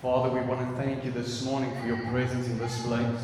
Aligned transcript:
Father, 0.00 0.30
we 0.30 0.40
want 0.46 0.60
to 0.60 0.80
thank 0.80 1.04
you 1.04 1.10
this 1.10 1.44
morning 1.44 1.72
for 1.80 1.88
your 1.88 1.98
presence 2.10 2.46
in 2.46 2.56
this 2.56 2.86
place. 2.86 3.20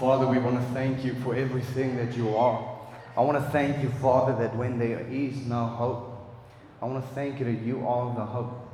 Father, 0.00 0.26
we 0.26 0.38
want 0.38 0.58
to 0.58 0.74
thank 0.74 1.04
you 1.04 1.14
for 1.22 1.36
everything 1.36 1.96
that 1.98 2.16
you 2.16 2.36
are. 2.36 2.80
I 3.16 3.20
want 3.20 3.38
to 3.38 3.50
thank 3.50 3.80
you, 3.80 3.90
Father, 4.02 4.36
that 4.42 4.56
when 4.56 4.76
there 4.76 5.06
is 5.08 5.36
no 5.46 5.66
hope, 5.66 6.36
I 6.82 6.86
want 6.86 7.08
to 7.08 7.14
thank 7.14 7.38
you 7.38 7.44
that 7.44 7.62
you 7.62 7.86
are 7.86 8.12
the 8.12 8.24
hope. 8.24 8.68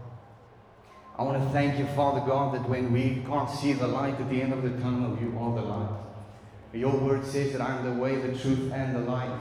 I 1.19 1.23
want 1.23 1.43
to 1.43 1.51
thank 1.51 1.79
you, 1.79 1.85
Father 1.89 2.21
God, 2.27 2.55
that 2.55 2.67
when 2.67 2.91
we 2.91 3.23
can't 3.27 3.51
see 3.51 3.75
the 3.75 3.87
light 3.87 4.19
at 4.19 4.31
the 4.31 4.41
end 4.41 4.55
of 4.55 4.63
the 4.63 4.71
tunnel, 4.81 5.19
you 5.21 5.39
are 5.39 5.55
the 5.55 5.69
light. 5.69 5.91
Your 6.73 6.97
word 6.97 7.27
says 7.27 7.53
that 7.53 7.61
I 7.61 7.77
am 7.77 7.85
the 7.85 8.03
way, 8.03 8.17
the 8.17 8.39
truth, 8.39 8.73
and 8.73 8.97
the 8.97 9.01
life. 9.01 9.39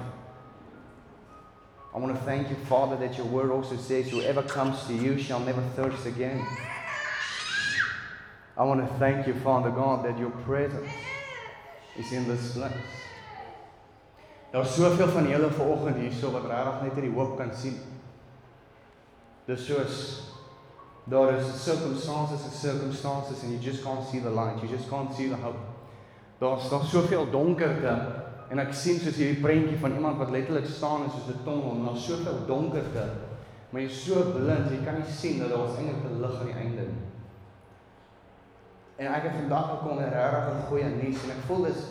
I 1.95 1.97
want 1.97 2.13
to 2.13 2.21
thank 2.23 2.49
you, 2.49 2.57
Father, 2.65 2.97
that 2.97 3.17
your 3.17 3.27
word 3.27 3.51
also 3.51 3.77
says, 3.77 4.09
Whoever 4.09 4.43
comes 4.43 4.85
to 4.87 4.93
you 4.93 5.17
shall 5.17 5.39
never 5.39 5.61
thirst 5.77 6.05
again. 6.05 6.45
I 8.59 8.63
want 8.63 8.85
to 8.85 8.93
thank 8.99 9.25
you, 9.25 9.33
Father 9.35 9.69
God, 9.69 10.03
that 10.03 10.19
your 10.19 10.31
presence 10.31 10.91
is 11.97 12.11
in 12.11 12.27
this 12.27 12.51
place. 12.51 12.73
Daar's 14.51 14.75
soveel 14.75 15.07
van 15.07 15.27
julle 15.27 15.51
vanoggend 15.51 15.95
hierso 16.01 16.31
wat 16.33 16.47
regtig 16.49 16.81
net 16.83 16.97
hierdie 16.97 17.13
hoop 17.13 17.37
kan 17.37 17.53
sien. 17.55 17.77
Dis 19.47 19.63
soos 19.63 19.99
daar 21.09 21.37
is 21.37 21.47
circumstances 21.63 22.43
and 22.43 22.53
circumstances 22.53 23.43
and 23.43 23.53
you 23.53 23.59
just 23.59 23.83
can't 23.83 24.03
see 24.09 24.19
the 24.19 24.29
light. 24.29 24.59
You 24.61 24.67
just 24.67 24.89
can't 24.89 25.13
see 25.15 25.29
the 25.29 25.37
hope. 25.39 25.61
Daar's 26.41 26.67
daar's 26.69 26.89
soveel 26.91 27.29
donkerte 27.31 27.93
en 28.49 28.59
ek 28.59 28.73
sien 28.73 28.99
soos 28.99 29.21
hierdie 29.21 29.39
prentjie 29.39 29.77
van 29.79 29.95
iemand 29.95 30.19
wat 30.19 30.33
letterlik 30.35 30.67
staan 30.67 31.05
in 31.05 31.13
soos 31.13 31.29
'n 31.31 31.45
tonnel 31.45 31.77
en 31.77 31.85
daar's 31.85 32.09
soveel 32.09 32.43
donkerte. 32.47 33.07
Maar 33.69 33.81
jy's 33.81 34.03
so 34.03 34.33
blind, 34.33 34.67
jy 34.71 34.83
kan 34.83 34.99
nie 34.99 35.13
sien 35.13 35.39
dat 35.39 35.49
daar 35.55 35.77
eintlik 35.77 36.11
'n 36.11 36.21
lig 36.21 36.39
aan 36.39 36.51
die 36.51 36.59
einde 36.65 36.89
nie. 36.89 37.08
En 38.99 39.07
ek 39.07 39.29
het 39.29 39.37
vandag 39.37 39.69
gekom 39.69 39.95
met 39.95 40.11
regtig 40.11 40.47
'n 40.53 40.67
goeie 40.67 40.89
nuus 40.91 41.23
en 41.23 41.31
ek 41.31 41.45
voel 41.47 41.63
dis 41.63 41.83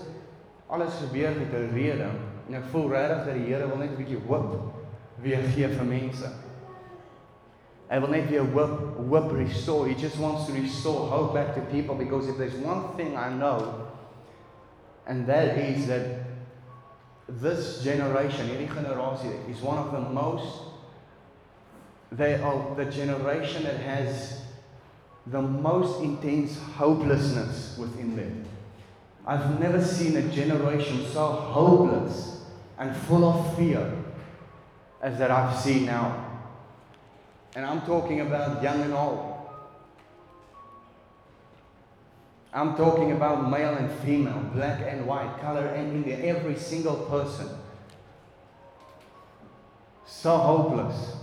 alles 0.67 0.95
gebeur 1.01 1.33
met 1.39 1.53
'n 1.53 1.71
rede 1.73 2.09
en 2.49 2.55
ek 2.55 2.65
voel 2.71 2.91
regtig 2.91 3.25
dat 3.25 3.35
die 3.35 3.47
Here 3.49 3.69
wil 3.69 3.77
net 3.77 3.91
'n 3.91 3.97
bietjie 3.97 4.21
hoop 4.29 4.73
weer 5.17 5.43
gee 5.55 5.69
vir 5.69 5.85
mense. 5.85 6.29
Hy 7.89 8.01
wil 8.01 8.09
net 8.09 8.29
weer 8.29 8.45
hoop 8.45 8.97
hoop 9.09 9.33
restore. 9.33 9.89
He 9.89 9.95
just 9.95 10.19
wants 10.19 10.47
to 10.47 10.53
restore 10.53 11.09
hope 11.09 11.33
back 11.33 11.55
to 11.55 11.61
people 11.61 11.95
because 11.95 12.29
if 12.29 12.37
there's 12.37 12.61
one 12.65 12.83
thing 12.97 13.17
I 13.17 13.29
know 13.33 13.89
and 15.07 15.27
that 15.27 15.57
is 15.57 15.87
that 15.87 16.05
this 17.41 17.83
generation, 17.83 18.47
hierdie 18.47 18.69
generasie 18.69 19.33
is 19.51 19.63
one 19.63 19.79
of 19.79 19.93
the 19.93 20.01
most 20.01 20.69
they 22.13 22.35
are 22.35 22.75
the 22.77 22.85
generation 22.85 23.63
that 23.65 23.77
has 23.77 24.41
the 25.31 25.43
most 25.43 26.03
intense 26.03 26.59
hopelessness 26.77 27.77
within 27.79 28.17
them. 28.17 28.45
I've 29.27 29.61
never 29.61 29.85
seen 29.85 30.17
a 30.17 30.23
generation 30.23 31.07
so 31.13 31.27
hopeless 31.27 32.43
and 32.79 32.97
full 32.97 33.25
of 33.25 33.57
fear 33.57 33.93
as 35.03 35.19
that 35.19 35.31
I've 35.31 35.59
seen 35.59 35.87
now. 35.87 36.25
And 37.55 37.67
I'm 37.67 37.83
talking 37.83 38.21
about 38.21 38.63
young 38.63 38.81
and 38.83 38.95
old. 38.95 39.35
I'm 42.53 42.75
talking 42.77 43.13
about 43.13 43.51
male 43.51 43.75
and 43.75 43.91
female, 44.01 44.41
black 44.55 44.81
and 44.87 45.07
white, 45.07 45.39
color 45.41 45.67
and 45.67 45.93
India, 45.93 46.19
every 46.19 46.57
single 46.57 46.97
person. 47.07 47.49
So 50.07 50.37
hopeless. 50.37 51.17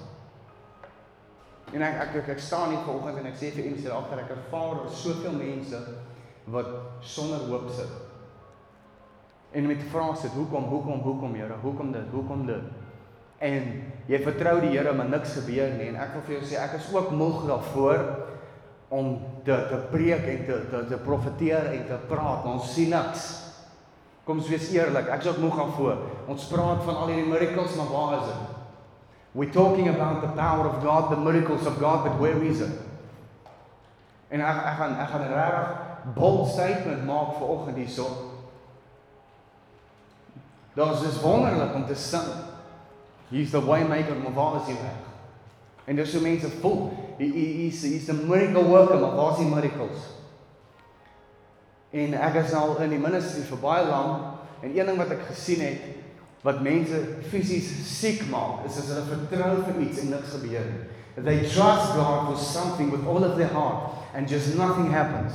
En 1.76 1.84
ek 1.84 1.98
ek 2.06 2.14
ek, 2.22 2.30
ek 2.38 2.40
staan 2.44 2.72
hier 2.72 2.84
vanoggend 2.86 3.20
en 3.20 3.30
ek 3.34 3.40
sê 3.40 3.52
vir 3.52 3.68
mense 3.68 3.92
agter 3.92 4.22
ek 4.24 4.32
ervaar 4.38 4.78
daar 4.80 4.94
soveel 4.96 5.36
mense 5.36 5.82
wat 6.54 6.72
sonder 7.04 7.44
hoop 7.50 7.68
sit. 7.74 7.92
En 9.56 9.68
met 9.68 9.84
vra 9.92 10.08
sit, 10.20 10.32
hoekom, 10.36 10.70
hoekom, 10.72 11.02
hoekom 11.04 11.36
Here? 11.36 11.58
Hoekom 11.62 11.92
dit? 11.96 12.08
Hoekom 12.12 12.46
dit? 12.48 12.72
En 13.44 13.70
jy 14.08 14.22
vertrou 14.24 14.56
die 14.64 14.72
Here 14.76 14.94
maar 14.96 15.12
niks 15.12 15.36
gebeur 15.42 15.76
nie 15.76 15.90
en 15.92 16.00
ek 16.00 16.16
wil 16.16 16.26
vir 16.30 16.38
jou 16.38 16.48
sê 16.48 16.62
ek 16.64 16.78
is 16.80 16.90
ook 16.96 17.12
moeg 17.16 17.44
daarvoor 17.50 18.04
om 18.96 19.16
te 19.44 19.56
te 19.72 19.80
preek 19.92 20.28
en 20.32 20.44
te 20.48 20.60
te 20.72 20.84
te 20.94 21.00
profeteer 21.04 21.74
en 21.74 21.88
te 21.90 21.98
praat, 22.08 22.46
maar 22.46 22.60
ons 22.62 22.72
sien 22.72 22.94
niks. 22.94 23.32
Kom 24.26 24.40
ons 24.40 24.50
wees 24.50 24.72
eerlik, 24.74 25.10
ek 25.12 25.26
is 25.26 25.34
ook 25.34 25.44
moeg 25.44 25.60
daarvoor. 25.60 26.06
Ons 26.32 26.48
praat 26.50 26.86
van 26.88 27.02
al 27.02 27.12
hierdie 27.12 27.32
miracles, 27.34 27.76
maar 27.78 27.92
waar 27.92 28.22
is 28.22 28.30
dit? 28.32 28.55
We're 29.36 29.52
talking 29.52 29.90
about 29.90 30.22
the 30.22 30.30
power 30.30 30.66
of 30.70 30.82
God, 30.82 31.12
the 31.12 31.18
miracles 31.18 31.66
of 31.68 31.78
God, 31.78 32.06
but 32.06 32.18
where 32.22 32.42
is 32.42 32.62
it? 32.62 32.72
En 34.32 34.42
ek 34.42 34.62
ek 34.64 34.78
gaan 34.80 34.94
ek 34.96 35.10
gaan 35.12 35.22
'n 35.22 35.34
regtig 35.36 36.14
bold 36.16 36.48
statement 36.50 37.04
maak 37.06 37.36
vir 37.38 37.48
oggend 37.48 37.78
hierso. 37.78 38.06
Dit 40.74 41.04
is 41.04 41.22
wonderlik 41.22 41.76
om 41.76 41.86
te 41.86 41.96
sing. 41.96 42.32
He's 43.30 43.52
the 43.52 43.60
way 43.60 43.84
maker, 43.84 44.16
maar 44.16 44.34
waar 44.34 44.56
is 44.56 44.68
hy 44.68 44.74
weg? 44.74 45.04
En 45.86 45.96
dis 45.96 46.12
so 46.12 46.22
mense 46.22 46.50
voel, 46.50 46.94
he, 47.18 47.28
he, 47.28 47.70
he's 47.70 48.06
the 48.06 48.14
miracle 48.14 48.64
worker, 48.64 49.00
maar 49.00 49.16
waar 49.16 49.32
is 49.32 49.38
die 49.38 49.56
miracles? 49.56 50.00
En 51.92 52.14
ek 52.14 52.36
is 52.36 52.54
al 52.54 52.78
in 52.78 52.90
die 52.90 53.00
ministry 53.00 53.44
vir 53.44 53.60
baie 53.62 53.86
lank 53.86 54.64
en 54.64 54.72
een 54.78 54.86
ding 54.86 54.98
wat 54.98 55.12
ek 55.12 55.28
gesien 55.28 55.62
het 55.62 55.95
wat 56.46 56.62
mense 56.62 57.00
fisies 57.32 57.72
siek 57.90 58.28
maak 58.30 58.68
is 58.70 58.78
as 58.78 58.92
hulle 58.94 59.06
vertrou 59.10 59.64
vir 59.66 59.80
iets 59.82 60.04
en 60.04 60.12
niks 60.14 60.36
gebeur 60.36 60.68
nie. 60.70 60.84
They 61.16 61.40
trust 61.48 61.96
God 61.96 62.28
for 62.28 62.38
something 62.38 62.92
with 62.92 63.08
all 63.08 63.24
of 63.24 63.38
their 63.38 63.48
heart 63.48 63.96
and 64.14 64.28
just 64.28 64.56
nothing 64.56 64.92
happens. 64.92 65.34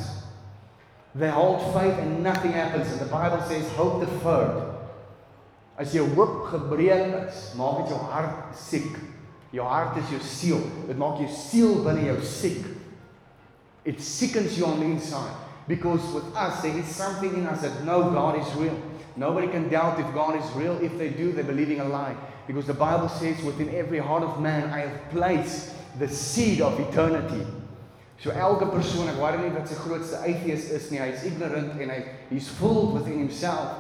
They 1.15 1.31
hold 1.31 1.75
faith 1.75 1.98
and 1.98 2.22
nothing 2.22 2.53
happens 2.53 2.93
and 2.93 3.00
the 3.00 3.10
Bible 3.10 3.43
says 3.48 3.66
hope 3.72 4.04
deferred. 4.04 4.69
As 5.76 5.94
jou 5.94 6.04
hoop 6.15 6.47
gebreek 6.53 7.27
is, 7.27 7.54
maak 7.59 7.81
dit 7.81 7.94
jou 7.94 7.98
hart 8.12 8.54
siek. 8.54 8.98
Jou 9.50 9.66
hart 9.66 9.97
is 9.98 10.12
jou 10.12 10.21
siel. 10.22 10.62
Dit 10.87 11.00
maak 11.00 11.19
jou 11.19 11.31
siel 11.34 11.81
binne 11.82 12.04
jou 12.04 12.19
siek. 12.22 12.60
It 13.82 13.98
sickens 13.98 14.59
you 14.59 14.69
on 14.69 14.78
the 14.78 14.87
inside 14.87 15.34
because 15.66 16.04
with 16.12 16.37
us 16.37 16.62
there 16.62 16.78
is 16.78 16.87
something 16.87 17.34
in 17.34 17.47
us 17.47 17.62
that 17.62 17.82
know 17.82 18.12
God 18.12 18.38
is 18.38 18.54
real. 18.54 18.78
Nobody 19.16 19.48
can 19.48 19.69
doubt 19.69 19.98
if 20.00 20.12
God 20.15 20.37
is 20.37 20.50
real. 20.53 20.76
If 20.82 20.97
they 20.98 21.10
do, 21.10 21.32
they're 21.32 21.44
believing 21.44 21.81
a 21.81 21.84
lie. 21.84 22.16
Because 22.47 22.66
the 22.66 22.75
Bible 22.75 23.09
says, 23.09 23.43
within 23.43 23.75
every 23.75 23.98
heart 23.98 24.22
of 24.22 24.41
man, 24.41 24.71
I 24.71 24.81
have 24.81 25.10
placed 25.10 25.75
the 25.98 26.09
seed 26.09 26.60
of 26.60 26.78
eternity. 26.81 27.47
So 28.21 28.31
elke 28.31 28.71
persoon, 28.71 29.09
ek 29.09 29.16
worry 29.16 29.38
nie 29.41 29.53
wat 29.54 29.69
sy 29.71 29.78
grootste 29.81 30.19
atheist 30.28 30.75
is 30.76 30.91
nie, 30.93 30.98
hy's 31.00 31.22
ignorant 31.25 31.78
en 31.81 31.88
hy 31.88 32.03
he's 32.28 32.50
full 32.53 32.93
within 32.93 33.19
himself. 33.19 33.78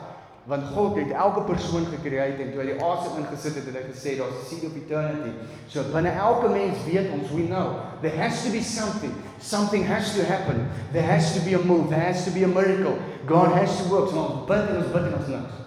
Want 0.48 0.64
God 0.72 0.96
het 0.96 1.10
elke 1.12 1.42
persoon 1.44 1.84
gecreate 1.92 2.40
en 2.40 2.54
toe 2.54 2.62
hy 2.62 2.70
die 2.70 2.78
asem 2.80 3.18
ingesit 3.20 3.58
het, 3.60 3.66
het 3.68 3.76
hy 3.76 3.82
gesê 3.90 4.14
daar's 4.16 4.38
'n 4.40 4.46
seed 4.48 4.64
of 4.64 4.78
eternity. 4.80 5.34
So 5.68 5.84
binne 5.92 6.14
elke 6.16 6.48
mens 6.48 6.80
weet 6.86 7.12
ons, 7.12 7.30
we 7.36 7.44
know, 7.44 7.84
there 8.00 8.16
has 8.16 8.42
to 8.44 8.50
be 8.50 8.62
something. 8.62 9.12
Something 9.38 9.84
has 9.84 10.14
to 10.16 10.24
happen. 10.24 10.70
There 10.92 11.04
has 11.04 11.34
to 11.34 11.40
be 11.44 11.52
a 11.54 11.60
move. 11.60 11.90
There 11.90 12.00
has 12.00 12.24
to 12.24 12.30
be 12.30 12.44
a 12.44 12.48
miracle. 12.48 12.96
God 13.26 13.52
has 13.52 13.76
to 13.78 13.88
work. 13.88 14.08
So 14.10 14.20
ons 14.20 14.46
bid 14.48 14.70
en 14.70 14.76
ons 14.82 14.92
bid 14.92 15.08
en 15.08 15.16
ons 15.18 15.32
niks. 15.34 15.58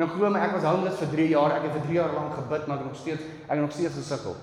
Nou 0.00 0.08
glo 0.08 0.30
my, 0.30 0.40
ek 0.40 0.54
was 0.56 0.68
homeless 0.68 1.00
vir 1.02 1.10
3 1.16 1.26
jaar. 1.32 1.56
Ek 1.58 1.66
het 1.68 1.74
vir 1.78 1.86
3 1.88 1.98
jaar 1.98 2.14
lank 2.14 2.36
gebid, 2.38 2.66
maar 2.66 2.78
ek 2.80 2.88
nog 2.88 2.96
steeds 2.96 3.22
ek 3.22 3.52
het 3.52 3.60
nog 3.60 3.74
steeds 3.74 3.98
gesukkel. 3.98 4.36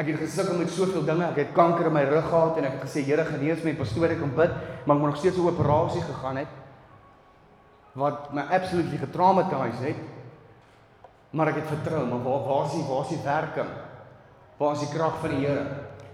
Ek 0.00 0.08
het 0.08 0.22
gesukkel 0.22 0.56
met 0.56 0.72
soveel 0.72 1.04
dinge. 1.04 1.26
Ek 1.28 1.42
het 1.42 1.52
kanker 1.56 1.90
in 1.90 1.94
my 1.98 2.06
rug 2.08 2.30
gehad 2.30 2.56
en 2.56 2.70
ek 2.70 2.78
het 2.78 2.88
gesê 2.88 3.04
Here 3.04 3.26
genees 3.28 3.62
my, 3.66 3.76
pastoor 3.76 4.08
ek 4.08 4.22
kom 4.22 4.32
bid, 4.38 4.56
maar 4.86 4.96
ek 4.96 5.02
moet 5.02 5.12
nog 5.12 5.20
steeds 5.20 5.36
'n 5.36 5.52
operasie 5.52 6.02
gegaan 6.02 6.40
het 6.40 6.58
wat 7.98 8.32
my 8.32 8.42
absolutely 8.54 8.98
getraumatiseer 8.98 9.86
het. 9.86 10.02
Maar 11.30 11.48
ek 11.52 11.60
het 11.62 11.70
vertrou, 11.70 12.06
maar 12.06 12.22
waar 12.22 12.42
waar 12.46 12.66
is 12.66 12.72
die 12.72 12.86
waar 12.86 13.04
is 13.04 13.08
die 13.08 13.22
werking? 13.24 13.70
Waar 14.58 14.72
is 14.72 14.80
die 14.80 14.94
krag 14.94 15.20
van 15.20 15.30
die 15.30 15.46
Here? 15.46 15.66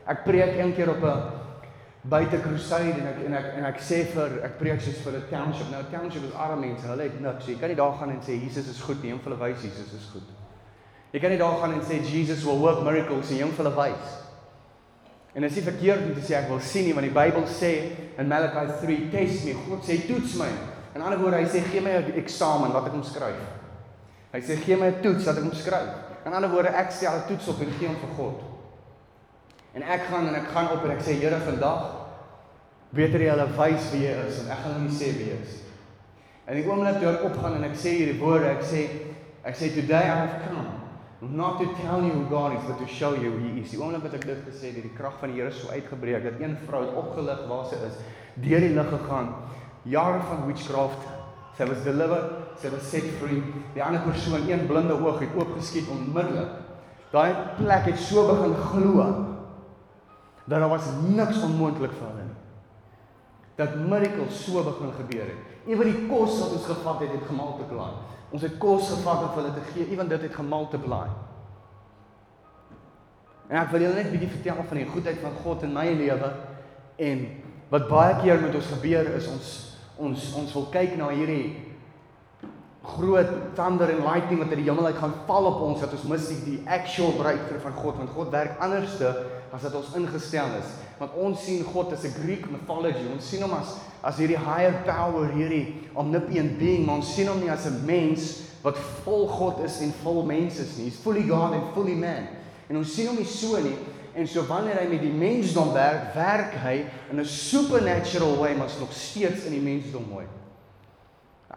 Ek 0.06 0.24
preek 0.24 0.58
een 0.58 0.74
keer 0.74 0.90
op 0.90 1.02
'n 1.02 1.35
buite 2.08 2.40
crusade 2.40 2.92
en 3.00 3.06
ek 3.06 3.22
en 3.26 3.34
ek 3.34 3.46
en 3.58 3.64
ek 3.64 3.80
sê 3.82 4.04
vir 4.12 4.38
ek 4.46 4.58
preek 4.60 4.80
soos 4.80 4.98
vir 5.04 5.12
'n 5.18 5.28
township. 5.30 5.70
Nou 5.70 5.80
'n 5.82 5.90
township 5.90 6.24
is 6.24 6.34
arme 6.34 6.66
mense, 6.66 6.86
hulle 6.86 7.02
het 7.02 7.20
niks. 7.20 7.44
So 7.44 7.50
jy 7.50 7.58
kan 7.58 7.68
nie 7.68 7.76
daar 7.76 7.92
gaan 7.98 8.10
en 8.10 8.20
sê 8.20 8.32
Jesus 8.38 8.68
is 8.68 8.80
goed 8.80 9.02
nie, 9.02 9.12
een 9.12 9.20
van 9.20 9.32
hulle 9.32 9.44
wys 9.44 9.62
Jesus 9.62 9.92
is 9.92 10.08
goed. 10.12 10.28
Jy 11.12 11.20
kan 11.20 11.30
nie 11.30 11.38
daar 11.38 11.58
gaan 11.60 11.72
en 11.72 11.80
sê 11.80 12.02
Jesus 12.02 12.44
will 12.44 12.58
work 12.58 12.82
miracles 12.82 13.30
en 13.30 13.40
een 13.40 13.52
van 13.52 13.64
hulle 13.64 13.76
wys. 13.76 14.08
En 15.34 15.42
dit 15.42 15.50
is 15.50 15.56
nie 15.56 15.64
verkeerd 15.64 16.00
om 16.04 16.14
te 16.14 16.20
sê 16.20 16.34
ek 16.36 16.48
wil 16.48 16.60
sien 16.60 16.84
nie, 16.84 16.94
want 16.94 17.06
die 17.06 17.14
Bybel 17.14 17.44
sê 17.44 17.70
in 18.18 18.28
Malachi 18.28 18.72
3, 18.80 19.10
test 19.10 19.44
me. 19.44 19.54
God 19.68 19.84
sê 19.84 20.06
toets 20.06 20.34
my. 20.34 20.48
In 20.94 21.02
ander 21.02 21.18
woorde, 21.20 21.36
hy 21.36 21.44
sê 21.44 21.60
gee 21.70 21.80
my 21.80 21.90
'n 21.90 22.12
eksamen 22.16 22.72
wat 22.72 22.86
ek 22.86 22.94
moet 22.94 23.06
skryf. 23.06 23.36
Hy 24.32 24.40
sê 24.40 24.56
gee 24.56 24.76
my 24.76 24.86
'n 24.86 25.02
toets 25.02 25.24
dat 25.24 25.36
ek 25.36 25.44
moet 25.44 25.56
skryf. 25.56 25.92
In 26.24 26.32
ander 26.32 26.50
woorde, 26.50 26.68
ek 26.68 26.90
stel 26.90 27.16
'n 27.16 27.26
toets 27.28 27.48
op 27.48 27.60
en 27.60 27.72
gee 27.78 27.86
hom 27.86 27.96
vir 27.96 28.14
God. 28.16 28.55
En 29.76 29.84
ek 29.84 30.08
gaan 30.08 30.30
en 30.30 30.38
ek 30.38 30.48
gaan 30.54 30.72
op 30.72 30.84
en 30.86 30.94
ek 30.96 31.04
sê 31.04 31.18
Here 31.20 31.38
vandag 31.44 31.84
beter 32.96 33.20
jy 33.20 33.28
hulle 33.34 33.46
wys 33.58 33.90
wie 33.92 34.06
jy 34.06 34.14
is 34.24 34.40
en 34.40 34.50
ek 34.54 34.62
gaan 34.62 34.76
hulle 34.78 34.86
nie 34.86 34.96
sê 34.96 35.12
wie 35.18 35.28
jy 35.28 35.36
is. 35.42 35.60
En 36.46 36.56
die 36.56 36.64
oomblik 36.64 36.96
toe 37.02 37.10
ek 37.12 37.26
opgaan 37.28 37.58
en 37.58 37.68
ek 37.68 37.76
sê 37.76 37.92
hierdie 37.98 38.16
woorde, 38.22 38.54
ek 38.56 38.64
sê 38.64 38.86
ek 39.46 39.58
sê 39.58 39.68
today 39.74 40.08
I 40.08 40.18
have 40.24 40.42
come 40.46 40.64
Not 41.20 41.58
to 41.60 41.66
tell 41.80 42.02
you 42.04 42.10
who 42.10 42.24
God 42.28 42.58
is, 42.58 42.64
but 42.68 42.78
to 42.78 42.86
show 42.86 43.14
you 43.14 43.30
who 43.30 43.38
he 43.38 43.60
is. 43.62 43.70
Die 43.72 43.78
oomblik 43.80 44.02
wat 44.04 44.16
ek 44.18 44.26
dit 44.28 44.40
gesê 44.50 44.68
het, 44.68 44.82
die 44.84 44.92
krag 44.98 45.14
van 45.20 45.32
die 45.32 45.40
Here 45.40 45.52
so 45.52 45.72
uitgebreek 45.72 46.26
dat 46.28 46.42
een 46.42 46.58
vrou 46.66 46.82
het 46.84 46.98
opgelig 47.00 47.40
waar 47.48 47.62
sy 47.70 47.78
is, 47.88 47.96
deur 48.44 48.60
die 48.60 48.74
lig 48.76 48.90
gegaan. 48.92 49.30
Jare 49.88 50.20
van 50.28 50.44
witchcraft. 50.44 51.06
Sy 51.56 51.64
was 51.70 51.80
delivered, 51.86 52.34
sy 52.60 52.68
was 52.68 52.84
set 52.90 53.06
free. 53.16 53.40
Die 53.72 53.80
ander 53.80 54.04
persoon, 54.04 54.44
een 54.44 54.66
blinde 54.68 54.98
oog 55.00 55.22
het 55.24 55.32
oopgeskiet 55.40 55.88
onmiddellik. 55.88 56.52
Daai 57.14 57.32
plek 57.56 57.88
het 57.88 58.02
so 58.02 58.26
begin 58.28 58.58
glo 58.66 59.08
dat 60.46 60.60
daar 60.60 60.70
was 60.70 60.88
niks 61.02 61.42
onmoontlik 61.42 61.94
vir 61.98 62.06
hulle 62.06 62.24
nie. 62.24 62.40
Dat 63.56 63.74
miracles 63.74 64.42
so 64.44 64.62
begin 64.62 64.92
gebeur 64.94 65.30
het. 65.32 65.54
Ewen 65.66 65.90
die 65.90 66.06
kos 66.06 66.38
wat 66.40 66.52
ons 66.58 66.66
gevat 66.68 67.00
het, 67.02 67.14
het 67.16 67.26
gemultiply. 67.26 67.88
Ons 68.30 68.42
het 68.42 68.58
kos 68.62 68.90
gevat 68.90 69.22
om 69.22 69.32
vir 69.34 69.42
hulle 69.42 69.54
te 69.56 69.64
gee, 69.72 69.88
ewen 69.94 70.08
dit 70.08 70.26
het 70.28 70.34
gemultiply. 70.34 71.06
En 73.46 73.60
ek 73.62 73.70
wil 73.70 73.86
julle 73.86 73.94
net 73.94 74.06
'n 74.06 74.18
bietjie 74.18 74.34
vertel 74.36 74.62
van 74.68 74.76
die 74.76 74.90
goedheid 74.90 75.18
van 75.22 75.34
God 75.42 75.62
in 75.62 75.72
my 75.72 75.86
lewe 75.94 76.32
en 76.96 77.26
wat 77.70 77.88
baie 77.88 78.16
keer 78.22 78.40
met 78.40 78.54
ons 78.54 78.66
gebeur 78.66 79.14
is 79.16 79.26
ons 79.28 79.54
ons 79.96 80.32
ons 80.36 80.52
wil 80.52 80.66
kyk 80.70 80.96
na 80.96 81.08
hierdie 81.08 81.56
groot 82.86 83.30
thunder 83.56 83.90
and 83.90 84.04
lightning 84.04 84.38
wat 84.38 84.52
uit 84.52 84.60
die 84.60 84.68
hemel 84.68 84.86
uit 84.86 84.98
gaan 85.00 85.14
val 85.26 85.48
op 85.50 85.60
ons 85.60 85.80
dat 85.80 85.92
ons 85.92 86.04
mis 86.10 86.28
die, 86.44 86.60
actual 86.66 87.16
breakthrough 87.18 87.62
van 87.64 87.72
God 87.72 87.96
want 87.96 88.12
God 88.14 88.30
werk 88.30 88.60
anderste 88.62 89.14
as 89.56 89.64
wat 89.64 89.78
ons 89.78 89.94
ingestel 89.96 90.58
is. 90.60 90.72
Want 91.00 91.16
ons 91.16 91.44
sien 91.44 91.64
God 91.64 91.92
as 91.92 92.04
'n 92.04 92.14
Greek 92.22 92.50
mythology. 92.50 93.06
Ons 93.12 93.28
sien 93.28 93.42
hom 93.42 93.54
as 93.54 93.76
as 94.04 94.18
hierdie 94.18 94.38
higher 94.38 94.84
power 94.84 95.32
hierdie 95.32 95.88
omnipotent 95.94 96.58
being 96.58 96.86
maar 96.86 97.00
ons 97.00 97.14
sien 97.14 97.26
hom 97.26 97.40
nie 97.40 97.50
as 97.50 97.66
'n 97.66 97.84
mens 97.86 98.42
wat 98.62 98.78
vol 99.04 99.26
God 99.26 99.64
is 99.64 99.80
en 99.80 99.92
vol 100.02 100.24
mens 100.24 100.58
is 100.58 100.76
nie. 100.76 100.84
He's 100.84 101.00
fully 101.00 101.22
God 101.22 101.54
and 101.54 101.74
fully 101.74 101.94
man. 101.94 102.28
En 102.68 102.76
ons 102.76 102.94
sien 102.94 103.06
hom 103.06 103.16
nie 103.16 103.24
so 103.24 103.58
nie. 103.58 103.76
En 104.14 104.26
so 104.26 104.42
wanneer 104.46 104.80
hy 104.80 104.88
met 104.88 105.00
die 105.00 105.12
mensdom 105.12 105.72
werk 105.72 106.14
werk 106.14 106.54
hy 106.62 106.86
in 107.10 107.20
'n 107.20 107.24
supernatural 107.24 108.36
way 108.38 108.54
maar 108.54 108.70
nog 108.80 108.92
steeds 108.92 109.44
in 109.44 109.52
die 109.52 109.60
mensdom 109.60 110.04
mooi. 110.08 110.24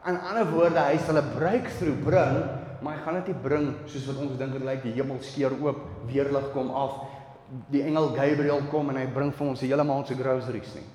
In 0.08 0.20
ander 0.20 0.52
woorde, 0.52 0.80
hy 0.80 0.98
sal 0.98 1.18
'n 1.18 1.34
breakthrough 1.36 2.04
bring, 2.04 2.46
maar 2.82 2.98
hy 2.98 3.04
gaan 3.04 3.14
dit 3.16 3.28
nie 3.28 3.42
bring 3.42 3.76
soos 3.86 4.06
wat 4.06 4.18
ons 4.18 4.38
dink 4.38 4.54
dit 4.54 4.64
lyk 4.64 4.84
die 4.84 4.94
hemel 4.94 5.18
skeur 5.20 5.52
oop, 5.62 5.80
weerlig 6.08 6.52
kom 6.54 6.70
af, 6.72 6.92
die 7.70 7.82
engel 7.84 8.12
Gabriel 8.14 8.62
kom 8.70 8.90
en 8.90 9.00
hy 9.02 9.08
bring 9.14 9.34
vir 9.34 9.48
ons 9.48 9.62
'n 9.62 9.68
hele 9.68 9.84
maand 9.84 10.08
se 10.08 10.16
groceries 10.16 10.76
nie. 10.76 10.88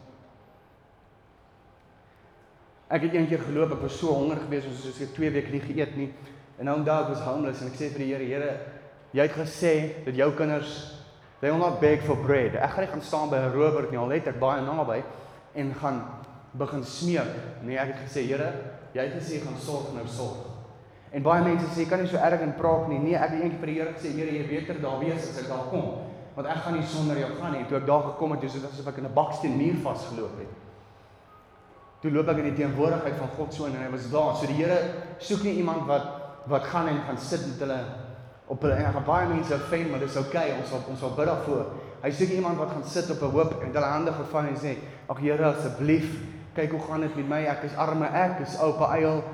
Ek 2.88 3.02
het 3.02 3.14
eendag 3.14 3.44
geloop, 3.46 3.72
ek 3.72 3.80
was 3.82 3.98
so 3.98 4.12
honger 4.12 4.36
geweest, 4.36 4.66
ons 4.66 4.84
het 4.84 4.94
so 4.94 5.06
2 5.16 5.30
weke 5.30 5.50
nie 5.50 5.60
geëet 5.60 5.96
nie. 5.96 6.12
En 6.58 6.64
nou 6.64 6.76
onthou 6.78 7.02
ek 7.02 7.08
was 7.08 7.24
homeless 7.26 7.62
en 7.62 7.68
ek 7.68 7.78
sê 7.78 7.88
vir 7.90 7.98
die 7.98 8.10
Here, 8.12 8.24
Here, 8.24 8.58
jy 9.12 9.22
het 9.22 9.32
gesê 9.32 10.04
dat 10.04 10.14
jou 10.14 10.30
kinders 10.32 11.00
they 11.40 11.50
will 11.50 11.58
not 11.58 11.80
beg 11.80 12.02
for 12.02 12.16
bread. 12.16 12.54
Ek 12.54 12.70
gaan 12.70 12.84
nie 12.84 12.92
gaan 12.92 13.02
staan 13.02 13.30
by 13.30 13.36
'n 13.36 13.52
Robert 13.52 13.90
nie, 13.90 13.98
al 13.98 14.10
het 14.10 14.28
ek 14.28 14.38
baie 14.38 14.62
naby 14.62 15.02
en 15.54 15.74
gaan 15.74 16.02
begin 16.52 16.84
smeek. 16.84 17.34
Nee, 17.62 17.78
ek 17.78 17.94
het 17.94 18.08
gesê, 18.08 18.26
Here, 18.26 18.52
jy 18.92 19.02
het 19.02 19.14
gesê 19.14 19.40
gaan 19.42 19.58
sorg 19.58 19.92
nou 19.94 20.06
sorg. 20.06 20.46
En 21.12 21.22
baie 21.22 21.42
mense 21.42 21.66
sê 21.74 21.88
kan 21.88 22.00
nie 22.00 22.08
so 22.08 22.16
erg 22.16 22.40
in 22.40 22.54
praat 22.54 22.88
nie. 22.88 22.98
Nee, 22.98 23.14
ek 23.16 23.30
het 23.30 23.42
eendag 23.42 23.60
vir 23.60 23.66
die 23.66 23.74
Here 23.80 23.92
gesê, 23.92 24.12
Here, 24.14 24.30
jy 24.30 24.46
weet 24.48 24.68
er 24.68 24.80
daar 24.80 24.98
wees 25.00 25.28
as 25.30 25.42
ek 25.42 25.48
daar 25.48 25.66
kom, 25.70 26.13
want 26.34 26.48
ek 26.50 26.64
gaan 26.64 26.74
nie 26.78 26.86
sonder 26.86 27.18
jou 27.18 27.30
gaan 27.38 27.52
nie. 27.52 27.64
Toe 27.68 27.78
ek 27.78 27.86
daar 27.86 28.02
gekom 28.10 28.34
het, 28.34 28.40
dis 28.40 28.56
asof 28.58 28.86
ek 28.90 28.98
in 28.98 29.06
'n 29.06 29.14
baksteen 29.14 29.56
muur 29.56 29.76
vasgeloop 29.82 30.38
het. 30.38 30.52
Toe 32.00 32.10
loop 32.12 32.28
ek 32.28 32.36
in 32.42 32.54
die 32.54 32.58
teenwoordigheid 32.58 33.16
van 33.16 33.28
God 33.36 33.54
so 33.54 33.64
en 33.64 33.76
hy 33.80 33.90
was 33.90 34.10
daar. 34.10 34.36
So 34.36 34.46
die 34.46 34.58
Here 34.60 34.78
soek 35.18 35.42
nie 35.42 35.56
iemand 35.56 35.86
wat 35.86 36.20
wat 36.46 36.64
gaan 36.64 36.88
en 36.88 37.00
gaan 37.06 37.18
sit 37.18 37.40
met 37.46 37.58
hulle 37.58 37.78
op 38.46 38.62
hulle 38.62 38.74
en 38.74 38.92
gaan 38.92 39.04
baie 39.04 39.28
mense 39.28 39.54
offend, 39.54 39.90
maar 39.90 40.00
dis. 40.00 40.16
Okay, 40.16 40.52
ons 40.58 40.68
sal 40.68 40.82
ons 40.88 41.00
sal 41.00 41.14
bid 41.16 41.26
daarvoor. 41.26 41.64
Hy 42.02 42.10
soek 42.10 42.34
iemand 42.36 42.58
wat 42.60 42.74
gaan 42.74 42.84
sit 42.84 43.10
op 43.10 43.22
'n 43.22 43.32
hoop 43.32 43.62
en 43.62 43.72
hulle 43.72 43.86
hande 43.86 44.12
gevang 44.12 44.48
en 44.48 44.56
sê, 44.56 44.76
"Ag 45.08 45.18
Here, 45.18 45.44
asseblief, 45.44 46.20
kyk 46.54 46.70
hoe 46.70 46.80
gaan 46.80 47.00
dit 47.00 47.16
met 47.16 47.28
my? 47.28 47.44
Ek 47.44 47.62
is 47.62 47.76
arme 47.76 48.06
ek, 48.06 48.40
is 48.40 48.58
oupa 48.60 48.96
eil. 48.96 49.24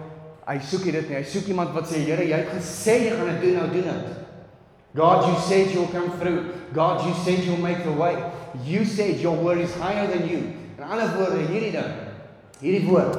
Hy 0.47 0.59
soek 0.59 0.85
dit 0.85 1.09
nie. 1.09 1.17
Hy 1.17 1.23
soek 1.23 1.47
iemand 1.47 1.73
wat 1.75 1.87
sê, 1.87 1.97
Here, 1.97 2.23
jy 2.23 2.37
het 2.37 2.49
gesê 2.49 3.05
jy 3.05 3.17
gaan 3.17 3.27
dit 3.27 3.41
doen, 3.41 3.55
nou 3.55 3.71
doen 3.71 3.83
dit. 3.83 4.30
God, 4.95 5.29
you 5.29 5.41
said 5.41 5.71
you'll 5.73 5.89
come 5.89 6.11
through. 6.19 6.53
God, 6.73 7.07
you 7.07 7.15
said 7.25 7.45
you'll 7.45 7.63
make 7.63 7.85
the 7.85 7.93
way. 7.93 8.17
You 8.65 8.85
said 8.85 9.21
your 9.21 9.37
word 9.37 9.59
is 9.59 9.75
higher 9.75 10.07
than 10.07 10.29
you. 10.29 10.53
En 10.79 10.89
ander 10.89 11.13
woorde, 11.17 11.47
hierdie 11.47 11.73
ding. 11.73 11.93
Hierdie 12.61 12.87
woord, 12.89 13.17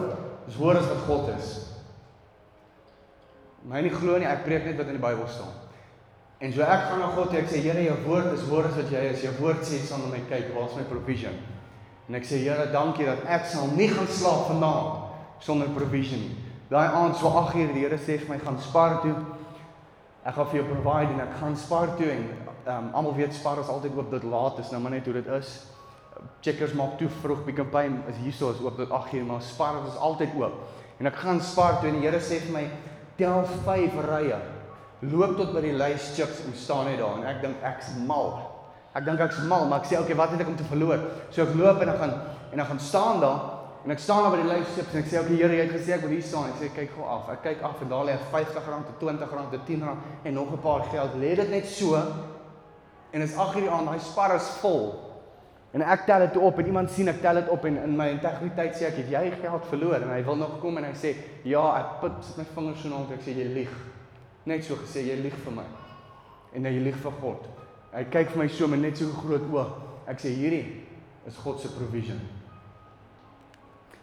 dis 0.47 0.57
woorde 0.57 0.81
wat 0.87 1.03
God 1.07 1.29
is. 1.37 1.51
My 3.69 3.81
nie 3.85 3.93
glo 3.93 4.17
nie, 4.17 4.27
ek 4.27 4.43
preek 4.47 4.65
net 4.65 4.79
wat 4.81 4.89
in 4.89 4.97
die 4.97 5.03
Bybel 5.03 5.27
staan. 5.29 5.53
En 6.41 6.53
so 6.53 6.65
ek 6.65 6.87
gaan 6.89 7.03
na 7.03 7.11
God 7.13 7.29
toe, 7.29 7.39
ek 7.43 7.51
sê 7.51 7.61
Here, 7.61 7.83
jou 7.85 7.97
woord 8.07 8.31
is 8.33 8.45
woorde 8.49 8.73
wat 8.73 8.89
jy 8.89 9.03
is. 9.11 9.21
Jou 9.27 9.33
woord 9.37 9.61
sê 9.67 9.77
sal 9.85 10.01
na 10.01 10.09
my 10.15 10.23
kyk, 10.25 10.49
waar 10.55 10.71
is 10.71 10.77
my 10.79 10.85
provision? 10.89 11.37
En 12.09 12.17
ek 12.17 12.25
sê 12.25 12.41
Here, 12.41 12.65
dankie 12.73 13.05
dat 13.05 13.21
ek 13.29 13.45
sal 13.51 13.69
nie 13.77 13.91
gaan 13.93 14.09
slaap 14.09 14.47
vanaand 14.49 15.45
sonder 15.45 15.69
provision 15.75 16.25
nie. 16.25 16.39
Daai 16.71 16.87
aand 16.87 17.19
so 17.19 17.29
8 17.29 17.53
uur 17.59 17.75
die 17.75 17.85
Here 17.85 18.01
sê 18.01 18.17
vir 18.17 18.33
my 18.33 18.39
gaan 18.41 18.57
spaar 18.63 18.99
toe. 19.05 19.13
Ek 20.21 20.35
gaan 20.37 20.49
vir 20.51 20.59
jou 20.59 20.67
provide 20.69 21.15
en 21.15 21.21
ek 21.23 21.37
gaan 21.39 21.55
spaar 21.57 21.95
toe 21.97 22.09
en 22.13 22.25
ehm 22.61 22.75
um, 22.77 22.89
almal 22.93 23.15
weet 23.17 23.33
spaar 23.33 23.57
is 23.57 23.69
altyd 23.73 23.95
oop 23.97 24.11
dit 24.11 24.25
laat 24.29 24.59
is 24.61 24.69
nou 24.69 24.81
maar 24.81 24.93
net 24.93 25.07
hoe 25.09 25.15
dit 25.17 25.29
is. 25.33 25.53
Checkers 26.45 26.75
maak 26.77 26.99
toe 26.99 27.07
vroeg 27.23 27.41
Pick 27.47 27.57
n 27.63 27.71
Pay 27.73 27.89
is 28.11 28.19
hierso 28.21 28.51
is 28.53 28.61
oop 28.61 28.77
tot 28.77 28.91
8 28.93 29.15
uur 29.17 29.25
maar 29.25 29.41
spaar 29.41 29.79
is 29.89 29.97
altyd 29.97 30.35
oop. 30.37 30.59
En 31.01 31.09
ek 31.09 31.17
gaan 31.23 31.41
spaar 31.41 31.79
toe 31.79 31.89
en 31.89 31.97
die 31.97 32.05
Here 32.05 32.19
sê 32.21 32.37
vir 32.43 32.53
my 32.53 32.67
tel 33.17 33.41
5 33.65 33.97
rye. 34.05 34.37
Loop 35.09 35.33
tot 35.39 35.55
by 35.55 35.65
die 35.65 35.73
lys 35.73 36.11
chips 36.13 36.45
en 36.45 36.53
staan 36.53 36.85
net 36.85 37.01
daar 37.01 37.17
en 37.17 37.25
ek 37.25 37.41
dink 37.41 37.65
ek's 37.71 37.89
mal. 38.05 38.37
Ek 38.93 39.07
dink 39.07 39.25
ek's 39.25 39.41
mal, 39.49 39.65
maar 39.65 39.81
ek 39.81 39.89
sê 39.89 39.97
okay, 39.97 40.19
wat 40.19 40.35
het 40.35 40.45
ek 40.45 40.53
om 40.53 40.59
te 40.59 40.69
verloor? 40.69 41.01
So 41.31 41.47
ek 41.47 41.57
loop 41.57 41.81
en 41.81 41.95
ek 41.95 41.97
gaan 42.03 42.15
en 42.51 42.61
ek 42.61 42.67
gaan 42.67 42.83
staan 42.83 43.25
daar 43.25 43.50
en 43.85 43.91
ek 43.91 43.99
staan 43.99 44.23
daar 44.23 44.35
by 44.35 44.41
die 44.43 44.49
lyfships 44.49 44.93
en 44.93 44.99
ek 45.01 45.07
sê 45.09 45.19
okay, 45.19 45.37
Here, 45.39 45.55
jy 45.57 45.63
het 45.65 45.71
gesê 45.73 45.95
ek 45.95 46.03
moet 46.05 46.11
hier 46.13 46.25
staan. 46.25 46.51
Ek 46.51 46.59
sê 46.59 46.67
kyk 46.75 46.91
gou 46.93 47.05
af. 47.09 47.29
Ek 47.33 47.39
kyk 47.47 47.63
af 47.65 47.79
en 47.81 47.89
daar 47.89 48.05
lê 48.05 48.17
50 48.31 48.67
rand, 48.69 48.91
20 48.99 49.37
rand, 49.37 49.55
10 49.67 49.85
rand 49.87 50.27
en 50.27 50.33
nog 50.37 50.51
'n 50.53 50.61
paar 50.61 50.83
geld. 50.91 51.15
Lê 51.17 51.35
dit 51.35 51.49
net 51.49 51.65
so 51.65 51.95
en 53.11 53.21
is 53.21 53.35
ag 53.35 53.53
hierdie 53.53 53.71
aand, 53.71 53.87
daai 53.87 53.99
spar 53.99 54.35
is 54.35 54.49
vol. 54.61 55.11
En 55.73 55.81
ek 55.81 56.05
tel 56.05 56.19
dit 56.19 56.37
op 56.37 56.59
en 56.59 56.65
iemand 56.65 56.91
sien 56.91 57.07
ek 57.07 57.21
tel 57.21 57.39
dit 57.39 57.49
op 57.49 57.65
en 57.65 57.77
in 57.83 57.95
my 57.95 58.09
integriteit 58.11 58.75
sê 58.75 58.89
ek 58.89 58.97
het 59.01 59.09
jy 59.09 59.31
geld 59.41 59.65
verloor 59.69 60.01
en 60.01 60.09
hy 60.11 60.23
wil 60.23 60.35
nog 60.35 60.59
kom 60.59 60.77
en 60.77 60.83
hy 60.83 60.93
sê 60.93 61.15
ja, 61.43 61.63
ek 61.79 62.01
put 62.01 62.19
sit 62.23 62.37
my 62.37 62.45
vingers 62.55 62.81
so 62.81 62.89
na 62.89 62.95
hom 62.95 63.13
ek 63.13 63.23
sê 63.23 63.35
jy 63.37 63.47
lieg. 63.55 63.71
Net 64.45 64.63
so 64.63 64.75
gesê 64.75 65.05
jy 65.07 65.15
lieg 65.21 65.37
vir 65.45 65.55
my. 65.55 65.65
En 66.53 66.65
jy 66.65 66.83
lieg 66.83 66.99
vir 66.99 67.17
God. 67.21 67.47
Hy 67.93 68.03
kyk 68.11 68.29
vir 68.33 68.43
my 68.43 68.47
so 68.51 68.67
met 68.67 68.83
net 68.83 68.99
so 68.99 69.07
groot 69.23 69.47
oë. 69.47 69.65
Ek 70.11 70.19
sê 70.19 70.35
hierdie 70.35 70.65
is 71.27 71.39
God 71.39 71.59
se 71.59 71.71
provision. 71.71 72.19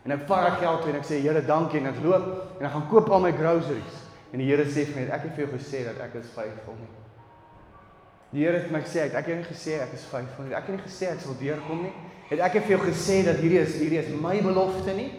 En 0.09 0.15
ek 0.15 0.23
vat 0.25 0.47
ek 0.49 0.63
geld 0.63 0.87
en 0.89 0.97
ek 0.97 1.05
sê 1.05 1.19
Here 1.21 1.41
dankie 1.45 1.83
en 1.83 1.91
ek 1.91 1.99
loop 2.01 2.29
en 2.57 2.65
ek 2.65 2.73
gaan 2.73 2.87
koop 2.89 3.11
al 3.13 3.21
my 3.27 3.33
groceries. 3.37 3.97
En 4.33 4.41
die 4.41 4.47
Here 4.49 4.65
sê 4.65 4.87
vir 4.89 4.97
my 4.97 5.03
ek 5.13 5.27
het 5.27 5.35
vir 5.37 5.45
jou 5.45 5.49
gesê 5.53 5.83
dat 5.85 6.01
ek 6.01 6.15
is 6.23 6.31
faithful 6.33 6.79
nie. 6.79 6.89
Die 8.33 8.47
Here 8.47 8.57
het 8.57 8.73
my 8.73 8.81
gesê 8.87 9.05
ek 9.05 9.19
het 9.19 9.29
nie 9.29 9.45
gesê 9.45 9.77
ek 9.85 9.93
is 9.99 10.07
faithful 10.09 10.49
nie. 10.49 10.57
Ek 10.57 10.65
het 10.65 10.79
nie 10.79 10.87
gesê 10.87 11.11
ek 11.13 11.21
sal 11.27 11.37
deurkom 11.37 11.85
nie. 11.85 11.93
Het 12.31 12.41
ek 12.41 12.57
vir 12.63 12.79
jou 12.79 12.81
gesê 12.87 13.19
dat 13.29 13.43
hierdie 13.43 13.61
is 13.61 13.77
hierdie 13.77 14.01
is 14.01 14.09
my 14.25 14.39
belofte 14.49 14.97
nie? 14.97 15.11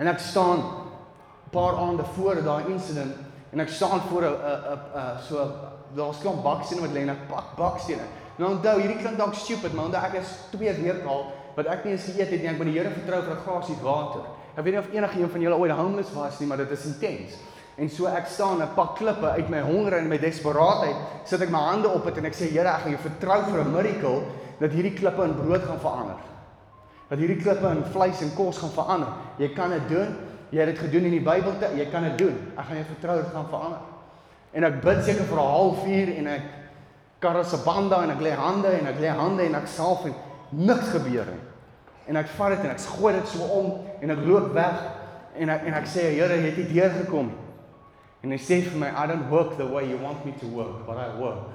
En 0.00 0.08
ek 0.08 0.24
staan 0.24 0.64
'n 0.64 1.52
paar 1.52 1.76
aande 1.76 2.08
voor 2.16 2.40
daai 2.40 2.72
incident 2.72 3.14
en 3.52 3.60
ek 3.60 3.68
staan 3.68 4.00
voor 4.08 4.24
'n 4.24 4.32
'n 4.32 4.80
'n 4.96 5.22
so 5.28 5.44
daar's 5.94 6.20
klomp 6.20 6.42
bakstene 6.42 6.80
wat 6.80 6.96
lê 6.96 7.02
en 7.02 7.10
ek 7.10 7.28
pak 7.28 7.56
bakstene. 7.56 8.08
Nou 8.38 8.50
onthou, 8.50 8.80
hierdie 8.80 8.98
klink 8.98 9.18
dalk 9.18 9.34
stupid, 9.34 9.74
maar 9.74 9.84
onthou 9.84 10.04
ek 10.04 10.14
is 10.14 10.28
twee 10.50 10.72
weke 10.72 11.06
al 11.06 11.43
wat 11.54 11.66
ek 11.66 11.84
nie 11.84 11.92
eens 11.94 12.04
geëet 12.04 12.30
het 12.30 12.40
nie. 12.42 12.50
Ek 12.50 12.58
moet 12.58 12.70
die 12.70 12.78
Here 12.78 12.90
vertrou 12.90 13.22
vir 13.22 13.34
'n 13.34 13.44
glasie 13.46 13.76
water. 13.82 14.22
Ek 14.56 14.64
weet 14.64 14.74
nie 14.74 14.78
of 14.78 14.92
enige 14.92 15.20
een 15.20 15.30
van 15.30 15.40
julle 15.40 15.56
ooit 15.56 15.70
homeless 15.70 16.12
was 16.14 16.38
nie, 16.40 16.48
maar 16.48 16.56
dit 16.56 16.70
is 16.70 16.84
intens. 16.84 17.32
En 17.76 17.88
so 17.90 18.06
ek 18.06 18.26
staan 18.26 18.62
'n 18.62 18.74
pak 18.74 18.96
klippe 18.96 19.26
uit 19.26 19.48
my 19.48 19.60
honger 19.60 19.92
en 19.98 20.08
my 20.08 20.18
desperaatheid, 20.18 20.96
sit 21.24 21.40
ek 21.40 21.50
my 21.50 21.58
hande 21.58 21.88
op 21.88 22.04
dit 22.04 22.16
en 22.16 22.24
ek 22.24 22.34
sê 22.34 22.50
Here, 22.50 22.68
ek 22.68 22.80
gaan 22.80 22.92
jou 22.92 23.02
vertrou 23.02 23.42
vir 23.42 23.64
'n 23.64 23.72
miracle 23.72 24.22
dat 24.60 24.70
hierdie 24.70 24.94
klippe 24.94 25.22
in 25.22 25.34
brood 25.34 25.62
gaan 25.62 25.80
verander. 25.80 26.20
Dat 27.08 27.18
hierdie 27.18 27.42
klippe 27.42 27.66
in 27.66 27.84
vleis 27.84 28.20
en 28.20 28.34
kos 28.34 28.58
gaan 28.58 28.70
verander. 28.70 29.08
Jy 29.38 29.48
kan 29.54 29.70
dit 29.70 29.88
doen. 29.88 30.16
Jy 30.50 30.60
het 30.60 30.76
dit 30.76 30.78
gedoen 30.78 31.04
in 31.04 31.10
die 31.10 31.20
Bybel, 31.20 31.52
jy 31.76 31.86
kan 31.90 32.02
dit 32.02 32.18
doen. 32.18 32.36
Ek 32.56 32.64
gaan 32.64 32.76
jou 32.76 32.86
vertrou 32.86 33.16
dit 33.16 33.32
gaan 33.32 33.48
verander. 33.50 33.80
En 34.52 34.64
ek 34.64 34.80
bid 34.80 35.04
seker 35.04 35.24
vir 35.24 35.38
'n 35.38 35.50
halfuur 35.50 36.08
en 36.18 36.26
ek 36.26 36.42
bande 37.64 37.94
en 37.94 38.10
ek 38.10 38.20
lê 38.20 38.30
hande 38.30 38.68
en 38.68 38.86
ek 38.86 39.00
lê 39.00 39.08
hande 39.08 39.42
en 39.42 39.54
ek 39.54 39.66
salf 39.66 40.04
en 40.04 40.14
niks 40.54 40.92
gebeur 40.94 41.30
nie. 41.30 41.42
En 42.10 42.20
ek 42.20 42.28
vat 42.36 42.54
dit 42.54 42.66
en 42.66 42.74
ek 42.74 42.84
gooi 42.98 43.14
dit 43.16 43.32
so 43.32 43.48
om 43.58 43.72
en 44.00 44.14
ek 44.14 44.22
loop 44.26 44.52
weg 44.56 44.82
en 45.40 45.50
ek 45.54 45.66
en 45.70 45.78
ek 45.80 45.88
sê 45.90 46.10
Here, 46.12 46.36
jy 46.36 46.50
het 46.50 46.60
nie 46.60 46.70
deur 46.74 46.94
gekom 47.00 47.32
nie. 47.32 47.40
En 48.24 48.32
hy 48.32 48.38
sê 48.40 48.62
vir 48.64 48.78
my, 48.80 48.88
I 48.88 49.04
don't 49.10 49.28
work 49.28 49.58
the 49.58 49.66
way 49.68 49.84
you 49.84 49.98
want 50.00 50.24
me 50.24 50.32
to 50.40 50.48
work, 50.48 50.86
but 50.86 50.96
I 50.96 51.10
work. 51.20 51.50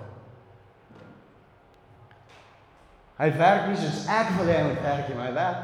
Hy 3.19 3.31
werk 3.35 3.65
nie 3.67 3.79
soos 3.81 4.05
ek 4.07 4.29
wil 4.37 4.47
hê 4.47 4.59
hy 4.59 4.67
moet 4.67 4.83
werk 4.85 5.09
nie, 5.09 5.17
hy 5.19 5.31
werk. 5.35 5.63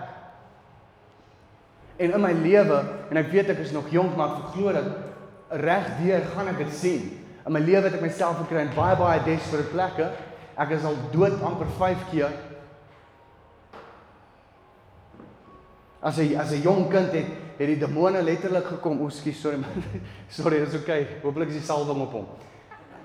En 2.01 2.15
in 2.17 2.23
my 2.25 2.31
lewe 2.35 2.79
en 3.13 3.19
ek 3.21 3.29
weet 3.31 3.53
ek 3.53 3.61
is 3.63 3.71
nog 3.75 3.91
jonk, 3.93 4.17
maar 4.17 4.33
ek 4.41 4.55
glo 4.57 4.73
dat 4.75 5.61
regdeur 5.61 6.25
gaan 6.33 6.49
ek 6.51 6.63
dit 6.65 6.73
sien. 6.75 7.05
In 7.45 7.53
my 7.53 7.61
lewe 7.63 7.85
het 7.85 7.99
ek 7.99 8.03
myself 8.03 8.41
gekry 8.41 8.65
in 8.65 8.73
baie 8.75 8.97
baie 8.99 9.21
desperate 9.27 9.71
plekke. 9.71 10.09
Ek 10.59 10.73
is 10.73 10.87
al 10.87 10.97
dood 11.13 11.37
amper 11.45 11.69
5 11.77 12.09
keer. 12.09 12.33
As 16.05 16.19
'n 16.21 16.37
as 16.37 16.51
'n 16.51 16.61
jong 16.61 16.89
kind 16.89 17.11
het 17.11 17.25
het 17.57 17.67
die 17.67 17.79
demone 17.79 18.21
letterlik 18.21 18.65
gekom. 18.65 19.01
O, 19.01 19.09
skus, 19.09 19.39
sorry 19.41 19.57
man. 19.57 19.83
sorry, 20.29 20.61
is 20.61 20.73
oukei. 20.73 21.01
Okay. 21.01 21.21
Hooplik 21.23 21.47
is 21.49 21.57
die 21.57 21.65
salwing 21.65 22.01
op 22.01 22.11
hom. 22.11 22.27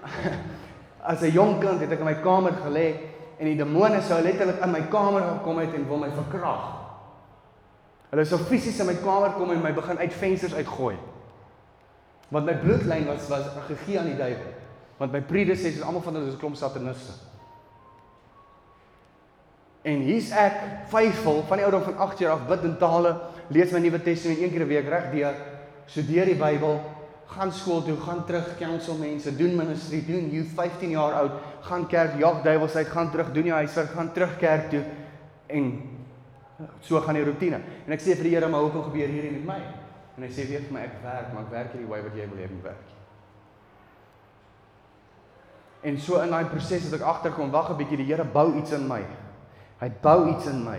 as 1.13 1.23
'n 1.23 1.33
jong 1.33 1.61
kind 1.61 1.81
het 1.81 1.93
ek 1.93 1.99
in 1.99 2.05
my 2.05 2.21
kamer 2.21 2.53
gelê 2.53 2.95
en 3.39 3.47
die 3.47 3.57
demone 3.57 4.03
sou 4.03 4.21
letterlik 4.21 4.61
in 4.61 4.71
my 4.71 4.83
kamer 4.93 5.23
gekom 5.23 5.59
het 5.59 5.75
en 5.75 5.89
wil 5.89 6.03
my 6.03 6.11
verkrag. 6.13 6.77
Hulle 8.11 8.25
sou 8.25 8.41
fisies 8.43 8.81
in 8.81 8.87
my 8.87 8.99
kamer 9.01 9.33
kom 9.39 9.51
en 9.51 9.63
my 9.63 9.73
begin 9.73 9.99
uit 9.99 10.13
vensters 10.13 10.55
uitgooi. 10.55 10.97
Want 12.29 12.45
my 12.45 12.55
bloedlyn 12.55 13.07
was 13.07 13.29
was 13.29 13.49
gegee 13.67 13.99
aan 13.99 14.13
die 14.13 14.17
duiwel. 14.19 14.53
Want 14.99 15.13
my 15.13 15.23
predecessors 15.23 15.83
almal 15.83 16.03
van 16.03 16.15
hulle 16.15 16.29
is 16.29 16.35
'n 16.35 16.39
klomp 16.39 16.57
sataniste. 16.57 17.30
En 19.83 20.03
hier's 20.05 20.31
ek, 20.37 20.57
faithful 20.93 21.43
van 21.49 21.61
die 21.61 21.65
ouderdom 21.65 21.95
van 21.95 22.09
8 22.09 22.19
jaar 22.19 22.35
af 22.37 22.49
bid 22.49 22.65
in 22.69 22.77
tale, 22.81 23.15
lees 23.49 23.73
my 23.73 23.81
Nuwe 23.81 24.01
Testament 24.05 24.41
een 24.41 24.51
keer 24.53 24.65
'n 24.65 24.69
week 24.69 24.89
reg 24.89 25.11
deur, 25.13 25.35
studeer 25.87 26.27
die 26.27 26.37
Bybel, 26.37 26.81
gaan 27.27 27.53
skool 27.53 27.83
toe, 27.83 27.97
gaan 27.97 28.25
terug 28.27 28.57
counsel 28.59 28.97
mense, 28.99 29.37
doen 29.37 29.57
ministry, 29.57 30.03
doen 30.07 30.31
youth 30.31 30.51
15 30.55 30.91
jaar 30.91 31.13
oud, 31.13 31.33
gaan 31.61 31.87
kerk, 31.87 32.19
jag 32.19 32.43
duiwels 32.43 32.77
uit, 32.77 32.89
gaan 32.89 33.11
terug, 33.11 33.33
doen 33.33 33.45
jou 33.45 33.57
huiswerk, 33.57 33.91
gaan 33.91 34.13
terug 34.13 34.37
kerk 34.39 34.71
toe 34.71 34.83
en 35.47 35.83
so 36.81 37.01
gaan 37.01 37.15
die 37.15 37.25
rotine. 37.25 37.61
En 37.87 37.93
ek 37.93 38.03
sê 38.03 38.17
vir 38.19 38.29
die 38.29 38.35
Here, 38.35 38.49
maar 38.49 38.67
hoekom 38.67 38.83
gebeur 38.91 39.09
hierdie 39.09 39.31
met 39.31 39.47
my? 39.47 39.61
En 40.17 40.27
hy 40.27 40.31
sê 40.35 40.47
weer 40.49 40.61
vir 40.67 40.75
my 40.75 40.83
ek 40.85 40.99
werk, 41.03 41.33
maar 41.33 41.47
ek 41.47 41.53
werk 41.55 41.75
nie 41.75 41.85
die 41.85 41.91
way 41.91 42.03
wat 42.03 42.17
jy 42.19 42.27
wil 42.29 42.43
hê 42.43 42.49
moet 42.51 42.67
werk. 42.73 42.97
En 45.83 45.97
so 45.99 46.21
in 46.21 46.31
daai 46.35 46.51
proses 46.53 46.85
het 46.85 46.99
ek 46.99 47.07
agterkom, 47.07 47.51
wag 47.51 47.71
'n 47.71 47.79
bietjie, 47.79 47.97
die 47.97 48.11
Here 48.11 48.25
bou 48.25 48.59
iets 48.59 48.73
in 48.73 48.87
my. 48.89 49.03
Hy 49.81 49.89
bou 50.03 50.29
iets 50.29 50.49
in 50.51 50.61
my. 50.65 50.79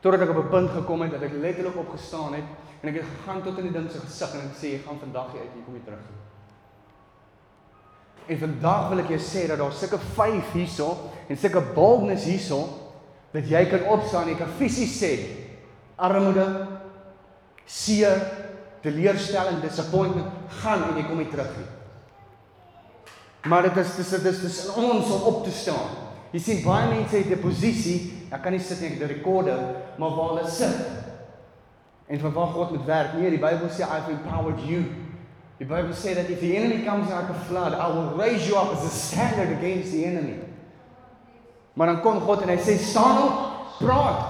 Totdat 0.00 0.26
ek 0.26 0.32
op 0.32 0.44
'n 0.44 0.50
punt 0.50 0.70
gekom 0.70 1.00
het 1.02 1.12
dat 1.12 1.22
ek 1.22 1.40
letterlik 1.40 1.76
opgestaan 1.76 2.34
het 2.34 2.44
en 2.80 2.88
ek 2.88 3.00
het 3.00 3.04
gegaan 3.04 3.42
tot 3.42 3.58
in 3.58 3.64
die 3.64 3.72
ding 3.72 3.90
se 3.90 4.00
gesig 4.00 4.34
en 4.34 4.40
ek 4.40 4.56
sê 4.56 4.74
ek 4.74 4.86
gaan 4.86 4.98
vandag 4.98 5.32
hier 5.32 5.40
uit 5.40 5.52
hier 5.54 5.64
kom 5.64 5.74
hier 5.74 5.84
terug. 5.84 6.04
En 8.26 8.38
vandag 8.38 8.88
wil 8.88 8.98
ek 8.98 9.08
jou 9.08 9.18
sê 9.18 9.46
dat 9.48 9.58
daar 9.58 9.72
sulke 9.72 9.98
vyf 9.98 10.52
hierso 10.52 11.10
en 11.28 11.36
sulke 11.36 11.60
boldness 11.74 12.24
hierso 12.24 12.68
dat 13.32 13.48
jy 13.48 13.64
kan 13.70 13.84
opstaan 13.88 14.22
en 14.22 14.28
jy 14.28 14.36
kan 14.36 14.56
fisies 14.58 15.02
sê 15.02 15.12
armoede, 15.96 16.66
seer, 17.66 18.20
teleurstelling, 18.82 19.60
disappointment 19.60 20.28
gaan 20.48 20.82
en 20.82 20.96
jy 20.96 21.04
kom 21.08 21.18
hier 21.18 21.30
terug. 21.30 21.56
Maar 23.48 23.62
dit 23.62 23.76
is 23.76 23.96
dis 23.96 24.08
dit 24.10 24.24
is 24.24 24.40
dis 24.40 24.64
in 24.66 24.84
ons 24.84 25.10
om 25.10 25.22
op 25.22 25.44
te 25.44 25.50
staan. 25.50 26.09
Jy 26.30 26.40
sien 26.40 26.62
baie 26.62 26.88
mense 26.88 27.16
het 27.16 27.30
'n 27.30 27.40
posisie, 27.42 28.26
ek 28.30 28.42
kan 28.42 28.52
nie 28.52 28.60
sit 28.60 28.80
nie, 28.80 28.90
ek 28.90 29.00
het 29.00 29.10
'n 29.10 29.14
rekorder, 29.14 29.58
maar 29.98 30.10
waar 30.10 30.28
hulle 30.28 30.48
sit. 30.48 30.76
En 32.06 32.32
waar 32.32 32.46
God 32.46 32.70
met 32.70 32.84
werk. 32.84 33.12
Nee, 33.14 33.30
die 33.30 33.38
Bybel 33.38 33.68
sê 33.68 33.82
I've 33.82 34.10
empowered 34.10 34.60
you. 34.66 34.84
Die 35.58 35.66
Bybel 35.66 35.92
sê 35.92 36.14
dat 36.14 36.28
if 36.28 36.40
the 36.40 36.56
enemy 36.56 36.84
comes 36.84 37.08
like 37.08 37.30
a 37.30 37.34
flood, 37.46 37.72
I 37.72 37.86
will 37.92 38.16
raise 38.16 38.48
you 38.48 38.56
up 38.56 38.72
as 38.72 38.84
a 38.84 38.88
standard 38.88 39.58
against 39.58 39.92
the 39.92 40.04
enemy. 40.04 40.38
Maar 41.72 41.86
dan 41.86 42.00
kom 42.00 42.20
God 42.20 42.42
en 42.42 42.48
hy 42.48 42.56
sê 42.56 42.78
staan 42.78 43.22
op, 43.22 43.32
praat. 43.78 44.26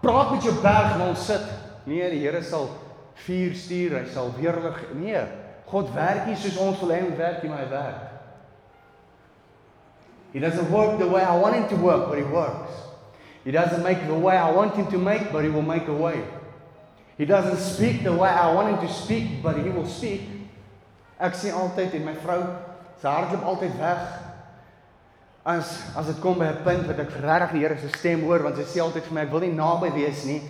Praat 0.00 0.30
met 0.30 0.42
jou 0.42 0.54
berg 0.62 0.94
en 0.94 1.08
ons 1.08 1.26
sit. 1.26 1.44
Nee, 1.84 2.10
die 2.10 2.20
Here 2.20 2.42
sal 2.42 2.68
vuur 3.14 3.54
stuur, 3.54 3.98
hy 3.98 4.04
sal 4.12 4.32
weerlig. 4.38 4.84
Nee, 4.94 5.22
God 5.68 5.92
werk 5.94 6.26
nie 6.26 6.36
soos 6.36 6.56
ons 6.56 6.80
wil 6.80 6.94
hê 6.94 7.02
hy 7.04 7.16
werk 7.16 7.42
nie, 7.42 7.50
maar 7.50 7.64
hy 7.64 7.70
werk. 7.70 8.07
He 10.32 10.38
doesn't 10.38 10.70
work 10.70 10.98
the 10.98 11.06
way 11.06 11.22
I 11.22 11.36
want 11.36 11.54
him 11.56 11.68
to 11.68 11.76
work, 11.76 12.08
but 12.08 12.18
he 12.18 12.24
works. 12.24 12.70
He 13.44 13.50
doesn't 13.50 13.82
make 13.82 14.06
the 14.06 14.14
way 14.14 14.36
I 14.36 14.50
want 14.50 14.74
him 14.74 14.86
to 14.90 14.98
make, 14.98 15.32
but 15.32 15.44
he 15.44 15.50
will 15.50 15.62
make 15.62 15.88
a 15.88 15.94
way. 15.94 16.22
He 17.16 17.24
doesn't 17.24 17.58
speak 17.58 18.04
the 18.04 18.12
way 18.12 18.28
I 18.28 18.52
want 18.52 18.68
him 18.68 18.86
to 18.86 18.92
speak, 18.92 19.42
but 19.42 19.56
he 19.56 19.70
will 19.70 19.86
speak. 19.86 20.22
Ek 21.18 21.34
sien 21.34 21.54
altyd 21.56 21.96
en 21.98 22.04
my 22.06 22.14
vrou 22.22 22.44
se 23.00 23.08
hart 23.08 23.32
loop 23.32 23.46
altyd 23.54 23.72
weg. 23.80 24.02
As 25.48 25.72
as 25.98 26.06
dit 26.06 26.20
kom 26.22 26.38
by 26.38 26.46
'n 26.46 26.62
punt 26.62 26.86
wat 26.86 26.98
ek 26.98 27.10
regtig 27.18 27.52
die 27.52 27.58
Here 27.58 27.78
se 27.78 27.88
stem 27.98 28.22
hoor, 28.22 28.42
want 28.44 28.56
sy 28.56 28.62
sê 28.62 28.78
altyd 28.84 29.02
vir 29.02 29.14
my 29.14 29.22
ek 29.22 29.32
wil 29.32 29.40
nie 29.40 29.54
naby 29.54 29.90
wees 29.94 30.24
nie, 30.24 30.42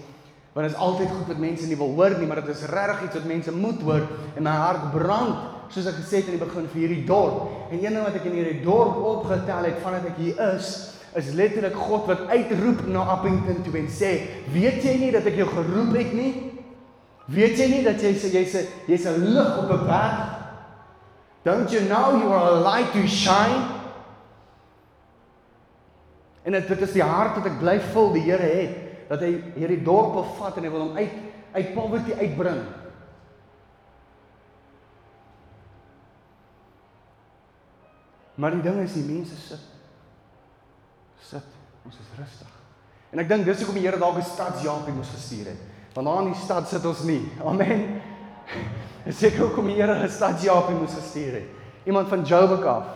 want 0.52 0.68
dit 0.68 0.74
is 0.74 0.82
altyd 0.82 1.08
goed 1.08 1.28
wat 1.28 1.38
mense 1.38 1.66
nie 1.66 1.76
wil 1.76 1.94
hoor 1.94 2.18
nie, 2.18 2.26
maar 2.26 2.42
dit 2.42 2.48
is 2.50 2.66
regtig 2.66 3.04
iets 3.04 3.14
wat 3.14 3.24
mense 3.24 3.52
moet 3.52 3.80
hoor 3.82 4.08
en 4.36 4.42
my 4.42 4.50
hart 4.50 4.92
brand 4.92 5.57
soos 5.68 5.88
ek 5.90 5.98
gesê 6.00 6.20
het 6.20 6.30
in 6.30 6.38
die 6.38 6.44
begin 6.44 6.68
vir 6.72 6.80
hierdie 6.82 7.06
dorp. 7.08 7.48
En 7.70 7.78
een 7.78 7.92
ding 7.92 8.04
wat 8.04 8.16
ek 8.16 8.28
in 8.30 8.38
hierdie 8.38 8.62
dorp 8.64 8.96
opgetel 8.96 9.68
het 9.68 9.82
vandat 9.82 10.06
ek 10.12 10.20
hier 10.22 10.40
is, 10.54 10.70
is 11.18 11.32
letterlik 11.36 11.76
God 11.76 12.06
wat 12.08 12.26
uitroep 12.28 12.84
na 12.88 13.04
Appington 13.16 13.62
toe 13.64 13.76
en 13.78 13.88
sê, 13.88 14.12
"Weet 14.52 14.82
jy 14.82 14.98
nie 14.98 15.12
dat 15.12 15.26
ek 15.26 15.36
jou 15.36 15.48
geroep 15.48 15.96
het 15.96 16.12
nie? 16.12 16.52
Weet 17.26 17.58
jy 17.58 17.68
nie 17.68 17.82
dat 17.84 18.00
jy 18.00 18.12
sê 18.14 18.32
jy's 18.32 18.54
'n 18.54 18.66
jy's 18.86 19.06
'n 19.06 19.34
lig 19.34 19.58
op 19.58 19.70
'n 19.70 19.86
berg? 19.86 20.36
Don't 21.44 21.70
you 21.70 21.82
know 21.82 22.16
you 22.20 22.32
are 22.32 22.52
a 22.52 22.60
light 22.60 22.92
to 22.92 23.06
shine?" 23.06 23.78
En 26.44 26.52
dit 26.52 26.68
dit 26.68 26.80
is 26.80 26.92
die 26.92 27.02
hart 27.02 27.36
wat 27.36 27.46
ek 27.46 27.58
bly 27.60 27.80
vul 27.92 28.12
die 28.12 28.22
Here 28.22 28.42
het 28.42 28.76
dat 29.08 29.20
hy 29.20 29.42
hierdie 29.56 29.82
dorp 29.84 30.14
wil 30.14 30.24
vat 30.38 30.56
en 30.56 30.64
hy 30.64 30.70
wil 30.70 30.86
hom 30.86 30.96
uit 30.96 31.12
uit 31.52 31.74
poverty 31.74 32.12
uitbring. 32.12 32.60
Maar 38.38 38.54
die 38.54 38.62
ding 38.62 38.78
is 38.84 38.94
die 38.94 39.02
mense 39.02 39.34
sit 39.34 39.66
sit. 41.28 41.56
Ons 41.84 41.98
is 42.00 42.12
rustig. 42.16 42.52
En 43.12 43.20
ek 43.20 43.28
dink 43.28 43.44
dis 43.44 43.58
hoekom 43.60 43.76
die 43.76 43.84
Here 43.84 43.98
dalk 44.00 44.16
'n 44.20 44.24
stadsjaapie 44.24 44.94
moes 44.94 45.10
gestuur 45.12 45.50
het. 45.52 45.60
Want 45.94 46.06
daar 46.06 46.22
in 46.22 46.32
die 46.32 46.40
stad 46.40 46.68
sit 46.68 46.84
ons 46.84 47.02
nie. 47.04 47.24
Amen. 47.44 48.00
Dis 49.04 49.18
seker 49.18 49.46
hoekom 49.46 49.66
die 49.66 49.76
Here 49.76 49.94
'n 50.04 50.08
stadsjaapie 50.08 50.76
moes 50.76 50.94
gestuur 50.94 51.32
het. 51.32 51.48
Iemand 51.84 52.08
van 52.08 52.22
Joburg 52.24 52.64
af. 52.64 52.86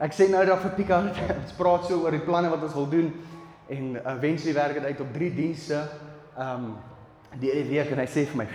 Ek 0.00 0.12
sê 0.14 0.30
nou 0.30 0.44
daar 0.46 0.58
vir 0.58 0.70
Pika, 0.70 0.98
ons 1.42 1.52
praat 1.58 1.86
so 1.86 2.02
oor 2.02 2.10
die 2.10 2.24
planne 2.24 2.50
wat 2.50 2.62
ons 2.62 2.74
wil 2.74 2.88
doen 2.88 3.12
en 3.68 3.96
eventually 3.96 4.54
werk 4.54 4.74
dit 4.74 4.84
uit 4.84 5.00
op 5.00 5.12
3 5.12 5.34
dienste. 5.34 5.88
Ehm 6.38 6.64
um, 6.64 6.76
die 7.38 7.52
die 7.52 7.68
week 7.68 7.90
en 7.90 7.98
hy 7.98 8.06
sê 8.06 8.24
vir 8.26 8.36
my, 8.36 8.48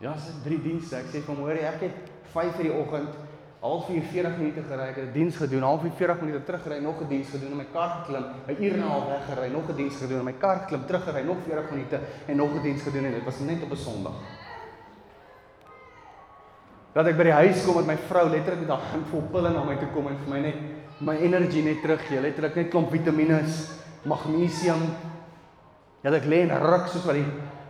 "Ja, 0.00 0.12
dis 0.14 0.32
3 0.44 0.62
dienste." 0.62 0.96
Ek 0.96 1.12
sê 1.12 1.20
vir 1.20 1.34
hom, 1.34 1.44
"Hoor 1.44 1.54
jy, 1.54 1.66
ek 1.66 1.80
het 1.80 1.96
5:00 2.32 2.60
in 2.60 2.70
die 2.70 2.72
oggend 2.72 3.27
halfuur 3.60 4.02
40 4.12 4.36
minute 4.38 4.62
gery, 4.62 4.88
ek 4.88 4.96
het 4.96 5.08
'n 5.08 5.12
diens 5.12 5.36
gedoen, 5.36 5.62
halfuur 5.62 5.90
40 5.90 6.20
minute 6.20 6.44
teruggery, 6.44 6.78
nog 6.78 7.00
'n 7.00 7.08
diens 7.08 7.28
gedoen, 7.28 7.50
in 7.50 7.56
my 7.56 7.66
kar 7.72 7.88
geklim, 7.88 8.24
'n 8.46 8.62
uur 8.62 8.72
en 8.72 8.78
'n 8.78 8.88
half 8.88 9.06
weggery, 9.08 9.50
nog 9.50 9.68
'n 9.68 9.76
diens 9.76 9.96
gedoen, 9.96 10.18
in 10.18 10.24
my 10.24 10.34
kar 10.38 10.56
geklim, 10.56 10.86
teruggery, 10.86 11.22
nog 11.24 11.36
40 11.46 11.70
minute 11.70 12.00
en 12.26 12.36
nog 12.36 12.50
'n 12.54 12.62
diens 12.62 12.82
gedoen 12.82 13.04
en 13.04 13.12
dit 13.12 13.24
was 13.24 13.38
net 13.38 13.62
op 13.62 13.70
'n 13.70 13.76
Sondag. 13.76 14.12
Dat 16.92 17.06
ek 17.06 17.16
by 17.16 17.22
die 17.22 17.32
huis 17.32 17.64
kom 17.64 17.76
met 17.76 17.86
my 17.86 17.96
vrou 17.96 18.28
letterlik 18.28 18.60
met 18.60 18.68
'n 18.68 18.80
handvol 18.92 19.22
pille 19.32 19.50
na 19.50 19.64
my 19.64 19.76
toe 19.76 19.88
kom 19.92 20.06
en 20.06 20.16
vir 20.16 20.34
my 20.34 20.40
net 20.40 20.56
my 21.00 21.16
energie 21.16 21.62
net 21.62 21.80
teruggee, 21.82 22.20
letterlik 22.20 22.54
net 22.54 22.68
klomp 22.68 22.90
vitamiene, 22.90 23.42
magnesium. 24.02 24.82
Dat 26.02 26.12
ek 26.12 26.24
lê 26.24 26.40
en 26.42 26.58
ruk 26.58 26.86
soos 26.86 27.04
wat 27.04 27.14
die 27.14 27.26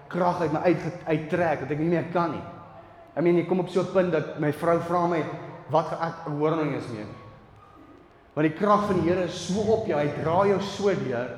krag 0.08 0.40
uit 0.40 0.52
my 0.52 0.58
uit 0.58 0.82
uittrek 1.06 1.60
dat 1.60 1.70
ek 1.70 1.78
nie 1.78 1.88
meer 1.88 2.04
kan 2.12 2.30
nie. 2.30 2.42
I 3.16 3.20
mean, 3.20 3.36
ek 3.36 3.48
kom 3.48 3.60
op 3.60 3.68
so 3.68 3.80
'n 3.80 3.92
punt 3.92 4.12
dat 4.12 4.38
my 4.38 4.52
vrou 4.52 4.80
vra 4.80 5.06
my 5.06 5.22
wat 5.70 5.92
ek 6.00 6.24
hoor 6.30 6.56
nou 6.56 6.68
eens 6.72 6.88
nie. 6.92 7.06
Want 8.34 8.48
die 8.48 8.56
krag 8.56 8.86
van 8.86 9.00
die 9.00 9.08
Here 9.08 9.26
is 9.26 9.36
so 9.48 9.64
op 9.74 9.86
jou, 9.88 9.98
hy 9.98 10.22
dra 10.22 10.40
jou 10.46 10.58
so 10.62 10.94
deur 11.04 11.36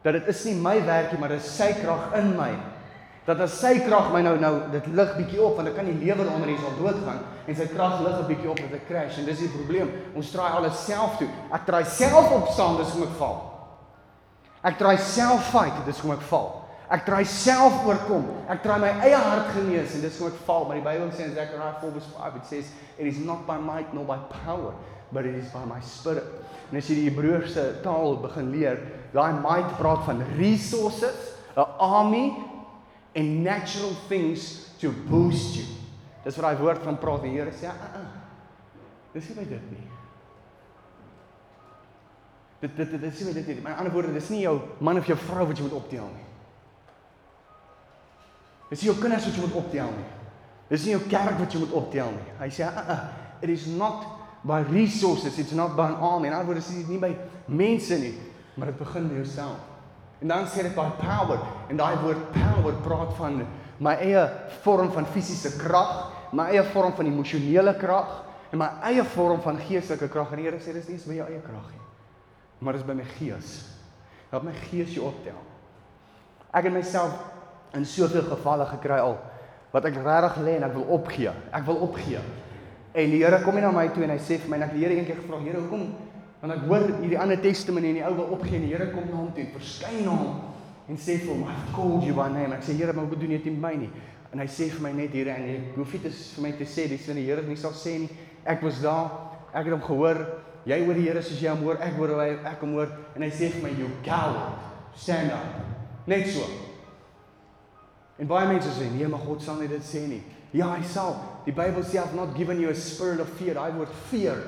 dat 0.00 0.16
dit 0.16 0.28
is 0.32 0.44
nie 0.48 0.54
my 0.56 0.78
werkie 0.86 1.18
maar 1.20 1.34
dit 1.34 1.42
is 1.42 1.56
sy 1.58 1.74
krag 1.76 2.14
in 2.16 2.30
my. 2.38 2.54
Dat 3.26 3.42
as 3.44 3.58
sy 3.60 3.74
krag 3.84 4.08
my 4.14 4.22
nou 4.24 4.32
nou 4.40 4.54
dit 4.72 4.86
lig 4.96 5.10
bietjie 5.18 5.42
op 5.44 5.58
want 5.58 5.68
ek 5.68 5.76
kan 5.76 5.84
nie 5.84 5.98
lewer 6.00 6.30
onder 6.32 6.48
hier 6.48 6.62
sal 6.62 6.78
doodgaan 6.78 7.20
en 7.44 7.58
sy 7.58 7.66
krag 7.68 8.00
lig 8.06 8.16
'n 8.16 8.28
bietjie 8.30 8.50
op 8.50 8.56
dat 8.56 8.78
ek 8.78 8.86
crash 8.88 9.18
en 9.18 9.28
dis 9.28 9.38
die 9.44 9.52
probleem. 9.52 9.92
Ons 10.16 10.32
draai 10.32 10.50
alles 10.50 10.86
self 10.86 11.18
toe. 11.18 11.28
Ek 11.52 11.66
draai 11.66 11.84
self 11.84 12.32
opstaan 12.32 12.76
dis 12.78 12.92
hoe 12.96 13.04
ek 13.04 13.14
val. 13.18 13.36
Ek 14.64 14.78
draai 14.78 14.96
self 14.96 15.50
fight 15.52 15.84
dis 15.84 16.00
hoe 16.00 16.12
ek 16.12 16.24
val. 16.32 16.59
Ek 16.90 17.04
try 17.06 17.22
self 17.22 17.84
oorkom. 17.86 18.24
Ek 18.50 18.64
try 18.64 18.76
my 18.82 18.90
eie 19.06 19.14
hart 19.14 19.52
genees 19.54 19.94
en 19.94 20.02
dis 20.02 20.16
hoe 20.18 20.26
ek 20.32 20.38
val. 20.46 20.64
Maar 20.66 20.80
die 20.80 20.86
Bybel 20.88 21.10
sê 21.14 21.28
in 21.28 21.36
Zechariah 21.36 21.76
4:5 21.78 22.38
it 22.40 22.46
says 22.48 22.72
it 22.98 23.06
is 23.06 23.20
not 23.22 23.46
by 23.46 23.58
might 23.62 23.94
nor 23.94 24.04
by 24.04 24.18
power, 24.42 24.74
but 25.12 25.24
it 25.24 25.36
is 25.38 25.46
by 25.54 25.62
my 25.70 25.78
spirit. 25.86 26.26
En 26.70 26.78
as 26.78 26.88
jy 26.90 26.96
die 26.98 27.06
Hebreëse 27.06 27.82
taal 27.84 28.16
begin 28.22 28.50
leer, 28.50 28.82
daai 29.14 29.38
might 29.38 29.70
praat 29.78 30.02
van 30.06 30.24
resources, 30.36 31.14
'n 31.54 31.66
army 31.78 32.34
and 33.14 33.44
natural 33.44 33.94
things 34.08 34.74
to 34.80 34.90
boost 34.90 35.56
you. 35.56 35.66
Dis 36.24 36.36
wat 36.36 36.50
daai 36.50 36.58
woord 36.58 36.82
van 36.82 36.98
praat. 36.98 37.22
Die 37.22 37.30
Here 37.30 37.52
sê, 37.52 37.68
"Ag, 37.70 37.78
uh, 37.94 38.00
uh, 38.00 38.06
dis 39.14 39.28
nie 39.28 39.36
by 39.36 39.44
dit 39.44 39.70
nie." 39.70 39.86
Dit 42.60 42.76
dit 42.76 42.90
dit 42.90 43.12
is 43.12 43.20
nie 43.20 43.32
dit 43.32 43.46
nie. 43.46 43.62
Met 43.62 43.78
ander 43.78 43.92
woorde, 43.92 44.12
dis 44.12 44.28
nie 44.30 44.42
jou 44.42 44.60
man 44.80 44.98
of 44.98 45.06
jou 45.06 45.16
vrou 45.16 45.46
wat 45.46 45.56
jy 45.56 45.62
moet 45.62 45.78
optel 45.78 46.10
nie. 46.10 46.29
Dis 48.70 48.86
jou 48.86 48.94
kinders 49.00 49.26
wat 49.26 49.34
jy 49.34 49.42
moet 49.42 49.58
optel 49.58 49.90
nie. 49.96 50.08
Dis 50.70 50.84
nie 50.86 50.94
jou 50.94 51.02
kerk 51.10 51.38
wat 51.40 51.54
jy 51.54 51.60
moet 51.64 51.72
optel 51.74 52.12
nie. 52.14 52.34
Hy 52.38 52.48
sê, 52.54 52.66
uh, 52.68 52.84
uh, 52.94 53.00
"It 53.42 53.50
is 53.50 53.66
not 53.66 54.06
by 54.44 54.62
resources, 54.62 55.38
it's 55.38 55.52
not 55.52 55.74
by 55.76 55.88
an 55.90 55.98
army." 55.98 56.28
En 56.28 56.34
alhoewel 56.34 56.62
dit 56.62 56.88
nie 56.88 56.98
by 56.98 57.16
mense 57.46 57.98
nie, 57.98 58.14
maar 58.54 58.66
dit 58.66 58.78
begin 58.78 59.08
by 59.08 59.14
jouself. 59.14 59.58
En 60.20 60.28
dan 60.28 60.46
sê 60.46 60.62
dit 60.62 60.74
by 60.74 60.88
power. 61.00 61.40
En 61.68 61.76
daai 61.76 61.96
woord 62.02 62.32
power 62.32 62.74
praat 62.84 63.14
van 63.16 63.46
my 63.78 63.94
eie 63.94 64.30
vorm 64.62 64.92
van 64.92 65.06
fisiese 65.06 65.56
krag, 65.56 66.12
my 66.32 66.50
eie 66.52 66.62
vorm 66.62 66.92
van 66.92 67.06
emosionele 67.06 67.74
krag 67.80 68.24
en 68.52 68.58
my 68.58 68.68
eie 68.90 69.04
vorm 69.04 69.40
van 69.40 69.58
geestelike 69.58 70.08
krag. 70.08 70.30
En 70.30 70.36
die 70.42 70.44
Here 70.44 70.60
sê 70.60 70.72
dis 70.76 70.88
nie 70.88 71.00
by 71.06 71.14
jou 71.22 71.28
eie 71.28 71.40
krag 71.40 71.70
nie, 71.72 71.80
maar 72.60 72.76
dis 72.76 72.84
by 72.86 72.94
my 72.94 73.06
gees. 73.16 73.54
Help 74.30 74.44
my 74.46 74.52
gees 74.68 74.92
jou 74.94 75.08
optel. 75.08 75.38
Ek 76.52 76.66
het 76.66 76.74
myself 76.74 77.16
in 77.74 77.86
soveel 77.86 78.26
gevalle 78.28 78.66
gekry 78.74 78.98
al 79.00 79.18
wat 79.70 79.86
ek 79.86 79.98
regtig 80.02 80.38
lê 80.44 80.56
en 80.58 80.66
ek 80.66 80.74
wil 80.74 80.86
opgee. 80.98 81.32
Ek 81.54 81.66
wil 81.68 81.82
opgee. 81.86 82.20
En 82.92 83.12
die 83.12 83.20
Here 83.22 83.38
kom 83.44 83.54
nie 83.54 83.62
na 83.62 83.70
my 83.70 83.86
toe 83.94 84.02
en 84.02 84.10
hy 84.10 84.18
sê 84.18 84.40
vir 84.42 84.50
my 84.50 84.58
en 84.58 84.66
ek 84.66 84.72
die 84.74 84.82
Here 84.82 84.96
eendag 84.98 85.20
gevra, 85.20 85.38
Here, 85.44 85.60
hoekom? 85.62 85.84
Want 86.40 86.54
ek 86.56 86.64
hoor 86.66 86.86
hierdie 86.96 87.18
ander 87.22 87.38
testimonie 87.42 87.92
en 87.92 88.00
die 88.00 88.06
ou 88.08 88.14
wil 88.16 88.32
opgee 88.34 88.58
en 88.58 88.64
die 88.66 88.72
Here 88.72 88.88
kom 88.90 89.06
na 89.06 89.20
hom 89.20 89.28
toe 89.36 89.44
en 89.44 89.52
verskyn 89.54 90.00
na 90.06 90.16
hom 90.16 90.40
en 90.90 90.98
sê 90.98 91.20
vir 91.20 91.30
hom, 91.30 91.44
I've 91.46 91.68
called 91.76 92.02
you 92.02 92.16
by 92.16 92.26
name. 92.32 92.50
Ek 92.56 92.64
sê, 92.66 92.74
Here, 92.74 92.90
maar 92.96 93.06
hoekom 93.06 93.22
doen 93.22 93.36
jy 93.36 93.44
by 93.46 93.52
my 93.62 93.70
nie? 93.84 93.90
En 94.34 94.42
hy 94.42 94.46
sê 94.50 94.66
vir 94.72 94.82
my 94.82 94.90
net 94.96 95.14
hier 95.14 95.30
en 95.30 95.46
jy 95.46 95.58
hoef 95.76 95.94
nie 95.94 96.02
vir 96.10 96.42
my 96.42 96.50
te 96.58 96.66
sê 96.66 96.88
dis 96.90 97.06
van 97.06 97.20
die 97.20 97.26
Here 97.28 97.44
nie 97.46 97.58
sal 97.58 97.76
sê 97.78 97.96
nie. 98.02 98.10
Ek 98.48 98.64
was 98.66 98.80
daar. 98.82 99.10
Ek 99.50 99.66
het 99.66 99.74
hom 99.74 99.84
gehoor. 99.86 100.24
Jy 100.66 100.80
hoor 100.82 100.98
die 100.98 101.06
Here 101.06 101.22
soos 101.22 101.38
jy 101.42 101.50
hom 101.50 101.62
hoor. 101.66 101.78
Ek 101.82 101.94
hoor 101.98 102.16
hy 102.18 102.28
ek 102.50 102.66
hom 102.66 102.74
hoor 102.78 102.90
en 103.14 103.26
hy 103.26 103.30
sê 103.30 103.52
vir 103.54 103.62
my, 103.62 103.70
you 103.78 103.90
coward, 104.06 104.58
stand 104.98 105.30
up. 105.34 105.62
Net 106.10 106.26
so. 106.30 106.46
En 108.20 108.28
baie 108.28 108.46
mense 108.50 108.68
sê 108.76 108.90
nee, 108.92 109.08
maar 109.08 109.22
God 109.24 109.42
sal 109.42 109.60
nie 109.62 109.68
dit 109.70 109.84
sê 109.84 110.04
nie. 110.08 110.20
Ja, 110.52 110.74
hy 110.74 110.84
sal. 110.84 111.14
Die 111.46 111.54
Bybel 111.56 111.84
sê 111.86 112.02
I've 112.02 112.14
not 112.14 112.34
given 112.36 112.60
you 112.60 112.70
a 112.70 112.76
spirit 112.76 113.20
of 113.22 113.30
fear. 113.38 113.54
Daai 113.56 113.72
woord 113.78 113.92
fear 114.10 114.42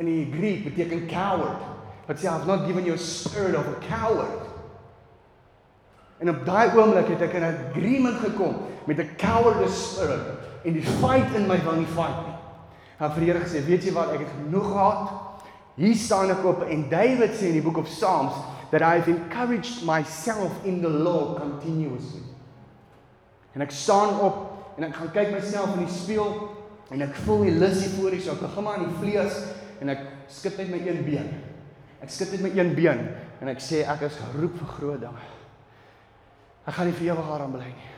in 0.00 0.08
die 0.08 0.24
Griek 0.32 0.64
beteken 0.64 1.08
coward. 1.10 1.60
But 2.06 2.16
sê 2.16 2.30
I've 2.30 2.46
not 2.48 2.64
given 2.66 2.86
you 2.86 2.94
a 2.94 3.02
spirit 3.02 3.58
of 3.58 3.68
a 3.68 3.76
coward. 3.84 4.46
En 6.18 6.30
op 6.32 6.40
daai 6.46 6.72
oomblik 6.74 7.12
het 7.12 7.20
ek 7.28 7.36
in 7.38 7.44
'n 7.44 7.58
agreement 7.70 8.18
gekom 8.24 8.56
met 8.86 8.98
'n 8.98 9.16
coward 9.16 9.70
spirit 9.70 10.24
en 10.64 10.72
die 10.72 10.82
fight 10.82 11.34
in 11.34 11.46
my 11.46 11.60
wou 11.64 11.76
nie 11.76 11.86
fight 11.86 12.26
nie. 12.26 12.36
En 12.98 13.12
vir 13.12 13.20
die 13.20 13.32
Here 13.32 13.44
gesê, 13.44 13.64
weet 13.64 13.84
jy 13.84 13.92
wat, 13.92 14.12
ek 14.12 14.18
het 14.18 14.34
genoeg 14.34 14.66
gehad. 14.66 15.10
Hier 15.76 15.94
staan 15.94 16.30
ek 16.30 16.44
op 16.44 16.62
en 16.62 16.88
David 16.88 17.30
sê 17.30 17.46
in 17.46 17.60
die 17.60 17.62
boek 17.62 17.76
of 17.76 17.86
Psalms 17.86 18.32
that 18.70 18.82
I 18.82 18.98
have 18.98 19.08
encouraged 19.08 19.84
myself 19.84 20.52
in 20.64 20.80
the 20.80 20.90
Lord 20.90 21.38
continuously. 21.38 22.27
En 23.56 23.64
ek 23.64 23.72
staan 23.74 24.20
op 24.20 24.76
en 24.78 24.86
ek 24.88 24.94
gaan 24.94 25.12
kyk 25.14 25.32
myself 25.34 25.74
in 25.74 25.86
die 25.86 25.94
spieël 25.94 26.34
en 26.94 27.04
ek 27.04 27.16
voel 27.24 27.46
die 27.48 27.56
lus 27.58 27.80
hier 27.82 27.94
voor 27.96 28.14
hier 28.14 28.22
so 28.24 28.34
ek 28.36 28.44
begin 28.44 28.66
maar 28.66 28.80
in 28.80 28.88
die 28.88 29.00
vlees 29.00 29.38
en 29.82 29.92
ek 29.92 30.04
skud 30.32 30.58
net 30.60 30.70
my 30.72 30.80
een 30.84 31.00
been. 31.06 31.30
Ek 32.04 32.12
skud 32.14 32.36
net 32.36 32.44
my 32.46 32.52
een 32.54 32.74
been 32.76 33.02
en 33.42 33.52
ek 33.52 33.62
sê 33.64 33.84
ek 33.88 34.06
is 34.08 34.18
geroep 34.20 34.56
vir 34.60 34.72
groot 34.76 35.02
dinge. 35.02 35.26
Ek 36.68 36.76
gaan 36.76 36.90
nie 36.90 36.96
vir 36.98 37.10
ewig 37.10 37.32
daaraan 37.32 37.54
bly 37.56 37.70
nie. 37.72 37.90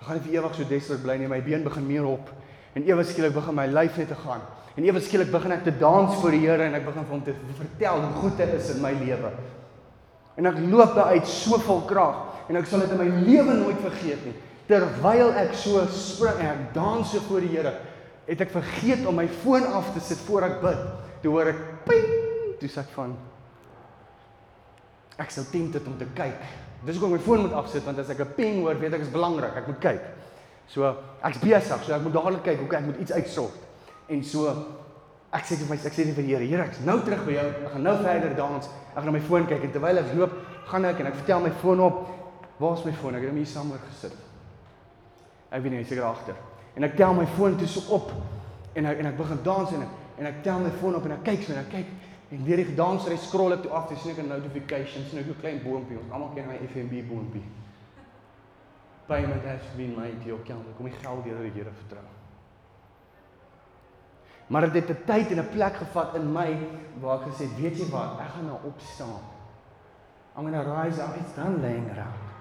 Ek 0.00 0.06
gaan 0.08 0.18
nie 0.18 0.26
vir 0.26 0.38
ewig 0.40 0.58
so 0.58 0.68
desperate 0.68 1.04
bly 1.06 1.18
nie. 1.20 1.30
My 1.30 1.40
been 1.44 1.66
begin 1.66 1.88
meer 1.88 2.08
op 2.10 2.32
en 2.74 2.84
ewe 2.88 3.04
skielik 3.06 3.34
begin 3.36 3.54
my 3.54 3.68
lyf 3.70 3.98
net 4.02 4.10
te 4.10 4.18
gaan. 4.18 4.42
En 4.74 4.84
ewe 4.84 5.00
skielik 5.00 5.30
begin 5.30 5.54
ek 5.54 5.62
te 5.68 5.76
dans 5.78 6.16
voor 6.18 6.34
die 6.34 6.42
Here 6.42 6.66
en 6.66 6.74
ek 6.74 6.88
begin 6.88 7.06
vir 7.06 7.14
hom 7.14 7.22
te 7.24 7.34
vertel 7.60 8.00
hoe 8.02 8.14
goed 8.24 8.40
hy 8.42 8.48
is 8.58 8.72
in 8.74 8.82
my 8.82 8.90
lewe. 8.98 9.30
En 10.34 10.50
ek 10.50 10.58
loop 10.66 10.96
daar 10.98 11.14
uit 11.14 11.28
so 11.30 11.60
vol 11.62 11.84
krag 11.86 12.50
en 12.50 12.58
ek 12.58 12.66
sal 12.68 12.82
dit 12.82 12.92
in 12.92 13.00
my 13.00 13.22
lewe 13.28 13.54
nooit 13.62 13.78
vergeet 13.86 14.26
nie 14.26 14.34
terwyl 14.68 15.34
ek 15.36 15.54
so 15.58 15.82
spring 15.92 16.40
en 16.40 16.50
ek 16.52 16.74
dans 16.74 17.10
so 17.10 17.20
voor 17.28 17.44
die 17.44 17.52
Here, 17.52 17.74
het 18.24 18.40
ek 18.40 18.52
vergeet 18.54 19.04
om 19.06 19.18
my 19.20 19.26
foon 19.42 19.66
af 19.68 19.92
te 19.94 20.00
sit 20.00 20.20
voor 20.24 20.48
ek 20.48 20.60
bid. 20.62 20.84
Toe 21.22 21.32
hoor 21.32 21.50
ek 21.52 21.62
ping, 21.88 22.06
toe 22.60 22.68
sê 22.70 22.80
ek 22.84 22.92
van 22.96 23.16
ek 25.20 25.30
sou 25.30 25.44
tempted 25.52 25.84
om 25.86 25.98
te 25.98 26.08
kyk. 26.16 26.40
Dis 26.84 26.96
hoekom 26.98 27.14
ek 27.14 27.20
my 27.20 27.24
foon 27.24 27.44
moet 27.46 27.56
afsit 27.56 27.84
want 27.86 28.00
as 28.02 28.10
ek 28.10 28.20
'n 28.20 28.34
ping 28.36 28.60
hoor, 28.62 28.74
weet 28.80 28.94
ek 28.94 29.04
is 29.06 29.12
belangrik, 29.12 29.56
ek 29.56 29.68
moet 29.68 29.80
kyk. 29.80 30.02
So 30.68 30.96
ek's 31.22 31.38
besig, 31.38 31.84
so 31.84 31.92
ek 31.94 32.02
moet 32.02 32.12
dadelik 32.12 32.42
kyk, 32.42 32.62
okay, 32.64 32.78
ek 32.78 32.86
moet 32.86 33.00
iets 33.00 33.12
uitsort. 33.12 33.60
En 34.08 34.22
so 34.24 34.48
ek 35.32 35.44
sê 35.44 35.56
vir 35.56 35.68
my 35.68 35.76
ek 35.76 35.92
sê 35.92 36.04
vir 36.04 36.24
die 36.24 36.34
Here, 36.34 36.44
Here, 36.44 36.64
ek's 36.64 36.80
nou 36.80 37.00
terug 37.00 37.24
by 37.26 37.32
jou. 37.32 37.46
Ek 37.46 37.72
gaan 37.72 37.82
nou 37.82 37.96
verder 38.02 38.34
dans. 38.36 38.66
Ek 38.66 38.96
gaan 38.96 39.06
na 39.06 39.12
my 39.12 39.20
foon 39.20 39.46
kyk 39.46 39.64
en 39.64 39.72
terwyl 39.72 39.98
ek 39.98 40.14
loop, 40.14 40.32
gaan 40.66 40.84
ek 40.84 41.00
en 41.00 41.06
ek 41.06 41.14
vertel 41.14 41.40
my 41.40 41.50
foon 41.50 41.80
op. 41.80 42.08
Waar 42.58 42.78
is 42.78 42.84
my 42.84 42.92
foon? 42.92 43.14
Ek 43.14 43.22
het 43.22 43.30
hom 43.30 43.36
hier 43.36 43.46
saam 43.46 43.72
gesit. 43.90 44.33
Ek 45.54 45.62
weet 45.62 45.76
nie, 45.76 45.84
seker 45.86 46.06
agter. 46.08 46.38
En 46.74 46.86
ek 46.86 46.96
tel 46.98 47.14
my 47.14 47.26
foon 47.36 47.54
toe 47.58 47.68
so 47.70 47.84
op 47.94 48.10
en 48.74 48.88
ek 48.90 49.02
en 49.02 49.12
ek 49.12 49.18
begin 49.20 49.42
dans 49.46 49.74
en 49.76 49.84
ek 49.86 50.00
en 50.18 50.26
ek 50.30 50.40
tel 50.46 50.62
my 50.62 50.72
foon 50.80 50.96
op 50.98 51.04
en 51.06 51.14
ek 51.16 51.22
kyk 51.28 51.44
so 51.44 51.54
en 51.54 51.60
ek 51.60 51.70
kyk 51.70 51.92
en 52.34 52.42
deur 52.46 52.62
die 52.62 52.74
dansery 52.78 53.18
scroll 53.22 53.54
ek 53.54 53.62
toe 53.62 53.74
af 53.78 53.86
te 53.90 53.98
sien 54.00 54.10
ek 54.14 54.24
'n 54.24 54.28
notification, 54.28 55.04
sien 55.10 55.20
ek 55.20 55.28
'n 55.30 55.40
klein 55.40 55.62
boontjie. 55.62 55.98
Ons 55.98 56.10
almal 56.10 56.34
ken 56.34 56.46
my 56.46 56.58
FNB 56.66 57.06
boontjie. 57.06 57.44
Payment 59.06 59.44
has 59.44 59.62
been 59.76 59.94
made 59.94 60.18
to 60.24 60.34
account. 60.34 60.66
Kom 60.76 60.86
die 60.86 60.98
geld 61.02 61.24
deur 61.24 61.42
die 61.42 61.50
Here 61.54 61.70
vertrou. 61.70 62.04
Maar 64.46 64.60
dit 64.70 64.74
het 64.74 64.90
'n 64.90 65.04
tyd 65.06 65.30
en 65.30 65.38
'n 65.38 65.48
plek 65.50 65.76
gevat 65.76 66.14
in 66.14 66.32
my 66.32 66.58
waar 67.00 67.20
ek 67.20 67.28
gesê 67.28 67.46
weet 67.60 67.76
jy 67.78 67.90
wat, 67.90 68.18
ek 68.20 68.30
gaan 68.34 68.46
nou 68.46 68.58
opstaan. 68.64 69.22
I'm 70.36 70.42
going 70.42 70.64
to 70.64 70.72
rise 70.82 70.98
up. 71.00 71.16
It's 71.16 71.32
done 71.34 71.60
laying 71.60 71.88
around. 71.90 72.33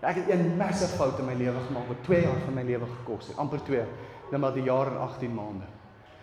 Ek 0.00 0.16
het 0.16 0.28
'n 0.28 0.56
massive 0.56 0.96
fout 0.96 1.18
in 1.18 1.26
my 1.26 1.34
lewe 1.34 1.60
gemaak 1.66 1.88
wat 1.88 2.02
2 2.04 2.22
jaar 2.22 2.40
van 2.44 2.54
my 2.54 2.62
lewe 2.62 2.86
gekos 2.86 3.26
het. 3.26 3.36
amper 3.36 3.62
2, 3.62 3.84
nou 4.30 4.40
maar 4.40 4.52
die 4.52 4.62
jaar 4.62 4.86
en 4.86 4.98
18 4.98 5.34
maande. 5.34 5.64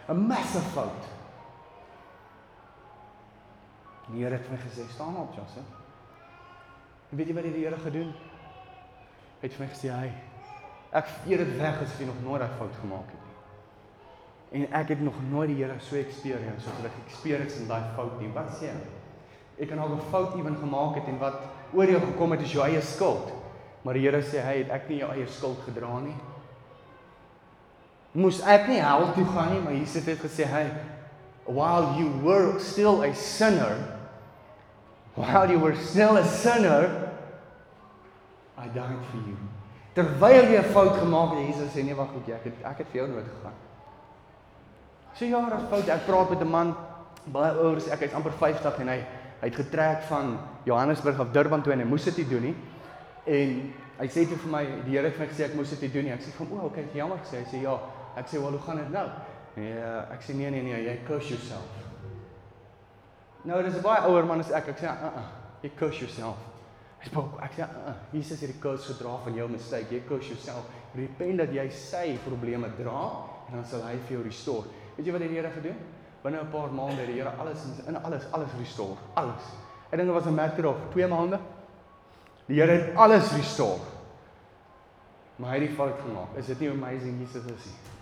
'n 0.08 0.28
Massive 0.28 0.70
fout. 0.70 1.04
Die 4.08 4.24
Here 4.24 4.36
het 4.36 4.50
my 4.50 4.58
gesê, 4.58 4.90
"Staan 4.90 5.18
op, 5.18 5.34
Josse." 5.36 5.60
En 7.10 7.18
weet 7.18 7.28
jy 7.28 7.34
wat 7.34 7.44
die 7.44 7.66
Here 7.66 7.78
gedoen? 7.78 8.14
Hy 9.40 9.48
het 9.48 9.54
vir 9.54 9.66
my 9.66 9.74
gesê, 9.74 9.90
"Hy 9.92 10.12
ek 10.92 11.06
vee 11.06 11.38
dit 11.38 11.58
weg 11.58 11.82
as 11.82 12.00
jy 12.00 12.06
nog 12.06 12.22
nooit 12.24 12.40
daai 12.40 12.58
fout 12.58 12.76
gemaak 12.82 13.06
het 13.12 13.20
nie." 13.26 14.62
En 14.62 14.72
ek 14.72 14.88
het 14.88 15.02
nog 15.02 15.16
nooit 15.30 15.50
die 15.50 15.64
Here 15.64 15.80
so 15.80 15.96
experience 15.96 16.64
soos 16.64 16.76
wat 16.76 16.86
ek 16.86 17.06
experience 17.06 17.60
in 17.60 17.68
daai 17.68 17.84
fout 17.96 18.20
nie. 18.20 18.32
Wat 18.34 18.50
sê 18.50 18.62
jy? 18.62 18.74
Ek 19.60 19.68
kan 19.70 19.80
al 19.80 19.90
'n 19.90 20.02
fout 20.10 20.36
ewen 20.36 20.56
gemaak 20.56 20.96
het 20.96 21.08
en 21.08 21.18
wat 21.20 21.40
oor 21.74 21.86
jou 21.86 22.02
gekom 22.02 22.32
het 22.32 22.42
is 22.42 22.52
jou 22.52 22.66
eie 22.66 22.82
skuld. 22.82 23.37
Maar 23.88 23.96
die 23.96 24.04
Here 24.04 24.20
sê 24.20 24.42
hy 24.44 24.58
het 24.66 24.72
ek 24.76 24.90
nie 24.92 24.98
jou 25.00 25.08
eie 25.14 25.26
skuld 25.32 25.62
gedra 25.64 26.02
nie. 26.04 26.16
Moes 28.20 28.42
ek 28.44 28.66
nie 28.68 28.82
hel 28.84 29.06
toe 29.16 29.24
gaan 29.32 29.54
nie, 29.54 29.62
maar 29.64 29.78
Jesus 29.78 30.10
het 30.10 30.20
gesê 30.20 30.44
hy 30.52 30.66
while 31.48 31.94
you 31.96 32.10
were 32.20 32.60
still 32.60 33.00
a 33.08 33.14
sinner 33.16 33.78
while 35.16 35.48
you 35.48 35.62
were 35.64 35.78
still 35.80 36.20
a 36.20 36.26
sinner 36.28 36.90
I 38.60 38.68
died 38.76 39.08
for 39.08 39.24
you. 39.24 39.38
Terwyl 39.96 40.52
jy 40.52 40.60
'n 40.60 40.74
fout 40.76 41.00
gemaak 41.00 41.38
het, 41.38 41.48
Jesus 41.48 41.72
sê 41.72 41.86
nee 41.86 41.96
wag 41.96 42.12
goed, 42.12 42.28
ek 42.28 42.44
het 42.44 42.64
ek 42.66 42.78
het 42.84 42.88
vir 42.92 43.02
jou 43.02 43.08
nood 43.08 43.24
gegaan. 43.24 43.56
So 45.16 45.26
ja, 45.26 45.50
daar's 45.50 45.70
fout. 45.70 45.88
Ek 45.88 46.06
praat 46.06 46.30
met 46.30 46.42
'n 46.42 46.52
man 46.52 46.76
baie 47.24 47.56
ouer, 47.56 47.80
ek 47.92 48.02
is 48.02 48.14
amper 48.14 48.36
50 48.36 48.80
en 48.80 48.88
hy 48.88 49.00
hy 49.40 49.48
het 49.48 49.56
getrek 49.56 50.02
van 50.10 50.40
Johannesburg 50.66 51.20
af 51.20 51.32
Durban 51.32 51.62
toe 51.62 51.72
en 51.72 51.80
hy 51.80 51.86
moes 51.86 52.04
dit 52.04 52.18
nie 52.18 52.28
doen 52.28 52.42
nie. 52.42 52.56
En 53.28 53.74
hy 54.00 54.08
sê 54.08 54.24
toe 54.28 54.38
vir 54.38 54.52
my, 54.52 54.64
die 54.86 54.96
Here 54.96 55.10
het 55.10 55.20
my 55.20 55.28
gesê 55.28 55.48
ek 55.50 55.56
moes 55.58 55.74
dit 55.76 55.94
doen 55.94 56.08
nie. 56.08 56.14
Ek 56.14 56.22
sê 56.24 56.32
vir 56.32 56.46
hom, 56.46 56.60
"O, 56.60 56.66
okay, 56.68 56.86
jammer 56.94 57.18
gesê." 57.18 57.44
Hy 57.44 57.50
sê, 57.52 57.62
"Ja." 57.62 57.80
Ek 58.16 58.28
sê, 58.28 58.40
"Wel, 58.42 58.52
hoe 58.52 58.60
gaan 58.60 58.78
dit 58.78 58.92
nou?" 58.92 59.08
Ja, 59.58 60.08
ek 60.12 60.22
sê, 60.22 60.36
"Nee, 60.36 60.50
nee, 60.50 60.62
nee, 60.62 60.84
jy 60.84 61.00
curse 61.06 61.30
yourself." 61.30 61.68
Nou, 63.44 63.64
dis 63.64 63.76
'n 63.76 63.82
baie 63.82 64.02
ouer 64.02 64.26
man 64.26 64.40
as 64.40 64.52
ek. 64.52 64.68
Ek 64.68 64.78
sê, 64.78 64.86
"Uh, 64.86 65.06
uh, 65.06 65.24
jy 65.62 65.72
curse 65.76 66.00
yourself." 66.00 66.38
Hy 67.00 67.10
sê, 67.10 67.44
"Ek 67.44 67.52
sê, 67.52 67.62
uh, 67.62 67.88
uh, 67.88 67.94
Jesus 68.12 68.42
het 68.42 68.52
die 68.52 68.60
curse 68.60 68.94
gedra 68.94 69.18
van 69.24 69.34
jou 69.34 69.50
mistake. 69.50 69.92
Jy 69.92 70.02
curse 70.08 70.28
yourself. 70.30 70.64
Repent 70.96 71.38
dat 71.38 71.50
jy 71.50 71.70
sy 71.70 72.18
probleme 72.26 72.70
dra 72.78 73.12
en 73.48 73.54
dan 73.54 73.66
sal 73.66 73.82
hy 73.82 73.98
vir 73.98 74.18
jou 74.18 74.24
restore." 74.24 74.68
Weet 74.96 75.06
jy 75.06 75.12
wat 75.12 75.22
die 75.22 75.30
Here 75.30 75.50
gedoen? 75.50 75.78
Binne 76.24 76.42
'n 76.42 76.50
paar 76.50 76.72
maande 76.72 77.02
het 77.02 77.08
die 77.08 77.22
Here 77.22 77.32
alles 77.38 77.60
in 77.88 78.04
alles 78.04 78.32
alles 78.32 78.50
restore. 78.60 78.98
Alles. 79.14 79.44
Ek 79.92 79.98
dink 80.00 80.08
dit 80.08 80.14
was 80.14 80.26
'n 80.26 80.36
matter 80.36 80.68
of 80.68 80.76
2 80.92 81.08
maande. 81.08 81.40
Die 82.48 82.60
Here 82.62 82.72
het 82.72 82.96
alles 82.96 83.32
restore. 83.36 83.84
Maar 85.38 85.54
hy 85.54 85.60
het 85.60 85.68
die 85.68 85.76
fout 85.78 86.00
gemaak. 86.02 86.38
Is 86.40 86.50
dit 86.50 86.64
nie 86.64 86.70
amazing 86.72 87.20
Jesus 87.22 87.46
is 87.46 87.66
nie? 87.70 87.96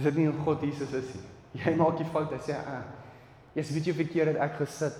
Is 0.00 0.06
dit 0.08 0.20
nie 0.20 0.28
hoe 0.30 0.44
God 0.44 0.62
Jesus 0.64 0.92
is 0.96 1.10
nie? 1.16 1.24
Jy 1.60 1.74
maak 1.76 1.98
die 1.98 2.08
fout, 2.08 2.30
hy 2.32 2.38
sê, 2.40 2.54
"Ah, 2.56 2.86
jy's 3.54 3.70
weet 3.70 3.86
jy 3.86 3.92
verkeerd 3.92 4.32
het 4.32 4.36
ek 4.40 4.56
gesit." 4.56 4.96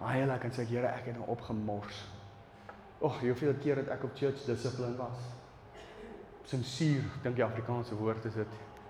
En 0.00 0.52
sê 0.52 0.62
ek, 0.62 0.68
Here, 0.68 0.86
ek 0.86 1.06
het 1.06 1.16
nou 1.16 1.28
opgemors. 1.28 2.04
Ag, 3.02 3.20
hoeveel 3.20 3.54
keer 3.62 3.76
het 3.76 3.88
ek 3.88 4.04
op 4.04 4.14
church 4.16 4.44
discipline 4.44 4.96
was? 4.96 5.18
Sinsier, 6.44 7.02
dink 7.22 7.36
die 7.36 7.44
Afrikaanse 7.44 7.94
woord 7.94 8.24
is 8.24 8.34
dit. 8.34 8.46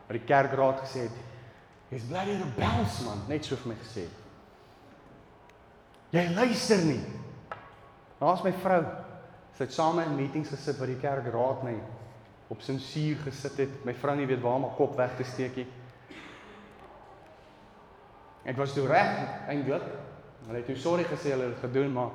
Wat 0.07 0.19
die 0.19 0.27
kerkraad 0.27 0.81
gesê 0.81 1.07
het, 1.07 1.17
jy's 1.91 2.05
bloody 2.09 2.37
rebels 2.37 3.01
man, 3.05 3.23
net 3.29 3.45
so 3.45 3.57
vir 3.57 3.73
my 3.73 3.79
gesê. 3.81 4.07
Jy 6.11 6.35
luister 6.35 6.85
nie. 6.85 7.01
Daar's 8.21 8.45
my 8.45 8.53
vrou. 8.63 8.83
Sy 9.57 9.65
het 9.65 9.73
saam 9.73 10.01
in 10.03 10.17
meetings 10.17 10.53
gesit 10.53 10.79
wat 10.81 10.93
die 10.93 11.01
kerk 11.01 11.29
raad 11.33 11.65
my 11.65 11.75
op 12.53 12.61
sensuur 12.63 13.25
gesit 13.25 13.59
het. 13.65 13.81
My 13.85 13.95
vrou 13.97 14.17
nie 14.17 14.29
weet 14.29 14.43
waar 14.45 14.61
om 14.61 14.69
haar 14.69 14.77
kop 14.79 14.97
weg 14.97 15.17
te 15.17 15.25
steek 15.25 15.57
nie. 15.57 15.67
Ek 18.47 18.57
was 18.61 18.77
toe 18.77 18.87
reg 18.87 19.49
eintlik. 19.51 19.89
Hulle 20.47 20.61
het 20.61 20.69
toe 20.71 20.79
sorry 20.79 21.05
gesê 21.09 21.33
hulle 21.35 21.51
het 21.51 21.65
gedoen, 21.65 21.91
maar 21.93 22.15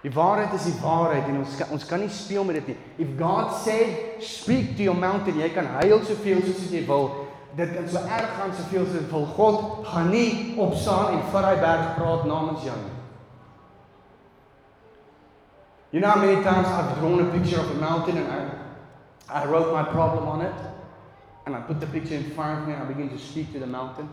Die 0.00 0.12
waarheid 0.12 0.54
is 0.56 0.64
die 0.64 0.78
waarheid 0.80 1.26
en 1.28 1.42
ons 1.42 1.56
kan, 1.60 1.72
ons 1.76 1.82
kan 1.84 2.00
nie 2.00 2.12
speel 2.12 2.44
met 2.48 2.56
dit 2.62 2.70
nie. 2.72 2.76
If 3.04 3.10
God 3.18 3.52
said 3.60 4.22
speak 4.24 4.72
to 4.78 4.86
your 4.86 4.96
mountain, 4.96 5.36
jy 5.42 5.50
kan 5.52 5.68
huil 5.76 6.00
soveel 6.08 6.40
soos 6.46 6.70
jy 6.72 6.86
wil. 6.88 7.10
Dit 7.58 7.74
kan 7.74 7.88
so 7.90 8.00
erg 8.00 8.30
gaan 8.38 8.54
soveel 8.56 8.86
soos 8.86 8.96
jy 8.96 9.10
wil. 9.10 9.26
God 9.36 9.84
gaan 9.90 10.08
nie 10.14 10.56
opstaan 10.56 11.18
en 11.18 11.28
vir 11.34 11.48
daai 11.48 11.60
berg 11.60 11.92
praat 11.98 12.24
namens 12.30 12.64
jou 12.64 12.78
nie. 12.80 12.99
You 15.92 16.00
know 16.00 16.08
how 16.08 16.24
many 16.24 16.42
times 16.42 16.68
I've 16.68 16.98
drawn 16.98 17.20
a 17.20 17.38
picture 17.38 17.58
of 17.58 17.70
a 17.70 17.74
mountain 17.74 18.16
and 18.16 18.28
I 18.28 18.60
I 19.30 19.44
wrote 19.46 19.72
my 19.72 19.84
problem 19.84 20.26
on 20.26 20.42
it 20.42 20.54
and 21.46 21.54
I 21.54 21.60
put 21.60 21.80
the 21.80 21.86
picture 21.86 22.16
in 22.16 22.30
front 22.30 22.62
of 22.62 22.68
me 22.68 22.74
and 22.74 22.82
I 22.82 22.86
begin 22.86 23.08
to 23.10 23.18
speak 23.18 23.52
to 23.52 23.60
the 23.60 23.66
mountain. 23.66 24.08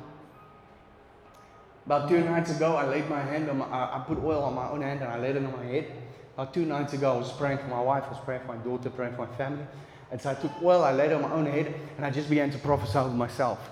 About 1.86 2.08
two 2.08 2.24
nights 2.24 2.52
ago, 2.52 2.76
I 2.76 2.86
laid 2.86 3.10
my 3.10 3.22
hand 3.22 3.50
on 3.50 3.58
my, 3.58 3.66
I 3.66 4.04
put 4.06 4.20
oil 4.20 4.44
on 4.44 4.54
my 4.54 4.70
own 4.70 4.82
hand 4.82 5.02
and 5.02 5.12
I 5.12 5.18
laid 5.18 5.36
it 5.36 5.44
on 5.44 5.52
my 5.52 5.64
head. 5.64 5.92
About 6.36 6.54
two 6.54 6.66
nights 6.66 6.94
ago, 6.94 7.16
I 7.16 7.18
was 7.18 7.32
praying 7.32 7.58
for 7.60 7.68
my 7.68 7.82
wife, 7.82 8.04
I 8.06 8.10
was 8.10 8.20
praying 8.20 8.42
for 8.42 8.48
my 8.48 8.58
daughter, 8.58 8.90
praying 8.90 9.16
for 9.16 9.26
my 9.26 9.36
family. 9.36 9.66
And 10.12 10.22
so 10.22 10.30
I 10.30 10.36
took 10.36 10.52
oil, 10.62 10.84
I 10.84 10.92
laid 10.92 11.12
it 11.12 11.14
on 11.14 11.24
my 11.24 11.32
own 11.32 11.46
head, 11.46 11.74
and 11.96 12.06
I 12.06 12.12
just 12.12 12.30
began 12.30 12.52
to 12.52 12.58
prophesy 12.60 12.98
over 13.00 13.10
myself. 13.10 13.72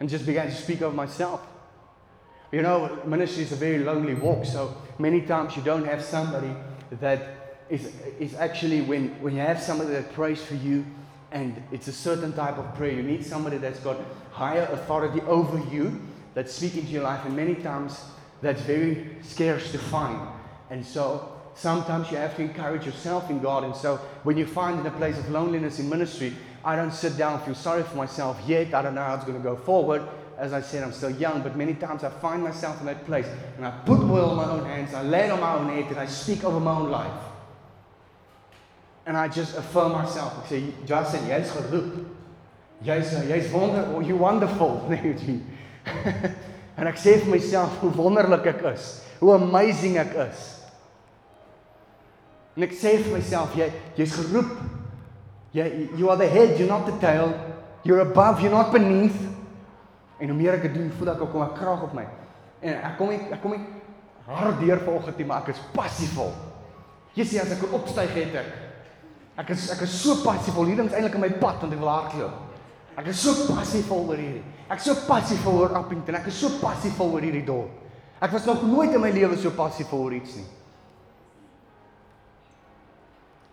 And 0.00 0.08
just 0.08 0.24
began 0.24 0.46
to 0.46 0.54
speak 0.54 0.80
over 0.80 0.94
myself. 0.94 1.46
You 2.50 2.62
know, 2.62 3.02
ministry 3.04 3.42
is 3.42 3.52
a 3.52 3.56
very 3.56 3.78
lonely 3.78 4.14
walk, 4.14 4.46
so 4.46 4.76
many 4.98 5.22
times 5.22 5.56
you 5.56 5.62
don't 5.62 5.84
have 5.84 6.02
somebody 6.02 6.54
that 7.00 7.56
is, 7.68 7.90
is 8.18 8.34
actually 8.34 8.82
when, 8.82 9.08
when 9.22 9.34
you 9.34 9.40
have 9.40 9.60
somebody 9.60 9.90
that 9.90 10.12
prays 10.12 10.42
for 10.42 10.54
you, 10.54 10.84
and 11.30 11.62
it's 11.72 11.88
a 11.88 11.92
certain 11.92 12.32
type 12.32 12.58
of 12.58 12.74
prayer, 12.74 12.92
you 12.92 13.02
need 13.02 13.24
somebody 13.24 13.56
that's 13.56 13.80
got 13.80 13.96
higher 14.30 14.68
authority 14.72 15.20
over 15.22 15.58
you 15.74 16.00
that 16.34 16.50
speak 16.50 16.76
into 16.76 16.90
your 16.90 17.04
life, 17.04 17.24
and 17.24 17.34
many 17.34 17.54
times 17.54 17.98
that's 18.42 18.60
very 18.62 19.16
scarce 19.22 19.72
to 19.72 19.78
find. 19.78 20.20
And 20.70 20.84
so 20.84 21.40
sometimes 21.54 22.10
you 22.10 22.16
have 22.16 22.36
to 22.36 22.42
encourage 22.42 22.84
yourself 22.86 23.30
in 23.30 23.40
God. 23.40 23.64
And 23.64 23.74
so 23.74 23.96
when 24.24 24.36
you 24.36 24.46
find 24.46 24.80
in 24.80 24.86
a 24.86 24.90
place 24.90 25.18
of 25.18 25.30
loneliness 25.30 25.78
in 25.78 25.88
ministry, 25.88 26.34
I 26.64 26.76
don't 26.76 26.92
sit 26.92 27.16
down 27.16 27.42
feel 27.44 27.54
sorry 27.54 27.82
for 27.82 27.96
myself 27.96 28.40
yet. 28.46 28.74
I 28.74 28.82
don't 28.82 28.94
know 28.94 29.04
how 29.04 29.14
it's 29.14 29.24
going 29.24 29.36
to 29.36 29.42
go 29.42 29.56
forward. 29.56 30.02
As 30.42 30.52
I 30.52 30.60
said, 30.60 30.82
I'm 30.82 30.92
still 30.92 31.12
young, 31.12 31.40
but 31.40 31.56
many 31.56 31.74
times 31.74 32.02
I 32.02 32.10
find 32.10 32.42
myself 32.42 32.80
in 32.80 32.86
that 32.86 33.06
place 33.06 33.28
and 33.56 33.64
I 33.64 33.70
put 33.86 34.00
oil 34.00 34.30
on 34.30 34.36
my 34.36 34.50
own 34.50 34.64
hands, 34.64 34.92
I 34.92 35.02
lay 35.02 35.26
it 35.26 35.30
on 35.30 35.38
my 35.38 35.54
own 35.54 35.68
head, 35.68 35.86
and 35.86 36.00
I 36.00 36.06
speak 36.06 36.42
over 36.42 36.58
my 36.58 36.72
own 36.72 36.90
life. 36.90 37.22
And 39.06 39.16
I 39.16 39.28
just 39.28 39.56
affirm 39.56 39.92
myself. 39.92 40.42
I 40.44 40.48
say, 40.48 40.64
Justin, 40.84 41.28
jy's 41.28 41.48
geroep. 41.48 42.06
Jy's 42.82 43.12
jy's 43.12 43.52
wonder, 43.52 43.84
oh, 43.94 44.00
you're 44.00 44.16
wonderful. 44.16 44.90
en 46.76 46.90
ek 46.90 46.98
sê 46.98 47.14
vir 47.20 47.30
myself 47.36 47.78
hoe 47.78 47.92
wonderlik 47.94 48.48
ek 48.50 48.64
is. 48.72 48.88
Hoe 49.20 49.36
amazing 49.36 50.00
ek 50.02 50.16
is. 50.26 50.46
En 52.58 52.66
ek 52.66 52.74
sê 52.74 52.96
vir 52.98 53.14
myself 53.14 53.54
jy 53.54 53.70
jy's 53.94 54.16
geroep. 54.18 54.56
Jy 55.54 55.68
you 56.00 56.10
are 56.10 56.18
the 56.18 56.26
head, 56.26 56.58
you're 56.58 56.66
not 56.66 56.90
the 56.90 56.98
tail. 56.98 57.30
You're 57.86 58.02
above, 58.02 58.42
you're 58.42 58.50
not 58.50 58.74
beneath. 58.74 59.30
En 60.22 60.30
hoe 60.30 60.38
meer 60.38 60.54
ek 60.54 60.68
dit 60.68 60.76
doen, 60.78 60.90
voel 60.98 61.10
ek 61.16 61.22
ook 61.24 61.32
kom 61.34 61.42
'n 61.42 61.54
krag 61.58 61.82
op 61.82 61.94
my. 61.98 62.06
En 62.62 62.78
ek 62.78 62.96
kom 62.98 63.10
ek, 63.10 63.30
ek 63.32 63.40
kom 63.42 63.52
ek 63.52 63.66
hard 64.26 64.60
deur 64.60 64.78
vanoggend, 64.78 65.26
maar 65.26 65.42
ek 65.42 65.48
is 65.48 65.62
passievol. 65.74 66.32
Jy 67.14 67.24
sien 67.24 67.40
as 67.40 67.50
ek 67.50 67.72
opstyg 67.72 68.14
het 68.14 68.34
ek 68.34 68.52
ek 69.42 69.50
is 69.50 69.70
ek 69.70 69.80
is 69.80 70.02
so 70.02 70.22
passievol. 70.22 70.66
Hier 70.66 70.76
links 70.76 70.94
eintlik 70.94 71.14
in 71.14 71.20
my 71.20 71.30
pad 71.30 71.60
want 71.60 71.72
ek 71.72 71.80
wil 71.80 71.88
hardloop. 71.88 72.32
Ek 72.96 73.06
is 73.06 73.20
so 73.20 73.32
passievol 73.54 74.08
oor 74.08 74.16
hierdie. 74.16 74.44
Ek 74.68 74.78
is 74.78 74.84
so 74.84 74.94
passievol 75.08 75.60
oor 75.60 75.76
Appington. 75.76 76.14
Ek 76.14 76.26
is 76.26 76.38
so 76.38 76.48
passievol 76.60 77.12
oor 77.12 77.20
hierdie 77.20 77.44
dorp. 77.44 77.70
Ek 78.20 78.30
was 78.30 78.46
nog 78.46 78.62
nooit 78.62 78.92
in 78.94 79.00
my 79.00 79.10
lewe 79.10 79.36
so 79.36 79.50
passievol 79.50 80.04
oor 80.06 80.12
iets 80.12 80.36
nie. 80.36 80.46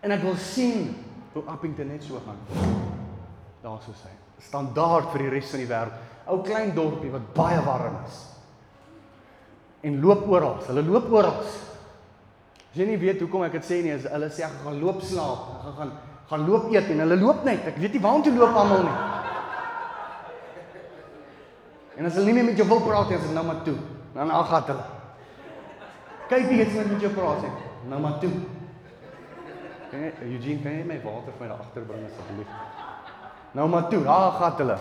En 0.01 0.11
ek 0.11 0.21
wil 0.21 0.35
sien 0.35 0.95
hoe 1.33 1.43
Appington 1.47 1.87
net 1.87 2.03
so 2.03 2.21
gaan. 2.25 2.37
Daar 3.63 3.81
sou 3.83 3.95
sy. 3.95 4.11
Standaard 4.39 5.09
vir 5.11 5.25
die 5.25 5.31
res 5.33 5.49
van 5.51 5.63
die 5.63 5.67
wêreld. 5.67 5.95
Ou 6.29 6.43
klein 6.45 6.75
dorpie 6.75 7.11
wat 7.13 7.31
baie 7.33 7.61
warm 7.65 7.97
is. 8.05 8.19
En 9.81 9.97
loop 10.03 10.27
oral. 10.29 10.59
Hulle 10.67 10.83
loop 10.85 11.09
oral. 11.11 11.41
As 12.69 12.77
jy 12.77 12.85
nie 12.85 12.99
weet 13.01 13.23
hoekom 13.23 13.47
ek 13.47 13.57
dit 13.57 13.65
sê 13.65 13.79
nie, 13.81 13.95
is 13.95 14.05
hulle 14.09 14.29
sê 14.29 14.45
ek 14.45 14.59
gaan 14.63 14.77
loop 14.81 15.01
slaap. 15.05 15.47
Ek 15.71 15.79
gaan 15.79 15.95
gaan 16.29 16.45
loop 16.45 16.67
eet 16.69 16.91
en 16.93 17.01
hulle 17.01 17.17
loop 17.17 17.41
net. 17.47 17.65
Ek 17.71 17.79
weet 17.81 17.95
nie 17.97 18.03
waar 18.03 18.19
om 18.19 18.23
te 18.25 18.33
loop 18.35 18.53
almal 18.61 18.85
nie. 18.85 18.97
En 21.97 22.05
as 22.07 22.19
hulle 22.19 22.29
nie 22.29 22.37
meer 22.37 22.47
met 22.51 22.61
jou 22.61 22.67
wil 22.69 22.83
praat 22.85 23.09
nie, 23.09 23.17
as 23.17 23.25
hulle 23.25 23.35
nou 23.39 23.47
maar 23.47 23.63
toe. 23.65 23.75
Dan 24.13 24.29
al 24.31 24.45
gaan 24.51 24.69
hulle. 24.69 24.85
Kyk 26.29 26.45
wie 26.51 26.61
het 26.61 26.77
met 26.77 27.01
jou 27.01 27.11
praat 27.15 27.41
sê. 27.43 27.49
Nou 27.89 27.99
maar 28.03 28.19
toe. 28.21 28.31
Kan 29.89 30.05
jy 30.05 30.13
Eugene 30.27 30.61
kan 30.61 30.77
jy 30.77 30.85
my 30.85 30.99
water 31.01 31.33
vir 31.33 31.41
my 31.41 31.49
daar 31.49 31.65
agter 31.65 31.89
bring 31.89 32.05
asseblief? 32.05 32.55
Nou 33.57 33.65
maar 33.73 33.89
toe, 33.89 34.03
daar 34.05 34.31
gaan 34.37 34.57
hulle. 34.61 34.77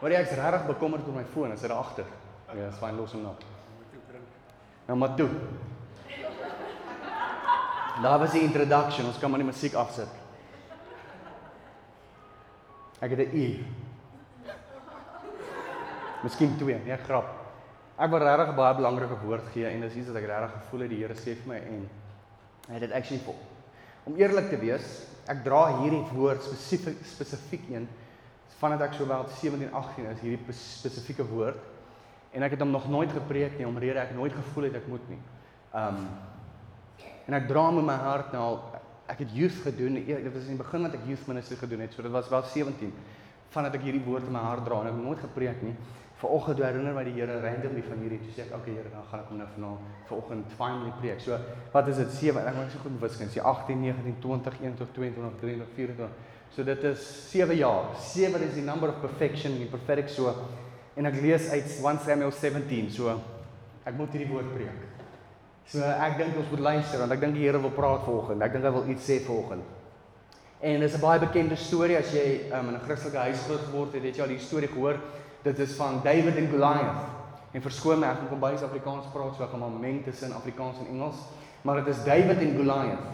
Maar 0.00 0.10
ek 0.10 0.30
is 0.30 0.36
regtig 0.36 0.66
bekommerd 0.66 1.06
oor 1.06 1.14
my 1.16 1.24
foon, 1.32 1.52
is 1.52 1.60
dit 1.60 1.70
daar 1.70 1.78
agter? 1.78 2.08
Ja, 2.54 2.68
is 2.68 2.78
fyn 2.78 2.96
los 2.96 3.12
hom 3.12 3.22
nou. 3.22 3.34
Nou 4.86 4.98
maar 4.98 5.14
toe. 5.16 5.28
Daar 8.02 8.18
was 8.18 8.34
die 8.34 8.42
introduction, 8.42 9.06
ons 9.06 9.18
kan 9.18 9.30
maar 9.30 9.42
die 9.42 9.48
musiek 9.48 9.74
afsit. 9.78 10.10
Ek 13.00 13.10
het 13.10 13.18
'n 13.18 13.36
uur. 13.36 13.64
Miskien 16.22 16.56
twee, 16.56 16.78
nee 16.84 16.96
grap. 16.96 17.28
Ek 17.96 18.10
wil 18.10 18.18
regtig 18.18 18.48
'n 18.48 18.56
baie 18.56 18.74
belangrike 18.74 19.18
woord 19.24 19.48
gee 19.52 19.66
en 19.66 19.80
dis 19.80 19.94
iets 19.94 20.08
wat 20.08 20.16
ek 20.16 20.26
regtig 20.26 20.52
gevoel 20.52 20.80
het 20.80 20.90
die 20.90 20.98
Here 21.02 21.14
sê 21.14 21.34
vir 21.36 21.46
my 21.46 21.56
en 21.56 21.90
het 22.68 22.80
dit 22.80 22.92
actually 22.92 23.22
vol. 23.24 23.38
Om 24.04 24.16
eerlik 24.16 24.48
te 24.48 24.58
wees, 24.58 25.06
ek 25.26 25.44
dra 25.44 25.80
hierdie 25.80 26.04
woord 26.12 26.42
spesifiek 26.42 27.04
spesifiek 27.04 27.68
een 27.70 27.88
vandat 28.64 28.86
ek 28.88 28.98
so 28.98 29.06
wel 29.08 29.26
17, 29.40 29.70
18 29.70 30.10
is 30.10 30.22
hierdie 30.24 30.56
spesifieke 30.56 31.26
woord 31.28 31.60
en 32.34 32.46
ek 32.46 32.56
het 32.56 32.62
hom 32.64 32.72
nog 32.74 32.86
nooit 32.90 33.12
gepreek 33.12 33.58
nie 33.58 33.68
omrede 33.68 34.00
ek 34.02 34.14
nooit 34.16 34.32
gevoel 34.34 34.70
het 34.70 34.78
ek 34.80 34.88
moet 34.90 35.10
nie. 35.12 35.20
Um 35.76 36.06
en 37.24 37.36
ek 37.38 37.46
dra 37.48 37.62
hom 37.70 37.80
in 37.80 37.88
my 37.88 37.96
hart 37.96 38.32
nou 38.36 38.42
al 38.44 38.56
ek 39.08 39.20
het 39.24 39.34
youth 39.36 39.56
gedoen. 39.64 39.96
Dit 40.04 40.32
was 40.32 40.46
in 40.48 40.56
die 40.56 40.60
begin 40.60 40.84
wat 40.86 40.96
ek 40.96 41.04
youth 41.08 41.26
ministry 41.28 41.56
gedoen 41.60 41.84
het. 41.84 41.92
So 41.92 42.04
dit 42.04 42.12
was 42.12 42.30
wel 42.32 42.42
17 42.52 42.92
vandat 43.54 43.76
ek 43.78 43.84
hierdie 43.86 44.02
woord 44.04 44.26
in 44.26 44.34
my 44.34 44.42
hart 44.42 44.64
dra 44.66 44.80
en 44.80 44.90
ek 44.90 44.96
het 44.96 45.04
nooit 45.04 45.22
gepreek 45.22 45.60
nie 45.62 45.76
vanoggend 46.24 46.56
toe 46.56 46.64
herinner 46.66 46.94
my 46.94 47.04
die 47.04 47.14
Here 47.16 47.40
randomly 47.42 47.82
van 47.84 48.00
hierdie 48.02 48.20
toe 48.22 48.32
sê 48.34 48.44
ek 48.46 48.54
okay 48.56 48.74
Here 48.76 48.90
dan 48.92 49.04
gaan 49.10 49.22
ek 49.24 49.32
hom 49.32 49.40
nou 49.40 49.48
vanaand 49.54 50.06
vanoggend 50.08 50.54
finally 50.58 50.92
preek. 51.00 51.20
So 51.22 51.38
wat 51.74 51.90
is 51.92 52.00
dit 52.00 52.14
7 52.20 52.46
ek 52.48 52.56
maak 52.58 52.70
so 52.72 52.82
goed 52.84 52.96
wiskunde. 53.02 53.34
Sê 53.34 53.42
18, 53.42 53.82
19, 53.82 54.16
20, 54.24 54.60
21, 54.62 54.94
22, 54.94 55.34
23, 55.42 55.74
24. 55.76 56.33
So 56.54 56.62
dit 56.62 56.84
is 56.86 57.02
7 57.30 57.56
jaar. 57.56 57.94
7 57.98 58.40
is 58.46 58.54
die 58.54 58.62
number 58.62 58.88
of 58.88 59.00
perfection 59.02 59.56
in 59.60 59.68
prophetic 59.68 60.08
so 60.08 60.34
en 60.94 61.06
ek 61.10 61.16
lees 61.18 61.48
uit 61.50 61.70
1 61.82 61.98
Samuel 62.04 62.30
17. 62.32 62.90
So 62.94 63.16
ek 63.84 63.96
moet 63.98 64.14
hierdie 64.14 64.30
woord 64.30 64.52
preek. 64.54 64.84
So 65.66 65.82
ek 65.82 66.18
dink 66.20 66.36
ons 66.38 66.52
moet 66.52 66.62
luister 66.68 67.02
want 67.02 67.12
ek 67.16 67.24
dink 67.24 67.34
die 67.34 67.46
Here 67.48 67.58
wil 67.58 67.74
praat 67.74 68.04
vanoggend. 68.06 68.44
Ek 68.46 68.54
dink 68.54 68.64
hy 68.64 68.74
wil 68.76 68.92
iets 68.94 69.08
sê 69.08 69.18
vanoggend. 69.24 69.66
En 70.64 70.80
dis 70.80 70.94
'n 70.94 71.00
baie 71.00 71.20
bekende 71.20 71.56
storie 71.56 71.98
as 71.98 72.12
jy 72.14 72.48
um, 72.52 72.68
in 72.68 72.74
'n 72.78 72.86
Christelike 72.86 73.18
huis 73.18 73.42
groot 73.44 73.64
geword 73.68 73.92
het, 73.92 74.04
het 74.04 74.16
jy 74.16 74.22
al 74.22 74.32
die 74.32 74.38
storie 74.38 74.68
gehoor 74.68 74.98
dit 75.44 75.58
is 75.58 75.74
van 75.76 76.00
David 76.02 76.36
en 76.36 76.48
Goliath. 76.50 77.04
En 77.52 77.62
verskoon 77.62 78.00
my, 78.00 78.06
ek 78.06 78.28
kom 78.30 78.40
baie 78.40 78.56
Afrikaans 78.56 79.10
praat, 79.12 79.36
so 79.36 79.44
ek 79.44 79.50
gaan 79.52 79.60
maar 79.60 79.76
meng 79.76 80.00
tussen 80.04 80.32
Afrikaans 80.32 80.80
en 80.80 80.88
Engels, 80.94 81.20
maar 81.62 81.84
dit 81.84 81.92
is 81.92 82.04
David 82.04 82.40
en 82.40 82.56
Goliath. 82.56 83.04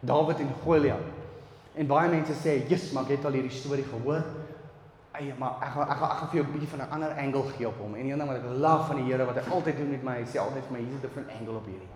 David 0.00 0.40
en 0.40 0.54
Goliath. 0.64 1.19
En 1.74 1.86
baie 1.86 2.08
mense 2.10 2.32
sê, 2.32 2.66
"Jesus, 2.68 2.92
maar 2.92 3.04
ek 3.04 3.16
het 3.16 3.24
al 3.24 3.32
hierdie 3.32 3.50
storie 3.50 3.84
gehoor." 3.84 4.24
Ey, 5.12 5.34
maar 5.38 5.60
ek 5.62 5.72
gaan 5.72 5.88
ek 5.88 5.96
gaan 5.96 6.10
ek 6.10 6.16
gaan 6.16 6.28
vir 6.28 6.36
jou 6.40 6.46
'n 6.46 6.52
bietjie 6.52 6.68
van 6.68 6.80
'n 6.80 6.90
ander 6.90 7.12
angle 7.18 7.42
gee 7.56 7.68
op 7.68 7.78
hom. 7.78 7.94
En 7.94 8.06
een 8.06 8.18
ding 8.18 8.28
wat 8.28 8.36
ek 8.36 8.44
love 8.44 8.86
van 8.86 8.96
die 8.96 9.04
Here 9.04 9.24
wat 9.24 9.34
hy 9.34 9.50
altyd 9.50 9.76
doen 9.76 9.90
met 9.90 10.02
my, 10.02 10.16
hy 10.16 10.24
sê 10.24 10.38
altyd 10.38 10.64
vir 10.64 10.72
my, 10.72 10.78
"Hier's 10.78 10.94
'n 10.94 11.00
different 11.00 11.28
angle 11.40 11.56
op 11.56 11.66
hierdie." 11.66 11.88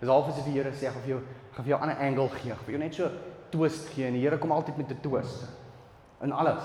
Dis 0.00 0.08
half 0.08 0.28
asof 0.28 0.44
die 0.44 0.52
Here 0.52 0.70
sê, 0.70 0.86
"Ek 0.86 0.92
gaan 0.92 1.02
vir 1.02 1.08
jou 1.08 1.20
gaan 1.52 1.64
vir 1.64 1.70
jou 1.72 1.78
'n 1.78 1.82
ander 1.82 1.96
angle 1.96 2.28
gee." 2.28 2.52
Ek 2.52 2.58
vir 2.58 2.70
jou 2.70 2.78
net 2.78 2.94
so 2.94 3.10
twist 3.50 3.88
gee 3.88 4.06
en 4.06 4.12
die 4.12 4.22
Here 4.22 4.38
kom 4.38 4.50
altyd 4.50 4.76
met 4.76 4.90
'n 4.90 5.00
twist 5.00 5.44
in 6.22 6.32
alles. 6.32 6.62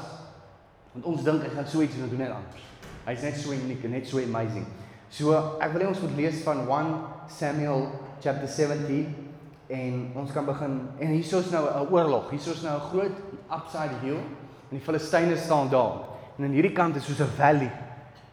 Want 0.93 1.05
ons 1.05 1.23
dink 1.23 1.43
hy 1.43 1.49
gaan 1.49 1.67
so 1.67 1.81
iets 1.81 1.95
doen 1.95 2.17
net 2.17 2.31
anders. 2.31 2.63
Hy's 3.05 3.21
net 3.21 3.35
so 3.35 3.51
uniek 3.51 3.83
en 3.83 3.91
net 3.91 4.07
so 4.07 4.17
amazing. 4.17 4.65
So 5.09 5.33
ek 5.61 5.71
wil 5.73 5.81
hê 5.81 5.87
ons 5.87 6.01
moet 6.01 6.15
lees 6.15 6.43
van 6.43 6.67
1 6.67 6.95
Samuel 7.27 7.89
chapter 8.21 8.47
17 8.47 9.24
en 9.67 10.11
ons 10.15 10.31
kan 10.31 10.45
begin 10.45 10.89
en 10.99 11.07
hier 11.07 11.37
is 11.37 11.49
nou 11.51 11.65
'n 11.65 11.91
oorlog. 11.91 12.29
Hier 12.29 12.39
is 12.39 12.61
nou 12.61 12.77
'n 12.77 12.89
groot 12.89 13.15
upside 13.51 13.95
hill 14.01 14.21
en 14.69 14.77
die 14.77 14.79
Filistyne 14.79 15.37
staan 15.37 15.69
daar. 15.69 16.15
En 16.37 16.43
aan 16.43 16.51
hierdie 16.51 16.73
kant 16.73 16.95
is 16.95 17.05
soos 17.05 17.19
'n 17.19 17.35
valley. 17.37 17.71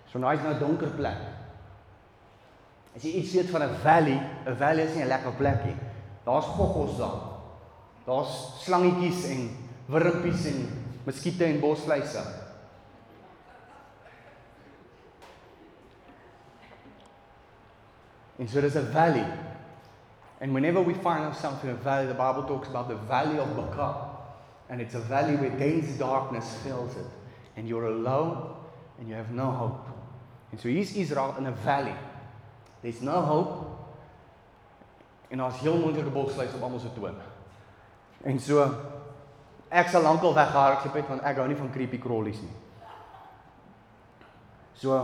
So 0.07 0.19
nou 0.19 0.35
is 0.35 0.43
nou 0.43 0.55
'n 0.55 0.59
donker 0.59 0.89
plek. 0.89 1.19
As 2.97 3.03
jy 3.03 3.11
iets 3.11 3.33
weet 3.33 3.51
van 3.51 3.63
'n 3.63 3.75
valley, 3.83 4.21
'n 4.47 4.57
valley 4.57 4.85
is 4.85 4.95
nie 4.95 5.03
'n 5.03 5.09
lekker 5.09 5.33
plek 5.33 5.65
nie. 5.65 5.77
Daar's 6.25 6.45
goggos 6.45 6.97
daar. 6.99 7.21
Daar's 8.05 8.65
slangetjies 8.65 9.25
en 9.25 9.51
wurmpies 9.87 10.45
en 10.47 10.69
muskiete 11.05 11.45
en 11.45 11.61
bosluise. 11.61 12.23
En 18.39 18.49
so 18.49 18.61
there's 18.61 18.77
a 18.77 18.83
valley. 18.83 19.27
And 20.43 20.53
whenever 20.53 20.83
we 20.83 20.93
find 20.93 21.25
ourselves 21.25 21.63
in 21.63 21.71
a 21.71 21.75
valley, 21.75 22.07
the 22.07 22.15
Bible 22.15 22.43
talks 22.43 22.69
about 22.69 22.89
the 22.89 22.97
valley 22.97 23.39
of 23.39 23.57
Baca. 23.57 24.09
And 24.69 24.81
it's 24.81 24.95
a 24.95 24.99
valley 24.99 25.37
where 25.37 25.51
dense 25.51 25.97
darkness 25.97 26.59
fills 26.65 26.97
it. 26.97 27.07
And 27.57 27.69
you're 27.69 27.87
alone 27.87 28.57
and 28.99 29.09
you 29.09 29.15
have 29.15 29.31
no 29.31 29.53
hope. 29.53 29.87
And 30.51 30.61
so 30.61 30.69
here's 30.69 30.97
Israel 30.97 31.37
in 31.39 31.47
a 31.47 31.53
valley. 31.53 31.95
There's 32.83 33.01
no 33.01 33.21
hope. 33.21 33.69
En 35.31 35.39
daar's 35.39 35.61
heel 35.61 35.77
moeilike 35.79 36.11
bosluise 36.11 36.57
op 36.57 36.63
almal 36.63 36.81
se 36.81 36.93
toon. 36.93 37.15
En 38.23 38.41
so 38.41 38.67
ek 39.71 39.89
sal 39.89 40.03
lankal 40.03 40.35
weghardloop 40.35 40.99
het 40.99 41.09
want 41.09 41.23
ek 41.25 41.39
hou 41.41 41.47
nie 41.49 41.57
van 41.57 41.71
creepy 41.73 41.99
crawlies 41.99 42.43
nie. 42.43 42.53
So 44.77 44.99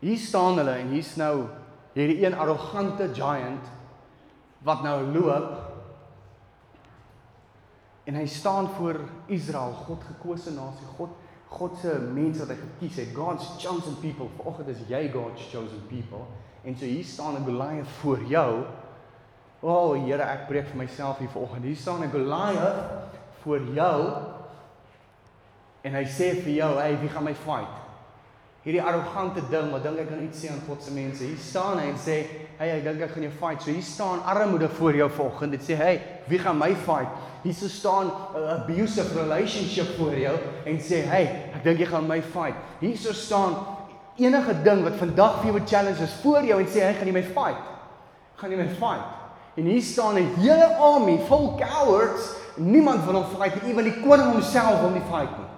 hier 0.00 0.18
staan 0.18 0.58
hulle 0.58 0.74
en 0.80 0.90
hier's 0.96 1.14
nou 1.20 1.46
hierdie 1.98 2.24
een 2.24 2.36
arrogante 2.38 3.08
giant 3.14 3.72
wat 4.66 4.82
nou 4.82 4.98
loop 5.12 5.66
en 8.08 8.16
hy 8.16 8.26
staan 8.26 8.68
voor 8.78 9.00
Israel, 9.26 9.72
God 9.86 10.04
gekose 10.08 10.52
nasie, 10.56 10.86
God 10.96 11.10
God 11.48 11.78
se 11.80 11.94
mense 12.12 12.42
wat 12.44 12.50
hy 12.52 12.58
gekies 12.60 12.98
het, 13.00 13.14
God's 13.16 13.46
chosen 13.62 13.94
people. 14.02 14.28
Vanoggend 14.36 14.68
is 14.74 14.82
jy 14.90 15.06
God's 15.12 15.46
chosen 15.48 15.80
people. 15.88 16.26
En 16.60 16.76
so 16.76 16.84
hier 16.84 17.04
staan 17.04 17.40
'n 17.40 17.44
Goliath 17.44 17.88
voor 18.00 18.22
jou. 18.28 18.64
O, 19.60 19.72
oh, 19.72 20.04
Here, 20.04 20.22
ek 20.22 20.46
preek 20.46 20.66
vir 20.66 20.76
myself 20.76 21.18
hier 21.18 21.28
vanoggend. 21.28 21.64
Hier 21.64 21.76
staan 21.76 22.02
'n 22.02 22.10
Goliath 22.10 22.84
voor 23.42 23.60
jou. 23.74 24.12
En 25.82 25.94
hy 25.94 26.04
sê 26.04 26.42
vir 26.42 26.52
jou, 26.52 26.76
"Hey, 26.76 26.98
wie 27.00 27.08
gaan 27.08 27.24
my 27.24 27.34
fight?" 27.34 27.87
Hierdie 28.68 28.82
arrogante 28.84 29.40
ding 29.48 29.70
wat 29.72 29.80
dink 29.86 29.96
ek 30.02 30.10
kan 30.10 30.18
iets 30.20 30.42
sê 30.42 30.50
aan 30.52 30.58
God 30.66 30.82
se 30.84 30.90
mense. 30.92 31.24
Hier 31.24 31.40
staan 31.40 31.78
hy 31.80 31.86
en 31.88 31.96
sê, 31.96 32.16
"Hey, 32.58 32.68
ek 32.76 32.84
dink 32.84 33.00
ek 33.00 33.12
gaan 33.14 33.22
jou 33.22 33.32
fight." 33.40 33.62
So 33.62 33.70
hier 33.70 33.82
staan 33.82 34.20
armoede 34.22 34.68
voor 34.68 34.94
jou 34.94 35.10
vanoggend. 35.10 35.52
Dit 35.52 35.62
sê, 35.62 35.74
"Hey, 35.74 36.02
wie 36.28 36.38
gaan 36.38 36.58
my 36.58 36.74
fight?" 36.74 37.08
Hier 37.42 37.54
so 37.54 37.66
staan 37.66 38.12
'n 38.36 38.60
abusive 38.60 39.14
relationship 39.14 39.96
voor 39.96 40.14
jou 40.18 40.36
en 40.66 40.78
sê, 40.78 41.02
"Hey, 41.02 41.50
ek 41.54 41.64
dink 41.64 41.78
jy 41.78 41.86
gaan 41.86 42.06
my 42.06 42.20
fight." 42.20 42.54
Hier 42.80 42.96
so 42.96 43.12
staan 43.12 43.56
enige 44.18 44.62
ding 44.62 44.82
wat 44.82 44.96
vandag 44.96 45.40
vir 45.40 45.46
jou 45.46 45.60
'n 45.60 45.66
challenge 45.66 46.02
is 46.02 46.12
voor 46.22 46.44
jou 46.44 46.60
en 46.60 46.66
sê, 46.66 46.80
"Hey, 46.80 46.94
gaan 46.94 47.06
jy 47.06 47.12
my 47.12 47.22
fight?" 47.22 47.62
Gaan 48.36 48.50
jy 48.50 48.56
my 48.56 48.68
fight? 48.68 49.04
En 49.56 49.64
hier 49.64 49.82
staan 49.82 50.14
'n 50.14 50.34
hele 50.36 50.76
army 50.76 51.18
vol 51.26 51.56
cowards. 51.56 52.36
Niemand 52.56 53.04
wil 53.04 53.14
hom 53.14 53.24
fight 53.38 53.62
nie, 53.62 53.72
ewen 53.72 53.84
die 53.84 54.00
koning 54.02 54.32
homself 54.32 54.80
wil 54.80 54.90
nie 54.90 55.02
fight 55.10 55.38
nie. 55.38 55.48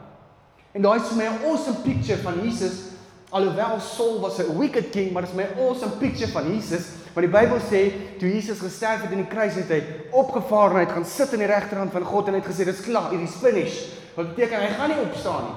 En 0.74 0.82
daai 0.82 1.00
is 1.00 1.08
vir 1.08 1.16
my 1.16 1.24
'n 1.24 1.50
awesome 1.50 1.76
picture 1.82 2.16
van 2.22 2.34
Jesus. 2.44 2.89
Alhoewel 3.30 3.80
Saul 3.80 4.20
was 4.20 4.38
'n 4.38 4.58
wicked 4.58 4.90
king, 4.90 5.12
maar 5.12 5.22
dit 5.22 5.30
is 5.30 5.36
my 5.36 5.46
awesome 5.58 5.92
picture 5.98 6.30
van 6.30 6.52
Jesus 6.52 7.00
Want 7.10 7.26
die 7.26 7.32
Bybel 7.32 7.58
sê 7.66 7.80
toe 8.20 8.30
Jesus 8.30 8.60
gesterf 8.62 9.02
het 9.02 9.14
in 9.14 9.24
die 9.24 9.30
kruis 9.30 9.56
het 9.58 9.70
hy 9.72 9.80
opgevaar 10.14 10.70
en 10.70 10.78
hy 10.78 10.84
het 10.84 10.92
gaan 10.94 11.08
sit 11.08 11.32
aan 11.34 11.42
die 11.42 11.50
regterhand 11.50 11.94
van 11.94 12.06
God 12.06 12.28
en 12.30 12.36
hy 12.36 12.42
het 12.42 12.50
gesê 12.52 12.66
dit's 12.68 12.84
klaar, 12.84 13.10
it 13.16 13.24
is 13.24 13.34
finished. 13.42 13.96
Wat 14.14 14.30
beteken 14.30 14.62
hy 14.62 14.68
gaan 14.76 14.92
nie 14.92 15.00
opstaan 15.02 15.48
nie. 15.48 15.56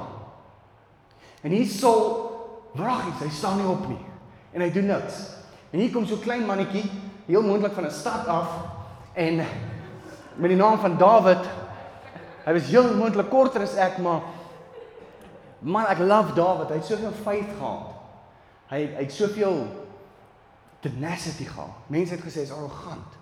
En 1.45 1.53
hier 1.53 1.69
Saul 1.69 2.07
wraggies, 2.73 3.21
hy 3.21 3.29
staan 3.37 3.61
nie 3.61 3.69
op 3.69 3.85
nie 3.91 4.01
en 4.53 4.65
hy 4.65 4.69
doen 4.73 4.89
niks. 4.89 5.21
En 5.73 5.81
hier 5.81 5.93
kom 5.93 6.07
so 6.09 6.15
'n 6.15 6.25
klein 6.25 6.45
mannetjie, 6.45 6.89
heel 7.27 7.41
moontlik 7.41 7.73
van 7.73 7.85
'n 7.85 7.91
stad 7.91 8.27
af 8.27 8.49
en 9.13 9.45
met 10.35 10.49
die 10.49 10.57
naam 10.57 10.79
van 10.79 10.97
Dawid. 10.97 11.45
Hy 12.45 12.53
was 12.53 12.65
heel 12.65 12.95
moontlik 12.95 13.29
korter 13.29 13.61
as 13.61 13.75
ek, 13.75 13.97
maar 13.97 14.21
man, 15.63 15.87
ek 15.87 16.03
love 16.03 16.35
Dawid. 16.37 16.71
Hy 16.71 16.79
het 16.81 16.87
soveel 16.87 17.15
faith 17.23 17.51
gehad. 17.57 17.91
Hy 18.71 18.81
hy 18.97 19.05
het 19.05 19.15
soveel 19.15 19.61
tenacity 20.83 21.47
gehad. 21.47 21.87
Mense 21.87 22.15
het 22.15 22.23
gesê 22.23 22.43
hy's 22.43 22.53
arrogant. 22.55 23.19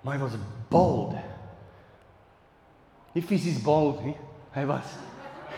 Maar 0.00 0.16
hy 0.16 0.22
was 0.22 0.38
bold. 0.72 1.16
Nie 3.12 3.24
fisies 3.26 3.60
bold 3.62 4.04
nie. 4.06 4.16
Hy 4.54 4.64
was 4.70 4.94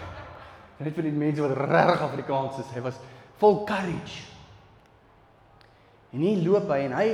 net 0.82 0.96
vir 0.96 1.06
die 1.06 1.14
mense 1.14 1.44
wat 1.44 1.54
regtig 1.60 2.06
Afrikaans 2.08 2.58
is. 2.64 2.72
Hy 2.74 2.82
was 2.88 2.98
vol 3.42 3.62
courage. 3.68 4.26
En 6.12 6.24
hy 6.24 6.34
loop 6.42 6.68
hy 6.72 6.82
en 6.88 6.98
hy 6.98 7.06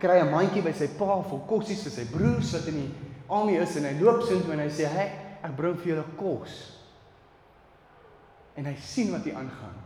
kry 0.00 0.20
'n 0.20 0.30
mandjie 0.32 0.62
by 0.64 0.72
sy 0.76 0.88
pa 0.96 1.18
vol 1.24 1.42
kossies 1.48 1.82
vir 1.84 1.92
sy 1.92 2.04
broers 2.12 2.52
wat 2.52 2.68
in 2.68 2.80
die 2.82 3.12
army 3.32 3.56
is 3.60 3.76
en 3.76 3.88
hy 3.88 3.94
loop 3.98 4.22
soontoe 4.22 4.52
en 4.52 4.60
hy 4.60 4.70
sê, 4.70 4.86
"Hey, 4.86 5.38
ek 5.42 5.56
bring 5.56 5.76
vir 5.76 5.96
julle 5.96 6.04
kos." 6.16 6.75
En 8.56 8.66
hy 8.66 8.74
sien 8.80 9.12
wat 9.12 9.24
hier 9.28 9.36
aangaan. 9.36 9.76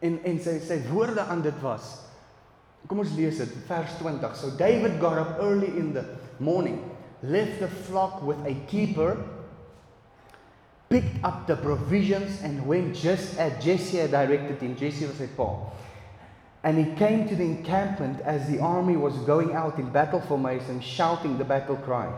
En 0.00 0.20
en 0.24 0.38
sy 0.40 0.58
sy 0.64 0.78
woorde 0.88 1.24
aan 1.24 1.42
dit 1.44 1.60
was, 1.64 1.98
Kom 2.88 3.02
ons 3.02 3.12
lees 3.16 3.36
dit, 3.38 3.50
vers 3.68 3.92
20. 4.00 4.36
So 4.36 4.50
David 4.56 5.00
got 5.00 5.18
up 5.18 5.36
early 5.40 5.68
in 5.78 5.92
the 5.92 6.04
morning, 6.38 6.80
left 7.22 7.60
the 7.60 7.68
flock 7.68 8.22
with 8.22 8.38
a 8.46 8.54
keeper, 8.66 9.16
picked 10.88 11.22
up 11.22 11.46
the 11.46 11.56
provisions 11.56 12.42
and 12.42 12.66
went 12.66 12.96
just 12.96 13.38
as 13.38 13.62
Jesse 13.62 13.98
had 13.98 14.10
directed 14.10 14.60
him. 14.60 14.76
Jesse 14.76 15.06
was 15.06 15.20
a 15.20 15.28
Paul. 15.28 15.72
And 16.62 16.76
he 16.76 16.94
came 16.96 17.28
to 17.28 17.36
the 17.36 17.44
encampment 17.44 18.20
as 18.22 18.46
the 18.48 18.58
army 18.58 18.96
was 18.96 19.14
going 19.24 19.52
out 19.52 19.78
in 19.78 19.88
battle 19.90 20.20
formation, 20.20 20.80
shouting 20.80 21.38
the 21.38 21.44
battle 21.44 21.76
cry. 21.76 22.12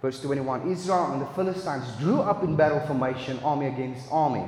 Verse 0.00 0.20
21 0.20 0.70
Israel 0.70 1.12
and 1.12 1.22
the 1.22 1.26
Philistines 1.34 1.84
drew 1.98 2.20
up 2.20 2.44
in 2.44 2.56
battle 2.56 2.80
formation, 2.86 3.38
army 3.40 3.66
against 3.66 4.10
army. 4.12 4.44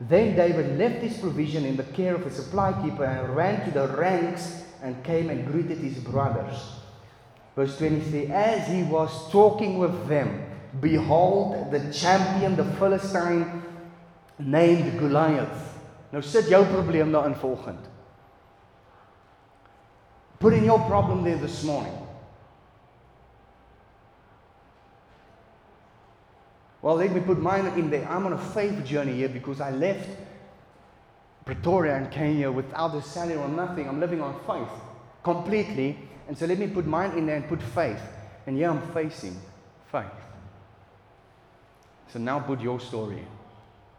Then 0.00 0.36
David 0.36 0.78
left 0.78 1.02
his 1.02 1.16
provision 1.18 1.64
in 1.64 1.76
the 1.76 1.84
care 1.84 2.14
of 2.14 2.26
a 2.26 2.30
supply 2.30 2.72
keeper 2.82 3.04
and 3.04 3.36
ran 3.36 3.64
to 3.64 3.70
the 3.70 3.88
ranks 3.96 4.64
and 4.82 5.02
came 5.04 5.30
and 5.30 5.46
greeted 5.46 5.78
his 5.78 5.98
brothers. 5.98 6.54
Verse 7.54 7.76
23 7.78 8.26
As 8.26 8.66
he 8.68 8.82
was 8.82 9.30
talking 9.30 9.78
with 9.78 10.08
them, 10.08 10.44
behold, 10.80 11.70
the 11.70 11.92
champion, 11.92 12.56
the 12.56 12.64
Philistine, 12.78 13.62
named 14.38 14.98
Goliath. 14.98 15.70
Nou 16.12 16.22
sit 16.22 16.48
jou 16.48 16.64
probleem 16.66 17.12
daarin 17.12 17.34
volgend. 17.34 17.88
Put 20.38 20.52
in 20.52 20.64
your 20.64 20.80
problem 20.88 21.22
there 21.24 21.38
this 21.38 21.62
morning. 21.62 22.01
Well, 26.82 26.96
let 26.96 27.12
me 27.12 27.20
put 27.20 27.38
mine 27.38 27.66
in 27.78 27.90
there. 27.90 28.06
I'm 28.08 28.26
on 28.26 28.32
a 28.32 28.38
faith 28.38 28.84
journey 28.84 29.14
here 29.14 29.28
because 29.28 29.60
I 29.60 29.70
left 29.70 30.08
Pretoria 31.44 31.96
and 31.96 32.10
Kenya 32.10 32.50
without 32.50 32.94
a 32.94 33.02
salary 33.02 33.36
or 33.36 33.48
nothing. 33.48 33.88
I'm 33.88 34.00
living 34.00 34.20
on 34.20 34.34
faith 34.46 34.72
completely. 35.22 35.96
And 36.26 36.36
so 36.36 36.46
let 36.46 36.58
me 36.58 36.66
put 36.66 36.86
mine 36.86 37.16
in 37.16 37.26
there 37.26 37.36
and 37.36 37.48
put 37.48 37.62
faith. 37.62 38.00
And 38.46 38.56
here 38.56 38.68
I'm 38.68 38.82
facing 38.92 39.40
faith. 39.92 40.06
So 42.08 42.18
now 42.18 42.40
put 42.40 42.60
your 42.60 42.80
story 42.80 43.18
in. 43.18 43.26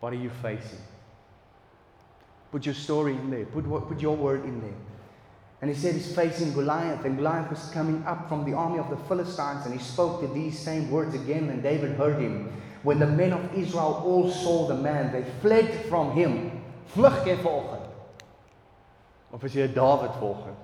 What 0.02 0.12
are 0.12 0.17
you 0.17 0.32
facing? 0.41 0.82
Put 2.52 2.65
your 2.65 2.76
story 2.76 3.13
in 3.13 3.32
there. 3.32 3.46
Put, 3.46 3.63
put 3.88 4.02
your 4.02 4.15
word 4.17 4.43
in 4.43 4.60
there. 4.60 4.76
And 5.62 5.72
he 5.74 5.78
said 5.78 5.96
he's 5.96 6.13
facing 6.13 6.52
Goliath, 6.52 7.06
and 7.06 7.15
Goliath 7.15 7.50
was 7.50 7.69
coming 7.69 8.04
up 8.06 8.28
from 8.28 8.43
the 8.43 8.52
army 8.52 8.80
of 8.80 8.89
the 8.89 8.98
Philistines, 9.08 9.65
and 9.65 9.74
he 9.74 9.80
spoke 9.80 10.19
to 10.19 10.28
these 10.28 10.60
same 10.60 10.91
words 10.91 11.15
again, 11.15 11.50
and 11.50 11.63
David 11.63 11.96
heard 11.96 12.22
him. 12.22 12.52
When 12.84 13.00
the 13.00 13.08
men 13.08 13.32
of 13.32 13.54
Israel 13.56 14.04
all 14.06 14.30
saw 14.30 14.67
the 14.67 14.76
man, 14.76 15.12
they 15.12 15.24
fled 15.41 15.86
from 15.89 16.12
him. 16.12 16.62
Vlug 16.93 17.26
jy 17.26 17.38
vanoggend? 17.38 17.88
Of 19.32 19.43
is 19.43 19.56
jy 19.56 19.67
Dawid 19.67 20.19
vanoggend? 20.19 20.60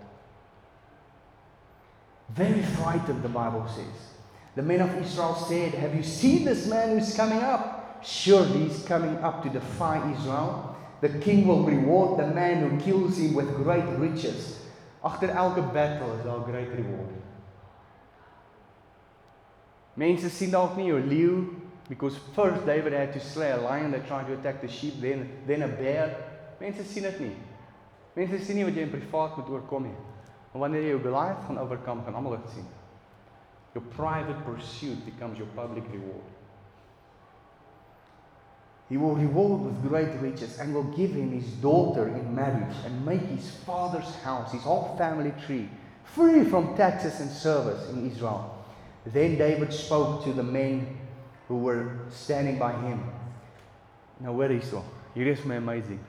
Very 2.30 2.62
frightened 2.62 3.24
the 3.24 3.30
Bible 3.30 3.66
says. 3.68 4.14
The 4.56 4.62
men 4.62 4.82
of 4.82 4.94
Israel 5.02 5.34
said, 5.36 5.74
"Have 5.74 5.96
you 5.96 6.04
seen 6.04 6.46
this 6.46 6.68
man 6.68 6.90
who's 6.90 7.16
coming 7.16 7.40
up? 7.40 8.04
Surely 8.04 8.68
he's 8.68 8.84
coming 8.86 9.18
up 9.24 9.42
to 9.44 9.50
defy 9.50 10.12
Israel. 10.12 10.76
The 11.02 11.10
king 11.20 11.48
will 11.48 11.64
reward 11.64 12.20
the 12.20 12.28
man 12.28 12.70
who 12.70 12.78
kills 12.78 13.18
him 13.18 13.34
with 13.34 13.56
great 13.56 13.88
riches." 13.98 14.60
Agter 15.02 15.30
elke 15.30 15.74
battle 15.74 16.14
is 16.18 16.26
daar 16.26 16.44
great 16.44 16.70
reward. 16.76 17.16
Mense 19.96 20.30
sien 20.30 20.52
dalk 20.52 20.76
nie 20.76 20.88
jou 20.88 21.00
leeu 21.00 21.59
because 21.90 22.18
first 22.36 22.66
David 22.66 22.94
had 22.94 23.12
to 23.14 23.20
slay 23.20 23.52
a 23.52 23.58
lion 23.58 23.92
that 23.92 24.08
tried 24.08 24.28
to 24.28 24.34
attack 24.34 24.62
the 24.62 24.68
sheep 24.68 25.02
then 25.02 25.30
then 25.48 25.64
a 25.64 25.68
bear. 25.68 26.16
Mense 26.62 26.86
sien 26.86 27.04
dit 27.04 27.20
nie. 27.20 27.36
Mense 28.16 28.46
sien 28.46 28.56
nie 28.56 28.66
wat 28.68 28.78
jy 28.78 28.86
in 28.86 28.94
privaat 28.94 29.38
moet 29.38 29.50
oorkom 29.50 29.88
nie. 29.90 29.96
Maar 30.52 30.66
wanneer 30.66 30.86
jy 30.86 30.92
jou 30.94 31.02
Goliath 31.08 31.46
gaan 31.48 31.62
oorkom 31.62 32.04
gaan 32.06 32.20
almal 32.20 32.38
dit 32.38 32.52
sien. 32.58 32.68
Your 33.74 33.86
private 33.96 34.38
pursuit 34.46 35.02
becomes 35.06 35.38
your 35.38 35.50
public 35.56 35.86
reward. 35.92 36.28
He 38.90 38.98
will 38.98 39.16
reward 39.16 39.62
with 39.62 39.84
great 39.88 40.20
riches 40.20 40.58
and 40.58 40.74
will 40.74 40.92
give 40.96 41.12
him 41.12 41.32
his 41.32 41.46
daughter 41.62 42.08
in 42.08 42.34
marriage 42.34 42.76
and 42.86 43.06
make 43.06 43.22
his 43.22 43.50
father's 43.66 44.16
house, 44.24 44.52
his 44.52 44.64
whole 44.64 44.96
family 44.98 45.32
tree, 45.46 45.70
free 46.04 46.44
from 46.44 46.76
taxes 46.76 47.20
and 47.20 47.30
service 47.30 47.88
in 47.92 48.10
Israel. 48.10 48.66
Then 49.06 49.38
David 49.38 49.72
spoke 49.72 50.24
to 50.24 50.34
the 50.34 50.44
men 50.44 50.99
who 51.50 51.58
were 51.58 51.90
standing 52.10 52.58
by 52.62 52.72
him. 52.72 53.02
Nou 54.22 54.38
hoor 54.38 54.54
hierso. 54.54 54.84
Hier 55.16 55.28
is 55.28 55.44
my 55.44 55.58
amazing. 55.58 56.00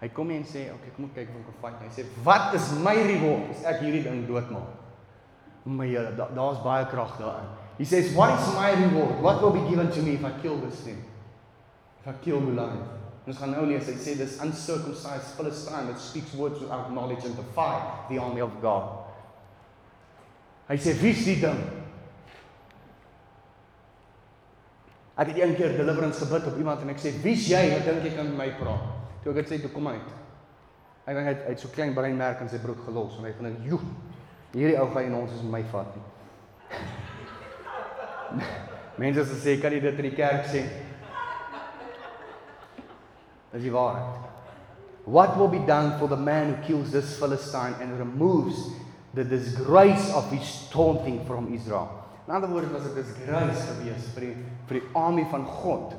Hy 0.00 0.08
kom 0.08 0.30
en 0.30 0.44
sê, 0.44 0.70
"Oké, 0.70 0.74
okay, 0.74 0.90
kom 0.96 1.04
ons 1.04 1.14
kyk 1.14 1.28
of 1.28 1.36
ek 1.36 1.44
kan 1.46 1.54
fight." 1.60 1.80
Hy 1.82 2.02
sê, 2.02 2.06
"Wat 2.24 2.54
is 2.54 2.72
my 2.72 2.94
reward 2.94 3.50
as 3.50 3.64
ek 3.64 3.80
hierdie 3.80 4.02
ding 4.02 4.26
doodmaak?" 4.26 4.74
My 5.64 5.86
Here, 5.86 6.12
daar's 6.16 6.58
da 6.58 6.62
baie 6.64 6.86
krag 6.86 7.18
daarin. 7.18 7.48
He 7.78 7.84
says, 7.84 8.14
"What 8.14 8.40
is 8.40 8.54
my 8.54 8.72
reward? 8.72 9.20
What 9.20 9.42
will 9.42 9.52
be 9.52 9.68
given 9.68 9.90
to 9.90 10.02
me 10.02 10.14
if 10.14 10.24
I 10.24 10.30
kill 10.42 10.56
this 10.56 10.80
thing? 10.80 11.04
If 12.00 12.08
I 12.08 12.12
kill 12.22 12.40
Goliath?" 12.40 12.96
Ons 13.26 13.38
gaan 13.38 13.50
nou 13.50 13.66
lees, 13.66 13.86
hy 13.86 13.92
sê 13.92 14.16
this 14.16 14.40
uncircumcised 14.40 15.36
Philistine 15.36 15.86
that 15.88 15.98
speaks 15.98 16.34
words 16.34 16.60
without 16.60 16.90
knowledge 16.90 17.24
and 17.24 17.36
defy 17.36 17.78
the 18.08 18.18
army 18.18 18.40
of 18.40 18.50
God. 18.62 19.04
Hy 20.68 20.76
sê, 20.76 20.94
"Wie 21.00 21.10
is 21.10 21.24
die 21.24 21.40
ding?" 21.40 21.77
Ek 25.18 25.32
het 25.32 25.38
een 25.40 25.56
keer 25.58 25.74
deliverance 25.74 26.24
gebid 26.24 26.46
op 26.46 26.58
iemand 26.60 26.82
en 26.82 26.92
ek 26.92 27.00
sê, 27.02 27.10
"Wie's 27.22 27.48
jy? 27.48 27.70
Wat 27.72 27.84
dink 27.84 28.02
jy 28.02 28.14
kan 28.14 28.26
met 28.26 28.36
my 28.38 28.50
praat?" 28.58 28.84
Toe 29.22 29.32
ek 29.32 29.46
dit 29.46 29.50
sê, 29.50 29.60
toe 29.62 29.70
kom 29.70 29.88
uit. 29.88 30.10
Hy 31.06 31.14
dink 31.14 31.26
hy 31.26 31.32
het, 31.32 31.42
hy 31.44 31.50
het 31.50 31.60
so 31.60 31.68
klein 31.68 31.94
breinmerk 31.94 32.40
in 32.40 32.48
sy 32.48 32.58
broek 32.58 32.84
gelos 32.84 33.18
en 33.18 33.24
hy 33.24 33.32
van 33.32 33.46
'n 33.46 33.64
joe. 33.64 33.80
Hierdie 34.52 34.78
ou 34.80 34.86
gaan 34.90 35.04
in 35.04 35.14
ons 35.14 35.32
is 35.32 35.42
my 35.42 35.62
vat 35.62 35.96
nie. 35.96 36.04
Mense 38.98 39.24
sê, 39.24 39.60
"Kan 39.60 39.72
jy 39.72 39.80
dit 39.80 39.98
in 39.98 40.10
die 40.10 40.16
kerk 40.16 40.44
sê?" 40.46 40.62
Dis 43.52 43.62
die 43.62 43.72
waarheid. 43.72 44.28
What 45.04 45.36
will 45.38 45.48
be 45.48 45.64
done 45.66 45.98
for 45.98 46.06
the 46.08 46.16
man 46.16 46.52
who 46.52 46.62
kills 46.66 46.90
this 46.90 47.18
Philistine 47.18 47.74
and 47.80 47.98
removes 47.98 48.54
the 49.14 49.24
disgrace 49.24 50.12
of 50.12 50.30
his 50.30 50.68
taunting 50.70 51.24
from 51.26 51.54
Israel? 51.54 51.88
In 52.28 52.34
ander 52.34 52.48
woorde 52.48 52.70
was 52.72 52.82
dit 52.82 52.92
'n 52.92 53.02
disgrace 53.02 53.66
geweest 53.66 54.12
vir 54.14 54.20
die 54.20 54.36
vir 54.68 54.80
die 54.80 54.88
army 54.94 55.24
van 55.30 55.44
God. 55.46 55.94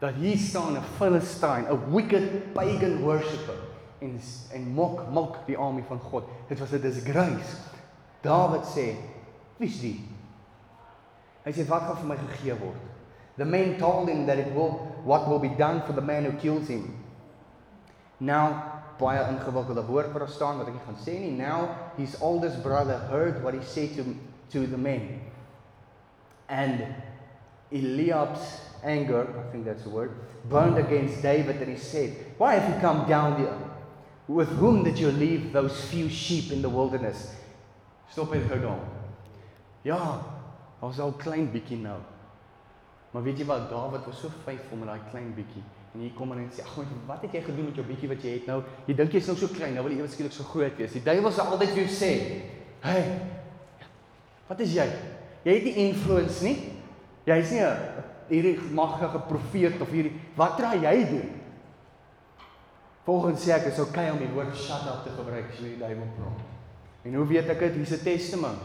Dat 0.00 0.14
hier 0.20 0.38
staan 0.38 0.76
'n 0.76 0.82
Philistine, 0.96 1.68
'n 1.68 1.92
wicked 1.92 2.52
pagan 2.52 3.02
worshipper 3.02 3.58
en 4.00 4.20
en 4.52 4.68
mok 4.68 5.10
mok 5.10 5.36
die 5.46 5.56
army 5.56 5.82
van 5.88 5.98
God. 5.98 6.24
Dit 6.48 6.58
was 6.58 6.72
'n 6.72 6.80
disgrace. 6.80 7.56
Dawid 8.20 8.64
sê, 8.64 8.96
"Wie's 9.56 9.80
die?" 9.80 10.00
Hy 11.44 11.52
sê, 11.52 11.66
"Wat 11.68 11.82
gaan 11.82 11.96
vir 11.96 12.06
my 12.06 12.16
gegee 12.16 12.54
word?" 12.54 12.80
The 13.36 13.44
men 13.44 13.78
told 13.78 14.08
him 14.08 14.26
that 14.26 14.38
it 14.38 14.54
will 14.54 14.78
what 15.04 15.28
will 15.28 15.40
be 15.40 15.54
done 15.56 15.82
for 15.82 15.92
the 15.92 16.00
man 16.00 16.24
who 16.24 16.32
kills 16.38 16.68
him. 16.68 16.94
Now 18.18 18.72
baie 18.98 19.18
ingewikkelde 19.28 19.84
woord 19.86 20.12
wat 20.12 20.22
daar 20.22 20.28
staan 20.28 20.58
wat 20.58 20.66
ek 20.66 20.72
nie 20.72 20.82
gaan 20.86 21.00
sê 21.02 21.18
nie. 21.18 21.32
Now 21.32 21.68
his 21.96 22.20
oldest 22.20 22.62
brother 22.62 22.98
heard 23.10 23.42
what 23.42 23.54
he 23.54 23.62
said 23.62 23.96
to 23.96 24.04
to 24.50 24.66
the 24.70 24.78
men. 24.78 25.20
And 26.48 26.80
Eliab's 27.74 28.60
anger, 28.84 29.26
I 29.26 29.50
think 29.50 29.64
that's 29.64 29.82
the 29.82 29.90
word, 29.90 30.12
burned 30.48 30.78
against 30.78 31.22
David 31.22 31.56
and 31.56 31.70
he 31.70 31.76
said, 31.76 32.14
Why 32.38 32.54
have 32.54 32.72
you 32.72 32.80
come 32.80 33.08
down 33.08 33.38
here? 33.38 33.58
With 34.28 34.48
whom 34.48 34.84
did 34.84 34.98
you 34.98 35.10
leave 35.10 35.52
those 35.52 35.84
few 35.86 36.08
sheep 36.08 36.52
in 36.52 36.62
the 36.62 36.68
wilderness? 36.68 37.34
Stop 38.10 38.32
het 38.32 38.46
gou 38.48 38.60
daar. 38.60 38.78
Ja, 39.82 40.00
ons 40.80 41.00
al 41.02 41.12
klein 41.18 41.48
bietjie 41.52 41.80
nou. 41.80 41.98
Maar 43.10 43.24
weet 43.26 43.40
jy 43.42 43.46
wat, 43.48 43.66
Dawid 43.70 44.06
was 44.06 44.20
so 44.22 44.30
faithful 44.44 44.78
met 44.78 44.88
daai 44.92 45.10
klein 45.10 45.32
bietjie. 45.34 45.62
En 45.94 46.02
hier 46.02 46.14
kom 46.16 46.32
hy 46.32 46.38
en 46.38 46.50
sê, 46.50 46.62
"Ag, 46.62 46.78
wat 47.06 47.22
het 47.22 47.32
jy 47.32 47.40
gedoen 47.40 47.64
met 47.64 47.74
jou 47.74 47.86
bietjie 47.86 48.08
wat 48.08 48.22
jy 48.22 48.30
het 48.30 48.46
nou? 48.46 48.62
Jy 48.86 48.94
dink 48.94 49.12
jy's 49.12 49.26
nou 49.26 49.36
so 49.36 49.46
klein, 49.46 49.74
nou 49.74 49.82
wil 49.84 49.92
jy 49.92 49.98
ewe 49.98 50.08
skielik 50.08 50.32
so 50.32 50.44
groot 50.44 50.76
wees." 50.76 50.92
Die 50.92 51.02
duiwel 51.02 51.32
sal 51.32 51.46
altyd 51.46 51.68
vir 51.68 51.84
jou 51.84 51.88
sê, 51.88 52.42
"Hey, 52.80 53.20
wat 54.48 54.60
is 54.60 54.74
jy? 54.74 54.88
Jy 55.44 55.54
het 55.54 55.64
nie 55.64 55.74
influence 55.74 56.44
nie. 56.44 56.73
Jy's 57.26 57.50
nie 57.50 57.60
'n 57.60 57.76
hierdie 58.28 58.60
magtige 58.72 59.18
profeet 59.28 59.80
of 59.80 59.90
hierdie 59.90 60.20
wat 60.36 60.60
raai 60.60 60.80
jy 60.82 61.04
doen?" 61.08 61.30
Volgens 63.04 63.44
sê 63.44 63.52
ek 63.52 63.66
is 63.66 63.78
okay 63.78 64.10
om 64.10 64.18
die 64.18 64.32
woord 64.32 64.56
shut 64.56 64.86
up 64.88 65.04
te 65.04 65.10
gebruik 65.12 65.50
as 65.52 65.58
jy 65.60 65.74
die 65.74 65.82
duiwel 65.82 66.08
praat. 66.16 66.40
En 67.04 67.14
hoe 67.14 67.26
weet 67.26 67.48
ek 67.48 67.58
dit? 67.58 67.74
Hier's 67.74 67.92
'n 67.92 68.04
testament. 68.04 68.60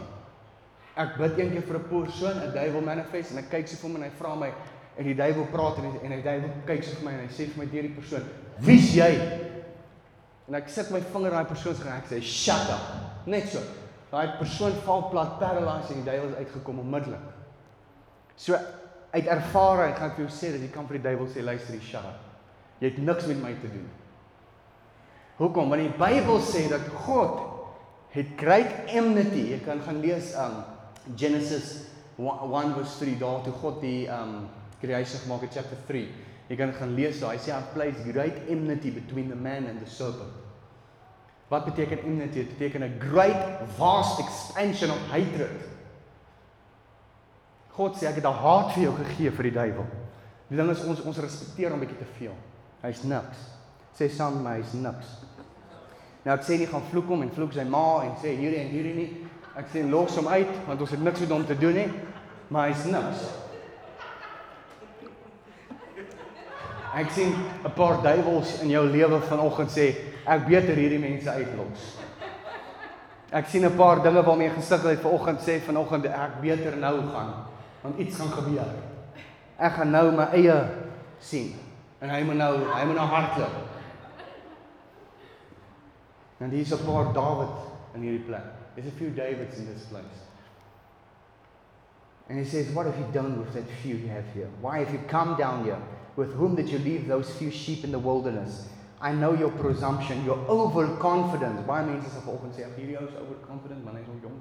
Ek 0.96 1.16
bid 1.16 1.38
een 1.38 1.50
keer 1.52 1.62
vir 1.62 1.76
'n 1.76 1.88
persoon, 1.88 2.36
'n 2.40 2.52
duiwel 2.52 2.80
manifest 2.80 3.30
en 3.30 3.38
ek 3.38 3.50
kyk 3.50 3.68
so 3.68 3.76
vir 3.76 3.88
hom 3.88 3.96
en 3.96 4.02
hy 4.02 4.10
vra 4.18 4.34
my 4.34 4.52
en 4.96 5.04
die 5.04 5.14
duiwel 5.14 5.46
praat 5.52 5.76
en 5.76 5.90
die, 5.90 6.00
en 6.02 6.10
die 6.10 6.22
duiwel 6.22 6.50
kyk 6.66 6.82
so 6.84 6.94
vir 6.96 7.04
my 7.04 7.12
en 7.12 7.28
hy 7.28 7.32
sê 7.32 7.46
vir 7.48 7.64
my 7.64 7.70
deur 7.70 7.82
die 7.82 7.94
persoon, 7.94 8.24
"Wie's 8.58 8.94
jy?" 8.94 9.12
En 10.48 10.54
ek 10.54 10.68
sit 10.68 10.90
my 10.90 11.00
vinger 11.00 11.30
daai 11.30 11.44
persoon 11.44 11.74
se 11.74 11.82
gesig 11.82 11.94
en 11.94 12.08
sê, 12.10 12.22
"Shut 12.22 12.70
up." 12.70 13.26
Net 13.26 13.48
so. 13.48 13.60
Daai 14.10 14.38
persoon 14.38 14.72
val 14.72 15.02
plat 15.10 15.38
paralyzed 15.38 15.90
en 15.90 16.02
die 16.02 16.10
duiwel 16.10 16.28
het 16.28 16.38
uitgekom 16.38 16.78
onmiddellik. 16.78 17.20
So 18.40 18.56
uit 19.10 19.26
ervaring 19.26 19.96
gaan 19.98 20.12
ek 20.12 20.16
vir 20.16 20.24
jou 20.24 20.32
sê 20.32 20.52
dat 20.54 20.62
jy 20.64 20.70
kan 20.72 20.86
vir 20.88 20.96
die 20.96 21.06
duiwel 21.10 21.28
sê, 21.28 21.42
"Luister, 21.44 21.74
jy 21.74 21.80
shut 21.84 22.04
up. 22.04 22.20
Jy 22.80 22.88
het 22.88 22.98
niks 22.98 23.26
met 23.26 23.42
my 23.42 23.52
te 23.60 23.68
doen." 23.68 23.88
Hoekom? 25.36 25.68
Want 25.68 25.82
die 25.82 25.98
Bybel 25.98 26.40
sê 26.40 26.68
dat 26.68 26.88
God 27.04 27.40
het 28.10 28.26
great 28.36 28.88
enmity. 28.88 29.50
Jy 29.52 29.60
kan 29.64 29.80
gaan 29.80 30.00
lees 30.00 30.34
um 30.34 30.64
Genesis 31.16 31.86
1 32.18 32.74
verse 32.74 32.98
3 32.98 33.18
daar 33.18 33.42
toe 33.42 33.52
God 33.52 33.80
die 33.80 34.08
um 34.08 34.48
creation 34.80 35.20
gemaak 35.20 35.40
het 35.40 35.52
chapter 35.52 35.76
3. 35.86 36.08
Jy 36.48 36.56
kan 36.56 36.72
gaan 36.72 36.94
lees 36.94 37.20
daar. 37.20 37.32
Hy 37.32 37.38
sê 37.38 37.54
I 37.54 37.62
place 37.74 37.96
great 38.12 38.48
enmity 38.48 38.90
between 38.90 39.28
the 39.28 39.36
man 39.36 39.66
and 39.66 39.80
the 39.80 39.90
serpent. 39.90 40.32
Wat 41.48 41.64
beteken 41.64 42.04
enmity? 42.04 42.44
Dit 42.44 42.58
beteken 42.58 42.82
'n 42.82 43.00
great 43.00 43.68
vast 43.76 44.18
expansion 44.18 44.90
of 44.90 44.98
hatred. 45.10 45.69
God 47.76 47.96
sê 47.96 48.06
ek 48.06 48.14
het 48.16 48.24
'n 48.26 48.42
haat 48.42 48.72
vir 48.74 48.82
jou 48.82 48.94
gegee 48.96 49.30
vir 49.30 49.42
die 49.42 49.56
duiwel. 49.58 49.86
Die 50.50 50.56
ding 50.56 50.70
is 50.70 50.84
ons 50.84 51.00
ons 51.00 51.18
respekteer 51.18 51.70
hom 51.70 51.80
bietjie 51.80 51.98
te 51.98 52.08
veel. 52.18 52.34
Hy's 52.82 53.02
niks. 53.02 53.38
Sê 53.98 54.08
saam 54.10 54.34
met 54.34 54.42
my 54.42 54.54
hy's 54.58 54.72
niks. 54.72 55.06
Nou 56.24 56.34
ek 56.36 56.42
sê 56.42 56.58
nie 56.58 56.66
gaan 56.66 56.82
vloek 56.90 57.06
hom 57.06 57.22
en 57.22 57.30
vloek 57.30 57.52
sy 57.52 57.64
ma 57.64 58.02
en 58.04 58.16
sê 58.22 58.34
hierdie 58.36 58.58
en 58.64 58.72
hierdie 58.72 58.94
nie. 58.94 59.10
Ek 59.56 59.70
sê 59.72 59.84
los 59.88 60.16
hom 60.16 60.28
uit 60.28 60.50
want 60.66 60.80
ons 60.80 60.90
het 60.90 61.00
niks 61.00 61.20
met 61.20 61.30
hom 61.30 61.46
te 61.46 61.58
doen 61.58 61.74
nie. 61.74 61.92
Maar 62.50 62.68
hy's 62.68 62.84
niks. 62.84 63.28
Ek 66.94 67.10
sien 67.14 67.32
'n 67.64 67.72
paar 67.76 68.02
duiwels 68.02 68.60
in 68.62 68.70
jou 68.70 68.86
lewe 68.86 69.20
vanoggend 69.20 69.70
sê 69.70 69.94
ek 70.26 70.46
beter 70.46 70.74
hierdie 70.74 70.98
mense 70.98 71.30
uitlos. 71.30 71.96
Ek 73.32 73.46
sien 73.46 73.64
'n 73.64 73.76
paar 73.76 74.02
dinge 74.02 74.22
waarmee 74.22 74.50
gesukkel 74.50 74.90
het 74.90 75.00
vanoggend 75.00 75.40
sê 75.40 75.60
vanoggend 75.60 76.06
ek 76.06 76.40
beter 76.42 76.76
nou 76.76 77.00
gaan 77.12 77.46
want 77.82 77.98
iets 77.98 78.16
gaan 78.16 78.32
gebeur. 78.32 78.72
Ek 79.56 79.72
gaan 79.72 79.90
nou 79.90 80.06
my 80.16 80.30
eie 80.36 80.56
sien 81.18 81.52
en 82.00 82.08
hy 82.08 82.22
moet 82.24 82.40
nou 82.40 82.54
hy 82.64 82.84
moet 82.88 82.96
nou 82.96 83.08
hardloop. 83.08 83.58
En 86.40 86.50
hier's 86.50 86.72
'n 86.72 86.84
paar 86.86 87.12
Dawid 87.12 87.56
in 87.94 88.00
hierdie 88.00 88.24
plek. 88.26 88.46
There's 88.74 88.88
a 88.88 88.96
few 88.96 89.10
Davids 89.10 89.58
in 89.58 89.66
this 89.66 89.84
place. 89.90 90.30
And 92.28 92.38
he 92.38 92.44
says, 92.44 92.70
What 92.72 92.86
have 92.86 92.96
you 92.98 93.06
done 93.12 93.38
with 93.40 93.52
that 93.54 93.64
few 93.82 93.96
you 93.96 94.08
have 94.08 94.24
here? 94.32 94.48
Why 94.60 94.78
have 94.78 94.92
you 94.92 95.00
come 95.08 95.36
down 95.36 95.64
here? 95.64 95.82
With 96.16 96.32
whom 96.34 96.54
did 96.54 96.68
you 96.68 96.78
leave 96.78 97.08
those 97.08 97.30
few 97.36 97.50
sheep 97.50 97.84
in 97.84 97.90
the 97.90 97.98
wilderness? 97.98 98.68
I 99.00 99.12
know 99.12 99.32
your 99.34 99.50
presumption, 99.50 100.24
your 100.24 100.38
overconfidence. 100.48 101.66
Baie 101.66 101.84
mense 101.86 102.08
sê 102.08 102.20
vanoggend 102.20 102.54
sê, 102.54 102.64
"Ag 102.64 102.76
hierdie 102.76 102.98
ou 102.98 103.06
is 103.08 103.14
overconfident, 103.16 103.84
maar 103.84 103.94
hy's 103.94 104.06
nog 104.06 104.22
jong." 104.22 104.38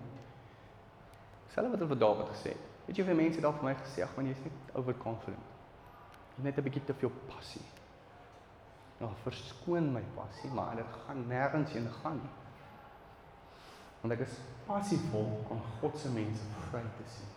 Selfs 1.54 1.69
wat 1.71 1.80
hulle 1.80 1.88
vir 1.88 1.99
Dawid 1.99 2.28
gesê 2.28 2.49
het. 2.49 2.68
Weet 2.89 2.97
jy 2.97 3.04
vir 3.06 3.17
mense 3.19 3.41
daar 3.45 3.54
vir 3.54 3.67
my 3.67 3.75
gesê, 3.78 4.02
"Ag 4.02 4.15
man, 4.17 4.25
jy's 4.25 4.43
net 4.43 4.71
overconfident." 4.73 5.49
Jy 6.38 6.43
net 6.43 6.58
'n 6.58 6.63
bietjie 6.63 6.86
te 6.86 6.93
veel 6.93 7.12
passie. 7.28 7.62
Nou, 8.99 9.12
verskoon 9.23 9.93
my 9.93 10.02
passie, 10.15 10.49
maar 10.49 10.75
dit 10.75 10.86
gaan 11.06 11.28
nêrens 11.28 11.71
heen 11.71 11.88
gaan 12.02 12.17
nie. 12.17 12.32
Want 14.02 14.13
ek 14.13 14.19
is 14.19 14.39
passievol 14.65 15.45
om 15.49 15.62
God 15.80 15.97
se 15.97 16.10
mense 16.10 16.41
vry 16.69 16.82
te 16.82 17.06
sien. 17.06 17.27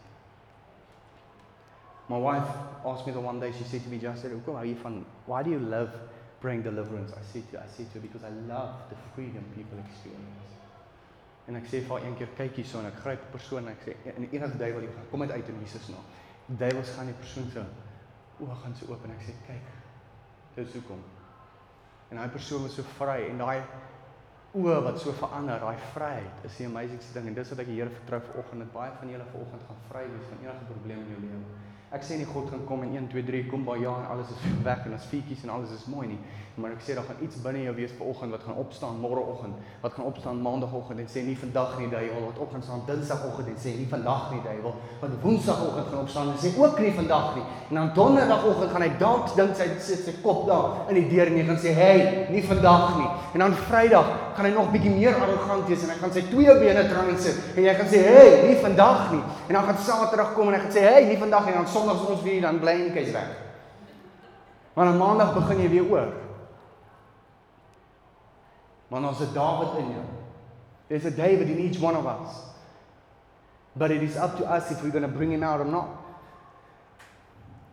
My 2.09 2.19
wife 2.19 2.57
asked 2.85 3.07
me 3.07 3.13
the 3.13 3.21
one 3.21 3.39
day, 3.39 3.53
she 3.53 3.65
said 3.65 3.83
to 3.83 3.91
me, 3.91 3.99
just 3.99 4.23
said, 4.23 4.33
Hoekom 4.33 4.55
hou 4.55 4.65
jy 4.65 4.75
van, 4.83 5.05
why 5.27 5.43
do 5.43 5.51
you 5.51 5.61
love 5.61 5.91
praying 6.41 6.63
deliverance? 6.63 7.13
I 7.13 7.23
said 7.23 7.51
to, 7.51 7.59
I 7.59 7.67
said 7.67 7.93
to 7.93 8.01
because 8.01 8.25
I 8.25 8.31
love 8.49 8.89
the 8.89 8.97
freedom 9.15 9.45
people 9.55 9.79
experience. 9.79 10.62
En 11.51 11.59
ek 11.59 11.67
sê 11.67 11.81
vir 11.83 11.91
haar 11.91 12.05
een 12.07 12.19
keer, 12.19 12.35
kyk 12.39 12.59
hierso 12.61 12.79
en 12.79 12.87
ek 12.87 13.01
gryp 13.03 13.23
'n 13.27 13.33
persoon 13.33 13.67
en 13.67 13.73
ek 13.73 13.81
sê, 13.87 13.97
en 14.15 14.29
enige 14.31 14.59
duiwel, 14.59 14.83
jy 14.83 14.93
gaan, 14.95 15.09
kom 15.11 15.23
uit 15.23 15.49
in 15.49 15.61
Jesus 15.61 15.89
naam. 15.89 16.05
Die 16.47 16.57
duiwels 16.57 16.91
gaan 16.97 17.07
die 17.07 17.19
persoon 17.23 17.51
se 17.51 17.65
oë 18.43 18.57
gaan 18.63 18.75
so 18.75 18.93
oop 18.93 19.05
en 19.05 19.11
ek 19.11 19.23
sê, 19.27 19.35
kyk, 19.47 19.67
dit 20.55 20.67
is 20.67 20.75
hoekom. 20.75 21.03
En 22.11 22.17
daai 22.17 22.29
persoon 22.29 22.63
was 22.63 22.75
so 22.75 22.83
vry 22.83 23.29
en 23.31 23.39
daai 23.39 23.63
oë 24.53 24.81
wat 24.85 24.99
so 25.01 25.13
verander, 25.17 25.61
daai 25.61 25.79
vryheid 25.95 26.43
is 26.45 26.57
die 26.61 26.67
amazingste 26.67 27.15
ding 27.17 27.31
en 27.31 27.35
dis 27.35 27.51
wat 27.51 27.63
ek 27.65 27.67
die 27.67 27.79
Here 27.81 27.91
vertrou 27.91 28.21
vanoggend 28.21 28.61
dat 28.61 28.73
baie 28.73 28.93
van 29.01 29.09
julle 29.09 29.29
vanoggend 29.33 29.63
gaan 29.69 29.85
vry 29.89 30.03
wees 30.13 30.27
van 30.29 30.43
enige 30.45 30.67
probleem 30.69 30.99
in 31.07 31.15
jou 31.15 31.21
lewe. 31.23 31.72
Ek 31.93 32.01
sê 32.01 32.17
nie 32.17 32.25
God 32.25 32.47
gaan 32.49 32.63
kom 32.65 32.81
en 32.87 32.95
1 32.97 33.11
2 33.13 33.23
3 33.29 33.51
kom 33.51 33.67
by 33.67 33.75
jaar 33.83 33.99
en 34.01 34.07
alles 34.15 34.31
is 34.33 34.45
weg 34.65 34.87
en 34.89 34.95
ons 34.97 35.09
fietjies 35.11 35.43
en 35.45 35.51
alles 35.53 35.75
is 35.77 35.83
mooi 35.93 36.07
nie. 36.15 36.17
Maar 36.57 36.73
ek 36.73 36.81
sê 36.85 36.95
daar 36.97 37.05
gaan 37.05 37.21
iets 37.25 37.41
binne 37.45 37.67
jou 37.67 37.75
wees 37.77 37.93
vanoggend 37.99 38.33
wat 38.33 38.47
gaan 38.47 38.61
opstaan 38.61 38.97
môreoggend, 39.01 39.59
wat 39.83 39.93
gaan 39.97 40.09
opstaan 40.09 40.41
maandagooggend 40.41 41.03
en 41.05 41.11
sê 41.13 41.25
nie 41.25 41.37
vandag 41.37 41.75
nie 41.81 41.91
duiwel, 41.93 42.25
wat 42.31 42.41
op 42.45 42.53
gaan 42.53 42.65
staan 42.65 42.83
dinsdagoggend 42.89 43.53
en 43.53 43.61
sê 43.61 43.75
nie 43.77 43.89
vandag 43.89 44.33
nie 44.33 44.41
duiwel, 44.45 44.75
wat 45.03 45.19
woensdagoggend 45.23 45.93
gaan 45.93 46.03
opstaan 46.07 46.33
en 46.33 46.41
sê 46.41 46.55
ook 46.57 46.81
nie 46.81 46.95
vandag 46.97 47.29
nie. 47.37 47.45
En 47.69 47.81
dan 47.81 47.93
donderdagoggend 48.01 48.73
gaan 48.73 48.87
hy 48.87 48.91
dalk 49.01 49.37
dink 49.37 49.57
sy 49.61 49.69
sit 49.91 50.05
sy 50.09 50.17
kop 50.25 50.47
daar 50.49 50.93
in 50.93 51.01
die 51.01 51.09
deur 51.13 51.29
en 51.29 51.41
hy 51.41 51.47
gaan 51.49 51.61
sê, 51.61 51.77
"Hey, 51.77 52.29
nie 52.33 52.45
vandag 52.45 52.97
nie." 53.01 53.11
En 53.35 53.39
dan 53.45 53.53
Vrydag 53.69 54.32
gaan 54.37 54.49
hy 54.49 54.53
nog 54.55 54.71
bietjie 54.73 54.91
meer 54.91 55.15
arrogant 55.15 55.69
wees 55.69 55.83
en 55.83 55.91
hy 55.91 55.99
gaan 56.01 56.13
sy 56.13 56.23
twee 56.31 56.55
bene 56.59 56.83
dra 56.89 57.05
en 57.09 57.19
sit 57.19 57.57
en 57.57 57.63
jy 57.63 57.75
gaan 57.75 57.91
sê, 57.91 58.03
"Hey, 58.07 58.49
nie 58.49 58.57
vandag 58.63 59.13
nie." 59.13 59.23
En 59.49 59.55
dan 59.55 59.65
gaan 59.65 59.79
Saterdag 59.79 60.35
kom 60.35 60.49
en 60.49 60.55
hy 60.55 60.61
gaan 60.61 60.73
sê, 60.73 60.81
"Hey, 60.81 61.05
nie 61.05 61.19
vandag 61.19 61.45
nie." 61.45 61.53
En 61.53 61.63
dan 61.63 61.73
Sondag 61.73 62.09
ons 62.09 62.23
weer 62.23 62.41
dan 62.41 62.61
bly 62.61 62.73
en 62.73 62.93
kyk 62.93 63.13
reg. 63.13 63.31
Maar 64.75 64.89
op 64.89 64.99
Maandag 64.99 65.35
begin 65.35 65.61
jy 65.61 65.69
weer 65.69 65.91
oor. 65.91 66.13
Want 68.89 69.07
ons 69.07 69.19
het 69.19 69.35
Dawid 69.35 69.79
in 69.79 69.91
jou. 69.91 70.05
There's 70.89 71.05
a 71.05 71.11
David 71.11 71.49
in 71.49 71.59
each 71.59 71.81
one 71.81 71.97
of 71.97 72.05
us. 72.05 72.37
But 73.75 73.91
it 73.91 74.03
is 74.03 74.17
up 74.17 74.37
to 74.37 74.45
us 74.45 74.71
if 74.71 74.83
we're 74.83 74.91
going 74.91 75.11
to 75.11 75.17
bring 75.17 75.33
him 75.33 75.43
out 75.43 75.61
or 75.61 75.67
not. 75.67 75.89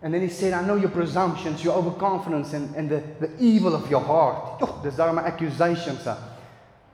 And 0.01 0.13
then 0.13 0.21
he 0.21 0.29
said, 0.29 0.53
I 0.53 0.65
know 0.65 0.75
your 0.75 0.89
presumptions, 0.89 1.61
your 1.61 1.75
overconfidence 1.75 2.53
and, 2.53 2.73
and 2.75 2.89
the, 2.89 3.03
the 3.19 3.29
evil 3.37 3.75
of 3.75 3.89
your 3.89 3.99
heart. 3.99 4.61
Joh, 4.61 4.79
dis 4.81 4.95
daar 4.95 5.13
my 5.13 5.21
accusations. 5.21 6.05
Hè. 6.05 6.15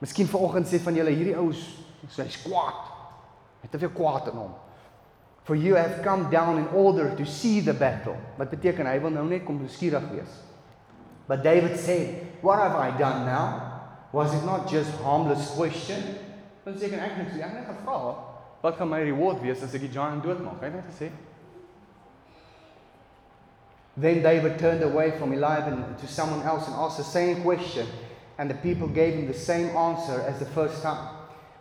Miskien 0.00 0.28
vanoggend 0.28 0.68
sê 0.68 0.80
van 0.84 0.96
julle 0.98 1.14
hierdie 1.14 1.36
ou 1.40 1.50
hy's 1.52 2.40
kwaad. 2.44 2.82
Hy 3.60 3.66
het 3.66 3.72
te 3.72 3.80
veel 3.80 3.94
kwaad 3.96 4.30
in 4.32 4.40
hom. 4.40 4.54
For 5.46 5.54
you 5.54 5.76
have 5.78 6.02
come 6.02 6.28
down 6.30 6.58
in 6.58 6.68
order 6.74 7.14
to 7.16 7.24
see 7.24 7.60
the 7.60 7.74
battle. 7.74 8.16
Wat 8.36 8.50
beteken 8.50 8.88
hy 8.88 8.98
wil 9.00 9.14
nou 9.14 9.24
net 9.28 9.46
kom 9.46 9.60
skieurig 9.70 10.08
wees. 10.10 10.42
But 11.26 11.42
David 11.42 11.78
said, 11.78 12.42
what 12.42 12.58
have 12.58 12.76
I 12.76 12.96
done 12.98 13.24
now? 13.26 13.82
Was 14.12 14.34
it 14.34 14.44
not 14.44 14.70
just 14.70 14.90
harmless 15.02 15.50
question? 15.54 16.02
Dan 16.66 16.74
sê 16.74 16.90
ek 16.90 16.98
ek 16.98 17.18
net 17.20 17.30
sê 17.34 17.44
ek 17.46 17.54
net 17.54 17.68
gevra 17.70 18.16
wat 18.64 18.78
gaan 18.78 18.88
my 18.90 18.98
reward 19.06 19.38
wees 19.44 19.60
as 19.62 19.74
ek 19.76 19.84
die 19.86 19.92
giant 19.94 20.24
doodmaak? 20.24 20.58
Hy 20.58 20.70
het 20.70 20.78
net 20.80 20.88
gesê 20.90 21.10
Then 23.96 24.22
David 24.22 24.58
turned 24.58 24.82
away 24.82 25.12
from 25.16 25.32
Eliab 25.32 25.98
to 26.00 26.06
someone 26.06 26.42
else 26.42 26.66
and 26.66 26.76
asked 26.76 26.98
the 26.98 27.04
same 27.04 27.40
question, 27.42 27.86
and 28.38 28.50
the 28.50 28.54
people 28.54 28.88
gave 28.88 29.14
him 29.14 29.26
the 29.26 29.34
same 29.34 29.74
answer 29.76 30.20
as 30.22 30.38
the 30.38 30.46
first 30.46 30.82
time. 30.82 31.14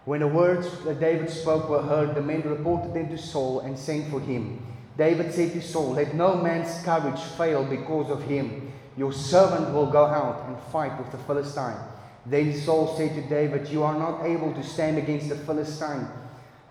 When 0.06 0.20
the 0.20 0.28
words 0.28 0.68
that 0.84 1.00
David 1.00 1.30
spoke 1.30 1.70
were 1.70 1.82
heard, 1.82 2.14
the 2.14 2.22
men 2.22 2.42
reported 2.42 2.94
them 2.94 3.10
to 3.10 3.18
Saul 3.18 3.62
and 3.62 3.78
sent 3.78 4.10
for 4.12 4.20
him. 4.20 4.64
David 4.98 5.34
said 5.34 5.54
to 5.54 5.62
Saul, 5.62 5.94
Let 5.94 6.14
no 6.14 6.36
man's 6.36 6.84
courage 6.84 7.20
fail 7.38 7.66
because 7.66 8.10
of 8.10 8.24
him. 8.24 8.72
Your 8.98 9.12
servant 9.12 9.74
will 9.74 9.88
go 9.88 10.06
out 10.06 10.48
and 10.48 10.58
fight 10.72 10.98
with 10.98 11.12
the 11.12 11.18
Philistine. 11.18 11.78
Then 12.26 12.54
Saul 12.54 12.96
said 12.96 13.14
to 13.16 13.22
David, 13.28 13.68
You 13.68 13.84
are 13.84 13.98
not 13.98 14.24
able 14.26 14.54
to 14.54 14.64
stand 14.64 14.98
against 14.98 15.30
the 15.30 15.36
Philistine 15.36 16.08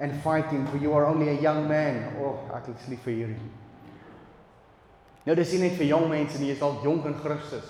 and 0.01 0.23
fight 0.23 0.47
him, 0.47 0.67
for 0.69 0.77
you 0.77 0.93
are 0.93 1.07
only 1.07 1.29
a 1.29 1.41
young 1.41 1.69
man. 1.69 2.17
Oh, 2.19 2.39
ek 2.55 2.69
is 2.69 2.89
lief 2.89 3.05
vir 3.07 3.15
hierdie. 3.15 3.51
Nou 5.25 5.37
dis 5.39 5.53
nie 5.55 5.69
net 5.69 5.79
vir 5.79 5.89
jong 5.89 6.09
mense 6.11 6.41
nie, 6.41 6.51
jy's 6.51 6.65
al 6.65 6.81
jonk 6.83 7.07
in 7.09 7.15
Christus. 7.21 7.69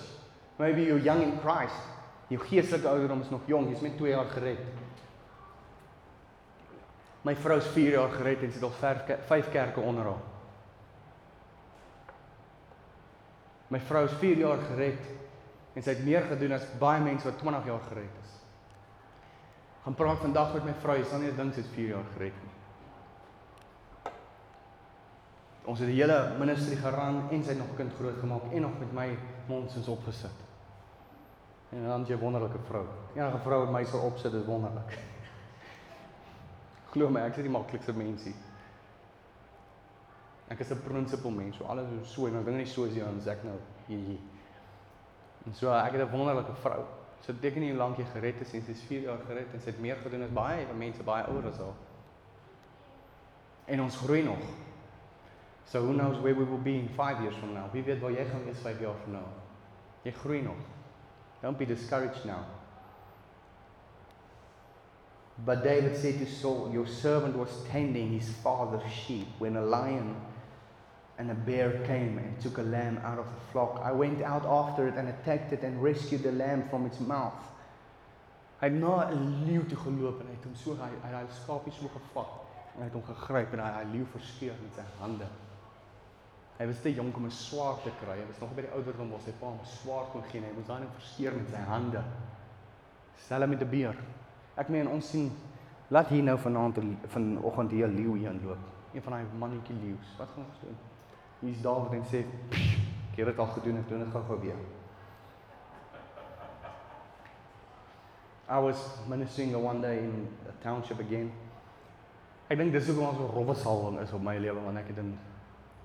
Maybe 0.59 0.83
you're 0.83 1.03
young 1.03 1.21
in 1.21 1.37
Christ. 1.39 1.94
Jou 2.27 2.41
geestelike 2.41 2.89
ouderdom 2.89 3.21
is 3.21 3.29
nog 3.29 3.45
jong, 3.49 3.69
jy's 3.69 3.83
net 3.85 3.97
2 3.99 4.09
jaar 4.09 4.29
gered. 4.33 4.61
My 7.25 7.35
vrou 7.37 7.57
is 7.57 7.67
4 7.73 7.97
jaar 7.97 8.13
gered 8.13 8.45
en 8.45 8.53
sy 8.53 8.61
het 8.61 8.65
al 8.65 9.19
5 9.29 9.51
kerke 9.53 9.81
onder 9.81 10.09
haar. 10.09 10.23
My 13.73 13.81
vrou 13.81 14.03
is 14.05 14.17
4 14.21 14.41
jaar 14.41 14.61
gered 14.71 15.13
en 15.75 15.83
sy 15.83 15.91
het 15.91 16.03
meer 16.05 16.25
gedoen 16.29 16.55
as 16.55 16.67
baie 16.79 17.01
mense 17.03 17.27
wat 17.27 17.39
20 17.41 17.69
jaar 17.69 17.87
gered 17.89 18.19
is. 18.23 18.35
Gaan 19.85 19.97
praat 19.97 20.21
vandag 20.21 20.53
met 20.57 20.69
my 20.69 20.75
vrou, 20.81 20.97
sy 21.01 21.09
sal 21.09 21.21
nie 21.21 21.33
dink 21.37 21.53
sy 21.53 21.65
is 21.65 21.73
4 21.73 21.93
jaar 21.97 22.07
gered 22.13 22.37
nie. 22.45 22.53
Ons 25.65 25.81
het 25.81 25.89
die 25.89 25.97
hele 25.97 26.17
ministry 26.37 26.77
geran 26.77 27.23
en 27.33 27.45
sy 27.45 27.57
nog 27.57 27.73
kind 27.77 27.93
groot 27.97 28.17
gemaak 28.21 28.51
en 28.51 28.67
nog 28.67 28.81
met 28.81 28.97
my 28.97 29.07
mondsins 29.49 29.89
opgesit. 29.89 30.44
En 31.69 31.87
dan 31.87 32.05
jy 32.07 32.17
wonderlike 32.17 32.59
vrou. 32.67 32.85
Enige 33.15 33.37
vrou 33.37 33.59
wat 33.65 33.71
my 33.71 33.83
sou 33.83 34.01
opsit 34.03 34.33
is 34.33 34.45
wonderlik. 34.45 34.97
Glo 36.91 37.09
my, 37.09 37.25
ek 37.27 37.39
is 37.41 37.47
die 37.47 37.51
maklikste 37.51 37.93
mensie. 37.93 38.35
Ek 40.47 40.59
is 40.59 40.71
'n 40.71 40.81
principle 40.81 41.31
mens, 41.31 41.57
so 41.57 41.63
alles 41.63 41.89
is 42.01 42.11
so 42.13 42.27
en 42.27 42.33
dan 42.33 42.43
ding 42.45 42.57
nie 42.57 42.65
so 42.65 42.85
as 42.85 42.93
jy 42.93 43.03
aan 43.03 43.21
Zack 43.21 43.43
nou 43.43 43.57
hier. 43.87 44.19
En 45.45 45.53
so 45.53 45.71
ek 45.71 45.91
het 45.91 46.01
'n 46.01 46.11
wonderlike 46.11 46.53
vrou. 46.53 46.85
So 47.19 47.33
teken 47.33 47.61
nie 47.61 47.69
hoe 47.69 47.77
lank 47.77 47.97
jy 47.97 48.05
gered 48.05 48.41
is 48.41 48.53
en 48.53 48.61
sy's 48.61 48.81
4 48.81 49.01
jaar 49.01 49.19
gered 49.27 49.53
en 49.53 49.59
sy 49.59 49.71
het 49.71 49.79
meer 49.79 49.95
gedoen 49.95 50.23
as 50.23 50.29
baie 50.29 50.65
mense 50.77 51.03
baie 51.03 51.25
ouer 51.25 51.47
as 51.47 51.57
haar. 51.57 51.77
En 53.65 53.81
ons 53.81 53.97
groei 53.97 54.23
nog. 54.23 54.39
So 55.65 55.81
who 55.81 55.93
knows 55.93 56.19
where 56.19 56.35
we 56.35 56.45
will 56.45 56.61
be 56.61 56.77
in 56.77 56.89
5 56.89 57.21
years 57.21 57.35
from 57.35 57.53
now? 57.53 57.71
Wie 57.71 57.83
weet 57.83 57.99
waar 57.99 58.11
jy 58.11 58.25
gaan 58.25 58.45
wees 58.45 58.59
5 58.59 58.79
jaar 58.79 58.95
van 59.03 59.11
nou? 59.11 59.23
Jy 60.01 60.11
groei 60.11 60.41
nog. 60.41 60.61
Don't 61.45 61.59
be 61.59 61.65
discouraged 61.65 62.25
now. 62.25 62.43
But 65.45 65.63
David 65.63 65.95
said 65.95 66.17
to 66.17 66.25
Saul, 66.25 66.71
Your 66.73 66.87
servant 66.87 67.37
was 67.37 67.51
tending 67.69 68.11
his 68.19 68.27
father's 68.37 68.91
sheep 68.91 69.27
when 69.37 69.55
a 69.55 69.61
lion 69.61 70.15
and 71.19 71.29
a 71.29 71.35
bear 71.35 71.85
came 71.85 72.17
and 72.17 72.41
took 72.41 72.57
a 72.57 72.63
lamb 72.63 72.99
out 73.03 73.19
of 73.19 73.25
the 73.25 73.51
flock. 73.51 73.79
I 73.83 73.91
went 73.91 74.23
out 74.23 74.43
after 74.43 74.87
it 74.87 74.95
and 74.95 75.07
attacked 75.07 75.53
it 75.53 75.61
and 75.61 75.83
rescued 75.83 76.23
the 76.23 76.31
lamb 76.31 76.67
from 76.67 76.87
its 76.87 76.99
mouth. 76.99 77.37
Hy 78.59 78.69
het 78.69 78.79
na 78.81 79.11
'n 79.11 79.45
leeu 79.45 79.63
toe 79.69 79.77
geloop 79.77 80.21
en 80.21 80.27
hy 80.27 80.33
het 80.33 80.45
hom 80.49 80.55
so 80.55 80.73
hy 80.73 80.89
hy 81.03 81.21
het 81.21 81.33
skapie 81.43 81.73
so 81.73 81.87
gevat 81.93 82.31
en 82.73 82.81
hy 82.81 82.83
het 82.89 82.93
hom 82.93 83.03
gegryp 83.03 83.53
en 83.53 83.59
hy 83.59 83.71
hy 83.77 83.83
leeu 83.93 84.05
verskeur 84.17 84.55
met 84.63 84.73
sy 84.73 84.85
hande. 84.99 85.27
Hy 86.55 86.65
was 86.69 86.79
te 86.81 86.93
jonk 86.93 87.17
om 87.17 87.25
'n 87.25 87.31
swaard 87.31 87.83
te 87.83 87.91
kry. 87.99 88.15
Hy 88.17 88.27
was 88.27 88.39
nog 88.39 88.55
by 88.55 88.61
die 88.61 88.71
ouderdom 88.71 89.09
waar 89.09 89.19
sy 89.19 89.31
pa 89.39 89.45
hom 89.45 89.59
'n 89.59 89.65
swaard 89.65 90.11
kon 90.11 90.23
gee. 90.23 90.41
Hy 90.41 90.53
moes 90.55 90.67
dan 90.67 90.87
verskeer 90.93 91.33
met 91.35 91.49
sy 91.49 91.61
hande. 91.67 92.03
Hom 93.29 93.49
met 93.49 93.61
'n 93.61 93.69
beer. 93.69 93.95
Ek 94.55 94.69
meen 94.69 94.87
ons 94.87 95.09
sien 95.09 95.31
laat 95.89 96.07
hier 96.07 96.23
nou 96.23 96.37
vanaand 96.37 96.79
vanoggend 97.07 97.71
hier 97.71 97.87
'n 97.87 97.95
leeu 97.95 98.17
hier 98.17 98.31
inloop. 98.31 98.57
Een 98.93 99.01
van 99.01 99.11
daai 99.11 99.25
mannetjie 99.37 99.75
leeu's. 99.75 100.17
Wat 100.17 100.27
gaan 100.35 100.45
ons 100.45 100.59
doen? 100.61 100.77
Hier's 101.39 101.61
Dawid 101.61 101.91
en 101.91 102.03
sê, 102.03 102.25
"Ek 103.11 103.17
het 103.17 103.25
dit 103.25 103.39
al 103.39 103.47
gedoen, 103.47 103.77
ek 103.77 103.89
doen 103.89 103.99
dit 103.99 104.11
gou-gou 104.11 104.39
weer." 104.39 104.55
I 108.47 108.59
was 108.59 108.77
ministering 109.07 109.55
one 109.55 109.81
day 109.81 109.97
in 109.97 110.27
a 110.47 110.51
township 110.61 110.99
again. 110.99 111.31
Ek 112.47 112.57
dink 112.57 112.71
dis 112.71 112.85
hoekom 112.87 113.07
ons 113.07 113.17
so 113.17 113.25
rowwe 113.33 113.55
salwing 113.55 113.99
is 113.99 114.11
op 114.13 114.21
my 114.21 114.37
lewe 114.37 114.61
want 114.61 114.77
ek 114.77 114.87
het 114.87 114.97
in 115.01 115.17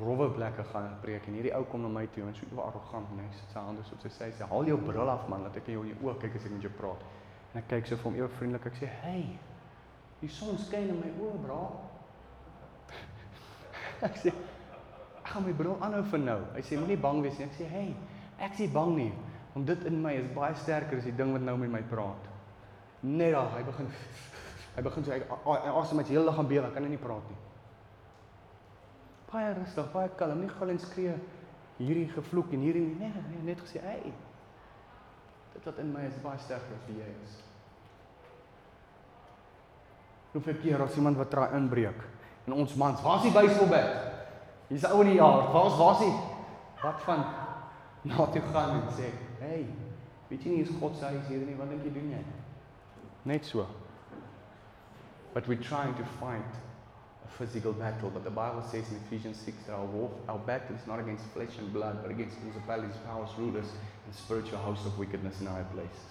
rowwe 0.01 0.31
plekke 0.35 0.65
gaan 0.73 0.95
preek 1.03 1.27
en 1.29 1.37
hierdie 1.37 1.53
ou 1.57 1.65
kom 1.69 1.83
na 1.85 1.89
my 1.93 2.07
toe 2.15 2.25
en 2.25 2.35
so 2.35 2.63
arrogant 2.65 3.11
net 3.17 3.35
sit 3.37 3.53
sy 3.53 3.65
hande 3.65 3.85
so 3.85 3.97
op 3.97 4.05
sy 4.05 4.13
sy 4.15 4.29
sê 4.39 4.49
haal 4.53 4.69
jou 4.69 4.79
bril 4.81 5.13
af 5.13 5.27
man 5.29 5.45
dat 5.45 5.57
ek 5.61 5.69
in 5.69 5.77
jou 5.77 5.97
oë 6.09 6.17
kyk 6.23 6.39
as 6.39 6.47
ek 6.49 6.55
met 6.57 6.69
jou 6.69 6.73
praat. 6.79 7.03
En 7.53 7.61
ek 7.61 7.69
kyk 7.73 7.91
so 7.91 7.99
vir 7.99 8.09
hom 8.09 8.21
ewe 8.21 8.29
vriendelik 8.39 8.69
ek 8.71 8.79
sê 8.81 8.89
hey 9.03 9.27
die 10.21 10.31
son 10.33 10.59
skyn 10.61 10.93
in 10.95 11.01
my 11.01 11.11
oë 11.27 11.43
bra. 11.45 11.61
ek 14.09 14.17
sê 14.23 14.33
ek 14.33 15.29
gaan 15.35 15.47
my 15.47 15.55
bril 15.61 15.77
aanhou 15.81 16.03
vir 16.15 16.25
nou. 16.25 16.39
Hy 16.57 16.65
sê 16.67 16.81
moenie 16.81 16.99
bang 17.01 17.21
wees 17.25 17.39
nie. 17.39 17.47
Ek 17.51 17.59
sê, 17.59 17.69
"Hey, 17.69 17.95
ek 18.39 18.59
nie 18.59 18.69
bang 18.69 18.97
nie, 18.97 19.13
want 19.55 19.67
dit 19.67 19.85
in 19.85 20.03
my 20.03 20.15
is 20.15 20.31
baie 20.35 20.55
sterker 20.55 20.99
as 20.99 21.05
die 21.05 21.17
ding 21.17 21.33
wat 21.33 21.43
nou 21.43 21.57
met 21.57 21.71
my 21.71 21.83
praat." 21.83 22.29
Net 23.03 23.33
daar, 23.33 23.53
hy 23.57 23.63
begin 23.63 23.87
hy 24.77 24.83
begin 24.83 25.05
so 25.05 25.13
hy 25.13 25.71
asem 25.83 25.97
met 25.97 26.09
hele 26.09 26.25
liggaam 26.25 26.49
bewe, 26.49 26.73
kan 26.73 26.83
hy 26.83 26.89
nie 26.89 26.99
praat 26.99 27.29
nie. 27.29 27.50
Baie 29.31 29.53
rustig, 29.55 29.93
baie 29.93 30.11
kalm, 30.19 30.41
nie 30.43 30.51
gil 30.51 30.73
en 30.73 30.81
skree 30.83 31.15
hierdie 31.81 32.09
gevloek 32.11 32.51
en 32.57 32.65
hierdie 32.67 32.83
nee, 32.99 33.11
nee, 33.29 33.43
net 33.47 33.61
gesê, 33.63 33.81
"Hey, 33.81 34.13
dit 35.55 35.65
wat 35.65 35.79
in 35.79 35.93
my 35.93 36.03
is 36.07 36.19
baie 36.23 36.39
sterker 36.39 36.75
as 36.77 36.89
jy 36.89 37.13
is." 37.23 37.37
Hoeveel 40.33 40.59
keer 40.63 40.83
as 40.83 40.97
iemand 40.97 41.17
wat 41.17 41.31
traai 41.31 41.55
inbreek 41.57 42.03
en 42.47 42.53
ons 42.53 42.75
mans, 42.75 43.03
waar 43.03 43.17
is 43.17 43.23
die 43.23 43.33
Bybelbed? 43.33 43.97
Hier's 44.69 44.85
ou 44.85 45.01
in 45.03 45.09
die 45.09 45.17
jaar. 45.17 45.53
Waar's 45.53 45.77
waar's 45.79 45.99
hy? 45.99 46.11
Wat 46.83 47.03
van 47.03 47.25
na 48.03 48.27
toe 48.27 48.43
gaan 48.53 48.71
en 48.71 48.89
sê, 48.95 49.11
"Hey, 49.39 49.67
weet 50.29 50.43
jy 50.43 50.51
nie 50.51 50.63
is 50.63 50.77
God 50.81 50.97
se 50.97 51.05
huis 51.05 51.27
hier 51.27 51.47
nie, 51.47 51.57
wat 51.57 51.69
dink 51.69 51.85
jy 51.85 51.93
doen 51.93 52.11
jy?" 52.11 52.25
Net 53.25 53.45
so. 53.45 53.67
But 55.35 55.47
we're 55.47 55.63
trying 55.63 55.95
to 55.97 56.05
fight 56.05 56.70
physical 57.39 57.73
battle, 57.73 58.11
but 58.11 58.25
the 58.25 58.31
Bible 58.31 58.63
says 58.63 58.91
in 58.91 58.97
Ephesians 59.07 59.39
6 59.39 59.65
that 59.67 59.73
our 59.75 59.85
war, 59.85 60.11
our 60.29 60.39
battle 60.39 60.77
is 60.77 60.87
not 60.87 61.01
against 61.01 61.25
flesh 61.27 61.59
and 61.59 61.73
blood, 61.73 61.99
but 62.03 62.11
against 62.11 62.41
principalities, 62.41 62.97
powers, 63.07 63.31
rulers, 63.39 63.67
and 64.07 64.15
spiritual 64.15 64.59
hosts 64.59 64.87
of 64.87 64.99
wickedness 64.99 65.41
in 65.41 65.47
high 65.47 65.65
places. 65.75 66.11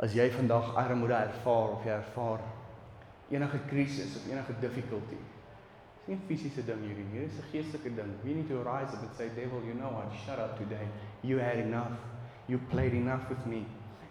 As 0.00 0.14
jy 0.14 0.30
vandag 0.34 0.72
armoede 0.74 1.14
ervaar 1.14 1.76
of 1.76 1.84
jy 1.86 1.92
ervaar 1.94 2.40
enige 3.30 3.60
krisis 3.68 4.16
of 4.16 4.26
enige 4.32 4.60
difficulty, 4.60 5.20
Dis 6.02 6.08
nie 6.08 6.16
'n 6.16 6.26
fisiese 6.26 6.62
ding 6.66 6.82
hierdie 6.82 7.04
nie. 7.12 7.26
Dis 7.26 7.38
'n 7.38 7.44
geestelike 7.52 7.94
ding. 7.94 8.14
We 8.24 8.34
need 8.34 8.48
to 8.48 8.62
rise 8.62 8.92
up 8.92 9.02
and 9.02 9.14
say, 9.16 9.28
devil, 9.28 9.62
you 9.62 9.74
know 9.74 9.90
what? 9.90 10.10
Shut 10.26 10.38
up 10.38 10.58
today. 10.58 10.88
You 11.22 11.38
had 11.38 11.58
enough. 11.58 11.92
You 12.48 12.58
played 12.70 12.92
enough 12.92 13.28
with 13.28 13.46
me. 13.46 13.66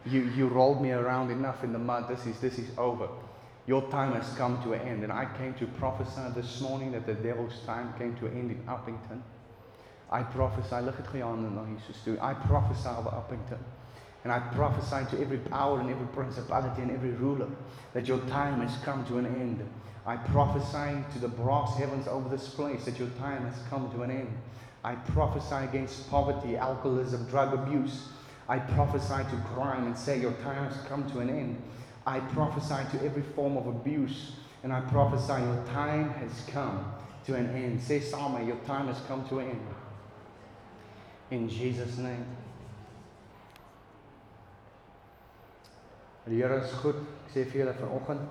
You 0.05 0.21
you 0.37 0.47
rolled 0.47 0.81
me 0.81 0.93
around 0.93 1.31
enough 1.31 1.63
in 1.63 1.73
the 1.73 1.79
mud. 1.79 2.07
This 2.07 2.25
is 2.25 2.39
this 2.39 2.57
is 2.57 2.77
over. 2.77 3.09
Your 3.67 3.89
time 3.89 4.13
has 4.13 4.27
come 4.37 4.61
to 4.63 4.73
an 4.73 4.81
end. 4.81 5.03
And 5.03 5.11
I 5.11 5.25
came 5.37 5.53
to 5.55 5.67
prophesy 5.67 6.21
this 6.35 6.61
morning 6.61 6.91
that 6.93 7.05
the 7.05 7.13
devil's 7.13 7.59
time 7.65 7.93
came 7.97 8.15
to 8.17 8.27
an 8.27 8.37
end 8.37 8.51
in 8.51 8.57
Uppington. 8.63 9.21
I 10.11 10.23
prophesy, 10.23 10.75
lig 10.81 10.95
na 11.13 11.65
Jesus 11.65 12.03
toe. 12.03 12.17
I 12.21 12.33
prophesy 12.33 12.89
over 12.89 13.09
Uppington. 13.09 13.59
And 14.23 14.31
I 14.31 14.39
prophesy 14.39 15.15
to 15.15 15.21
every 15.21 15.39
power 15.39 15.79
and 15.79 15.89
every 15.89 16.07
principality 16.07 16.81
and 16.81 16.91
every 16.91 17.11
ruler 17.11 17.49
that 17.93 18.07
your 18.07 18.19
time 18.27 18.61
has 18.61 18.77
come 18.83 19.05
to 19.05 19.17
an 19.17 19.25
end. 19.25 19.67
I 20.05 20.17
prophesy 20.17 21.03
to 21.13 21.19
the 21.19 21.27
brass 21.27 21.77
heavens 21.77 22.07
over 22.07 22.29
this 22.29 22.49
place 22.49 22.85
that 22.85 22.99
your 22.99 23.09
time 23.19 23.45
has 23.45 23.55
come 23.69 23.91
to 23.91 24.01
an 24.03 24.11
end. 24.11 24.37
I 24.83 24.95
prophesy 24.95 25.63
against 25.63 26.09
poverty, 26.09 26.57
alcoholism, 26.57 27.25
drug 27.27 27.53
abuse. 27.53 28.09
I 28.49 28.59
prophesy 28.59 29.23
to 29.23 29.43
crime 29.53 29.85
and 29.85 29.97
say 29.97 30.19
your 30.19 30.33
time 30.33 30.69
has 30.69 30.77
come 30.87 31.09
to 31.11 31.19
an 31.19 31.29
end. 31.29 31.61
I 32.05 32.19
prophesy 32.19 32.97
to 32.97 33.05
every 33.05 33.21
form 33.21 33.57
of 33.57 33.67
abuse 33.67 34.33
and 34.63 34.73
I 34.73 34.81
prophesy 34.81 35.41
your 35.41 35.63
time 35.71 36.11
has 36.13 36.31
come 36.47 36.85
to 37.25 37.35
an 37.35 37.49
end. 37.55 37.81
Say, 37.81 37.99
Salma, 37.99 38.45
your 38.45 38.57
time 38.67 38.87
has 38.87 38.99
come 39.07 39.27
to 39.29 39.39
an 39.39 39.49
end. 39.49 39.67
In 41.31 41.49
Jesus' 41.49 41.97
name. 41.97 42.25
Die 46.25 46.35
Here 46.35 46.53
is 46.63 46.71
goed. 46.81 46.95
Ek 47.25 47.33
sê 47.33 47.43
vir 47.49 47.63
julle 47.63 47.73
vanoggend 47.79 48.27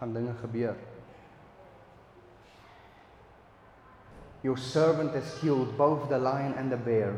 gaan 0.00 0.14
dinge 0.14 0.32
gebeur. 0.40 0.74
Your 4.42 4.56
servant 4.56 5.14
has 5.14 5.34
killed 5.40 5.76
both 5.76 6.08
the 6.08 6.18
lion 6.18 6.54
and 6.54 6.72
the 6.72 6.76
bear, 6.76 7.14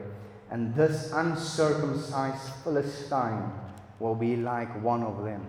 and 0.50 0.74
this 0.74 1.12
uncircumcised 1.12 2.52
Philistine 2.64 3.52
will 3.98 4.14
be 4.14 4.36
like 4.36 4.82
one 4.82 5.02
of 5.02 5.24
them. 5.24 5.46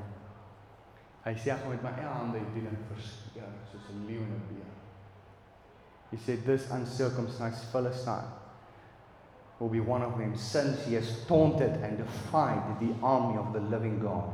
Hy 1.23 1.33
sê 1.37 1.51
ek 1.53 1.67
met 1.69 1.83
my 1.85 1.91
eie 1.93 2.09
hande 2.09 2.39
doen 2.55 2.67
en 2.71 2.77
verskeer 2.89 3.49
soos 3.71 3.89
'n 3.93 4.05
leeu 4.07 4.21
en 4.21 4.33
'n 4.35 4.45
beer. 4.49 4.71
He 6.11 6.17
said 6.17 6.45
this 6.45 6.69
uncircumcised 6.71 7.71
Philistine 7.71 8.27
will 9.59 9.69
be 9.69 9.79
one 9.79 10.01
of 10.01 10.17
them 10.17 10.35
since 10.35 10.83
he 10.85 10.95
has 10.95 11.25
taunted 11.27 11.71
and 11.83 11.97
defied 11.97 12.79
the 12.79 12.93
army 13.03 13.37
of 13.37 13.53
the 13.53 13.59
living 13.59 13.99
God. 13.99 14.33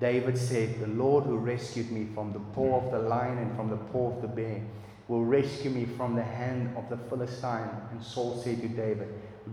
David 0.00 0.38
said, 0.38 0.80
The 0.80 0.86
Lord 0.86 1.24
who 1.24 1.36
rescued 1.36 1.90
me 1.90 2.06
from 2.14 2.32
the 2.32 2.38
paw 2.54 2.80
of 2.80 2.92
the 2.92 2.98
lion 2.98 3.38
and 3.38 3.54
from 3.56 3.70
the 3.70 3.76
paw 3.76 4.12
of 4.12 4.22
the 4.22 4.28
bear 4.28 4.62
will 5.08 5.24
rescue 5.24 5.70
me 5.70 5.84
from 5.84 6.14
the 6.14 6.22
hand 6.22 6.76
of 6.76 6.88
the 6.88 6.96
Philistine. 6.96 7.70
And 7.90 8.02
Saul 8.02 8.36
said 8.36 8.60
to 8.62 8.68
David, 8.68 9.08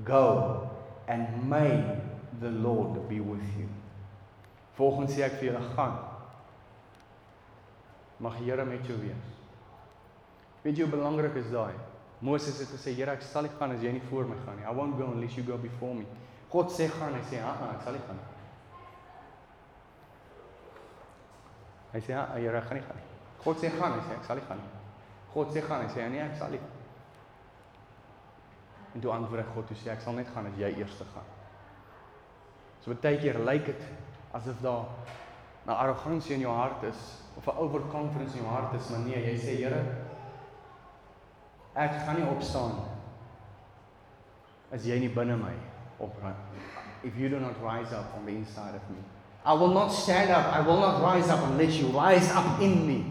Go 0.06 0.70
and 1.08 1.50
may 1.50 1.98
the 2.40 2.52
Lord 2.52 3.10
be 3.10 3.20
with 3.20 3.44
you. 3.58 3.68
Volgens 4.78 5.12
sê 5.12 5.26
ek 5.28 5.42
vir 5.42 5.50
julle 5.52 5.74
gaan. 5.76 6.09
Mag 8.20 8.38
die 8.38 8.50
Here 8.50 8.66
met 8.66 8.86
jou 8.88 8.98
wees. 9.00 9.36
Weet 10.64 10.78
jy 10.78 10.84
hoe 10.84 10.92
belangrik 10.92 11.36
is 11.40 11.52
daai? 11.52 11.76
Moses 12.20 12.58
het 12.60 12.72
gesê, 12.74 12.94
Here, 12.98 13.14
ek 13.16 13.24
sal 13.24 13.48
nie 13.48 13.54
gaan 13.56 13.72
as 13.72 13.84
jy 13.84 13.94
nie 13.96 14.04
voor 14.10 14.28
my 14.28 14.36
gaan 14.46 14.60
nie. 14.60 14.66
I 14.68 14.74
won't 14.76 14.98
go 15.00 15.08
unless 15.08 15.38
you 15.38 15.46
go 15.48 15.58
before 15.58 15.96
me. 15.96 16.06
God 16.52 16.74
sê 16.76 16.90
gaan, 16.92 17.14
hy 17.16 17.22
sê, 17.30 17.40
"Ha, 17.40 17.54
ek 17.76 17.84
sal 17.84 17.94
nie 17.94 18.02
gaan 18.08 18.18
nie." 18.18 18.28
Hy 21.94 22.00
sê, 22.00 22.10
"Ja, 22.10 22.26
Here, 22.36 22.58
ek 22.58 22.64
gaan 22.64 22.78
nie 22.78 22.84
gaan 22.84 22.98
nie." 22.98 23.08
God 23.44 23.58
sê 23.58 23.70
gaan, 23.70 23.94
hy 23.94 24.00
sê, 24.00 24.18
"Ek 24.18 24.26
sal 24.26 24.36
nie 24.36 24.46
gaan 24.48 24.58
nie." 24.58 24.70
God 25.34 25.48
sê 25.48 25.62
gaan, 25.62 25.82
hy 25.82 25.88
sê, 25.88 26.10
"Nee, 26.10 26.22
ek 26.22 26.36
sal 26.36 26.50
nie." 26.50 26.60
En 28.96 29.02
toe 29.02 29.12
antwoord 29.12 29.46
God, 29.54 29.68
toe 29.68 29.78
sê 29.78 29.92
ek 29.92 30.02
sal 30.02 30.14
net 30.14 30.28
gaan 30.34 30.46
as 30.46 30.58
jy 30.58 30.78
eers 30.78 30.98
gaan. 31.14 31.24
So 32.82 32.94
baie 32.94 33.18
keer 33.18 33.40
lyk 33.46 33.66
dit 33.66 33.82
asof 34.34 34.62
daar 34.62 34.86
'n 35.68 35.70
arrogansie 35.70 36.36
in 36.36 36.42
jou 36.42 36.54
hart 36.54 36.84
is 36.84 37.22
of 37.40 37.48
'n 37.48 37.58
overconfidence 37.58 38.36
in 38.36 38.44
jou 38.44 38.54
hart 38.54 38.74
is, 38.74 38.90
maar 38.90 39.00
nee, 39.00 39.16
jy 39.16 39.38
sê, 39.38 39.56
Here, 39.56 39.84
ek 41.76 41.92
gaan 42.06 42.16
nie 42.16 42.28
opstaan 42.28 42.72
as 44.72 44.86
jy 44.86 45.00
nie 45.00 45.10
binne 45.10 45.38
my 45.38 45.54
opry. 46.00 46.34
If 47.04 47.16
you 47.18 47.30
do 47.30 47.40
not 47.40 47.56
rise 47.64 47.94
up 47.94 48.14
on 48.18 48.26
the 48.26 48.32
inside 48.32 48.76
of 48.76 48.90
me. 48.90 48.98
I 49.46 49.54
will 49.54 49.74
not 49.74 49.90
stand 49.90 50.30
up. 50.32 50.54
I 50.54 50.60
will 50.60 50.80
not 50.80 51.02
rise 51.02 51.30
up 51.30 51.40
unless 51.44 51.78
you 51.78 51.88
rise 51.88 52.30
up 52.32 52.60
in 52.62 52.86
me. 52.86 53.06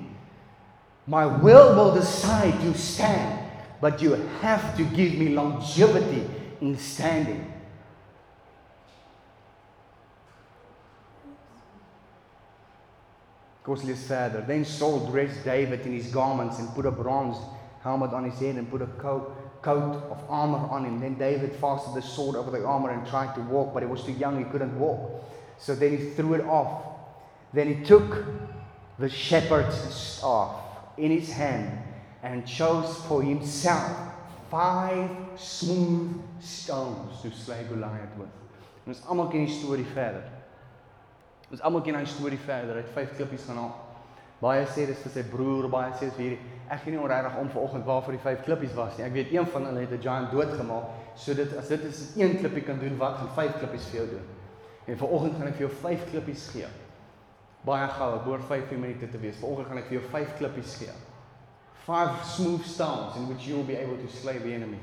My 1.07 1.25
will 1.25 1.75
will 1.75 1.95
decide 1.95 2.61
to 2.61 2.75
stand, 2.75 3.51
but 3.81 4.03
you 4.03 4.13
have 4.43 4.77
to 4.77 4.85
give 4.85 5.15
me 5.15 5.31
longevity 5.31 6.29
in 6.61 6.77
standing. 6.77 7.47
Ons 13.69 13.85
lees. 13.85 14.09
Then 14.09 14.65
Saul 14.65 15.11
dressed 15.11 15.45
David 15.45 15.81
in 15.87 15.93
his 15.93 16.07
garments 16.07 16.59
and 16.59 16.69
put 16.75 16.87
a 16.87 16.91
bronze 16.91 17.37
helmet 17.83 18.13
on 18.13 18.25
his 18.25 18.39
head 18.41 18.57
and 18.57 18.71
put 18.71 18.83
a 18.83 18.87
coat, 18.87 19.63
coat 19.63 20.03
of 20.11 20.25
armor 20.29 20.59
on 20.69 20.85
him. 20.85 21.01
Then 21.01 21.15
David 21.19 21.53
fastened 21.57 21.97
the 21.97 22.03
sword 22.03 22.37
over 22.37 22.51
the 22.51 22.65
armor 22.65 22.91
and 22.91 23.07
tried 23.07 23.35
to 23.35 23.41
walk, 23.43 23.75
but 23.75 23.83
he 23.83 23.89
was 23.89 24.05
too 24.05 24.13
young, 24.13 24.39
he 24.39 24.51
couldn't 24.51 24.79
walk. 24.79 25.25
So 25.59 25.75
then 25.75 25.97
he 25.97 26.11
threw 26.11 26.35
it 26.35 26.45
off. 26.45 26.85
Then 27.53 27.75
he 27.75 27.85
took 27.85 28.25
the 28.99 29.09
shepherd's 29.09 29.77
staff 29.95 30.57
in 30.97 31.11
his 31.11 31.31
hand 31.31 31.79
and 32.23 32.47
chose 32.47 32.97
for 33.07 33.23
himself 33.23 33.97
five 34.51 35.11
smooth 35.37 36.21
stones 36.41 37.21
to 37.23 37.31
slay 37.31 37.65
Goliath 37.69 38.17
with. 38.19 38.29
Ons 38.87 39.01
almal 39.07 39.31
ken 39.31 39.45
die 39.45 39.53
storie 39.53 39.85
verder. 39.95 40.38
Ons 41.51 41.63
almal 41.65 41.83
ken 41.85 41.97
hy 41.97 42.05
storie 42.09 42.41
verder. 42.41 42.77
Hy 42.77 42.85
het 42.85 42.97
vyf 42.97 43.15
klippies 43.17 43.47
gaan 43.49 43.61
haal. 43.63 43.77
Baie 44.39 44.67
sê 44.71 44.85
dis 44.87 45.01
vir 45.03 45.13
sy 45.17 45.23
broer, 45.33 45.67
baie 45.73 45.91
sê 45.97 46.07
dis 46.07 46.15
vir 46.15 46.25
hierdie. 46.25 46.57
Ek 46.71 46.83
gee 46.85 46.93
nie 46.95 47.01
onregtig 47.01 47.39
om 47.41 47.49
vanoggend 47.51 47.87
waarvoor 47.89 48.15
die 48.15 48.23
vyf 48.23 48.43
klippies 48.47 48.75
was 48.77 48.99
nie. 48.99 49.07
Ek 49.07 49.15
weet 49.17 49.33
een 49.35 49.47
van 49.51 49.65
hulle 49.67 49.81
het 49.81 49.93
'n 49.93 50.03
giant 50.03 50.31
doodgemaak. 50.31 50.85
So 51.17 51.35
dit 51.35 51.57
as 51.57 51.69
dit 51.69 51.83
is 51.85 52.17
een 52.17 52.37
klippie 52.39 52.63
kan 52.63 52.79
doen, 52.79 52.99
wat 52.99 53.17
gaan 53.17 53.33
vyf 53.35 53.59
klippies 53.59 53.89
vir 53.91 54.01
jou 54.01 54.09
doen? 54.11 54.27
En 54.87 54.99
vanoggend 54.99 55.37
gaan 55.39 55.49
ek 55.49 55.55
vir 55.55 55.67
jou 55.67 55.77
vyf 55.83 56.11
klippies 56.11 56.49
gee. 56.53 56.67
Baie 57.65 57.89
gou, 57.89 58.15
ek 58.15 58.25
behoort 58.25 58.45
5 58.45 58.71
minute 58.71 59.09
te 59.11 59.19
wees. 59.19 59.37
Vanoggend 59.37 59.69
gaan 59.69 59.79
ek 59.79 59.89
vir 59.89 60.01
jou 60.01 60.09
vyf 60.11 60.37
klippies 60.37 60.77
gee. 60.77 60.95
Five 61.87 62.25
smooth 62.25 62.65
stones 62.65 63.17
in 63.17 63.27
which 63.29 63.47
you 63.47 63.57
will 63.57 63.67
be 63.67 63.77
able 63.77 63.97
to 63.97 64.09
slay 64.09 64.39
the 64.39 64.55
enemy. 64.55 64.79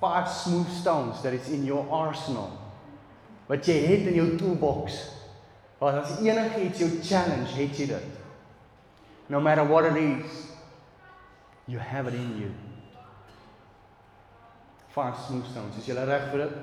Five 0.00 0.28
smooth 0.28 0.68
stones 0.68 1.20
that 1.22 1.32
is 1.32 1.48
in 1.48 1.64
your 1.64 1.84
arsenal. 1.90 2.50
Wat 3.46 3.66
jy 3.66 3.86
het 3.86 4.06
in 4.08 4.14
jou 4.14 4.36
toolbox. 4.36 5.19
Want 5.80 5.96
as 5.96 6.18
enige 6.20 6.60
iets 6.60 6.78
jou 6.78 6.90
challenge, 7.00 7.54
het 7.56 7.78
jy 7.78 7.86
dit. 7.88 8.18
No 9.32 9.40
matter 9.40 9.64
what 9.64 9.86
it 9.88 9.96
is, 9.96 10.42
you 11.64 11.80
have 11.80 12.08
it 12.08 12.14
in 12.14 12.34
you. 12.36 12.50
Five 14.92 15.16
smooth 15.26 15.46
stones. 15.48 15.78
Is 15.80 15.88
jy 15.88 15.96
reg 15.96 16.28
vir 16.32 16.44
dit? 16.44 16.58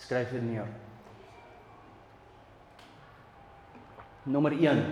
Skryf 0.00 0.32
dit 0.32 0.46
neer. 0.46 0.70
Nommer 4.24 4.56
1. 4.56 4.82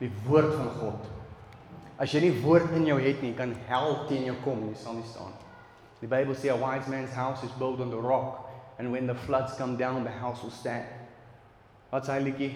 Die 0.00 0.12
woord 0.24 0.54
van 0.54 0.72
God. 0.80 1.12
As 2.00 2.12
jy 2.12 2.24
nie 2.24 2.36
woord 2.40 2.72
in 2.76 2.88
jou 2.88 2.96
het 3.02 3.20
nie, 3.24 3.34
kan 3.36 3.52
hel 3.68 4.06
teen 4.08 4.24
jou 4.30 4.36
kom 4.46 4.64
jy 4.70 4.76
sal 4.80 4.96
nie 4.96 5.08
staan 5.10 5.34
nie. 5.34 5.44
Die 6.00 6.08
Bybel 6.08 6.36
sê 6.36 6.52
a 6.52 6.56
wise 6.60 6.88
man's 6.92 7.12
house 7.16 7.44
is 7.44 7.52
built 7.60 7.80
on 7.84 7.92
the 7.92 8.00
rock 8.00 8.46
and 8.78 8.92
when 8.92 9.08
the 9.08 9.16
floods 9.26 9.56
come 9.60 9.76
down 9.76 10.04
the 10.04 10.20
house 10.22 10.40
will 10.44 10.52
stand. 10.52 10.95
Wat 11.90 12.06
sê 12.06 12.16
hy 12.16 12.24
liedjie? 12.26 12.50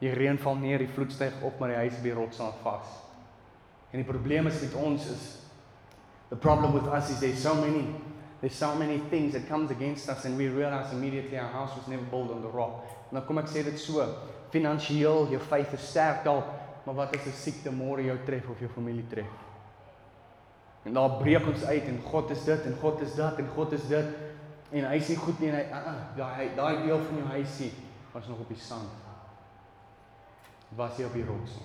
Die 0.00 0.12
reën 0.12 0.38
val 0.40 0.58
neer, 0.60 0.82
die 0.82 0.92
vloed 0.92 1.12
styg 1.12 1.40
op, 1.44 1.58
maar 1.60 1.72
die 1.72 1.80
huis 1.84 1.96
op 1.98 2.04
die 2.04 2.14
rots 2.16 2.36
staan 2.36 2.56
vas. 2.62 2.90
En 3.92 4.02
die 4.02 4.08
probleem 4.08 4.48
is 4.50 4.60
met 4.60 4.74
ons 4.76 5.06
is 5.12 5.24
the 6.28 6.36
problem 6.36 6.72
with 6.74 6.88
us 6.92 7.10
is 7.10 7.20
there's 7.20 7.40
so 7.40 7.54
many 7.54 7.86
there's 8.40 8.56
so 8.58 8.74
many 8.74 8.98
things 9.10 9.32
that 9.32 9.48
comes 9.48 9.70
against 9.70 10.08
us 10.08 10.24
and 10.24 10.36
we 10.36 10.48
realize 10.48 10.92
immediately 10.92 11.38
our 11.38 11.48
house 11.48 11.74
was 11.76 11.86
never 11.88 12.02
built 12.10 12.30
on 12.30 12.42
the 12.42 12.48
rock. 12.48 12.84
En 13.10 13.16
dan 13.16 13.24
kom 13.26 13.38
ek 13.40 13.48
sê 13.48 13.62
dit 13.64 13.78
so, 13.80 14.04
finansiëel, 14.52 15.30
jou 15.32 15.40
faith 15.48 15.72
is 15.76 15.86
sterk 15.88 16.26
al, 16.28 16.42
maar 16.84 16.98
wat 17.00 17.16
as 17.16 17.26
'n 17.26 17.32
siekte 17.32 17.70
môre 17.70 18.04
jou 18.04 18.18
tref 18.26 18.50
of 18.50 18.60
jou 18.60 18.68
familie 18.68 19.06
tref? 19.08 19.32
En 20.84 20.94
daar 20.94 21.16
breek 21.18 21.46
ons 21.46 21.64
uit 21.64 21.88
en 21.88 21.98
God 22.04 22.30
is 22.30 22.44
dit 22.44 22.66
en 22.66 22.76
God 22.80 23.00
is 23.00 23.14
dat 23.14 23.38
en 23.38 23.48
God 23.56 23.72
is 23.72 23.88
dit 23.88 24.06
en 24.76 24.84
hy 24.90 24.98
goed 25.16 25.40
uh, 25.40 25.60
uh, 25.72 25.94
daai 26.16 26.50
daai 26.56 26.82
deel 26.84 27.00
van 27.08 27.22
jou 27.22 27.70
was 28.12 28.26
nog 28.28 28.38
op 28.38 28.48
die 28.48 28.60
sand. 28.60 28.88
Was 30.76 30.96
hy 30.96 31.04
op 31.04 31.12
die 31.16 31.24
rots. 31.24 31.56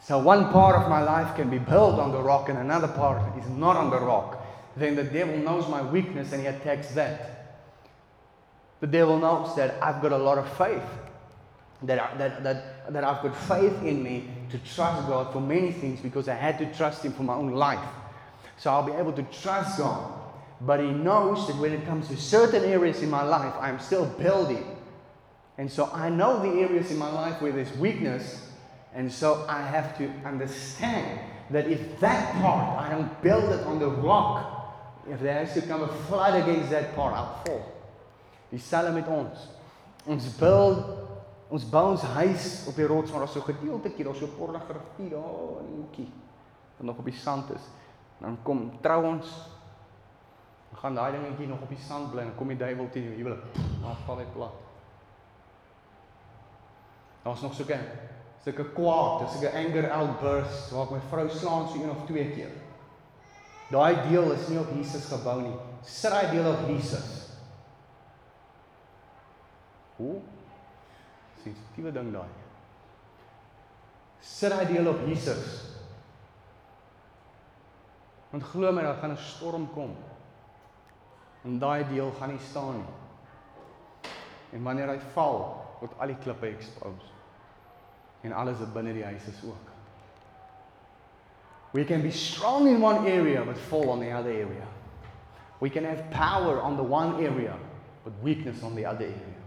So 0.00 0.18
one 0.18 0.50
part 0.52 0.76
of 0.76 0.88
my 0.88 1.02
life 1.02 1.34
can 1.34 1.50
be 1.50 1.58
built 1.58 1.98
on 1.98 2.12
the 2.12 2.22
rock 2.22 2.48
and 2.48 2.58
another 2.58 2.88
part 2.88 3.22
is 3.38 3.48
not 3.48 3.76
on 3.76 3.90
the 3.90 3.98
rock. 3.98 4.38
Then 4.76 4.96
the 4.96 5.04
devil 5.04 5.38
knows 5.38 5.68
my 5.68 5.82
weakness 5.82 6.32
and 6.32 6.42
he 6.42 6.46
attacks 6.46 6.94
that. 6.94 7.30
The 8.80 8.86
devil 8.86 9.18
knows 9.18 9.56
that 9.56 9.82
I've 9.82 10.02
got 10.02 10.12
a 10.12 10.18
lot 10.18 10.38
of 10.38 10.48
faith. 10.58 10.82
That, 11.82 12.18
that, 12.18 12.42
that, 12.44 12.92
that 12.92 13.04
I've 13.04 13.22
got 13.22 13.36
faith 13.36 13.82
in 13.82 14.02
me 14.02 14.28
to 14.50 14.58
trust 14.58 15.06
God 15.08 15.32
for 15.32 15.40
many 15.40 15.72
things 15.72 16.00
because 16.00 16.28
I 16.28 16.34
had 16.34 16.58
to 16.58 16.66
trust 16.74 17.04
Him 17.04 17.12
for 17.12 17.22
my 17.22 17.34
own 17.34 17.52
life. 17.52 17.84
So 18.56 18.70
I'll 18.70 18.82
be 18.82 18.92
able 18.92 19.12
to 19.12 19.22
trust 19.24 19.78
God. 19.78 20.23
But 20.64 20.80
He 20.80 20.90
knows 20.90 21.46
that 21.46 21.56
when 21.56 21.72
it 21.72 21.84
comes 21.86 22.08
to 22.08 22.16
certain 22.16 22.64
areas 22.64 23.02
in 23.02 23.10
my 23.10 23.22
life, 23.22 23.54
I'm 23.60 23.78
still 23.78 24.06
building. 24.06 24.64
And 25.58 25.70
so 25.70 25.90
I 25.92 26.08
know 26.08 26.40
the 26.40 26.60
areas 26.60 26.90
in 26.90 26.98
my 26.98 27.10
life 27.10 27.40
where 27.40 27.52
there's 27.52 27.76
weakness. 27.76 28.50
And 28.94 29.10
so 29.10 29.44
I 29.48 29.60
have 29.62 29.96
to 29.98 30.10
understand 30.24 31.20
that 31.50 31.66
if 31.66 32.00
that 32.00 32.32
part, 32.40 32.78
I 32.78 32.90
don't 32.90 33.22
build 33.22 33.52
it 33.52 33.66
on 33.66 33.78
the 33.78 33.88
rock, 33.88 34.54
if 35.10 35.20
there 35.20 35.44
has 35.44 35.52
to 35.54 35.62
come 35.62 35.82
a 35.82 35.88
flood 35.88 36.42
against 36.42 36.70
that 36.70 36.94
part, 36.94 37.14
I'll 37.14 37.42
fall. 37.44 37.72
Dieselfde 38.50 38.92
met 38.94 39.08
ons. 39.08 39.48
Ons 40.06 40.28
bou 40.38 40.76
ons 41.54 41.64
bou 41.70 41.90
ons 41.92 42.04
huis 42.16 42.46
op 42.70 42.76
die 42.78 42.86
rots, 42.88 43.10
maar 43.12 43.24
daar's 43.24 43.34
so 43.36 43.44
gedeeltetjie, 43.44 44.04
daar's 44.06 44.20
so 44.22 44.30
pornografie 44.38 45.10
daar 45.10 45.60
in 45.60 45.68
die 45.68 45.76
hoekie 45.76 46.06
wat 46.76 46.86
nog 46.88 46.98
op 46.98 47.10
die 47.10 47.18
sand 47.18 47.50
is. 47.54 47.66
Dan 48.18 48.38
kom 48.42 48.64
trou 48.82 49.04
ons. 49.06 49.30
Gaan 50.84 50.94
daai 50.94 51.12
dingetjie 51.12 51.46
nog 51.48 51.62
op 51.64 51.70
die 51.72 51.80
sand 51.80 52.10
bly 52.12 52.26
en 52.26 52.34
kom 52.36 52.50
die 52.52 52.58
duiwel 52.60 52.90
teen 52.92 53.06
jou 53.08 53.14
huwelik. 53.16 53.44
Maar 53.80 53.96
val 54.04 54.18
hy 54.20 54.26
plat. 54.34 54.58
Daar's 57.22 57.40
nog 57.40 57.54
so 57.56 57.64
'n 57.64 57.80
sulke 58.44 58.64
kwaad, 58.76 59.24
'n 59.40 59.56
anger 59.56 59.90
outburst 59.90 60.70
waar 60.70 60.84
ek 60.84 60.90
my 60.90 61.00
vrou 61.08 61.28
slaan 61.28 61.68
so 61.68 61.82
een 61.82 61.90
of 61.90 62.04
twee 62.06 62.30
keer. 62.34 62.52
Daai 63.70 64.08
deel 64.08 64.32
is 64.32 64.48
nie 64.48 64.58
op 64.58 64.70
Jesus 64.74 65.08
gebou 65.08 65.40
nie. 65.40 65.56
Sit 65.80 66.10
daai 66.10 66.30
deel 66.30 66.52
op 66.52 66.68
Jesus. 66.68 67.28
Hoe? 69.96 70.20
Sensitiewe 71.42 71.92
ding 71.92 72.12
daai. 72.12 72.28
Sit 74.20 74.50
daai 74.50 74.66
deel 74.66 74.88
op 74.88 75.06
Jesus. 75.06 75.64
Want 78.30 78.42
glo 78.42 78.72
my, 78.72 78.82
daar 78.82 79.00
gaan 79.00 79.10
'n 79.12 79.16
storm 79.16 79.72
kom. 79.72 79.96
En 81.44 81.58
daai 81.58 81.84
deel 81.88 82.12
gaan 82.18 82.28
nie 82.28 82.40
staan 82.40 82.76
nie. 82.80 84.12
En 84.52 84.62
wanneer 84.62 84.88
hy 84.88 84.98
val, 85.12 85.40
word 85.80 85.98
al 86.00 86.12
die 86.14 86.18
klippe 86.22 86.46
expose. 86.46 87.12
En 88.24 88.32
alles 88.32 88.58
wat 88.62 88.72
binne 88.72 88.94
die 88.96 89.04
huis 89.04 89.26
is 89.28 89.42
ook. 89.44 89.72
We 91.74 91.84
can 91.84 92.02
be 92.02 92.10
strong 92.10 92.68
in 92.68 92.82
one 92.82 93.02
area 93.10 93.42
but 93.44 93.58
fall 93.58 93.88
on 93.88 94.00
the 94.00 94.12
other 94.14 94.30
area. 94.30 94.66
We 95.60 95.70
can 95.70 95.84
have 95.84 96.04
power 96.10 96.60
on 96.62 96.76
the 96.76 96.82
one 96.82 97.20
area 97.24 97.56
but 98.04 98.12
weakness 98.22 98.62
on 98.62 98.74
the 98.74 98.86
other 98.86 99.06
area. 99.06 99.42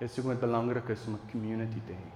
Dit 0.00 0.10
is 0.10 0.18
ook 0.18 0.26
wat 0.26 0.40
belangrik 0.40 0.88
is 0.88 1.06
om 1.06 1.14
'n 1.14 1.30
community 1.30 1.80
te 1.86 1.92
hê. 1.92 2.10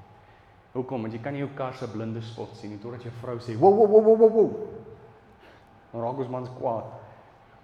Hoekom? 0.73 1.01
Want 1.01 1.13
jy 1.13 1.21
kan 1.21 1.33
nie 1.33 1.41
jou 1.41 1.51
kar 1.55 1.75
se 1.75 1.87
blinde 1.91 2.23
spot 2.23 2.57
sien 2.57 2.71
nie 2.71 2.79
totdat 2.79 3.03
jou 3.03 3.13
vrou 3.21 3.39
sê, 3.39 3.59
"Wo 3.59 3.71
wo 3.71 3.87
wo 3.87 4.03
wo 4.03 4.17
wo 4.17 4.31
wo." 4.31 4.69
Dan 5.93 6.01
raak 6.01 6.19
ons 6.19 6.29
mans 6.29 6.49
kwaad. 6.59 6.85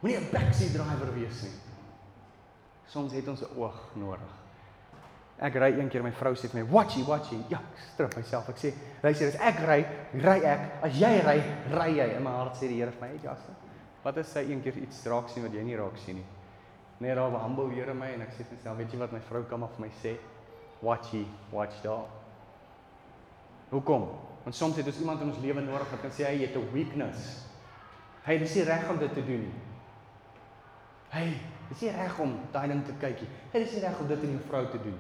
Moenie 0.01 0.19
'n 0.19 0.31
backseat 0.33 0.73
driver 0.73 1.15
wees 1.15 1.43
nie. 1.43 1.57
Soms 2.87 3.13
het 3.13 3.29
ons 3.29 3.43
'n 3.43 3.57
oog 3.57 3.91
nodig. 3.95 4.33
Ek 5.41 5.55
ry 5.55 5.79
een 5.79 5.89
keer 5.89 6.03
my 6.03 6.13
vrou 6.13 6.35
sê 6.35 6.49
vir 6.49 6.65
my, 6.65 6.71
"Watchie, 6.71 7.05
watchie." 7.05 7.45
Ja, 7.49 7.59
ek 7.59 7.79
strip 7.93 8.17
myself. 8.17 8.49
Ek 8.49 8.57
sê, 8.57 8.75
"Luister, 9.03 9.29
as 9.29 9.35
ek 9.35 9.59
ry, 9.59 9.87
ry 10.13 10.41
ek. 10.45 10.83
As 10.83 10.93
jy 10.93 11.21
ry, 11.21 11.43
ry 11.71 11.97
jy." 11.97 12.17
In 12.17 12.23
my 12.23 12.31
hart 12.31 12.57
sê 12.57 12.69
die 12.69 12.77
Here 12.77 12.91
vir 12.91 13.01
my, 13.01 13.07
"Hey, 13.07 13.17
Justin, 13.23 13.55
wat 14.03 14.17
as 14.19 14.33
sy 14.33 14.41
een 14.41 14.63
keer 14.63 14.77
iets 14.77 15.07
raak 15.07 15.29
sien 15.29 15.43
wat 15.43 15.53
jy 15.53 15.63
nie 15.63 15.77
raak 15.77 15.97
sien 15.97 16.17
nie?" 16.17 16.25
Net 16.99 17.17
daar 17.17 17.31
humble 17.31 17.71
Here 17.71 17.95
my 17.95 18.13
en 18.13 18.21
ek 18.21 18.33
sê 18.33 18.45
myself, 18.51 18.77
"Weet 18.77 18.93
jy 18.93 18.99
wat 18.99 19.13
my 19.13 19.21
vrou 19.21 19.43
kan 19.43 19.61
maar 19.61 19.69
vir 19.69 19.87
my 19.87 19.91
sê? 20.03 20.19
Watchie, 20.83 21.27
watch 21.51 21.83
daar." 21.83 22.07
Hoekom? 23.71 24.09
Want 24.45 24.55
soms 24.55 24.77
het 24.77 24.87
ons 24.87 24.99
iemand 24.99 25.21
in 25.21 25.29
ons 25.29 25.39
lewe 25.39 25.61
nodig 25.61 25.91
wat 25.91 26.01
kan 26.01 26.11
sê, 26.11 26.25
"Hey, 26.25 26.39
jy 26.39 26.47
het 26.47 26.57
'n 26.57 26.73
weakness." 26.73 27.47
Hey, 28.23 28.39
dis 28.39 28.55
nie 28.55 28.65
reg 28.65 28.89
om 28.91 28.99
dit 28.99 29.15
te 29.15 29.25
doen 29.25 29.41
nie. 29.41 29.70
Hey, 31.11 31.35
dis 31.69 31.81
nie 31.83 31.95
reg 31.95 32.19
om 32.23 32.37
daai 32.55 32.69
ding 32.71 32.85
te 32.87 32.95
kykie. 33.03 33.27
Hey, 33.51 33.65
dis 33.65 33.75
nie 33.75 33.83
reg 33.83 33.99
om 33.99 34.11
dit 34.11 34.27
in 34.29 34.37
jou 34.37 34.43
vrou 34.47 34.63
te 34.71 34.79
doen. 34.83 34.99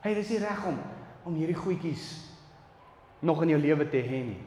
Hey, 0.00 0.14
dis 0.16 0.32
nie 0.32 0.40
reg 0.44 0.66
om 0.70 0.78
om 1.24 1.36
hierdie 1.38 1.56
goedjies 1.56 2.02
nog 3.24 3.42
in 3.42 3.54
jou 3.54 3.60
lewe 3.60 3.86
te 3.88 4.00
hê 4.04 4.20
nie. 4.26 4.40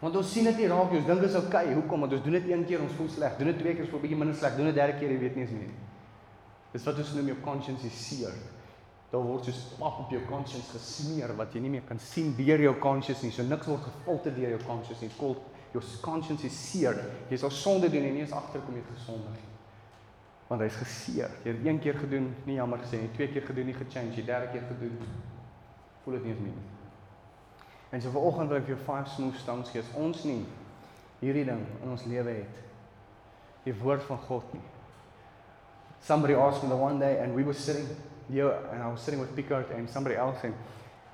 Want 0.00 0.16
ons 0.16 0.30
sien 0.32 0.44
dit 0.48 0.60
nie 0.62 0.68
raak 0.70 0.92
nie. 0.92 1.00
Ons 1.02 1.08
dink 1.08 1.22
dit 1.24 1.30
is 1.30 1.36
oukei. 1.36 1.62
Okay. 1.64 1.74
Hoekom? 1.76 2.04
Want 2.04 2.14
ons 2.16 2.22
doen 2.24 2.36
dit 2.36 2.48
een 2.50 2.64
keer, 2.68 2.84
ons 2.84 2.94
voel 2.96 3.08
sleg. 3.12 3.38
Doen 3.40 3.50
dit 3.52 3.58
twee 3.62 3.74
keer, 3.74 3.84
ons 3.86 3.92
voel 3.94 4.02
bietjie 4.04 4.20
minder 4.20 4.36
sleg. 4.36 4.54
Doen 4.58 4.70
dit 4.70 4.78
derde 4.78 4.98
keer, 5.00 5.12
jy 5.12 5.22
weet 5.24 5.36
nie 5.36 5.44
eens 5.46 5.56
meer 5.56 5.70
nie. 5.70 5.88
Dis 6.74 6.84
wat 6.88 7.00
ons 7.00 7.14
noem 7.16 7.32
jou 7.32 7.38
conscience 7.44 7.88
is 7.88 7.98
seer. 8.06 8.38
Daar 9.12 9.24
word 9.24 9.48
soos 9.48 9.60
pap 9.78 10.00
op 10.04 10.12
jou 10.12 10.20
conscience 10.28 10.68
gesmeer 10.74 11.32
wat 11.38 11.54
jy 11.54 11.62
nie 11.64 11.72
meer 11.76 11.84
kan 11.88 12.00
sien 12.02 12.32
deur 12.36 12.64
jou 12.66 12.74
conscience 12.82 13.24
nie. 13.24 13.32
So 13.32 13.46
niks 13.46 13.68
word 13.70 13.84
gefilter 13.86 14.34
deur 14.36 14.56
jou 14.56 14.62
conscience 14.66 15.00
nie. 15.04 15.12
Kol 15.16 15.36
jou 15.72 15.84
conscience 16.04 16.44
is 16.48 16.56
seer. 16.70 17.00
Jy 17.32 17.40
sal 17.40 17.54
sonde 17.54 17.92
doen 17.92 18.08
en 18.08 18.18
nie 18.18 18.24
eens 18.26 18.36
agterkom 18.36 18.76
jy 18.76 18.84
het 18.84 18.96
gesonde 18.98 19.32
nie. 19.36 19.55
Want 20.46 20.62
hy's 20.62 20.78
geseer. 20.78 21.32
Jy 21.42 21.52
het 21.52 21.66
een 21.66 21.78
keer 21.82 21.98
gedoen, 21.98 22.30
nie 22.46 22.58
jammer 22.60 22.78
gesê 22.84 23.00
nie. 23.02 23.10
Twee 23.16 23.28
keer 23.32 23.42
gedoen, 23.48 23.66
nie 23.66 23.74
gechange, 23.74 24.24
derde 24.24 24.52
keer 24.52 24.66
gedoen. 24.68 24.98
Voel 26.04 26.18
dit 26.18 26.28
nie 26.28 26.34
eens 26.34 26.42
meer 26.44 26.54
nie. 26.54 26.72
En 27.90 28.02
so 28.02 28.10
vanoggend 28.10 28.50
wil 28.50 28.60
ek 28.60 28.66
vir 28.68 28.74
jou 28.74 28.84
five 28.84 29.10
smooth 29.14 29.36
stones 29.40 29.70
gee. 29.72 29.82
Ons 29.98 30.24
nie 30.26 30.42
hierdie 31.22 31.46
ding 31.48 31.62
in 31.82 31.90
ons 31.90 32.04
lewe 32.06 32.40
het. 32.42 32.62
Die 33.64 33.74
woord 33.80 34.04
van 34.06 34.18
God 34.26 34.52
nie. 34.54 34.62
Somebody 36.06 36.34
asked 36.34 36.62
me 36.62 36.68
the 36.68 36.76
one 36.76 37.00
day 37.00 37.18
and 37.22 37.34
we 37.34 37.42
were 37.42 37.54
sitting 37.54 37.88
here 38.30 38.52
and 38.72 38.82
I 38.82 38.90
was 38.90 39.00
sitting 39.00 39.20
with 39.20 39.34
Picard 39.34 39.70
and 39.74 39.88
somebody 39.90 40.14
else 40.14 40.44
and 40.44 40.54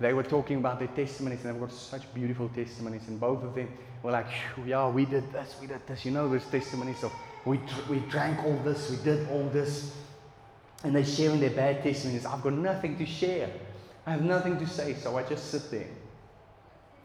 they 0.01 0.13
were 0.13 0.25
talking 0.25 0.59
about 0.59 0.79
their 0.79 0.89
testimonies 0.89 1.45
and 1.45 1.55
they've 1.55 1.61
got 1.61 1.73
such 1.73 2.13
beautiful 2.13 2.49
testimonies 2.49 3.07
and 3.09 3.21
both 3.21 3.43
of 3.45 3.55
them 3.55 3.69
were 4.03 4.11
like, 4.11 4.27
yeah, 4.67 4.89
we 4.89 5.05
did 5.05 5.33
this, 5.33 5.57
we 5.61 5.67
did 5.67 5.87
this. 5.87 6.05
You 6.05 6.11
know, 6.11 6.29
there's 6.29 6.45
testimonies 6.47 7.03
of 7.05 7.13
we, 7.45 7.61
we 7.89 7.99
drank 8.01 8.45
all 8.45 8.57
this, 8.65 8.91
we 8.91 8.97
did 8.99 9.29
all 9.31 9.49
this. 9.49 9.95
And 10.85 10.95
they're 10.95 11.05
sharing 11.05 11.41
their 11.41 11.51
bad 11.51 11.83
testimonies. 11.83 12.27
I've 12.27 12.43
got 12.43 12.55
nothing 12.55 12.99
to 12.99 13.07
share. 13.07 13.51
I 14.07 14.13
have 14.13 14.23
nothing 14.23 14.59
to 14.59 14.67
say, 14.67 14.95
so 14.95 15.17
I 15.17 15.23
just 15.23 15.51
sit 15.51 15.71
there. 15.71 15.87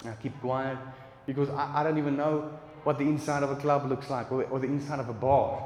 I 0.06 0.14
keep 0.22 0.40
quiet 0.42 0.78
because 1.26 1.50
I, 1.50 1.82
I 1.82 1.84
don't 1.84 1.98
even 1.98 2.18
know 2.18 2.52
what 2.84 2.98
the 2.98 3.04
inside 3.04 3.44
of 3.44 3.52
a 3.52 3.56
club 3.56 3.88
looks 3.90 4.10
like 4.10 4.32
or, 4.32 4.44
or 4.46 4.60
the 4.60 4.68
inside 4.68 5.00
of 5.00 5.10
a 5.10 5.14
bar. 5.14 5.62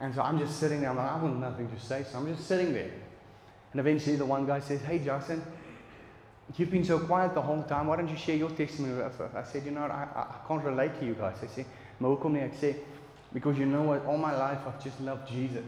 And 0.00 0.14
so 0.14 0.22
I'm 0.22 0.38
just 0.38 0.60
sitting 0.60 0.80
there. 0.80 0.90
I'm 0.90 0.96
like, 0.96 1.10
I 1.10 1.16
want 1.20 1.40
nothing 1.40 1.70
to 1.70 1.80
say, 1.80 2.04
so 2.04 2.18
I'm 2.18 2.26
just 2.34 2.46
sitting 2.46 2.72
there. 2.72 2.90
And 3.72 3.80
eventually, 3.80 4.16
the 4.16 4.26
one 4.26 4.46
guy 4.46 4.60
says, 4.60 4.80
Hey, 4.82 4.98
Justin, 4.98 5.42
you've 6.56 6.70
been 6.70 6.84
so 6.84 6.98
quiet 6.98 7.34
the 7.34 7.42
whole 7.42 7.62
time. 7.64 7.88
Why 7.88 7.96
don't 7.96 8.08
you 8.08 8.16
share 8.16 8.36
your 8.36 8.50
testimony 8.50 8.94
with 8.94 9.20
us? 9.20 9.30
I 9.34 9.42
said, 9.42 9.64
You 9.64 9.72
know, 9.72 9.82
I, 9.82 10.08
I, 10.14 10.20
I 10.20 10.48
can't 10.48 10.64
relate 10.64 10.98
to 11.00 11.06
you 11.06 11.14
guys. 11.14 11.36
I 11.42 11.46
said, 11.46 11.66
hoekom 12.00 12.32
nie? 12.32 12.74
Because 13.32 13.58
you 13.58 13.66
know 13.66 13.82
what? 13.82 14.06
All 14.06 14.16
my 14.16 14.36
life 14.36 14.60
I've 14.66 14.82
just 14.82 15.00
loved 15.00 15.28
Jesus. 15.28 15.64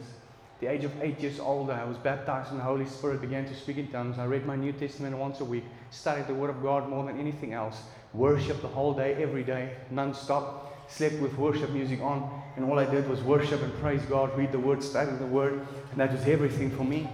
The 0.60 0.66
age 0.66 0.84
of 0.84 0.92
eight 1.02 1.20
years 1.20 1.38
old, 1.38 1.70
I 1.70 1.84
was 1.84 1.96
baptized 1.98 2.50
in 2.50 2.56
the 2.56 2.64
Holy 2.64 2.86
Spirit, 2.86 3.20
began 3.20 3.44
to 3.44 3.54
speak 3.54 3.78
in 3.78 3.88
tongues. 3.88 4.18
I 4.18 4.24
read 4.24 4.44
my 4.44 4.56
New 4.56 4.72
Testament 4.72 5.16
once 5.16 5.40
a 5.40 5.44
week, 5.44 5.64
studied 5.90 6.26
the 6.26 6.34
Word 6.34 6.50
of 6.50 6.62
God 6.62 6.88
more 6.88 7.04
than 7.04 7.20
anything 7.20 7.52
else, 7.52 7.82
worshiped 8.12 8.62
the 8.62 8.68
whole 8.68 8.92
day, 8.92 9.14
every 9.22 9.44
day, 9.44 9.76
non-stop, 9.90 10.90
slept 10.90 11.20
with 11.20 11.36
worship 11.38 11.70
music 11.70 12.00
on, 12.00 12.42
and 12.56 12.64
all 12.64 12.78
I 12.78 12.86
did 12.86 13.08
was 13.08 13.22
worship 13.22 13.62
and 13.62 13.72
praise 13.78 14.02
God, 14.02 14.36
read 14.36 14.50
the 14.50 14.58
Word, 14.58 14.82
study 14.82 15.12
the 15.12 15.26
Word, 15.26 15.64
and 15.92 16.00
that 16.00 16.10
was 16.10 16.26
everything 16.26 16.70
for 16.70 16.84
me. 16.84 17.08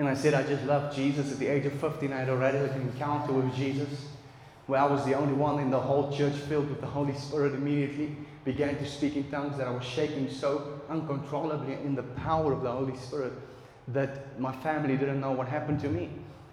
And 0.00 0.08
I 0.08 0.14
said, 0.14 0.32
I 0.32 0.42
just 0.44 0.64
love 0.64 0.96
Jesus. 0.96 1.30
At 1.30 1.38
the 1.38 1.46
age 1.46 1.66
of 1.66 1.74
15, 1.74 2.10
I 2.10 2.20
had 2.20 2.30
already 2.30 2.56
had 2.56 2.70
an 2.70 2.80
encounter 2.80 3.34
with 3.34 3.54
Jesus, 3.54 4.06
where 4.66 4.80
I 4.80 4.86
was 4.86 5.04
the 5.04 5.12
only 5.12 5.34
one 5.34 5.58
in 5.58 5.70
the 5.70 5.78
whole 5.78 6.10
church 6.10 6.32
filled 6.32 6.70
with 6.70 6.80
the 6.80 6.86
Holy 6.86 7.12
Spirit 7.12 7.52
immediately. 7.52 8.16
Began 8.46 8.78
to 8.78 8.86
speak 8.86 9.16
in 9.16 9.30
tongues 9.30 9.58
that 9.58 9.66
I 9.68 9.70
was 9.70 9.84
shaking 9.84 10.30
so 10.30 10.80
uncontrollably 10.88 11.74
in 11.84 11.94
the 11.94 12.02
power 12.02 12.54
of 12.54 12.62
the 12.62 12.72
Holy 12.72 12.96
Spirit 12.96 13.34
that 13.88 14.40
my 14.40 14.56
family 14.62 14.96
didn't 14.96 15.20
know 15.20 15.32
what 15.32 15.48
happened 15.48 15.80
to 15.80 15.90
me. 15.90 16.08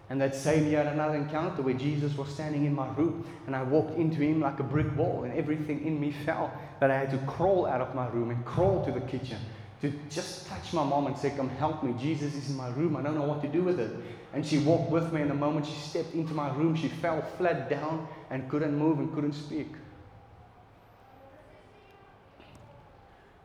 And 0.10 0.20
that 0.20 0.36
same 0.36 0.68
year, 0.68 0.82
another 0.82 1.16
encounter 1.16 1.62
where 1.62 1.74
Jesus 1.74 2.18
was 2.18 2.28
standing 2.28 2.66
in 2.66 2.76
my 2.76 2.90
room, 2.96 3.26
and 3.46 3.56
I 3.56 3.64
walked 3.64 3.98
into 3.98 4.18
him 4.18 4.42
like 4.42 4.60
a 4.60 4.64
brick 4.64 4.94
wall, 4.98 5.24
and 5.24 5.34
everything 5.34 5.86
in 5.88 6.02
me 6.02 6.12
fell. 6.12 6.52
That 6.82 6.92
I 6.92 6.98
had 6.98 7.12
to 7.12 7.18
crawl 7.20 7.66
out 7.66 7.80
of 7.80 7.96
my 7.96 8.10
room 8.10 8.30
and 8.30 8.44
crawl 8.44 8.84
to 8.84 8.92
the 8.92 9.00
kitchen 9.00 9.38
to 9.82 9.94
just 10.10 10.48
touch 10.48 10.74
my 10.74 10.84
mom 10.84 11.08
and 11.08 11.18
say, 11.18 11.32
Come 11.32 11.50
help 11.50 11.84
me. 11.84 11.94
Jesus 12.00 12.34
is 12.36 12.50
in 12.50 12.58
my 12.58 12.70
room. 12.70 12.96
I 12.96 13.02
don't 13.02 13.16
know 13.16 13.26
what 13.26 13.42
to 13.44 13.48
do 13.48 13.64
with 13.64 13.80
it. 13.80 13.92
And 14.34 14.46
she 14.46 14.58
walked 14.60 14.92
with 14.92 15.14
me, 15.14 15.22
and 15.22 15.30
the 15.30 15.36
moment 15.36 15.66
she 15.66 15.74
stepped 15.74 16.14
into 16.14 16.34
my 16.34 16.54
room, 16.56 16.76
she 16.76 16.88
fell 16.88 17.22
flat 17.38 17.70
down 17.70 18.08
and 18.30 18.50
couldn't 18.50 18.76
move 18.76 19.00
and 19.00 19.14
couldn't 19.14 19.34
speak. 19.34 19.70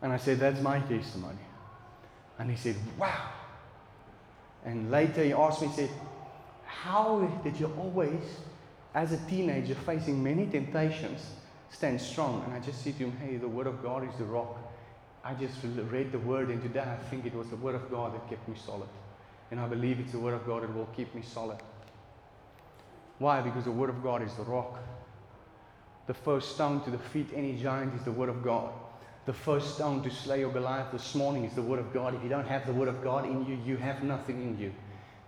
And 0.00 0.12
I 0.12 0.16
said, 0.16 0.40
That's 0.40 0.60
my 0.60 0.80
testimony. 0.80 1.38
And 2.38 2.50
he 2.50 2.56
said, 2.56 2.76
Wow. 2.98 3.30
And 4.64 4.90
later 4.90 5.22
he 5.22 5.32
asked 5.32 5.60
me, 5.60 5.68
he 5.68 5.74
said, 5.74 5.90
How 6.64 7.20
did 7.44 7.58
you 7.60 7.72
always, 7.78 8.22
as 8.94 9.12
a 9.12 9.18
teenager 9.28 9.74
facing 9.74 10.22
many 10.22 10.46
temptations, 10.46 11.26
stand 11.70 12.00
strong? 12.00 12.42
And 12.46 12.54
I 12.54 12.60
just 12.60 12.82
said 12.82 12.96
to 12.98 13.04
him, 13.04 13.16
Hey, 13.18 13.36
the 13.36 13.48
Word 13.48 13.66
of 13.66 13.82
God 13.82 14.08
is 14.08 14.16
the 14.18 14.24
rock. 14.24 14.58
I 15.24 15.34
just 15.34 15.58
read 15.90 16.10
the 16.10 16.18
Word, 16.18 16.48
and 16.48 16.60
today 16.60 16.80
I 16.80 16.96
think 17.08 17.26
it 17.26 17.34
was 17.34 17.48
the 17.48 17.56
Word 17.56 17.76
of 17.76 17.90
God 17.90 18.14
that 18.14 18.28
kept 18.28 18.48
me 18.48 18.56
solid. 18.56 18.88
And 19.50 19.60
I 19.60 19.68
believe 19.68 20.00
it's 20.00 20.12
the 20.12 20.18
Word 20.18 20.34
of 20.34 20.44
God 20.46 20.62
that 20.62 20.74
will 20.74 20.88
keep 20.96 21.14
me 21.14 21.22
solid. 21.22 21.58
Why? 23.18 23.40
Because 23.40 23.64
the 23.64 23.70
Word 23.70 23.90
of 23.90 24.02
God 24.02 24.22
is 24.22 24.34
the 24.34 24.42
rock. 24.42 24.78
The 26.06 26.14
first 26.14 26.56
stone 26.56 26.82
to 26.84 26.90
defeat 26.90 27.28
any 27.34 27.56
giant 27.56 27.94
is 27.94 28.02
the 28.02 28.10
Word 28.10 28.28
of 28.28 28.42
God. 28.42 28.72
The 29.24 29.32
first 29.32 29.76
stone 29.76 30.02
to 30.02 30.10
slay 30.10 30.40
your 30.40 30.50
Goliath 30.50 30.90
this 30.90 31.14
morning 31.14 31.44
is 31.44 31.54
the 31.54 31.62
Word 31.62 31.78
of 31.78 31.92
God. 31.92 32.16
If 32.16 32.22
you 32.24 32.28
don't 32.28 32.48
have 32.48 32.66
the 32.66 32.72
Word 32.72 32.88
of 32.88 33.04
God 33.04 33.24
in 33.24 33.46
you, 33.46 33.56
you 33.64 33.76
have 33.76 34.02
nothing 34.02 34.42
in 34.42 34.58
you. 34.58 34.72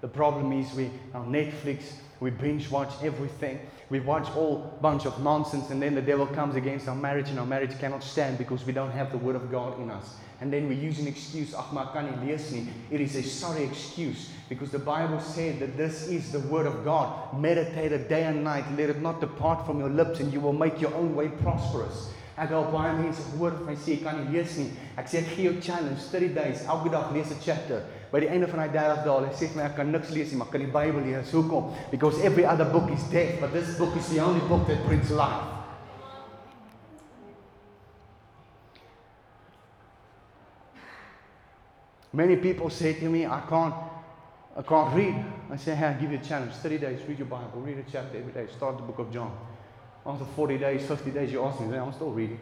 The 0.01 0.09
problem 0.09 0.53
is 0.53 0.74
we 0.74 0.90
on 1.14 1.34
uh, 1.34 1.38
Netflix, 1.38 1.92
we 2.25 2.31
binge 2.31 2.70
watch 2.70 2.89
everything. 3.03 3.61
We 3.91 4.01
watch 4.01 4.31
all 4.35 4.79
bunch 4.81 5.05
of 5.05 5.22
nonsense, 5.22 5.68
and 5.68 5.83
then 5.83 5.95
the 5.95 6.01
devil 6.01 6.27
comes 6.27 6.57
against 6.57 6.89
our 6.89 6.95
marriage, 6.95 7.29
and 7.29 7.39
our 7.39 7.45
marriage 7.45 7.79
cannot 7.79 8.03
stand 8.03 8.39
because 8.39 8.64
we 8.64 8.72
don't 8.72 8.93
have 8.93 9.12
the 9.12 9.18
Word 9.18 9.37
of 9.37 9.51
God 9.51 9.79
in 9.79 9.91
us. 9.91 10.16
And 10.41 10.51
then 10.51 10.66
we 10.66 10.75
use 10.75 10.99
an 10.99 11.07
excuse. 11.07 11.55
It 11.55 13.01
is 13.01 13.16
a 13.16 13.22
sorry 13.22 13.64
excuse 13.64 14.31
because 14.49 14.70
the 14.70 14.79
Bible 14.79 15.20
said 15.20 15.61
that 15.61 15.77
this 15.77 16.09
is 16.09 16.33
the 16.33 16.41
word 16.41 16.66
of 16.66 16.85
God. 16.85 17.39
Meditate 17.39 17.93
it 17.93 18.09
day 18.09 18.25
and 18.25 18.43
night. 18.43 18.64
Let 18.77 18.91
it 18.91 19.01
not 19.01 19.20
depart 19.20 19.64
from 19.64 19.79
your 19.79 19.91
lips 19.91 20.20
and 20.20 20.33
you 20.33 20.41
will 20.41 20.53
make 20.53 20.81
your 20.81 20.93
own 20.95 21.14
way 21.14 21.29
prosperous. 21.29 22.11
Ek 22.37 22.51
help 22.51 22.72
baie 22.75 22.91
mense 22.99 23.22
gehoor 23.31 23.55
van 23.62 23.77
sê 23.79 23.95
kan 24.03 24.16
nie 24.18 24.33
lees 24.35 24.57
nie. 24.59 24.72
Ek 24.99 25.07
sê 25.07 25.20
gee 25.29 25.45
jou 25.47 25.61
challenge 25.62 26.03
30 26.11 26.33
days. 26.35 26.64
Elke 26.66 26.91
dag 26.91 27.12
lees 27.14 27.31
'n 27.31 27.39
chapter. 27.41 27.85
By 28.15 28.21
die 28.23 28.29
einde 28.31 28.47
van 28.47 28.61
daai 28.62 28.71
30 28.71 29.01
dae, 29.03 29.12
hulle 29.17 29.31
sê 29.35 29.49
vir 29.51 29.59
my 29.59 29.62
ek 29.67 29.73
kan 29.75 29.89
niks 29.91 30.11
lees 30.15 30.31
nie, 30.31 30.37
maar 30.39 30.51
kan 30.53 30.62
die 30.62 30.71
Bybel 30.71 31.03
lees. 31.03 31.33
Hoekom? 31.35 31.73
Because 31.91 32.21
every 32.23 32.45
other 32.47 32.69
book 32.71 32.87
is 32.95 33.03
dead, 33.11 33.41
but 33.41 33.51
this 33.51 33.73
book 33.75 33.97
is 33.99 34.07
the 34.12 34.21
only 34.23 34.39
book 34.47 34.69
that 34.69 34.85
brings 34.87 35.11
life. 35.11 35.51
Many 42.12 42.37
people 42.37 42.71
say 42.71 42.95
to 43.01 43.11
me, 43.11 43.27
I 43.27 43.41
can't, 43.49 43.75
I 44.57 44.62
can't 44.62 44.95
read. 44.95 45.17
I 45.51 45.57
say, 45.57 45.75
hey, 45.75 45.87
I 45.87 45.95
give 45.95 46.12
you 46.12 46.21
a 46.21 46.23
challenge. 46.23 46.53
30 46.62 46.79
days, 46.79 47.01
read 47.09 47.19
your 47.19 47.27
Bible, 47.27 47.67
read 47.67 47.79
a 47.79 47.91
chapter 47.91 48.19
every 48.19 48.33
day. 48.33 48.47
Start 48.57 48.77
the 48.77 48.85
book 48.85 49.01
of 49.01 49.12
John. 49.12 49.37
After 50.07 50.25
40 50.25 50.59
days, 50.59 50.87
50 50.87 51.11
days, 51.11 51.33
you 51.33 51.43
ask 51.43 51.59
me, 51.59 51.77
I'm 51.77 51.93
still 51.93 52.12
reading. 52.12 52.39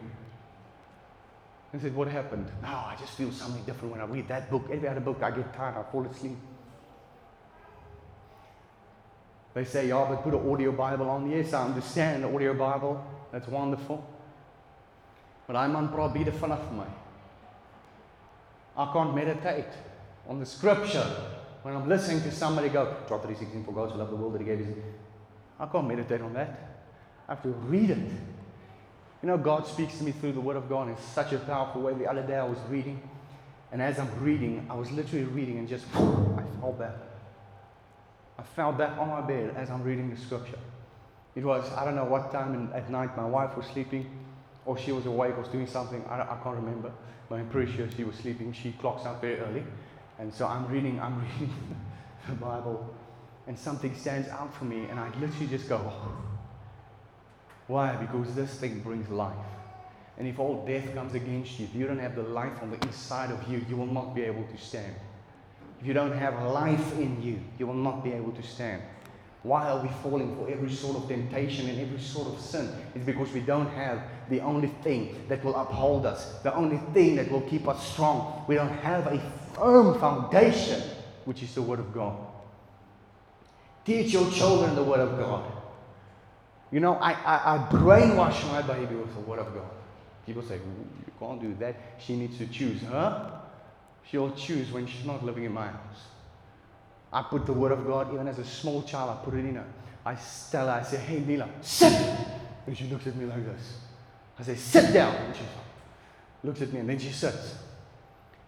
I 1.73 1.79
said, 1.79 1.95
what 1.95 2.07
happened? 2.07 2.45
No, 2.61 2.67
I 2.67 2.95
just 2.99 3.13
feel 3.13 3.31
something 3.31 3.63
different 3.63 3.93
when 3.93 4.01
I 4.01 4.05
read 4.05 4.27
that 4.27 4.51
book. 4.51 4.69
Every 4.71 4.87
other 4.87 4.99
book, 4.99 5.23
I 5.23 5.31
get 5.31 5.51
tired, 5.55 5.75
I 5.75 5.91
fall 5.91 6.05
asleep. 6.05 6.37
They 9.55 9.65
say, 9.65 9.87
yeah, 9.87 10.05
but 10.07 10.23
put 10.23 10.33
an 10.33 10.51
audio 10.51 10.71
Bible 10.71 11.09
on. 11.09 11.29
Yes, 11.29 11.53
I 11.53 11.65
understand 11.65 12.23
the 12.23 12.33
audio 12.33 12.53
Bible. 12.53 13.03
That's 13.31 13.47
wonderful. 13.47 14.07
But 15.47 15.55
I'm 15.55 15.75
on 15.75 15.89
praat 15.89 16.13
the 16.13 16.31
vanaf 16.31 16.69
vir 16.69 16.75
my. 16.75 16.85
I 18.75 18.91
can't 18.93 19.15
meditate 19.15 19.73
on 20.27 20.39
the 20.39 20.45
scripture 20.45 21.05
when 21.63 21.75
I'm 21.75 21.87
listening 21.87 22.21
to 22.21 22.31
somebody 22.31 22.69
go, 22.69 22.97
John 23.07 23.19
3.16, 23.19 23.65
for 23.65 23.71
God 23.71 23.89
so 23.89 23.95
love 23.95 24.09
the 24.09 24.15
world 24.15 24.33
that 24.33 24.41
he 24.41 24.45
gave 24.45 24.59
his... 24.59 24.67
I 25.59 25.65
can't 25.67 25.87
meditate 25.87 26.21
on 26.21 26.33
that. 26.33 26.79
I 27.27 27.33
have 27.33 27.43
to 27.43 27.49
read 27.49 27.91
it. 27.91 28.11
You 29.23 29.29
know, 29.29 29.37
God 29.37 29.65
speaks 29.65 29.97
to 29.99 30.03
me 30.03 30.11
through 30.11 30.33
the 30.33 30.41
Word 30.41 30.57
of 30.57 30.67
God 30.67 30.89
in 30.89 30.97
such 30.97 31.31
a 31.31 31.39
powerful 31.39 31.81
way. 31.81 31.93
The 31.93 32.09
other 32.09 32.23
day 32.23 32.35
I 32.35 32.43
was 32.43 32.57
reading, 32.69 33.01
and 33.71 33.81
as 33.81 33.97
I'm 33.97 34.09
reading, 34.21 34.67
I 34.69 34.73
was 34.73 34.91
literally 34.91 35.23
reading 35.23 35.59
and 35.59 35.67
just, 35.67 35.85
I 35.95 36.43
fell 36.59 36.75
back. 36.77 36.95
I 38.37 38.43
fell 38.43 38.73
back 38.73 38.97
on 38.97 39.07
my 39.07 39.21
bed 39.21 39.53
as 39.55 39.69
I'm 39.69 39.81
reading 39.81 40.13
the 40.13 40.19
scripture. 40.19 40.59
It 41.35 41.45
was, 41.45 41.71
I 41.71 41.85
don't 41.85 41.95
know 41.95 42.03
what 42.03 42.33
time 42.33 42.69
at 42.75 42.89
night 42.89 43.15
my 43.15 43.23
wife 43.23 43.55
was 43.55 43.65
sleeping, 43.67 44.11
or 44.65 44.77
she 44.77 44.91
was 44.91 45.05
awake, 45.05 45.35
or 45.37 45.39
was 45.39 45.47
doing 45.47 45.67
something, 45.67 46.03
I, 46.09 46.19
I 46.19 46.37
can't 46.43 46.57
remember. 46.57 46.91
But 47.29 47.35
I'm 47.35 47.47
pretty 47.47 47.71
sure 47.71 47.87
she 47.95 48.03
was 48.03 48.17
sleeping. 48.17 48.51
She 48.51 48.73
clocks 48.73 49.05
out 49.05 49.21
very 49.21 49.39
early. 49.39 49.63
And 50.19 50.33
so 50.33 50.47
I'm 50.47 50.67
reading, 50.67 50.99
I'm 50.99 51.21
reading 51.39 51.55
the 52.27 52.35
Bible, 52.35 52.93
and 53.47 53.57
something 53.57 53.95
stands 53.95 54.27
out 54.27 54.53
for 54.53 54.65
me, 54.65 54.87
and 54.89 54.99
I 54.99 55.07
literally 55.17 55.47
just 55.47 55.69
go, 55.69 55.77
oh. 55.77 56.32
Why? 57.67 57.95
Because 57.95 58.35
this 58.35 58.53
thing 58.55 58.79
brings 58.79 59.09
life. 59.09 59.35
And 60.17 60.27
if 60.27 60.39
all 60.39 60.65
death 60.65 60.93
comes 60.93 61.15
against 61.15 61.59
you, 61.59 61.65
if 61.65 61.75
you 61.75 61.87
don't 61.87 61.99
have 61.99 62.15
the 62.15 62.23
life 62.23 62.61
on 62.61 62.69
the 62.69 62.77
inside 62.85 63.31
of 63.31 63.47
you, 63.51 63.65
you 63.67 63.75
will 63.75 63.87
not 63.87 64.13
be 64.13 64.21
able 64.21 64.43
to 64.43 64.57
stand. 64.57 64.93
If 65.81 65.87
you 65.87 65.93
don't 65.93 66.17
have 66.17 66.41
life 66.43 66.97
in 66.99 67.21
you, 67.21 67.39
you 67.57 67.67
will 67.67 67.73
not 67.73 68.03
be 68.03 68.11
able 68.11 68.31
to 68.31 68.43
stand. 68.43 68.81
Why 69.41 69.69
are 69.69 69.81
we 69.81 69.89
falling 70.01 70.35
for 70.37 70.49
every 70.49 70.71
sort 70.71 70.95
of 70.95 71.09
temptation 71.09 71.67
and 71.67 71.79
every 71.79 71.99
sort 71.99 72.33
of 72.33 72.39
sin? 72.39 72.69
It's 72.95 73.05
because 73.05 73.31
we 73.33 73.41
don't 73.41 73.69
have 73.71 74.01
the 74.29 74.39
only 74.39 74.69
thing 74.83 75.25
that 75.27 75.43
will 75.43 75.55
uphold 75.55 76.05
us, 76.05 76.39
the 76.43 76.55
only 76.55 76.77
thing 76.93 77.15
that 77.17 77.29
will 77.29 77.41
keep 77.41 77.67
us 77.67 77.85
strong. 77.91 78.45
We 78.47 78.55
don't 78.55 78.77
have 78.79 79.07
a 79.07 79.19
firm 79.53 79.99
foundation, 79.99 80.81
which 81.25 81.43
is 81.43 81.53
the 81.55 81.61
Word 81.61 81.79
of 81.79 81.93
God. 81.93 82.17
Teach 83.83 84.13
your 84.13 84.31
children 84.31 84.75
the 84.75 84.83
Word 84.83 85.01
of 85.01 85.17
God. 85.17 85.51
You 86.73 86.79
know, 86.79 86.95
I, 86.95 87.11
I, 87.11 87.55
I 87.55 87.57
brainwash 87.69 88.51
my 88.51 88.63
baby 88.63 88.95
with 88.95 89.13
the 89.13 89.19
Word 89.21 89.37
of 89.37 89.53
God. 89.53 89.69
People 90.25 90.41
say, 90.41 90.55
you 90.55 91.13
can't 91.19 91.39
do 91.39 91.53
that. 91.59 91.75
She 91.99 92.15
needs 92.15 92.39
to 92.39 92.47
choose. 92.47 92.81
Huh? 92.89 93.29
She'll 94.09 94.31
choose 94.31 94.71
when 94.71 94.87
she's 94.87 95.05
not 95.05 95.23
living 95.23 95.43
in 95.43 95.53
my 95.53 95.67
house. 95.67 96.07
I 97.11 97.21
put 97.21 97.45
the 97.45 97.53
word 97.53 97.71
of 97.71 97.85
God, 97.85 98.11
even 98.11 98.27
as 98.27 98.39
a 98.39 98.43
small 98.43 98.81
child, 98.81 99.11
I 99.11 99.23
put 99.23 99.35
it 99.35 99.45
in 99.45 99.55
her. 99.55 99.65
I 100.03 100.17
tell 100.49 100.65
her, 100.65 100.73
I 100.73 100.81
say, 100.83 100.97
hey, 100.97 101.19
Mila, 101.19 101.47
sit. 101.61 101.93
And 102.65 102.75
she 102.75 102.85
looks 102.85 103.05
at 103.05 103.15
me 103.15 103.25
like 103.25 103.45
this. 103.45 103.77
I 104.39 104.43
say, 104.43 104.55
sit 104.55 104.93
down. 104.93 105.13
And 105.15 105.35
she 105.35 105.43
looks 106.43 106.61
at 106.63 106.73
me 106.73 106.79
and 106.79 106.89
then 106.89 106.97
she 106.97 107.11
sits. 107.11 107.55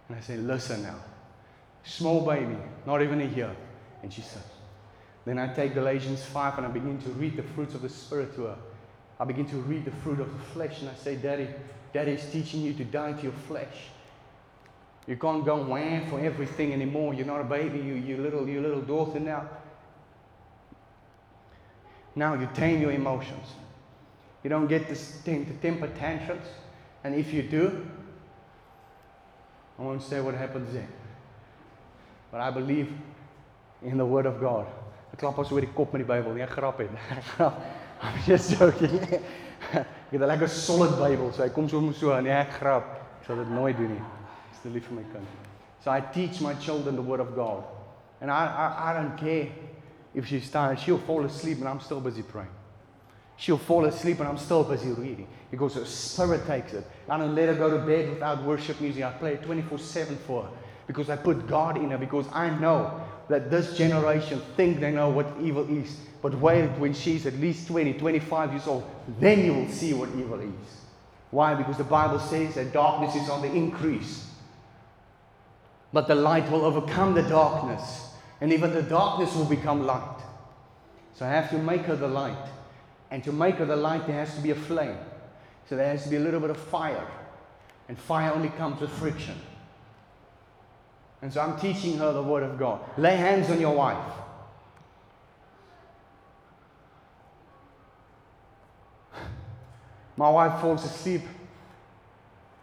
And 0.10 0.18
I 0.18 0.22
say, 0.22 0.38
listen 0.38 0.82
now. 0.82 0.96
Small 1.84 2.26
baby, 2.26 2.58
not 2.88 3.04
even 3.04 3.22
a 3.22 3.26
year. 3.26 3.56
And 4.02 4.12
she 4.12 4.22
sits. 4.22 4.55
Then 5.26 5.40
I 5.40 5.48
take 5.48 5.74
Galatians 5.74 6.24
5 6.24 6.60
and 6.60 6.68
I 6.68 6.70
begin 6.70 7.02
to 7.02 7.10
read 7.10 7.36
the 7.36 7.44
fruits 7.44 7.74
of 7.74 7.82
the 7.82 7.90
Spirit 7.90 8.36
to 8.36 8.44
her. 8.44 8.58
I 9.20 9.26
begin 9.26 9.48
to 9.50 9.58
read 9.58 9.86
the 9.86 9.92
fruit 9.92 10.20
of 10.20 10.32
the 10.32 10.44
flesh 10.54 10.82
and 10.82 10.90
I 10.90 10.94
say, 10.94 11.16
Daddy, 11.16 11.48
Daddy 11.94 12.12
is 12.12 12.32
teaching 12.32 12.62
you 12.62 12.74
to 12.74 12.84
die 12.84 13.14
to 13.14 13.24
your 13.24 13.32
flesh. 13.48 13.90
You 15.08 15.16
can't 15.16 15.46
go 15.46 15.64
wham 15.64 16.08
for 16.10 16.20
everything 16.20 16.74
anymore. 16.74 17.14
You're 17.14 17.26
not 17.26 17.42
a 17.42 17.46
baby. 17.46 17.80
You, 17.80 17.96
you 17.96 18.18
little, 18.18 18.48
you 18.48 18.62
little 18.62 18.82
daughter 18.82 19.20
now. 19.20 19.50
Now 22.16 22.34
you 22.34 22.48
tame 22.54 22.82
your 22.82 22.92
emotions. 22.92 23.48
You 24.44 24.50
don't 24.50 24.68
get 24.68 24.88
to, 24.88 24.96
to 24.96 25.54
temper 25.62 25.88
tantrums. 25.88 26.46
And 27.04 27.16
if 27.16 27.34
you 27.34 27.44
do, 27.44 27.86
I 29.78 29.82
won't 29.82 30.02
say 30.02 30.22
what 30.22 30.34
happens 30.34 30.74
then. 30.74 30.88
But 32.32 32.42
I 32.42 32.52
believe 32.52 32.92
in 33.84 33.98
the 33.98 34.06
Word 34.06 34.26
of 34.26 34.40
God. 34.40 34.68
Ek 35.16 35.22
klap 35.24 35.38
ons 35.40 35.52
oor 35.56 35.64
die 35.64 35.72
kop 35.72 35.94
met 35.96 36.04
die 36.04 36.10
Bybel. 36.10 36.36
Nee, 36.36 36.48
grap 36.52 36.82
het. 36.84 36.92
I'm 38.04 38.20
just 38.28 38.52
joking. 38.60 39.00
ek 39.00 39.86
het 40.12 40.20
'n 40.20 40.28
lekker 40.28 40.50
solid 40.52 41.00
Bybel, 41.00 41.32
so 41.32 41.42
hy 41.42 41.50
kom 41.50 41.70
so 41.72 41.80
so 41.96 42.20
nee, 42.20 42.36
ek 42.36 42.60
grap. 42.60 43.00
Ek 43.22 43.32
sal 43.32 43.40
dit 43.40 43.50
nooit 43.50 43.78
doen 43.78 43.96
nie 43.96 44.04
to 44.66 44.72
live 44.72 44.84
for 44.84 44.94
my 44.94 45.04
country. 45.04 45.40
So 45.84 45.92
I 45.92 46.02
teach 46.02 46.42
my 46.42 46.54
children 46.56 46.96
the 46.96 47.02
Word 47.02 47.20
of 47.20 47.36
God. 47.36 47.64
And 48.20 48.32
I, 48.32 48.46
I, 48.46 48.90
I 48.90 48.94
don't 48.94 49.16
care 49.18 49.48
if 50.14 50.26
she's 50.28 50.50
tired. 50.50 50.80
She'll 50.80 50.98
fall 50.98 51.24
asleep 51.26 51.60
and 51.60 51.68
I'm 51.68 51.80
still 51.80 52.02
busy 52.02 52.24
praying. 52.24 52.50
She'll 53.38 53.58
fall 53.58 53.86
asleep 53.86 54.20
and 54.20 54.28
I'm 54.28 54.38
still 54.38 54.64
busy 54.64 54.92
reading 54.92 55.28
because 55.52 55.76
her 55.76 55.86
spirit 55.86 56.48
takes 56.48 56.74
it. 56.74 56.86
I 57.08 57.18
don't 57.18 57.36
let 57.36 57.50
her 57.50 57.56
go 57.56 57.70
to 57.70 57.86
bed 57.86 58.10
without 58.10 58.44
worship 58.44 58.82
music. 58.82 59.04
I 59.04 59.12
play 59.12 59.34
it 59.34 59.44
24 59.44 59.78
7 59.78 60.18
for 60.26 60.44
her 60.44 60.50
because 60.88 61.10
I 61.10 61.16
put 61.16 61.48
God 61.48 61.78
in 61.78 61.92
her 61.92 61.98
because 61.98 62.26
I 62.34 62.50
know 62.50 63.00
that 63.30 63.50
this 63.50 63.78
generation 63.78 64.42
think 64.56 64.80
they 64.80 64.92
know 64.92 65.10
what 65.10 65.28
evil 65.42 65.68
is. 65.70 65.98
But 66.22 66.36
wait 66.36 66.70
when 66.78 66.94
she's 66.94 67.26
at 67.26 67.36
least 67.36 67.68
20, 67.68 67.94
25 67.94 68.52
years 68.52 68.68
old, 68.68 68.84
then 69.20 69.46
you 69.46 69.54
will 69.54 69.70
see 69.70 69.94
what 69.94 70.10
evil 70.18 70.40
is. 70.40 70.82
Why? 71.32 71.54
Because 71.54 71.78
the 71.78 71.84
Bible 71.84 72.20
says 72.20 72.56
that 72.56 72.72
darkness 72.72 73.16
is 73.16 73.30
on 73.30 73.42
the 73.42 73.52
increase 73.52 74.26
but 75.96 76.10
the 76.10 76.16
light 76.16 76.52
will 76.52 76.66
overcome 76.66 77.14
the 77.14 77.24
darkness, 77.24 78.10
and 78.42 78.52
even 78.52 78.74
the 78.74 78.82
darkness 78.82 79.34
will 79.34 79.46
become 79.46 79.86
light. 79.86 80.20
So 81.14 81.26
I 81.26 81.30
have 81.30 81.50
to 81.52 81.58
make 81.58 81.84
her 81.84 81.96
the 81.96 82.10
light. 82.10 82.50
And 83.12 83.24
to 83.24 83.32
make 83.32 83.56
her 83.56 83.66
the 83.66 83.78
light, 83.78 84.06
there 84.06 84.18
has 84.18 84.36
to 84.36 84.42
be 84.42 84.52
a 84.52 84.56
flame. 84.56 84.98
So 85.70 85.78
there 85.78 85.88
has 85.88 86.04
to 86.04 86.10
be 86.10 86.18
a 86.18 86.20
little 86.20 86.42
bit 86.42 86.50
of 86.50 86.58
fire. 86.58 87.08
And 87.88 87.98
fire 87.98 88.34
only 88.34 88.50
comes 88.50 88.82
with 88.82 88.90
friction. 88.90 89.36
And 91.22 91.32
so 91.32 91.42
I'm 91.42 91.60
teaching 91.60 91.98
her 91.98 92.12
the 92.14 92.22
Word 92.22 92.44
of 92.44 92.58
God. 92.58 92.82
Lay 92.98 93.16
hands 93.16 93.50
on 93.50 93.60
your 93.60 93.76
wife. 93.76 93.98
My 100.18 100.30
wife 100.30 100.62
falls 100.62 100.86
asleep 100.86 101.22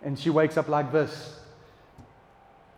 and 0.02 0.18
she 0.18 0.30
wakes 0.30 0.56
up 0.56 0.68
like 0.68 0.92
this. 0.92 1.38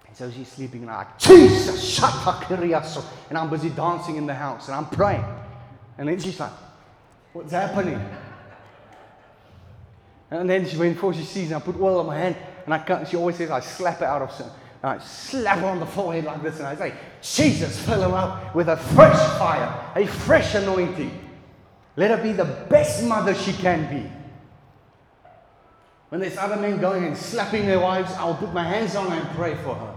And 0.06 0.16
so 0.16 0.30
she's 0.30 0.48
sleeping, 0.48 0.82
and 0.82 0.90
I'm 0.90 0.98
like, 0.98 1.18
Jesus, 1.18 1.98
Shatakiriaso. 1.98 3.04
And 3.30 3.38
I'm 3.38 3.50
busy 3.50 3.70
dancing 3.70 4.16
in 4.16 4.26
the 4.26 4.34
house, 4.34 4.68
and 4.68 4.76
I'm 4.76 4.86
praying. 4.86 5.24
And 5.98 6.08
then 6.08 6.20
she's 6.20 6.38
like, 6.38 6.52
What's 7.32 7.50
happening? 7.50 8.00
And 10.30 10.48
then 10.48 10.66
she, 10.68 10.76
went 10.76 10.98
she 11.16 11.24
sees 11.24 11.48
me, 11.48 11.54
I 11.54 11.58
put 11.58 11.76
oil 11.80 11.98
on 11.98 12.06
my 12.06 12.16
hand, 12.16 12.36
and 12.64 12.72
I 12.72 12.78
can't, 12.78 13.06
she 13.08 13.16
always 13.16 13.36
says, 13.36 13.50
I 13.50 13.60
slap 13.60 14.00
it 14.02 14.04
out 14.04 14.22
of 14.22 14.32
sin. 14.32 14.46
And 14.84 15.00
I 15.00 15.02
slap 15.02 15.60
her 15.60 15.66
on 15.66 15.80
the 15.80 15.86
forehead 15.86 16.24
like 16.26 16.42
this, 16.42 16.58
and 16.58 16.66
I 16.66 16.76
say, 16.76 16.92
Jesus, 17.22 17.80
fill 17.86 18.02
her 18.02 18.14
up 18.14 18.54
with 18.54 18.68
a 18.68 18.76
fresh 18.76 19.16
fire, 19.38 19.90
a 19.96 20.06
fresh 20.06 20.54
anointing. 20.54 21.26
Let 21.96 22.10
her 22.10 22.22
be 22.22 22.32
the 22.32 22.44
best 22.44 23.02
mother 23.02 23.34
she 23.34 23.54
can 23.54 23.88
be. 23.88 24.12
When 26.10 26.20
there's 26.20 26.36
other 26.36 26.56
men 26.56 26.82
going 26.82 27.02
and 27.02 27.16
slapping 27.16 27.64
their 27.64 27.80
wives, 27.80 28.12
I'll 28.18 28.34
put 28.34 28.52
my 28.52 28.62
hands 28.62 28.94
on 28.94 29.10
her 29.10 29.22
and 29.22 29.30
pray 29.30 29.54
for 29.54 29.74
her. 29.74 29.94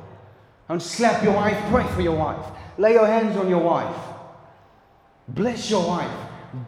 Don't 0.70 0.82
slap 0.82 1.22
your 1.22 1.34
wife, 1.34 1.62
pray 1.70 1.86
for 1.88 2.02
your 2.02 2.16
wife. 2.16 2.46
Lay 2.78 2.94
your 2.94 3.08
hands 3.08 3.36
on 3.36 3.50
your 3.50 3.62
wife. 3.62 3.94
Bless 5.28 5.70
your 5.70 5.86
wife. 5.86 6.18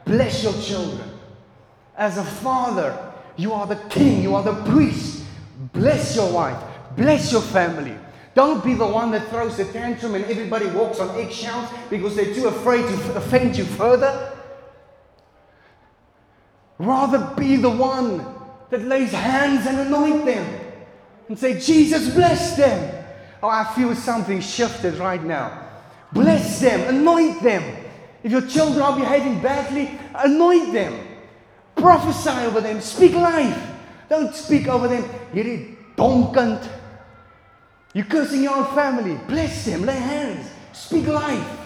Bless 0.03 0.43
your 0.43 0.61
children. 0.61 1.09
As 1.95 2.17
a 2.17 2.25
father, 2.25 3.13
you 3.37 3.53
are 3.53 3.65
the 3.65 3.77
king, 3.87 4.21
you 4.21 4.35
are 4.35 4.43
the 4.43 4.61
priest. 4.69 5.23
Bless 5.71 6.17
your 6.17 6.29
wife. 6.33 6.61
Bless 6.97 7.31
your 7.31 7.41
family. 7.41 7.97
Don't 8.35 8.63
be 8.63 8.73
the 8.73 8.85
one 8.85 9.11
that 9.11 9.27
throws 9.29 9.57
a 9.59 9.65
tantrum 9.71 10.15
and 10.15 10.23
everybody 10.25 10.67
walks 10.67 10.99
on 10.99 11.17
eggshells 11.19 11.69
because 11.89 12.15
they're 12.15 12.33
too 12.33 12.47
afraid 12.47 12.81
to 12.83 13.15
offend 13.15 13.57
you 13.57 13.65
further. 13.65 14.33
Rather 16.77 17.33
be 17.35 17.57
the 17.57 17.69
one 17.69 18.25
that 18.69 18.83
lays 18.83 19.11
hands 19.11 19.65
and 19.65 19.79
anoint 19.79 20.25
them 20.25 20.61
and 21.27 21.37
say, 21.37 21.59
Jesus, 21.59 22.13
bless 22.13 22.55
them. 22.55 23.05
Oh, 23.41 23.49
I 23.49 23.63
feel 23.73 23.95
something 23.95 24.41
shifted 24.41 24.95
right 24.95 25.23
now. 25.23 25.67
Bless 26.11 26.59
them, 26.59 26.95
anoint 26.95 27.41
them. 27.41 27.63
If 28.23 28.31
your 28.31 28.41
children 28.41 28.81
are 28.81 28.97
behaving 28.97 29.41
badly, 29.41 29.97
anoint 30.13 30.73
them. 30.73 31.07
Prophesy 31.75 32.45
over 32.45 32.61
them, 32.61 32.81
speak 32.81 33.13
life. 33.13 33.71
Don't 34.09 34.35
speak 34.35 34.67
over 34.67 34.87
them. 34.87 35.03
Hierdie 35.33 35.77
dom 35.95 36.33
kind. 36.33 36.59
You're 37.93 38.05
cursing 38.05 38.43
your 38.43 38.55
own 38.55 38.75
family. 38.75 39.19
Bless 39.27 39.65
them, 39.65 39.85
lay 39.85 39.95
hands, 39.95 40.49
speak 40.73 41.07
life. 41.07 41.59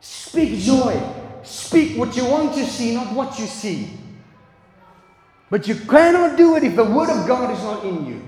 Speak 0.00 0.58
joy. 0.60 1.00
Speak 1.42 1.96
what 1.98 2.16
you 2.16 2.24
want 2.26 2.54
to 2.54 2.66
see, 2.66 2.94
not 2.94 3.12
what 3.14 3.38
you 3.38 3.46
see. 3.46 3.90
But 5.48 5.66
you 5.66 5.74
cannot 5.74 6.36
do 6.36 6.56
it 6.56 6.64
if 6.64 6.76
the 6.76 6.84
Word 6.84 7.10
of 7.10 7.26
God 7.26 7.50
is 7.50 7.62
not 7.62 7.84
in 7.84 8.06
you. 8.06 8.22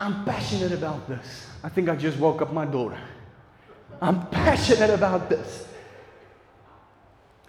I'm 0.00 0.24
passionate 0.24 0.72
about 0.72 1.06
this. 1.06 1.46
I 1.62 1.68
think 1.68 1.90
I 1.90 1.96
just 1.96 2.18
woke 2.18 2.40
up 2.40 2.52
my 2.52 2.64
daughter. 2.64 2.98
I'm 4.00 4.26
passionate 4.28 4.90
about 4.90 5.28
this. 5.28 5.66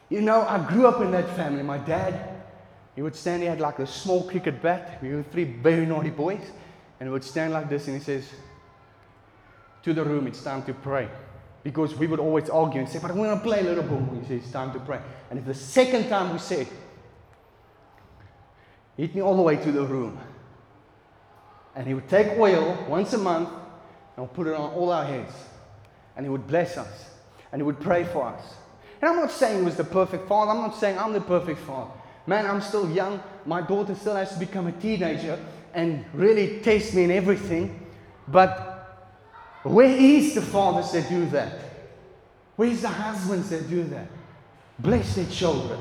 You 0.09 0.19
know, 0.19 0.41
I 0.41 0.59
grew 0.67 0.87
up 0.87 0.99
in 0.99 1.11
that 1.11 1.33
family. 1.37 1.63
My 1.63 1.77
dad, 1.77 2.30
he 3.01 3.03
would 3.03 3.15
stand, 3.15 3.41
he 3.41 3.47
had 3.47 3.59
like 3.59 3.79
a 3.79 3.87
small 3.87 4.29
cricket 4.29 4.61
bat. 4.61 4.99
We 5.01 5.15
were 5.15 5.23
three 5.23 5.45
very 5.45 5.87
naughty 5.87 6.11
boys. 6.11 6.51
And 6.99 7.09
he 7.09 7.11
would 7.11 7.23
stand 7.23 7.51
like 7.51 7.67
this 7.67 7.87
and 7.87 7.97
he 7.97 8.03
says, 8.03 8.29
To 9.81 9.91
the 9.91 10.03
room, 10.03 10.27
it's 10.27 10.43
time 10.43 10.61
to 10.65 10.73
pray. 10.75 11.09
Because 11.63 11.95
we 11.95 12.05
would 12.05 12.19
always 12.19 12.47
argue 12.47 12.79
and 12.79 12.87
say, 12.87 12.99
But 12.99 13.09
I'm 13.09 13.17
going 13.17 13.35
to 13.35 13.43
play 13.43 13.61
a 13.61 13.63
little 13.63 13.83
bit. 13.83 14.21
He 14.21 14.27
says, 14.27 14.43
It's 14.43 14.51
time 14.51 14.71
to 14.73 14.79
pray. 14.79 14.99
And 15.31 15.39
if 15.39 15.45
the 15.45 15.53
second 15.55 16.09
time 16.09 16.31
we 16.31 16.37
said, 16.37 16.67
Hit 18.97 19.15
me 19.15 19.21
all 19.23 19.35
the 19.35 19.41
way 19.41 19.55
to 19.55 19.71
the 19.71 19.83
room. 19.83 20.19
And 21.75 21.87
he 21.87 21.95
would 21.95 22.07
take 22.07 22.37
oil 22.37 22.85
once 22.87 23.13
a 23.13 23.17
month 23.17 23.49
and 24.15 24.31
put 24.31 24.45
it 24.45 24.53
on 24.53 24.73
all 24.73 24.91
our 24.91 25.05
heads. 25.05 25.33
And 26.15 26.23
he 26.23 26.29
would 26.29 26.45
bless 26.45 26.77
us. 26.77 27.09
And 27.51 27.59
he 27.59 27.63
would 27.63 27.79
pray 27.79 28.03
for 28.03 28.27
us. 28.27 28.43
And 29.01 29.09
I'm 29.09 29.15
not 29.15 29.31
saying 29.31 29.57
he 29.57 29.65
was 29.65 29.75
the 29.75 29.85
perfect 29.85 30.27
father. 30.27 30.51
I'm 30.51 30.57
not 30.57 30.75
saying 30.75 30.99
I'm 30.99 31.13
the 31.13 31.21
perfect 31.21 31.61
father. 31.61 31.89
Man, 32.27 32.45
I'm 32.45 32.61
still 32.61 32.89
young. 32.91 33.21
My 33.45 33.61
daughter 33.61 33.95
still 33.95 34.15
has 34.15 34.31
to 34.33 34.39
become 34.39 34.67
a 34.67 34.71
teenager 34.71 35.39
and 35.73 36.05
really 36.13 36.59
test 36.59 36.93
me 36.93 37.03
in 37.03 37.11
everything. 37.11 37.87
But 38.27 39.09
where 39.63 39.89
is 39.89 40.35
the 40.35 40.41
fathers 40.41 40.91
that 40.91 41.09
do 41.09 41.25
that? 41.27 41.59
Where's 42.55 42.81
the 42.81 42.89
husbands 42.89 43.49
that 43.49 43.69
do 43.69 43.83
that? 43.85 44.07
Bless 44.79 45.15
their 45.15 45.25
children. 45.25 45.79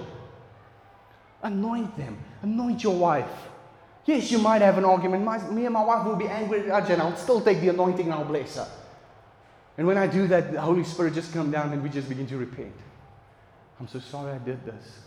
Anoint 1.42 1.96
them. 1.96 2.18
Anoint 2.42 2.82
your 2.82 2.96
wife. 2.96 3.30
Yes, 4.06 4.30
you 4.30 4.38
might 4.38 4.62
have 4.62 4.78
an 4.78 4.84
argument. 4.84 5.24
My, 5.24 5.38
me 5.50 5.66
and 5.66 5.74
my 5.74 5.84
wife 5.84 6.06
will 6.06 6.16
be 6.16 6.28
angry 6.28 6.70
at 6.70 6.84
each 6.84 6.90
and 6.90 7.02
I'll 7.02 7.16
still 7.16 7.40
take 7.40 7.60
the 7.60 7.68
anointing 7.68 8.06
and 8.06 8.14
I'll 8.14 8.24
bless 8.24 8.56
her. 8.56 8.68
And 9.78 9.86
when 9.86 9.96
I 9.96 10.06
do 10.06 10.26
that, 10.28 10.52
the 10.52 10.60
Holy 10.60 10.84
Spirit 10.84 11.14
just 11.14 11.32
come 11.32 11.50
down 11.50 11.72
and 11.72 11.82
we 11.82 11.88
just 11.88 12.08
begin 12.08 12.26
to 12.28 12.36
repent. 12.36 12.74
I'm 13.78 13.88
so 13.88 13.98
sorry 13.98 14.32
I 14.32 14.38
did 14.38 14.64
this. 14.64 15.00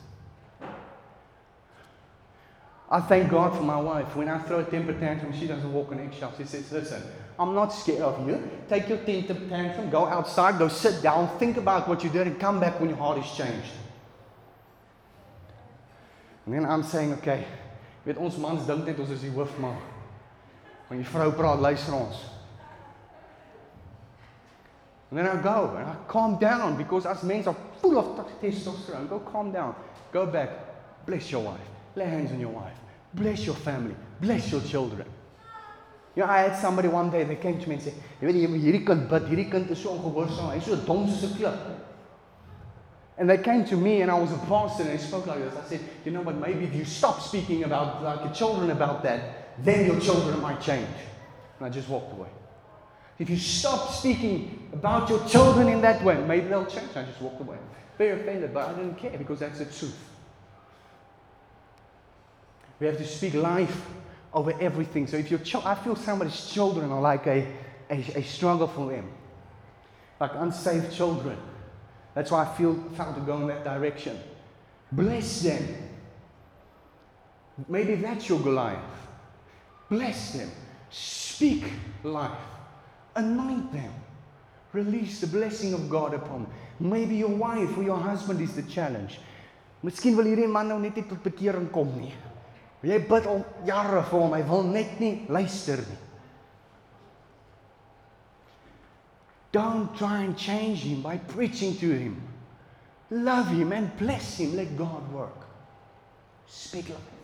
I 2.94 3.02
thank 3.02 3.32
God 3.32 3.56
for 3.58 3.64
my 3.64 3.82
wife. 3.82 4.16
When 4.16 4.30
I 4.30 4.38
throw 4.38 4.60
a 4.60 4.64
temper 4.64 4.94
tantrum, 4.94 5.34
she 5.34 5.48
doesn't 5.48 5.74
walk 5.74 5.92
on 5.92 6.00
eggshells. 6.00 6.36
She 6.38 6.44
says, 6.44 6.72
Listen, 6.72 7.02
I'm 7.40 7.56
not 7.56 7.70
scared 7.74 8.02
of 8.02 8.28
you. 8.28 8.48
Take 8.70 8.88
your 8.88 9.00
temper 9.00 9.34
tantrum, 9.50 9.90
go 9.90 10.06
outside, 10.06 10.60
go 10.60 10.68
sit 10.68 11.02
down, 11.02 11.28
think 11.40 11.58
about 11.58 11.88
what 11.88 12.04
you 12.04 12.12
did, 12.12 12.28
and 12.28 12.40
come 12.40 12.60
back 12.60 12.80
when 12.80 12.90
your 12.90 13.00
heart 13.00 13.18
is 13.18 13.32
changed. 13.32 13.72
And 16.46 16.54
then 16.54 16.66
I'm 16.66 16.84
saying, 16.84 17.14
okay, 17.14 17.46
weet 18.06 18.20
ons 18.20 18.38
mans 18.38 18.68
dink 18.68 18.86
net 18.86 19.00
ons 19.00 19.10
is 19.10 19.24
die 19.24 19.32
hoof 19.34 19.58
maar. 19.64 19.80
Wanneer 20.90 21.08
die 21.08 21.10
vrou 21.10 21.32
praat, 21.34 21.62
luister 21.64 21.96
ons. 21.98 22.20
And 25.10 25.18
then 25.18 25.26
I 25.26 25.42
go 25.42 25.74
and 25.78 25.90
I 25.90 25.96
calm 26.08 26.38
down 26.38 26.78
because 26.78 27.08
us 27.08 27.24
men 27.24 27.48
are 27.48 27.58
full 27.82 27.98
of 27.98 28.30
testosterone. 28.40 29.10
Go 29.10 29.20
calm 29.20 29.52
down. 29.52 29.74
Go 30.12 30.28
back. 30.28 30.50
Bless 31.08 31.32
your 31.32 31.42
wife. 31.42 31.74
Lay 31.96 32.06
hands 32.06 32.32
on 32.32 32.40
your 32.40 32.50
wife. 32.50 32.83
Bless 33.14 33.46
your 33.46 33.56
family. 33.56 33.96
Bless 34.20 34.52
your 34.52 34.62
children. 34.62 35.08
You 36.16 36.24
know, 36.24 36.30
I 36.30 36.40
had 36.40 36.60
somebody 36.60 36.88
one 36.88 37.10
day, 37.10 37.24
they 37.24 37.36
came 37.36 37.60
to 37.60 37.68
me 37.68 37.76
and 37.76 37.84
said, 37.84 37.94
hierdie 38.22 38.86
kind 38.86 39.10
bid, 39.10 39.24
hierdie 39.24 39.52
kind 39.52 39.70
is 39.70 39.80
so 39.80 39.98
ongehoorsaam. 39.98 40.50
Hy's 40.50 40.66
so 40.66 40.76
dom 40.76 41.08
soos 41.08 41.24
'n 41.24 41.38
klip. 41.38 41.60
And 43.18 43.30
they 43.30 43.38
came 43.38 43.64
to 43.66 43.78
me 43.78 44.02
and 44.02 44.10
I 44.10 44.20
was 44.20 44.32
a 44.32 44.38
pastor 44.50 44.84
and 44.84 44.92
I 44.92 44.98
spoke 44.98 45.28
like 45.28 45.40
this. 45.40 45.56
I 45.56 45.70
said, 45.70 45.80
you 46.04 46.12
know 46.12 46.22
what, 46.22 46.36
maybe 46.36 46.66
if 46.66 46.74
you 46.74 46.86
stop 46.86 47.22
speaking 47.22 47.64
about 47.64 48.04
like 48.04 48.24
your 48.24 48.34
children 48.34 48.72
about 48.72 49.04
that, 49.04 49.64
then 49.64 49.86
your 49.86 50.00
children 50.00 50.40
might 50.42 50.62
change. 50.62 50.88
And 51.60 51.68
I 51.68 51.70
just 51.70 51.90
walked 51.90 52.12
away. 52.14 52.30
If 53.20 53.30
you 53.30 53.38
stop 53.38 53.92
speaking 53.92 54.70
about 54.74 55.10
your 55.10 55.24
children 55.28 55.68
in 55.68 55.82
that 55.82 56.04
way, 56.04 56.18
maybe 56.26 56.48
they'll 56.48 56.66
change. 56.66 56.90
I 56.96 57.04
just 57.04 57.22
walked 57.22 57.42
away. 57.42 57.58
Very 57.98 58.20
offended, 58.20 58.52
but 58.54 58.70
I 58.70 58.74
didn't 58.74 58.96
care 58.96 59.16
because 59.18 59.40
that's 59.40 59.60
the 59.60 59.66
truth. 59.66 59.98
We 62.84 62.88
have 62.88 62.98
to 62.98 63.08
speak 63.08 63.34
life 63.34 63.86
over 64.34 64.54
everything. 64.60 65.08
So 65.08 65.16
if 65.16 65.32
your 65.32 65.40
child, 65.40 65.64
I 65.66 65.76
feel 65.76 65.96
somebody's 65.96 66.48
children 66.48 66.92
are 66.92 67.00
like 67.00 67.26
a, 67.28 67.48
a, 67.90 67.96
a 67.96 68.24
struggle 68.24 68.68
for 68.68 68.90
them, 68.90 69.10
like 70.20 70.32
unsaved 70.36 70.92
children. 70.92 71.38
That's 72.14 72.30
why 72.30 72.44
I 72.44 72.58
feel 72.58 72.74
found 72.98 73.16
to 73.16 73.22
go 73.22 73.38
in 73.38 73.48
that 73.48 73.64
direction. 73.64 74.20
Bless 74.92 75.44
them. 75.44 75.66
Maybe 77.70 77.96
that's 77.96 78.28
your 78.28 78.42
Goliath. 78.42 79.08
Bless 79.90 80.34
them. 80.34 80.52
Speak 80.90 81.64
life. 82.04 82.32
Anoint 83.16 83.72
them. 83.72 83.94
Release 84.74 85.22
the 85.22 85.28
blessing 85.28 85.74
of 85.74 85.90
God 85.90 86.16
upon 86.16 86.44
them. 86.44 86.52
Maybe 86.82 87.16
your 87.16 87.30
wife 87.30 87.78
or 87.78 87.84
your 87.84 87.98
husband 87.98 88.42
is 88.42 88.54
the 88.58 88.64
challenge. 88.64 89.22
Wil 89.84 89.94
hierdie 89.94 90.52
man 90.52 90.68
nou 90.68 90.80
net 90.80 90.98
nie 91.00 91.08
tot 91.08 91.24
bekering 91.24 91.72
kom 91.72 91.88
nie. 91.96 92.12
Jy 92.84 92.98
bid 93.08 93.28
al 93.32 93.44
jare 93.68 94.02
vir 94.04 94.20
hom, 94.20 94.34
hy 94.36 94.42
wil 94.48 94.66
net 94.68 94.98
nie 95.00 95.14
luister 95.32 95.80
nie. 95.88 96.00
Don't 99.54 99.96
try 99.96 100.24
and 100.24 100.36
change 100.36 100.82
him 100.82 101.02
by 101.02 101.18
preaching 101.18 101.78
to 101.78 101.92
him. 101.94 102.18
Love 103.12 103.50
him 103.50 103.72
and 103.72 103.96
bless 103.98 104.38
him. 104.38 104.56
Let 104.56 104.76
God 104.76 105.12
work. 105.14 105.46
Speak 106.48 106.90
life. 106.90 107.20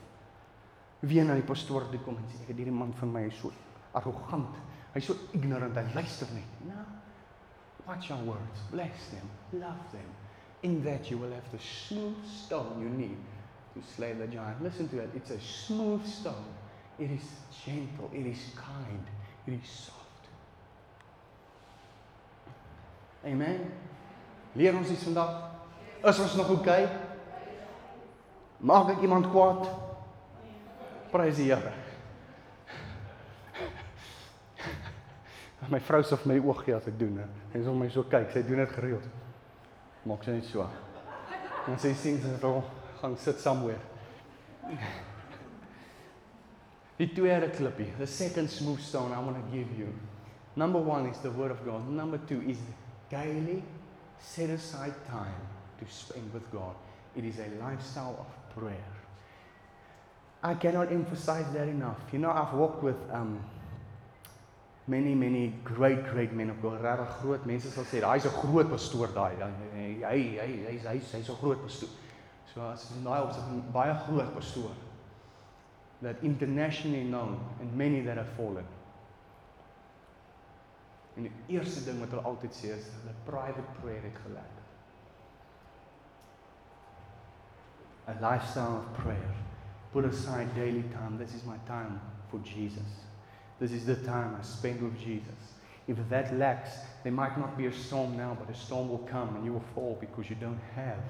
Wie 1.01 1.23
nou 1.25 1.35
die 1.39 1.47
pastoor 1.47 1.87
toe 1.89 1.99
kom 2.05 2.19
en 2.19 2.27
sê 2.29 2.43
ek 2.43 2.51
het 2.51 2.61
hierdie 2.61 2.75
man 2.75 2.93
van 2.99 3.11
my 3.15 3.23
so 3.39 3.51
arrogant. 3.97 4.59
Hy's 4.93 5.09
so 5.09 5.15
ignorant. 5.33 5.75
Hy 5.79 5.95
luister 5.97 6.29
net. 6.35 6.61
No. 6.67 6.85
Watch 7.87 8.11
your 8.11 8.21
words. 8.29 8.61
Bless 8.69 9.09
them. 9.09 9.25
Love 9.57 9.91
them. 9.91 10.07
In 10.61 10.83
that 10.85 11.09
you 11.09 11.17
will 11.17 11.33
have 11.33 11.49
the 11.51 11.59
smooth 11.65 12.19
stone 12.29 12.83
you 12.83 12.93
need 12.93 13.17
to 13.79 13.93
slay 13.95 14.13
the 14.13 14.27
giant. 14.27 14.61
Listen 14.63 14.87
to 14.89 14.99
it. 14.99 15.09
It's 15.15 15.31
a 15.31 15.39
smooth 15.39 16.05
stone. 16.05 16.45
It 16.97 17.11
is 17.11 17.23
gentle. 17.65 18.09
It 18.13 18.25
is 18.25 18.39
kind. 18.55 19.05
It 19.47 19.53
is 19.53 19.69
soft. 19.69 19.97
Amen. 23.25 23.71
Leer 24.55 24.75
ons 24.75 24.89
iets 24.89 25.03
vandag. 25.03 25.51
Is 26.03 26.19
ons 26.19 26.35
nog 26.35 26.49
oukei? 26.49 26.83
Okay? 26.83 26.97
Maak 28.59 28.95
ek 28.95 29.03
iemand 29.03 29.29
kwaad? 29.31 29.67
Prys 31.11 31.37
die 31.39 31.49
Here. 31.51 31.71
My 35.69 35.79
vrou 35.85 36.01
vir 36.01 36.25
my 36.25 36.39
oog 36.41 36.63
gee 36.65 36.73
as 36.75 36.87
ek 36.89 36.97
doen. 36.99 37.19
En 37.53 37.63
sy 37.63 37.73
my 37.77 37.89
so 37.93 38.03
kyk, 38.09 38.31
sy 38.33 38.41
doen 38.47 38.63
dit 38.63 38.71
gereeld. 38.73 39.05
Maak 40.09 40.23
sy 40.25 40.39
net 40.39 40.47
so. 40.49 40.65
En 41.69 41.77
sy 41.79 41.93
sien 41.93 42.17
sy 42.23 42.33
wil 42.41 42.63
gaan 43.01 43.17
sit 43.17 43.39
somewhere. 43.39 43.79
Die 46.97 47.13
tweede 47.13 47.49
klippie, 47.49 47.93
the 47.97 48.05
second 48.05 48.49
smooth 48.49 48.79
stone 48.79 49.13
I 49.13 49.19
want 49.23 49.37
to 49.37 49.57
give 49.57 49.77
you. 49.77 49.87
Number 50.55 50.79
1 50.79 51.05
is 51.09 51.17
the 51.19 51.31
word 51.31 51.51
of 51.51 51.63
God. 51.65 51.87
Number 51.89 52.19
2 52.27 52.41
is 52.41 52.57
daily 53.09 53.63
Set 54.19 54.49
aside 54.49 54.93
time 55.07 55.41
to 55.79 55.85
spend 55.89 56.31
with 56.33 56.49
God. 56.51 56.75
It 57.15 57.25
is 57.25 57.39
a 57.39 57.63
lifestyle 57.63 58.15
of 58.19 58.55
prayer. 58.55 58.75
I 60.43 60.53
cannot 60.53 60.91
emphasize 60.91 61.45
that 61.53 61.67
enough. 61.67 61.97
You 62.11 62.19
know, 62.19 62.31
I've 62.31 62.53
walked 62.53 62.83
with 62.83 62.97
um, 63.11 63.39
many 64.87 65.13
many 65.15 65.53
great 65.63 66.05
great 66.11 66.33
men 66.33 66.49
of 66.49 66.61
God. 66.61 66.81
Regtig 66.81 67.21
groot 67.21 67.45
mense 67.45 67.69
sal 67.73 67.83
sê, 67.83 68.01
hy's 68.01 68.25
'n 68.25 68.31
groot 68.41 68.69
pastoor 68.69 69.07
daai. 69.07 69.35
Hy 69.35 69.99
hy 70.03 70.19
hy's 70.67 70.83
hy's 70.85 71.11
hy's 71.11 71.29
'n 71.29 71.35
groot 71.41 71.61
pastoor. 71.63 71.89
So 72.53 72.61
as 72.71 72.91
in 72.95 73.03
daai 73.03 73.21
opsig 73.21 73.43
'n 73.47 73.71
baie 73.71 73.95
groot. 74.07 74.77
That 76.01 76.15
internationally 76.23 77.03
known 77.03 77.39
and 77.59 77.75
many 77.75 78.01
that 78.01 78.17
have 78.17 78.29
fallen. 78.37 78.65
En 81.17 81.23
die 81.23 81.31
eerste 81.47 81.83
ding 81.83 81.99
wat 81.99 82.09
hulle 82.09 82.23
altyd 82.23 82.53
sê 82.55 82.71
is 82.77 82.87
hulle 83.01 83.13
private 83.25 83.67
prayer 83.81 84.01
het 84.01 84.19
geleer. 84.23 84.55
A 88.07 88.13
lifestyle 88.31 88.77
of 88.77 88.93
prayer. 89.03 89.35
Put 89.91 90.05
aside 90.05 90.55
daily 90.55 90.83
time. 90.93 91.17
This 91.17 91.33
is 91.33 91.43
my 91.43 91.57
time 91.65 91.99
for 92.29 92.39
Jesus. 92.43 93.05
This 93.59 93.71
is 93.71 93.85
the 93.85 93.95
time 93.95 94.35
I 94.39 94.43
spend 94.43 94.81
with 94.81 94.97
Jesus. 94.97 95.57
If 95.87 95.97
that 96.09 96.33
lacks, 96.33 96.79
there 97.03 97.11
might 97.11 97.37
not 97.37 97.57
be 97.57 97.65
a 97.65 97.73
storm 97.73 98.15
now, 98.15 98.37
but 98.39 98.49
a 98.49 98.57
storm 98.57 98.89
will 98.89 99.05
come 99.11 99.35
and 99.35 99.43
you 99.43 99.53
will 99.53 99.65
fall 99.75 99.97
because 99.99 100.29
you 100.29 100.35
don't 100.35 100.61
have 100.75 101.03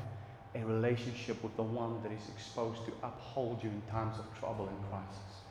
a 0.55 0.65
relationship 0.65 1.41
with 1.43 1.55
the 1.55 1.63
one 1.63 2.01
that 2.03 2.11
is 2.11 2.29
exposed 2.35 2.85
to 2.85 2.91
uphold 3.03 3.63
you 3.63 3.69
in 3.69 3.81
times 3.91 4.17
of 4.17 4.25
trouble 4.39 4.67
and 4.67 4.79
crisis. 4.89 5.43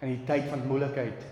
In 0.00 0.08
die 0.08 0.24
tyd 0.24 0.48
van 0.50 0.66
moeilikheid, 0.66 1.24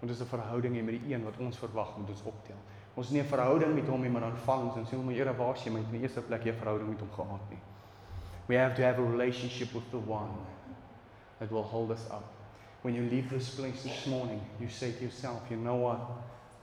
moet 0.00 0.10
ons 0.10 0.20
'n 0.20 0.26
verhouding 0.26 0.76
hê 0.76 0.82
met 0.82 1.02
die 1.02 1.14
een 1.14 1.24
wat 1.24 1.36
ons 1.38 1.58
verwag 1.58 1.96
moet 1.96 2.08
ons 2.08 2.22
optel. 2.24 2.56
Ons 2.94 3.10
nie 3.10 3.20
'n 3.20 3.26
verhouding 3.26 3.74
met 3.74 3.86
hom 3.86 4.00
nie, 4.00 4.10
maar 4.10 4.20
dan 4.20 4.36
val 4.36 4.60
ons 4.60 4.76
en 4.76 4.86
sê, 4.86 4.96
"Maar 5.04 5.14
Here, 5.14 5.36
waar 5.36 5.54
is 5.54 5.64
jy? 5.64 5.70
Maar 5.70 5.82
in 5.82 5.90
die 5.90 6.00
eerste 6.00 6.20
plek 6.20 6.44
jy 6.44 6.50
'n 6.50 6.58
verhouding 6.58 6.88
met 6.88 7.00
hom 7.00 7.10
gehad 7.10 7.50
nie." 7.50 7.58
We 8.46 8.56
have 8.56 8.74
to 8.74 8.82
have 8.82 8.98
a 8.98 9.10
relationship 9.10 9.72
with 9.72 9.90
the 9.90 9.98
one 9.98 10.32
that 11.38 11.50
will 11.50 11.62
hold 11.62 11.90
us 11.90 12.04
up. 12.10 12.24
When 12.82 12.94
you 12.94 13.02
leave 13.02 13.28
this 13.28 13.54
place 13.54 13.82
this 13.82 14.06
morning, 14.06 14.40
you 14.58 14.68
say 14.68 14.92
to 14.92 15.02
yourself, 15.02 15.42
you 15.50 15.56
know 15.56 15.76
what? 15.76 16.00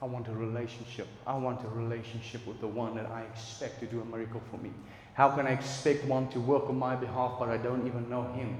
I 0.01 0.05
want 0.05 0.27
a 0.27 0.33
relationship. 0.33 1.07
I 1.25 1.37
want 1.37 1.63
a 1.63 1.69
relationship 1.69 2.45
with 2.45 2.59
the 2.59 2.67
one 2.67 2.95
that 2.95 3.05
I 3.05 3.21
expect 3.21 3.79
to 3.79 3.85
do 3.85 4.01
a 4.01 4.05
miracle 4.05 4.41
for 4.51 4.57
me. 4.57 4.71
How 5.17 5.29
can 5.35 5.47
I 5.47 5.51
expect 5.51 6.05
one 6.05 6.27
to 6.29 6.39
work 6.39 6.69
on 6.69 6.77
my 6.77 6.95
behalf, 6.95 7.39
but 7.39 7.49
I 7.49 7.57
don't 7.57 7.87
even 7.87 8.07
know 8.07 8.23
him? 8.33 8.55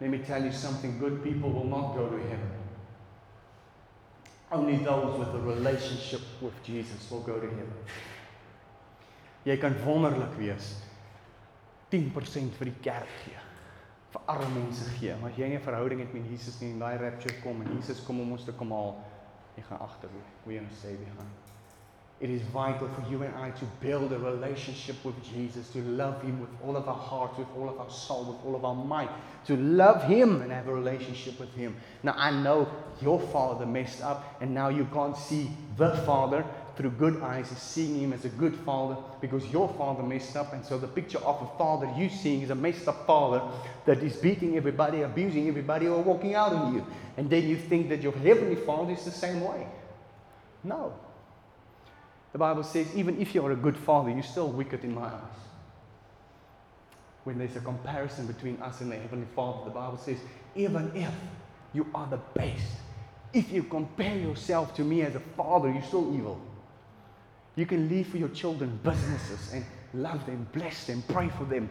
Let 0.00 0.10
me 0.10 0.18
tell 0.18 0.44
you 0.44 0.52
something 0.52 0.98
good 0.98 1.24
people 1.24 1.50
will 1.50 1.64
not 1.64 1.94
go 1.96 2.06
to 2.08 2.18
heaven. 2.18 2.52
Only 4.52 4.76
those 4.76 5.18
with 5.18 5.28
a 5.28 5.40
relationship 5.40 6.20
with 6.42 6.62
Jesus 6.62 7.10
will 7.10 7.22
go 7.22 7.40
to 7.40 7.46
heaven. 7.46 7.80
Jy 9.46 9.56
kan 9.56 9.74
wonderlik 9.86 10.36
wees. 10.36 10.74
10% 11.90 12.54
vir 12.58 12.72
die 12.72 12.78
kerk 12.82 13.18
gee 13.24 13.46
vir 14.16 14.32
arme 14.32 14.48
mense 14.60 14.84
gee. 14.98 15.14
Maar 15.20 15.30
as 15.30 15.38
jy 15.38 15.48
nie 15.48 15.56
'n 15.56 15.68
verhouding 15.68 16.00
het 16.00 16.12
met 16.12 16.30
Jesus 16.30 16.60
nie 16.60 16.72
en 16.72 16.78
daai 16.78 16.96
rapture 16.98 17.40
kom 17.42 17.60
en 17.62 17.76
Jesus 17.76 18.04
kom 18.04 18.20
om 18.20 18.32
ons 18.32 18.44
te 18.44 18.52
kom 18.52 18.70
haal, 18.70 18.96
jy 19.56 19.62
gaan 19.62 19.80
agterloop. 19.80 20.30
We 20.44 20.58
are 20.58 20.66
stay 20.70 20.96
behind. 20.96 21.45
It 22.18 22.30
is 22.30 22.40
vital 22.42 22.88
for 22.88 23.10
you 23.10 23.22
and 23.22 23.34
I 23.34 23.50
to 23.50 23.64
build 23.80 24.12
a 24.12 24.18
relationship 24.18 24.96
with 25.04 25.22
Jesus, 25.22 25.68
to 25.70 25.82
love 25.82 26.22
Him 26.22 26.40
with 26.40 26.48
all 26.64 26.76
of 26.76 26.88
our 26.88 26.94
heart, 26.94 27.38
with 27.38 27.48
all 27.56 27.68
of 27.68 27.78
our 27.78 27.90
soul, 27.90 28.24
with 28.24 28.46
all 28.46 28.56
of 28.56 28.64
our 28.64 28.74
mind, 28.74 29.10
to 29.46 29.56
love 29.56 30.02
Him 30.04 30.40
and 30.40 30.50
have 30.50 30.66
a 30.66 30.74
relationship 30.74 31.38
with 31.38 31.52
Him. 31.54 31.76
Now, 32.02 32.14
I 32.16 32.30
know 32.30 32.68
your 33.02 33.20
father 33.20 33.66
messed 33.66 34.02
up, 34.02 34.38
and 34.40 34.54
now 34.54 34.70
you 34.70 34.86
can't 34.92 35.16
see 35.16 35.50
the 35.76 35.90
Father, 36.06 36.42
through 36.76 36.90
good 36.90 37.22
eyes 37.22 37.48
seeing 37.56 37.98
him 37.98 38.12
as 38.12 38.24
a 38.24 38.28
good 38.28 38.54
father 38.54 38.96
because 39.20 39.44
your 39.46 39.68
father 39.78 40.02
messed 40.02 40.36
up. 40.36 40.52
And 40.52 40.64
so 40.64 40.78
the 40.78 40.86
picture 40.86 41.18
of 41.18 41.40
a 41.42 41.58
father 41.58 41.90
you 41.96 42.08
seeing 42.10 42.42
is 42.42 42.50
a 42.50 42.54
messed 42.54 42.86
up 42.86 43.06
father 43.06 43.42
that 43.86 44.02
is 44.02 44.16
beating 44.16 44.56
everybody, 44.56 45.00
abusing 45.00 45.48
everybody, 45.48 45.86
or 45.86 46.02
walking 46.02 46.34
out 46.34 46.52
on 46.52 46.74
you. 46.74 46.86
And 47.16 47.30
then 47.30 47.48
you 47.48 47.56
think 47.56 47.88
that 47.88 48.02
your 48.02 48.12
heavenly 48.12 48.56
father 48.56 48.92
is 48.92 49.04
the 49.04 49.10
same 49.10 49.40
way. 49.40 49.66
No. 50.62 50.92
The 52.36 52.40
Bible 52.40 52.64
says, 52.64 52.86
even 52.94 53.18
if 53.18 53.34
you're 53.34 53.52
a 53.52 53.56
good 53.56 53.78
father, 53.78 54.10
you're 54.10 54.22
still 54.22 54.48
wicked 54.48 54.84
in 54.84 54.94
my 54.94 55.06
eyes. 55.06 55.38
When 57.24 57.38
there's 57.38 57.56
a 57.56 57.60
comparison 57.60 58.26
between 58.26 58.60
us 58.60 58.82
and 58.82 58.92
the 58.92 58.96
Heavenly 58.96 59.26
Father, 59.34 59.64
the 59.64 59.70
Bible 59.70 59.96
says, 59.96 60.18
even 60.54 60.92
if 60.94 61.14
you 61.72 61.86
are 61.94 62.06
the 62.08 62.18
best, 62.34 62.72
if 63.32 63.50
you 63.50 63.62
compare 63.62 64.18
yourself 64.18 64.74
to 64.74 64.84
me 64.84 65.00
as 65.00 65.14
a 65.14 65.20
father, 65.20 65.72
you're 65.72 65.82
still 65.84 66.14
evil. 66.14 66.38
You 67.54 67.64
can 67.64 67.88
leave 67.88 68.08
for 68.08 68.18
your 68.18 68.28
children 68.28 68.80
businesses 68.82 69.54
and 69.54 69.64
love 69.94 70.26
them, 70.26 70.46
bless 70.52 70.84
them, 70.84 71.02
pray 71.08 71.30
for 71.38 71.44
them. 71.44 71.70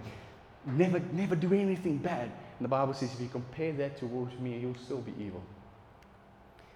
Never, 0.66 0.99
never 1.11 1.36
do 1.36 1.53
anything 1.53 1.97
bad. 1.97 2.24
And 2.57 2.66
the 2.66 2.70
Bible 2.70 2.95
says 2.95 3.13
if 3.13 3.22
you 3.22 3.28
compare 3.28 3.74
that 3.74 3.97
towards 3.97 4.34
me, 4.39 4.57
you'll 4.57 4.74
still 4.84 5.01
be 5.01 5.13
evil. 5.24 5.43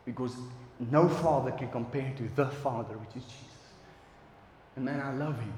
Because 0.06 0.36
no 0.92 1.10
father 1.10 1.50
can 1.50 1.72
compare 1.72 2.14
to 2.18 2.30
the 2.36 2.46
Father, 2.50 2.96
which 2.96 3.16
is 3.16 3.24
Jesus. 3.24 3.49
And 4.76 4.86
man, 4.86 4.99
I 4.99 5.13
love 5.13 5.39
him. 5.39 5.53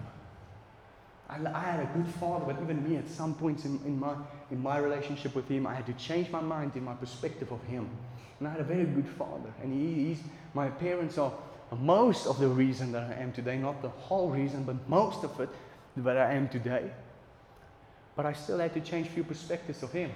I, 1.29 1.37
I 1.53 1.63
had 1.63 1.79
a 1.79 1.89
good 1.97 2.07
father, 2.15 2.45
but 2.45 2.61
even 2.61 2.87
me, 2.87 2.97
at 2.97 3.09
some 3.09 3.33
points 3.33 3.65
in, 3.65 3.79
in, 3.85 3.99
my, 3.99 4.15
in 4.51 4.61
my 4.61 4.77
relationship 4.77 5.33
with 5.33 5.47
him, 5.47 5.65
I 5.65 5.75
had 5.75 5.85
to 5.85 5.93
change 5.93 6.29
my 6.29 6.41
mind 6.41 6.73
in 6.75 6.83
my 6.83 6.93
perspective 6.93 7.51
of 7.51 7.63
him. 7.63 7.89
And 8.39 8.47
I 8.47 8.51
had 8.51 8.59
a 8.59 8.65
very 8.65 8.85
good 8.85 9.07
father. 9.07 9.53
And 9.61 9.71
he, 9.71 10.07
he's, 10.07 10.19
my 10.53 10.69
parents 10.69 11.17
are 11.17 11.31
most 11.79 12.27
of 12.27 12.39
the 12.39 12.47
reason 12.47 12.91
that 12.91 13.03
I 13.03 13.21
am 13.21 13.31
today, 13.31 13.57
not 13.57 13.81
the 13.81 13.89
whole 13.89 14.29
reason, 14.29 14.63
but 14.63 14.89
most 14.89 15.23
of 15.23 15.39
it 15.39 15.49
that 15.97 16.17
I 16.17 16.33
am 16.33 16.49
today. 16.49 16.91
But 18.15 18.25
I 18.25 18.33
still 18.33 18.59
had 18.59 18.73
to 18.73 18.81
change 18.81 19.07
few 19.07 19.23
perspectives 19.23 19.83
of 19.83 19.91
Him. 19.91 20.11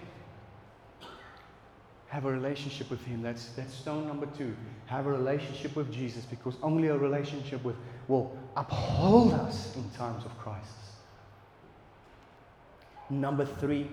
Have 2.08 2.26
a 2.26 2.32
relationship 2.32 2.90
with 2.90 3.04
Him. 3.06 3.22
That's, 3.22 3.48
that's 3.50 3.74
stone 3.74 4.08
number 4.08 4.26
two. 4.38 4.56
Have 4.88 5.06
a 5.06 5.12
relationship 5.12 5.76
with 5.76 5.92
Jesus 5.92 6.26
because 6.26 6.56
only 6.62 6.90
a 6.90 6.98
relationship 6.98 7.64
with 7.64 7.76
will 8.08 8.38
uphold 8.56 9.34
us 9.34 9.76
in 9.76 9.90
times 9.92 10.26
of 10.26 10.38
crisis. 10.38 10.72
Number 13.10 13.46
three, 13.46 13.90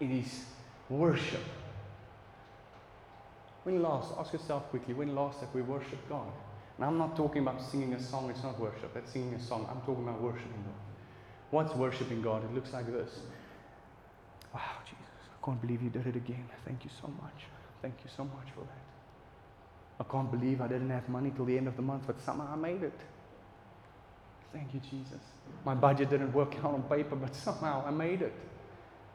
it 0.00 0.10
is 0.10 0.44
worship. 0.88 1.40
When 3.64 3.82
last, 3.82 4.12
ask 4.18 4.32
yourself 4.32 4.68
quickly, 4.70 4.94
when 4.94 5.14
last 5.14 5.40
have 5.40 5.54
we 5.54 5.62
worshipped 5.62 6.08
God? 6.08 6.32
And 6.76 6.86
I'm 6.86 6.98
not 6.98 7.16
talking 7.16 7.42
about 7.42 7.60
singing 7.62 7.92
a 7.92 8.00
song, 8.00 8.30
it's 8.30 8.42
not 8.42 8.58
worship, 8.58 8.94
that's 8.94 9.12
singing 9.12 9.34
a 9.34 9.40
song. 9.40 9.68
I'm 9.70 9.80
talking 9.82 10.02
about 10.02 10.20
worshiping 10.20 10.64
God. 10.64 10.74
What's 11.50 11.74
worshiping 11.74 12.22
God? 12.22 12.44
It 12.44 12.54
looks 12.54 12.72
like 12.72 12.90
this. 12.90 13.20
Wow, 14.54 14.60
Jesus, 14.84 14.98
I 15.30 15.44
can't 15.44 15.60
believe 15.60 15.82
you 15.82 15.90
did 15.90 16.06
it 16.06 16.16
again. 16.16 16.48
Thank 16.64 16.84
you 16.84 16.90
so 17.00 17.08
much. 17.08 17.44
Thank 17.82 17.94
you 18.02 18.10
so 18.16 18.24
much 18.24 18.48
for 18.54 18.60
that. 18.60 18.89
I 20.00 20.04
can't 20.04 20.30
believe 20.30 20.62
I 20.62 20.66
didn't 20.66 20.88
have 20.90 21.08
money 21.10 21.30
till 21.36 21.44
the 21.44 21.56
end 21.56 21.68
of 21.68 21.76
the 21.76 21.82
month, 21.82 22.04
but 22.06 22.18
somehow 22.20 22.48
I 22.50 22.56
made 22.56 22.82
it. 22.82 22.98
Thank 24.52 24.72
you, 24.72 24.80
Jesus. 24.80 25.20
My 25.64 25.74
budget 25.74 26.08
didn't 26.08 26.32
work 26.32 26.56
out 26.64 26.72
on 26.74 26.82
paper, 26.84 27.14
but 27.14 27.34
somehow 27.36 27.84
I 27.86 27.90
made 27.90 28.22
it. 28.22 28.32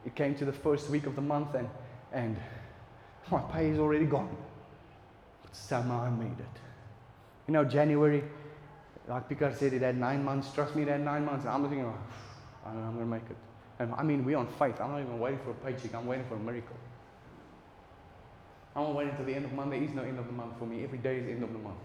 It 0.04 0.14
came 0.14 0.36
to 0.36 0.44
the 0.44 0.52
first 0.52 0.88
week 0.88 1.06
of 1.06 1.16
the 1.16 1.20
month, 1.20 1.54
and, 1.56 1.68
and 2.12 2.36
my 3.30 3.40
pay 3.52 3.70
is 3.70 3.78
already 3.78 4.06
gone. 4.06 4.34
But 5.42 5.56
somehow 5.56 6.04
I 6.04 6.10
made 6.10 6.38
it. 6.38 6.60
You 7.48 7.54
know, 7.54 7.64
January, 7.64 8.22
like 9.08 9.28
Picard 9.28 9.56
said, 9.56 9.72
it 9.72 9.82
had 9.82 9.98
nine 9.98 10.24
months. 10.24 10.52
Trust 10.52 10.76
me, 10.76 10.82
it 10.82 10.88
had 10.88 11.04
nine 11.04 11.24
months. 11.24 11.46
I'm 11.46 11.62
thinking, 11.62 11.84
oh, 11.84 11.98
I 12.64 12.72
know 12.72 12.80
I'm 12.82 12.94
going 12.94 13.06
to 13.06 13.06
make 13.06 13.28
it. 13.28 13.36
And 13.80 13.92
I 13.94 14.04
mean, 14.04 14.24
we're 14.24 14.38
on 14.38 14.46
faith. 14.46 14.80
I'm 14.80 14.92
not 14.92 15.00
even 15.00 15.18
waiting 15.18 15.40
for 15.40 15.50
a 15.50 15.54
paycheck. 15.54 15.94
I'm 15.94 16.06
waiting 16.06 16.26
for 16.28 16.36
a 16.36 16.38
miracle. 16.38 16.76
I'm 18.76 18.94
waiting 18.94 19.12
until 19.12 19.26
the 19.26 19.34
end 19.34 19.44
of 19.46 19.50
the 19.50 19.56
month. 19.56 19.70
There 19.70 19.82
is 19.82 19.94
no 19.94 20.02
end 20.02 20.18
of 20.18 20.26
the 20.26 20.32
month 20.32 20.58
for 20.58 20.66
me. 20.66 20.84
Every 20.84 20.98
day 20.98 21.16
is 21.16 21.24
the 21.24 21.32
end 21.32 21.42
of 21.42 21.52
the 21.52 21.58
month. 21.58 21.78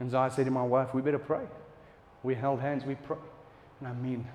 And 0.00 0.10
so 0.10 0.18
I 0.18 0.28
said 0.28 0.46
to 0.46 0.50
my 0.50 0.62
wife, 0.62 0.94
we 0.94 1.02
better 1.02 1.18
pray. 1.18 1.44
We 2.22 2.34
held 2.34 2.60
hands, 2.60 2.84
we 2.84 2.94
prayed. 2.94 3.20
And 3.80 3.88
I 3.88 3.92
mean, 3.92 4.26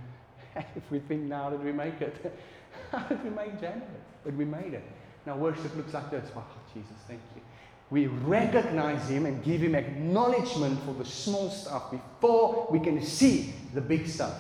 if 0.55 0.91
we 0.91 0.99
think 0.99 1.23
now 1.23 1.49
that 1.49 1.63
we 1.63 1.71
make 1.71 1.99
it, 1.99 2.39
how 2.91 2.99
did 2.99 3.23
we 3.23 3.31
make 3.31 3.59
January? 3.59 3.81
But 4.23 4.35
we 4.35 4.45
made 4.45 4.73
it. 4.73 4.83
Now, 5.25 5.37
worship 5.37 5.75
looks 5.75 5.93
like 5.93 6.09
this. 6.11 6.29
Oh, 6.35 6.43
Jesus, 6.73 6.91
thank 7.07 7.21
you. 7.35 7.41
We 7.89 8.07
recognize 8.07 9.09
Him 9.09 9.25
and 9.25 9.43
give 9.43 9.61
Him 9.61 9.75
acknowledgement 9.75 10.81
for 10.83 10.93
the 10.93 11.05
small 11.05 11.49
stuff 11.49 11.91
before 11.91 12.67
we 12.71 12.79
can 12.79 13.03
see 13.03 13.53
the 13.73 13.81
big 13.81 14.07
stuff. 14.07 14.33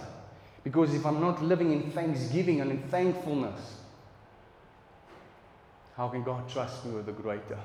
Because 0.63 0.93
if 0.93 1.05
I'm 1.05 1.19
not 1.19 1.43
living 1.43 1.71
in 1.71 1.91
thanksgiving 1.91 2.61
and 2.61 2.71
in 2.71 2.83
thankfulness, 2.83 3.80
how 6.01 6.07
can 6.07 6.23
God 6.23 6.49
trust 6.49 6.83
me 6.83 6.95
with 6.95 7.05
the 7.05 7.11
greater? 7.11 7.59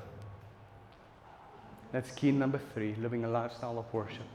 That's 1.91 2.11
key 2.11 2.32
number 2.32 2.61
three 2.74 2.95
living 2.97 3.24
a 3.24 3.30
lifestyle 3.30 3.78
of 3.78 3.91
worship. 3.95 4.26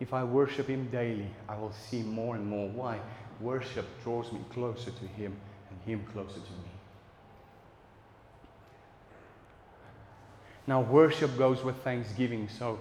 If 0.00 0.14
I 0.14 0.24
worship 0.24 0.66
Him 0.68 0.88
daily, 0.90 1.26
I 1.46 1.58
will 1.58 1.72
see 1.72 2.02
more 2.02 2.36
and 2.36 2.46
more. 2.46 2.70
Why? 2.70 2.98
Worship 3.38 3.84
draws 4.02 4.32
me 4.32 4.40
closer 4.50 4.90
to 4.90 5.06
Him 5.08 5.36
and 5.68 5.78
Him 5.84 6.06
closer 6.10 6.40
to 6.40 6.40
me. 6.40 6.70
Now, 10.66 10.80
worship 10.80 11.36
goes 11.36 11.62
with 11.62 11.76
thanksgiving. 11.84 12.48
So, 12.48 12.78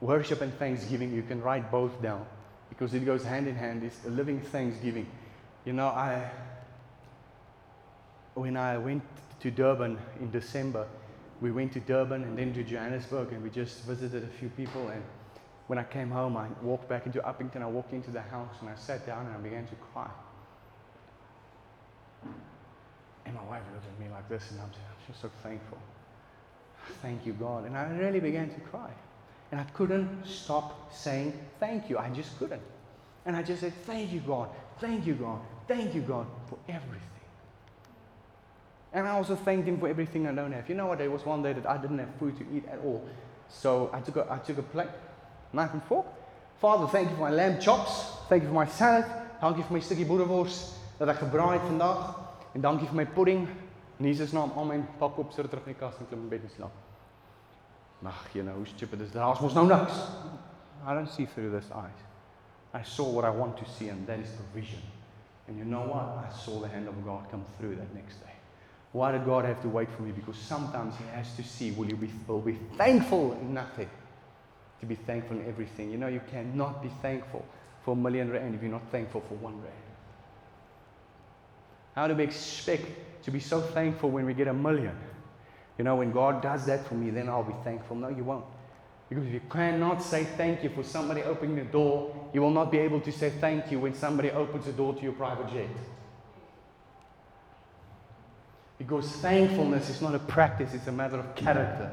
worship 0.00 0.40
and 0.40 0.56
thanksgiving, 0.56 1.12
you 1.12 1.22
can 1.22 1.42
write 1.42 1.72
both 1.72 2.00
down. 2.00 2.24
because 2.68 2.94
it 2.94 3.04
goes 3.04 3.24
hand 3.24 3.48
in 3.48 3.56
hand. 3.56 3.82
It's 3.82 4.04
a 4.06 4.10
living 4.10 4.40
thanksgiving. 4.40 5.08
You 5.64 5.72
know, 5.72 5.88
I 5.88 6.30
when 8.34 8.56
I 8.56 8.78
went 8.78 9.02
to 9.44 9.50
Durban 9.50 9.98
in 10.20 10.30
December, 10.30 10.86
we 11.42 11.52
went 11.52 11.74
to 11.74 11.80
Durban 11.80 12.22
and 12.24 12.38
then 12.38 12.54
to 12.54 12.64
Johannesburg 12.64 13.30
and 13.30 13.42
we 13.42 13.50
just 13.50 13.84
visited 13.84 14.24
a 14.24 14.38
few 14.38 14.48
people 14.48 14.88
and 14.88 15.02
when 15.66 15.78
I 15.78 15.84
came 15.84 16.10
home 16.10 16.34
I 16.38 16.46
walked 16.62 16.88
back 16.88 17.04
into 17.04 17.20
Uppington, 17.20 17.60
I 17.60 17.66
walked 17.66 17.92
into 17.92 18.10
the 18.10 18.22
house 18.22 18.54
and 18.62 18.70
I 18.70 18.74
sat 18.74 19.06
down 19.06 19.26
and 19.26 19.34
I 19.34 19.38
began 19.38 19.66
to 19.66 19.74
cry. 19.92 20.08
And 23.26 23.34
my 23.34 23.42
wife 23.44 23.62
looked 23.74 23.86
at 23.86 24.00
me 24.02 24.10
like 24.10 24.26
this 24.30 24.50
and 24.50 24.60
I'm 24.62 24.70
just 25.06 25.20
so 25.20 25.30
thankful. 25.42 25.78
Thank 27.02 27.26
you, 27.26 27.34
God. 27.34 27.66
And 27.66 27.76
I 27.76 27.84
really 27.98 28.20
began 28.20 28.48
to 28.48 28.60
cry. 28.60 28.90
And 29.52 29.60
I 29.60 29.64
couldn't 29.74 30.24
stop 30.26 30.90
saying 30.90 31.38
thank 31.60 31.90
you. 31.90 31.98
I 31.98 32.08
just 32.08 32.38
couldn't. 32.38 32.62
And 33.26 33.36
I 33.36 33.42
just 33.42 33.60
said, 33.60 33.74
Thank 33.84 34.10
you, 34.10 34.20
God. 34.20 34.48
Thank 34.80 35.06
you, 35.06 35.14
God. 35.14 35.40
Thank 35.68 35.94
you, 35.94 36.00
God, 36.00 36.26
for 36.48 36.58
everything. 36.66 37.13
And 38.94 39.08
I 39.08 39.10
also 39.10 39.34
thanked 39.34 39.66
Him 39.66 39.78
for 39.78 39.88
everything 39.88 40.26
I 40.26 40.32
don't 40.32 40.52
have. 40.52 40.68
You 40.68 40.76
know 40.76 40.86
what? 40.86 40.98
There 40.98 41.10
was 41.10 41.26
one 41.26 41.42
day 41.42 41.52
that 41.52 41.66
I 41.66 41.76
didn't 41.76 41.98
have 41.98 42.14
food 42.18 42.38
to 42.38 42.44
eat 42.54 42.64
at 42.70 42.78
all. 42.78 43.04
So 43.48 43.90
I 43.92 44.00
took 44.00 44.16
a, 44.16 44.26
I 44.30 44.38
took 44.38 44.58
a 44.58 44.62
plate, 44.62 44.88
knife 45.52 45.72
and 45.72 45.82
fork. 45.82 46.06
Father, 46.60 46.86
thank 46.86 47.10
you 47.10 47.16
for 47.16 47.22
my 47.22 47.30
lamb 47.30 47.60
chops. 47.60 48.12
Thank 48.28 48.44
you 48.44 48.48
for 48.48 48.54
my 48.54 48.66
salad. 48.66 49.04
Thank 49.40 49.56
you 49.58 49.64
for 49.64 49.72
my 49.72 50.04
boerewors 50.04 50.78
dat 50.98 51.08
ek 51.08 51.18
gebraai 51.26 51.58
het 51.58 51.66
vandag. 51.66 52.14
En 52.54 52.60
dankie 52.60 52.86
vir 52.86 52.96
my 52.96 53.06
pudding. 53.06 53.48
In 53.98 54.06
Jesus 54.06 54.32
naam, 54.32 54.52
amen. 54.56 54.86
Pak 54.98 55.18
op, 55.18 55.32
sit 55.32 55.44
er 55.44 55.50
terug 55.50 55.66
in 55.66 55.74
die 55.74 55.80
kas 55.80 55.98
en 55.98 56.06
klim 56.08 56.22
in 56.22 56.28
bed 56.28 56.46
en 56.46 56.50
slaap. 56.54 56.72
Mag 58.02 58.28
jy 58.32 58.42
nou 58.46 58.64
stupid 58.66 59.00
is 59.00 59.12
daar's 59.12 59.40
mos 59.42 59.54
nou 59.54 59.66
niks. 59.66 60.00
I 60.86 60.94
don't 60.94 61.10
see 61.10 61.26
through 61.26 61.50
this 61.50 61.70
eyes. 61.72 62.02
I 62.74 62.82
saw 62.82 63.06
what 63.10 63.24
I 63.24 63.30
want 63.30 63.56
to 63.58 63.64
see 63.76 63.88
and 63.88 64.06
that 64.06 64.18
is 64.18 64.30
provision. 64.38 64.82
And 65.48 65.58
you 65.58 65.64
know 65.64 65.86
what? 65.86 66.24
I 66.24 66.30
saw 66.32 66.60
the 66.60 66.68
hand 66.68 66.88
of 66.88 66.94
God 67.04 67.30
come 67.30 67.44
through 67.58 67.76
that 67.76 67.94
next 67.94 68.22
day. 68.22 68.33
Why 68.94 69.10
did 69.10 69.24
God 69.24 69.44
have 69.44 69.60
to 69.62 69.68
wait 69.68 69.90
for 69.90 70.02
me? 70.02 70.12
Because 70.12 70.36
sometimes 70.36 70.94
He 70.96 71.04
has 71.16 71.34
to 71.34 71.42
see 71.42 71.72
will 71.72 71.88
you 71.88 71.96
be, 71.96 72.08
will 72.28 72.40
be 72.40 72.56
thankful 72.76 73.32
in 73.32 73.52
nothing, 73.52 73.90
to 74.78 74.86
be 74.86 74.94
thankful 74.94 75.36
in 75.36 75.48
everything. 75.48 75.90
You 75.90 75.98
know, 75.98 76.06
you 76.06 76.20
cannot 76.30 76.80
be 76.80 76.88
thankful 77.02 77.44
for 77.84 77.94
a 77.94 77.96
million 77.96 78.30
rand 78.30 78.54
if 78.54 78.62
you're 78.62 78.70
not 78.70 78.88
thankful 78.92 79.20
for 79.22 79.34
one 79.34 79.54
rand. 79.54 79.74
How 81.96 82.06
do 82.06 82.14
we 82.14 82.22
expect 82.22 83.24
to 83.24 83.32
be 83.32 83.40
so 83.40 83.60
thankful 83.60 84.10
when 84.10 84.26
we 84.26 84.32
get 84.32 84.46
a 84.46 84.54
million? 84.54 84.96
You 85.76 85.82
know, 85.82 85.96
when 85.96 86.12
God 86.12 86.40
does 86.40 86.64
that 86.66 86.86
for 86.86 86.94
me, 86.94 87.10
then 87.10 87.28
I'll 87.28 87.42
be 87.42 87.54
thankful. 87.64 87.96
No, 87.96 88.10
you 88.10 88.22
won't. 88.22 88.44
Because 89.08 89.26
if 89.26 89.32
you 89.32 89.42
cannot 89.50 90.04
say 90.04 90.22
thank 90.22 90.62
you 90.62 90.70
for 90.70 90.84
somebody 90.84 91.24
opening 91.24 91.56
the 91.56 91.64
door, 91.64 92.30
you 92.32 92.40
will 92.40 92.52
not 92.52 92.70
be 92.70 92.78
able 92.78 93.00
to 93.00 93.10
say 93.10 93.30
thank 93.30 93.72
you 93.72 93.80
when 93.80 93.92
somebody 93.92 94.30
opens 94.30 94.66
the 94.66 94.72
door 94.72 94.94
to 94.94 95.02
your 95.02 95.14
private 95.14 95.52
jet. 95.52 95.68
Because 98.78 99.10
thankfulness 99.16 99.88
is 99.88 100.02
not 100.02 100.14
a 100.14 100.18
practice, 100.18 100.74
it's 100.74 100.86
a 100.88 100.92
matter 100.92 101.18
of 101.18 101.34
character. 101.34 101.92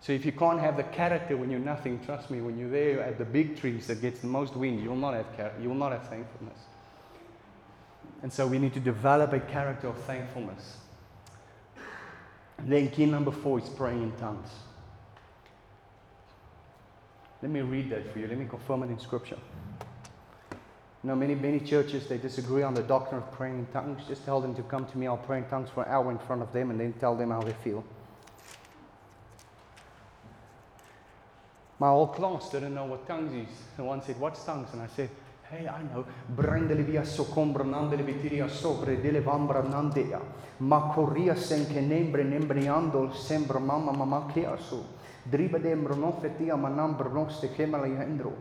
So 0.00 0.12
if 0.12 0.26
you 0.26 0.32
can't 0.32 0.60
have 0.60 0.76
the 0.76 0.82
character 0.82 1.36
when 1.36 1.50
you're 1.50 1.60
nothing, 1.60 1.98
trust 2.04 2.30
me, 2.30 2.40
when 2.42 2.58
you're 2.58 2.68
there 2.68 3.00
at 3.00 3.16
the 3.16 3.24
big 3.24 3.58
trees 3.58 3.86
that 3.86 4.02
gets 4.02 4.20
the 4.20 4.26
most 4.26 4.54
wind, 4.54 4.82
you 4.82 4.90
will 4.90 4.96
not 4.96 5.14
have 5.14 5.34
char- 5.36 5.52
you 5.62 5.68
will 5.68 5.76
not 5.76 5.92
have 5.92 6.06
thankfulness. 6.08 6.58
And 8.22 8.32
so 8.32 8.46
we 8.46 8.58
need 8.58 8.74
to 8.74 8.80
develop 8.80 9.32
a 9.32 9.40
character 9.40 9.88
of 9.88 9.96
thankfulness. 10.04 10.78
And 12.58 12.70
then 12.70 12.90
key 12.90 13.06
number 13.06 13.30
four 13.30 13.58
is 13.58 13.68
praying 13.68 14.02
in 14.02 14.12
tongues. 14.12 14.48
Let 17.40 17.50
me 17.50 17.60
read 17.60 17.90
that 17.90 18.12
for 18.12 18.18
you. 18.18 18.26
Let 18.26 18.38
me 18.38 18.46
confirm 18.46 18.82
it 18.82 18.90
in 18.90 18.98
scripture. 18.98 19.38
You 21.04 21.08
know, 21.08 21.16
many, 21.16 21.34
many 21.34 21.60
churches, 21.60 22.06
they 22.06 22.16
disagree 22.16 22.62
on 22.62 22.72
the 22.72 22.82
doctrine 22.82 23.20
of 23.20 23.30
praying 23.30 23.58
in 23.58 23.66
tongues. 23.66 24.00
Just 24.08 24.24
tell 24.24 24.40
them 24.40 24.54
to 24.54 24.62
come 24.62 24.86
to 24.86 24.96
me. 24.96 25.06
I'll 25.06 25.18
pray 25.18 25.36
in 25.36 25.44
tongues 25.44 25.68
for 25.68 25.82
an 25.82 25.92
hour 25.92 26.10
in 26.10 26.16
front 26.16 26.40
of 26.40 26.50
them 26.54 26.70
and 26.70 26.80
then 26.80 26.94
tell 26.94 27.14
them 27.14 27.28
how 27.28 27.42
they 27.42 27.52
feel. 27.62 27.84
My 31.78 31.88
whole 31.88 32.06
class 32.06 32.48
didn't 32.48 32.74
know 32.74 32.86
what 32.86 33.06
tongues 33.06 33.34
is. 33.34 33.54
And 33.76 33.86
one 33.86 34.00
said, 34.00 34.18
What's 34.18 34.42
tongues? 34.44 34.70
And 34.72 34.80
I 34.80 34.86
said, 34.86 35.10
Hey, 35.50 35.68
I 35.68 35.82
know. 35.82 36.06
Driba 45.26 45.58
dembro 45.58 45.96
non 45.96 46.14
non 46.68 46.96
kemala 47.56 47.86
yendro. 47.86 48.32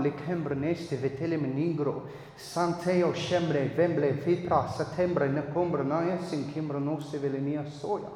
Le 0.00 0.14
kembre 0.14 0.54
neste 0.54 0.96
vetele 0.96 1.36
menigro. 1.36 2.08
Santeo 2.34 3.12
shembre 3.14 3.66
vemble 3.74 4.12
vipra 4.12 4.68
satembre 4.68 5.28
ne 5.28 5.42
combra 5.52 5.82
naia 5.82 6.20
sin 6.20 6.52
kimbra 6.52 6.78
noste 6.78 7.18
velenia 7.18 7.64
soya. 7.68 8.10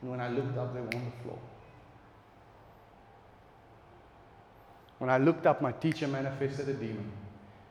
And 0.00 0.10
when 0.10 0.20
I 0.20 0.28
looked 0.28 0.56
up, 0.56 0.72
they 0.72 0.80
were 0.80 0.94
on 0.94 1.04
the 1.04 1.22
floor. 1.22 1.38
When 4.98 5.10
I 5.10 5.18
looked 5.18 5.46
up, 5.46 5.60
my 5.60 5.72
teacher 5.72 6.08
manifested 6.08 6.68
a 6.68 6.74
demon. 6.74 7.10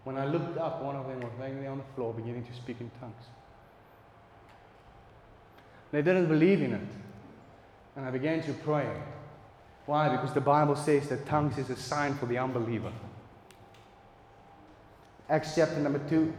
When 0.03 0.17
I 0.17 0.25
looked 0.25 0.57
up, 0.57 0.81
one 0.81 0.95
of 0.95 1.07
them 1.07 1.19
was 1.19 1.31
laying 1.39 1.59
there 1.61 1.71
on 1.71 1.79
the 1.79 1.83
floor, 1.95 2.13
beginning 2.13 2.45
to 2.45 2.53
speak 2.53 2.79
in 2.79 2.89
tongues. 2.99 3.25
They 5.91 6.01
didn't 6.01 6.27
believe 6.27 6.61
in 6.61 6.73
it. 6.73 6.89
And 7.95 8.05
I 8.05 8.11
began 8.11 8.41
to 8.43 8.53
pray. 8.53 8.87
Why? 9.87 10.09
Because 10.09 10.33
the 10.33 10.41
Bible 10.41 10.75
says 10.75 11.07
that 11.09 11.25
tongues 11.25 11.57
is 11.57 11.69
a 11.69 11.75
sign 11.75 12.15
for 12.15 12.27
the 12.27 12.37
unbeliever. 12.37 12.91
Acts 15.29 15.55
chapter 15.55 15.79
number 15.79 15.99
2. 16.09 16.33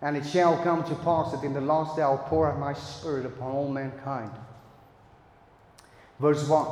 And 0.00 0.16
it 0.16 0.24
shall 0.24 0.62
come 0.62 0.84
to 0.84 0.94
pass 0.96 1.32
that 1.32 1.42
in 1.42 1.52
the 1.52 1.60
last 1.60 1.96
day 1.96 2.02
I'll 2.02 2.18
pour 2.18 2.50
out 2.50 2.58
my 2.58 2.72
spirit 2.72 3.26
upon 3.26 3.52
all 3.52 3.68
mankind. 3.68 4.30
Verse 6.20 6.48
1. 6.48 6.66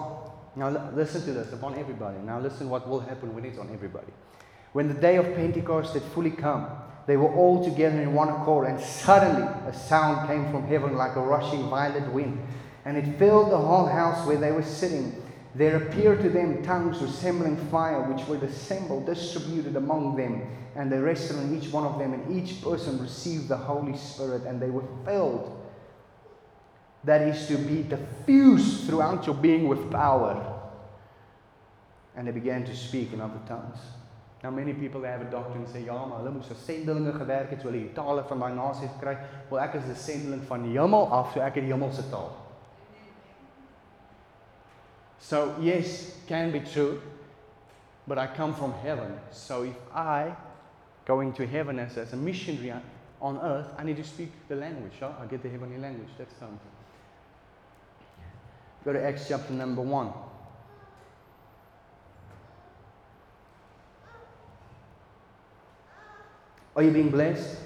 Now 0.55 0.91
listen 0.95 1.23
to 1.23 1.33
this 1.33 1.53
upon 1.53 1.79
everybody. 1.79 2.19
Now 2.19 2.39
listen 2.39 2.69
what 2.69 2.89
will 2.89 3.01
happen 3.01 3.35
when 3.35 3.45
it's 3.45 3.59
on 3.59 3.71
everybody. 3.73 4.13
When 4.73 4.87
the 4.87 4.95
day 4.95 5.17
of 5.17 5.35
Pentecost 5.35 5.95
had 5.95 6.03
fully 6.03 6.31
come, 6.31 6.69
they 7.07 7.17
were 7.17 7.33
all 7.33 7.65
together 7.65 8.01
in 8.01 8.15
one 8.15 8.29
accord, 8.29 8.69
and 8.69 8.79
suddenly 8.81 9.43
a 9.67 9.75
sound 9.75 10.29
came 10.29 10.51
from 10.51 10.67
heaven 10.67 10.95
like 10.95 11.17
a 11.17 11.21
rushing 11.21 11.69
violent 11.69 12.13
wind, 12.13 12.41
and 12.85 12.97
it 12.97 13.19
filled 13.19 13.51
the 13.51 13.59
whole 13.59 13.87
house 13.87 14.25
where 14.27 14.37
they 14.37 14.53
were 14.53 14.63
sitting. 14.63 15.22
There 15.55 15.77
appeared 15.77 16.23
to 16.23 16.31
them 16.31 16.63
tongues 16.63 17.03
resembling 17.03 17.57
fire, 17.69 18.01
which 18.11 18.27
were 18.27 18.45
assembled, 18.45 19.07
distributed 19.07 19.77
among 19.77 20.17
them, 20.17 20.43
and 20.77 20.91
they 20.91 20.99
rested 20.99 21.37
on 21.37 21.55
each 21.55 21.71
one 21.71 21.85
of 21.85 21.99
them, 21.99 22.15
and 22.15 22.33
each 22.33 22.63
person 22.63 22.99
received 23.01 23.49
the 23.49 23.57
Holy 23.57 23.97
Spirit, 23.97 24.45
and 24.45 24.61
they 24.61 24.71
were 24.71 24.85
filled 25.05 25.59
that 27.05 27.23
is 27.23 27.47
to 27.49 27.59
be 27.59 27.83
diffused 27.83 28.87
throughout 28.87 29.27
your 29.27 29.35
being 29.35 29.69
with 29.69 29.91
power. 29.91 30.61
And 32.17 32.27
they 32.27 32.33
began 32.33 32.65
to 32.65 32.77
speak 32.77 33.13
in 33.13 33.21
other 33.21 33.41
tongues. 33.49 33.79
Now 34.43 34.51
many 34.51 34.73
people 34.73 35.03
have 35.03 35.21
a 35.21 35.31
doctrine 35.31 35.67
say 35.67 35.85
ja, 35.85 36.05
maar 36.07 36.19
hulle 36.19 36.33
moes 36.35 36.51
as 36.51 36.59
sendelinge 36.67 37.13
gewerk 37.15 37.51
het, 37.51 37.61
so 37.63 37.69
hulle 37.71 37.79
die 37.79 37.93
tale 37.95 38.25
van 38.27 38.41
daai 38.43 38.55
nasies 38.57 38.91
gekry. 38.97 39.15
Wel 39.51 39.61
ek 39.63 39.77
is 39.79 39.85
'n 39.87 39.95
sendeling 39.95 40.43
van 40.49 40.63
die 40.63 40.79
hemel 40.79 41.07
af, 41.13 41.33
so 41.33 41.41
ek 41.41 41.55
het 41.55 41.65
die 41.65 41.73
hemelse 41.73 42.03
taal. 42.11 42.42
So 45.23 45.57
yes, 45.61 46.17
can 46.27 46.51
be 46.51 46.59
true, 46.59 47.01
but 48.09 48.19
I 48.19 48.27
come 48.27 48.53
from 48.53 48.73
heaven. 48.83 49.19
So 49.31 49.63
if 49.63 49.77
I 49.95 50.35
going 51.05 51.33
to 51.35 51.47
heaven 51.47 51.79
as, 51.79 51.97
as 51.97 52.13
a 52.13 52.17
missionary 52.17 52.75
on 53.21 53.39
earth, 53.39 53.69
I 53.79 53.85
need 53.85 53.97
to 53.99 54.05
speak 54.05 54.33
the 54.49 54.57
language. 54.57 54.95
Huh? 54.99 55.13
I 55.21 55.27
get 55.27 55.45
the 55.45 55.49
heavenly 55.49 55.79
language. 55.79 56.09
That's 56.19 56.35
something. 56.35 56.59
Go 58.85 58.93
to 58.93 59.03
Acts 59.03 59.29
chapter 59.29 59.53
number 59.53 59.81
1. 59.81 60.13
Are 66.75 66.83
you 66.83 66.91
being 66.91 67.11
blessed? 67.11 67.59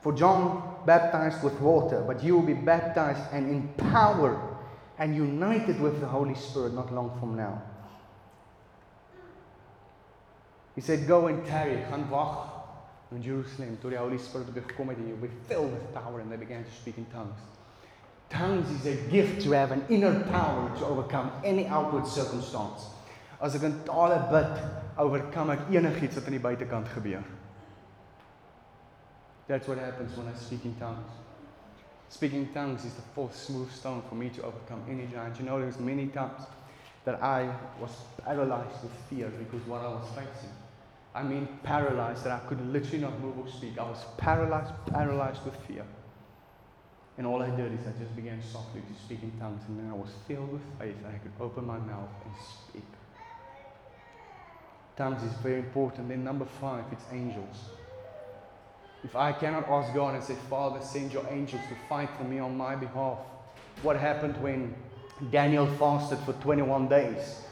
For 0.00 0.14
John 0.14 0.76
baptized 0.86 1.42
with 1.42 1.60
water, 1.60 2.02
but 2.06 2.24
you 2.24 2.34
will 2.34 2.46
be 2.46 2.54
baptized 2.54 3.20
and 3.32 3.50
empowered 3.50 4.55
and 4.98 5.14
united 5.14 5.80
with 5.80 6.00
the 6.00 6.06
Holy 6.06 6.34
Spirit 6.34 6.74
not 6.74 6.92
long 6.92 7.16
from 7.20 7.36
now. 7.36 7.62
He 10.74 10.80
said, 10.80 11.06
Go 11.06 11.26
and 11.26 11.44
tarry, 11.46 11.82
gaan 11.90 12.08
in 13.12 13.22
Jerusalem 13.22 13.78
tot 13.80 13.90
die 13.90 13.98
Holy 13.98 14.18
Spirit 14.18 14.48
op 14.48 14.54
jou 14.54 14.64
gekom 14.66 14.90
en 14.90 15.06
you'll 15.06 15.20
be 15.20 15.30
filled 15.48 15.70
with 15.72 15.94
power 15.94 16.20
and 16.20 16.30
they 16.30 16.36
began 16.36 16.64
to 16.64 16.70
speak 16.70 16.98
in 16.98 17.06
tongues. 17.12 17.38
Tongues 18.28 18.68
is 18.70 18.86
a 18.86 18.96
gift 19.10 19.42
to 19.42 19.52
have 19.52 19.70
an 19.70 19.84
inner 19.88 20.24
power 20.30 20.76
to 20.78 20.84
overcome 20.84 21.30
any 21.44 21.66
outward 21.66 22.06
circumstance. 22.06 22.90
As 23.40 23.54
ek 23.54 23.62
tale 23.86 24.18
bid, 24.32 24.58
oorkom 24.98 25.52
ek 25.54 25.68
enigiets 25.70 26.18
wat 26.18 26.26
aan 26.26 26.38
die 26.38 26.42
buitekant 26.42 26.90
gebeur. 26.96 27.22
That's 29.46 29.68
what 29.68 29.78
happens 29.78 30.16
when 30.16 30.26
I 30.26 30.34
speak 30.34 30.64
in 30.64 30.74
tongues. 30.80 31.25
Speaking 32.08 32.48
tongues 32.54 32.84
is 32.84 32.94
the 32.94 33.02
fourth 33.02 33.36
smooth 33.36 33.70
stone 33.72 34.02
for 34.08 34.14
me 34.14 34.30
to 34.30 34.42
overcome 34.42 34.82
any 34.88 35.06
giant. 35.06 35.38
You 35.38 35.46
know, 35.46 35.60
there's 35.60 35.78
many 35.78 36.06
times 36.06 36.42
that 37.04 37.22
I 37.22 37.52
was 37.80 37.90
paralyzed 38.24 38.82
with 38.82 38.92
fear 39.10 39.28
because 39.28 39.66
what 39.66 39.80
I 39.82 39.88
was 39.88 40.08
facing. 40.10 40.50
I 41.14 41.22
mean, 41.22 41.48
paralyzed, 41.62 42.24
that 42.24 42.32
I 42.32 42.46
could 42.46 42.60
literally 42.72 42.98
not 42.98 43.18
move 43.20 43.38
or 43.38 43.48
speak. 43.48 43.78
I 43.78 43.84
was 43.84 44.04
paralyzed, 44.18 44.72
paralyzed 44.86 45.44
with 45.44 45.56
fear. 45.66 45.84
And 47.16 47.26
all 47.26 47.42
I 47.42 47.48
did 47.48 47.72
is 47.72 47.86
I 47.86 47.92
just 47.98 48.14
began 48.14 48.42
softly 48.42 48.82
to 48.82 49.02
speak 49.02 49.22
in 49.22 49.32
tongues, 49.40 49.62
and 49.68 49.78
then 49.78 49.90
I 49.90 49.94
was 49.94 50.10
filled 50.28 50.52
with 50.52 50.62
faith, 50.78 50.96
and 50.98 51.06
I 51.06 51.18
could 51.18 51.32
open 51.40 51.66
my 51.66 51.78
mouth 51.78 52.10
and 52.24 52.34
speak. 52.36 52.84
Tongues 54.96 55.22
is 55.22 55.32
very 55.42 55.60
important. 55.60 56.08
Then, 56.08 56.22
number 56.22 56.44
five, 56.44 56.84
it's 56.92 57.04
angels. 57.10 57.56
If 59.06 59.14
I 59.14 59.30
cannot 59.30 59.68
ask 59.68 59.94
God 59.94 60.16
and 60.16 60.24
say, 60.24 60.34
Father, 60.50 60.80
send 60.80 61.12
your 61.12 61.24
angels 61.30 61.62
to 61.68 61.76
fight 61.88 62.10
for 62.18 62.24
me 62.24 62.40
on 62.40 62.56
my 62.56 62.74
behalf, 62.74 63.18
what 63.82 63.96
happened 63.96 64.36
when 64.42 64.74
Daniel 65.30 65.68
fasted 65.78 66.18
for 66.26 66.32
21 66.32 66.88
days? 66.88 67.42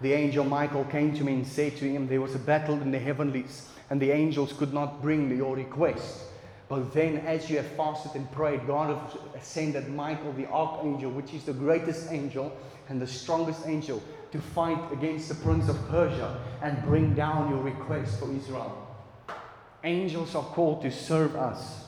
The 0.00 0.12
angel 0.12 0.44
Michael 0.44 0.84
came 0.86 1.14
to 1.16 1.22
me 1.22 1.34
and 1.34 1.46
said 1.46 1.76
to 1.76 1.88
him, 1.88 2.08
There 2.08 2.20
was 2.20 2.34
a 2.34 2.40
battle 2.40 2.82
in 2.82 2.90
the 2.90 2.98
heavenlies, 2.98 3.68
and 3.90 4.02
the 4.02 4.10
angels 4.10 4.54
could 4.54 4.74
not 4.74 5.00
bring 5.00 5.30
your 5.36 5.54
request. 5.54 6.24
But 6.68 6.92
then, 6.92 7.18
as 7.18 7.48
you 7.48 7.58
have 7.58 7.68
fasted 7.76 8.16
and 8.16 8.28
prayed, 8.32 8.66
God 8.66 8.98
has 8.98 9.40
ascended 9.40 9.88
Michael, 9.88 10.32
the 10.32 10.46
archangel, 10.46 11.12
which 11.12 11.32
is 11.32 11.44
the 11.44 11.52
greatest 11.52 12.10
angel 12.10 12.52
and 12.88 13.00
the 13.00 13.06
strongest 13.06 13.68
angel, 13.68 14.02
to 14.32 14.40
fight 14.40 14.92
against 14.92 15.28
the 15.28 15.36
prince 15.36 15.68
of 15.68 15.76
Persia 15.88 16.42
and 16.60 16.82
bring 16.82 17.14
down 17.14 17.50
your 17.50 17.62
request 17.62 18.18
for 18.18 18.34
Israel. 18.34 18.83
Angels 19.84 20.34
are 20.34 20.42
called 20.42 20.82
to 20.82 20.90
serve 20.90 21.36
us. 21.36 21.84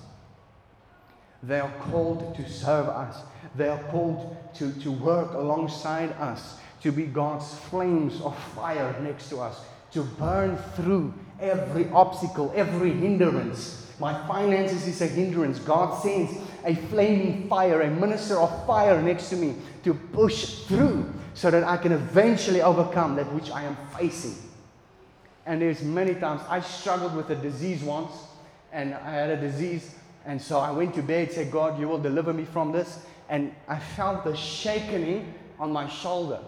They 1.42 1.58
are 1.58 1.72
called 1.90 2.36
to 2.36 2.48
serve 2.48 2.88
us. 2.88 3.16
They 3.56 3.68
are 3.68 3.82
called 3.84 4.36
to, 4.54 4.72
to 4.80 4.92
work 4.92 5.32
alongside 5.34 6.12
us, 6.12 6.58
to 6.82 6.92
be 6.92 7.06
God's 7.06 7.52
flames 7.54 8.20
of 8.20 8.36
fire 8.54 8.94
next 9.00 9.30
to 9.30 9.40
us, 9.40 9.60
to 9.92 10.02
burn 10.02 10.56
through 10.74 11.14
every 11.40 11.88
obstacle, 11.90 12.52
every 12.54 12.92
hindrance 12.92 13.86
my 13.98 14.26
finances 14.26 14.86
is 14.86 15.00
a 15.00 15.06
hindrance. 15.06 15.58
God 15.58 16.02
sends 16.02 16.36
a 16.64 16.74
flaming 16.74 17.48
fire, 17.48 17.80
a 17.80 17.90
minister 17.90 18.38
of 18.38 18.66
fire 18.66 19.00
next 19.00 19.30
to 19.30 19.36
me 19.36 19.54
to 19.84 19.94
push 19.94 20.64
through 20.64 21.12
so 21.34 21.50
that 21.50 21.64
I 21.64 21.76
can 21.78 21.92
eventually 21.92 22.60
overcome 22.60 23.16
that 23.16 23.32
which 23.32 23.50
I 23.50 23.62
am 23.62 23.76
facing. 23.96 24.34
And 25.46 25.62
there's 25.62 25.82
many 25.82 26.14
times 26.14 26.42
I 26.48 26.60
struggled 26.60 27.14
with 27.14 27.30
a 27.30 27.36
disease 27.36 27.82
once, 27.82 28.12
and 28.72 28.94
I 28.94 29.10
had 29.10 29.30
a 29.30 29.36
disease, 29.36 29.94
and 30.24 30.42
so 30.42 30.58
I 30.58 30.70
went 30.70 30.94
to 30.96 31.02
bed, 31.02 31.32
said, 31.32 31.50
God, 31.50 31.80
you 31.80 31.88
will 31.88 32.00
deliver 32.00 32.32
me 32.32 32.44
from 32.44 32.72
this. 32.72 32.98
And 33.28 33.54
I 33.68 33.78
felt 33.78 34.24
the 34.24 34.36
shaking 34.36 35.32
on 35.58 35.72
my 35.72 35.88
shoulder. 35.88 36.40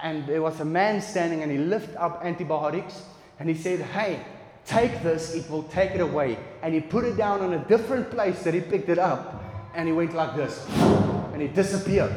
And 0.00 0.26
there 0.26 0.40
was 0.40 0.60
a 0.60 0.64
man 0.64 1.02
standing, 1.02 1.42
and 1.42 1.50
he 1.50 1.58
lifted 1.58 1.96
up 1.96 2.24
antibiotics, 2.24 3.02
and 3.40 3.48
he 3.48 3.54
said, 3.56 3.80
Hey, 3.80 4.24
Take 4.68 5.02
this, 5.02 5.34
it 5.34 5.50
will 5.50 5.62
take 5.62 5.92
it 5.92 6.00
away. 6.02 6.38
And 6.62 6.74
he 6.74 6.80
put 6.80 7.06
it 7.06 7.16
down 7.16 7.40
on 7.40 7.54
a 7.54 7.64
different 7.64 8.10
place 8.10 8.42
that 8.42 8.52
he 8.52 8.60
picked 8.60 8.90
it 8.90 8.98
up. 8.98 9.42
And 9.74 9.88
he 9.88 9.94
went 9.94 10.14
like 10.14 10.36
this. 10.36 10.62
And 11.32 11.40
it 11.40 11.54
disappeared. 11.54 12.12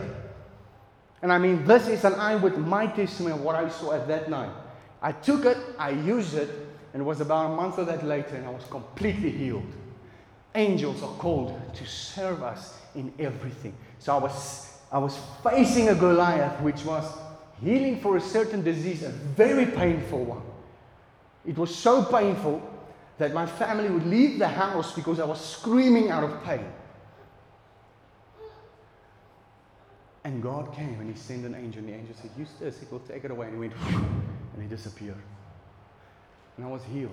And 1.21 1.31
I 1.31 1.37
mean, 1.37 1.65
this 1.65 1.87
is 1.87 2.03
an 2.03 2.15
eye 2.15 2.35
with 2.35 2.57
my 2.57 2.87
testimony 2.87 3.35
of 3.35 3.41
what 3.41 3.55
I 3.55 3.69
saw 3.69 3.93
at 3.93 4.05
that 4.09 4.29
night. 4.29 4.51
I 5.01 5.11
took 5.11 5.45
it, 5.45 5.57
I 5.79 5.91
used 5.91 6.35
it, 6.35 6.49
and 6.93 7.01
it 7.01 7.05
was 7.05 7.21
about 7.21 7.51
a 7.51 7.55
month 7.55 7.79
or 7.79 7.85
that 7.85 8.05
later, 8.05 8.35
and 8.35 8.45
I 8.45 8.49
was 8.49 8.63
completely 8.65 9.31
healed. 9.31 9.71
Angels 10.53 11.01
are 11.01 11.13
called 11.15 11.59
to 11.75 11.85
serve 11.85 12.43
us 12.43 12.77
in 12.93 13.13
everything. 13.17 13.73
So 13.99 14.15
I 14.15 14.19
was, 14.19 14.77
I 14.91 14.97
was 14.99 15.17
facing 15.43 15.89
a 15.89 15.95
Goliath, 15.95 16.59
which 16.61 16.83
was 16.83 17.05
healing 17.63 17.99
for 18.01 18.17
a 18.17 18.21
certain 18.21 18.61
disease, 18.61 19.03
a 19.03 19.09
very 19.09 19.65
painful 19.65 20.25
one. 20.25 20.41
It 21.45 21.57
was 21.57 21.73
so 21.73 22.03
painful 22.03 22.61
that 23.17 23.33
my 23.33 23.45
family 23.45 23.89
would 23.89 24.05
leave 24.05 24.39
the 24.39 24.47
house 24.47 24.93
because 24.93 25.19
I 25.19 25.25
was 25.25 25.43
screaming 25.43 26.09
out 26.11 26.23
of 26.23 26.43
pain. 26.43 26.65
And 30.23 30.43
God 30.43 30.73
came 30.75 30.99
and 30.99 31.09
He 31.09 31.17
sent 31.17 31.45
an 31.45 31.55
angel, 31.55 31.79
and 31.79 31.89
the 31.89 31.93
angel 31.93 32.15
said, 32.21 32.31
this, 32.59 32.81
it 32.81 32.91
will 32.91 32.99
take 32.99 33.23
it 33.23 33.31
away. 33.31 33.47
And 33.47 33.55
He 33.55 33.59
went, 33.59 33.73
and 34.61 34.69
He 34.69 34.75
disappeared. 34.75 35.17
And 36.57 36.65
I 36.65 36.69
was 36.69 36.83
healed. 36.83 37.11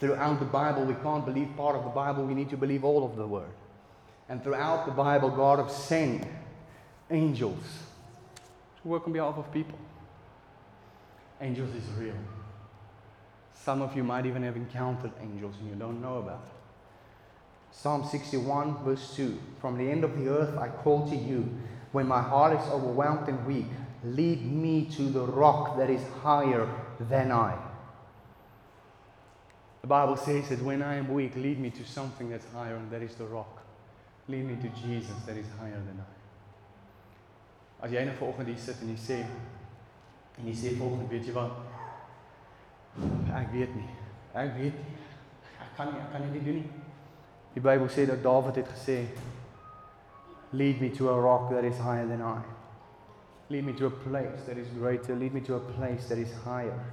Throughout 0.00 0.38
the 0.40 0.46
Bible, 0.46 0.84
we 0.84 0.94
can't 0.94 1.24
believe 1.24 1.54
part 1.56 1.76
of 1.76 1.84
the 1.84 1.90
Bible, 1.90 2.24
we 2.24 2.34
need 2.34 2.50
to 2.50 2.56
believe 2.56 2.84
all 2.84 3.04
of 3.04 3.16
the 3.16 3.26
Word. 3.26 3.52
And 4.28 4.42
throughout 4.42 4.86
the 4.86 4.92
Bible, 4.92 5.30
God 5.30 5.58
has 5.58 5.76
sent 5.76 6.26
angels 7.10 7.62
to 8.82 8.88
work 8.88 9.06
on 9.06 9.12
behalf 9.12 9.36
of 9.36 9.52
people 9.52 9.78
angels 11.40 11.74
is 11.74 11.88
real. 11.98 12.14
Some 13.54 13.82
of 13.82 13.96
you 13.96 14.04
might 14.04 14.26
even 14.26 14.42
have 14.42 14.56
encountered 14.56 15.12
angels 15.20 15.54
and 15.60 15.68
you 15.68 15.74
don't 15.74 16.00
know 16.00 16.18
about 16.18 16.42
it. 16.46 17.72
Psalm 17.72 18.04
61, 18.04 18.84
verse 18.84 19.14
2 19.16 19.38
From 19.60 19.78
the 19.78 19.90
end 19.90 20.04
of 20.04 20.18
the 20.18 20.28
earth 20.28 20.56
I 20.58 20.68
call 20.68 21.08
to 21.08 21.16
you. 21.16 21.48
When 21.92 22.06
my 22.06 22.22
heart 22.22 22.58
is 22.58 22.68
overwhelmed 22.70 23.28
and 23.28 23.44
weak, 23.46 23.66
lead 24.04 24.44
me 24.44 24.86
to 24.96 25.02
the 25.02 25.20
rock 25.20 25.76
that 25.78 25.90
is 25.90 26.02
higher 26.22 26.68
than 26.98 27.30
I. 27.32 27.56
The 29.82 29.86
Bible 29.86 30.16
says 30.16 30.48
that 30.50 30.62
when 30.62 30.82
I 30.82 30.96
am 30.96 31.08
weak, 31.12 31.36
lead 31.36 31.58
me 31.58 31.70
to 31.70 31.84
something 31.84 32.28
that's 32.28 32.46
higher, 32.52 32.76
and 32.76 32.90
that 32.90 33.02
is 33.02 33.14
the 33.14 33.24
rock. 33.24 33.62
Lead 34.28 34.44
me 34.44 34.56
to 34.56 34.68
Jesus 34.80 35.16
that 35.26 35.36
is 35.36 35.46
higher 35.58 35.80
than 35.86 36.00
I. 36.00 36.20
As 37.82 37.92
jy 37.92 38.02
nou 38.04 38.12
vanoggend 38.18 38.50
hier 38.52 38.60
sit 38.60 38.82
en 38.84 38.90
jy 38.92 38.98
sê 39.00 39.16
En 40.40 40.46
jy 40.48 40.54
sê 40.56 40.74
volgens 40.76 41.08
weet 41.08 41.26
jy 41.28 41.32
wat? 41.36 41.56
Ek 43.36 43.50
weet 43.52 43.74
nie. 43.76 43.88
Ek 44.36 44.54
weet 44.56 44.76
nie. 44.76 44.94
Ek 45.60 45.74
kan 45.76 45.90
nie, 45.92 46.00
ek 46.00 46.14
kan 46.14 46.24
nie 46.32 46.44
doen 46.44 46.60
nie. 46.62 46.70
Die 47.54 47.64
Bybel 47.64 47.90
sê 47.92 48.06
dat 48.08 48.22
Dawid 48.24 48.60
het 48.60 48.70
gesê 48.72 49.02
lead 50.52 50.80
me 50.80 50.90
to 50.90 51.10
a 51.10 51.16
rock 51.20 51.50
that 51.50 51.64
is 51.64 51.78
higher 51.78 52.06
than 52.08 52.22
I. 52.22 52.40
Lead 53.50 53.66
me 53.66 53.72
to 53.72 53.86
a 53.86 53.90
place 53.90 54.42
that 54.46 54.56
is 54.56 54.68
greater. 54.68 55.16
Lead 55.16 55.34
me 55.34 55.40
to 55.40 55.56
a 55.56 55.60
place 55.60 56.06
that 56.06 56.18
is 56.18 56.32
higher. 56.44 56.84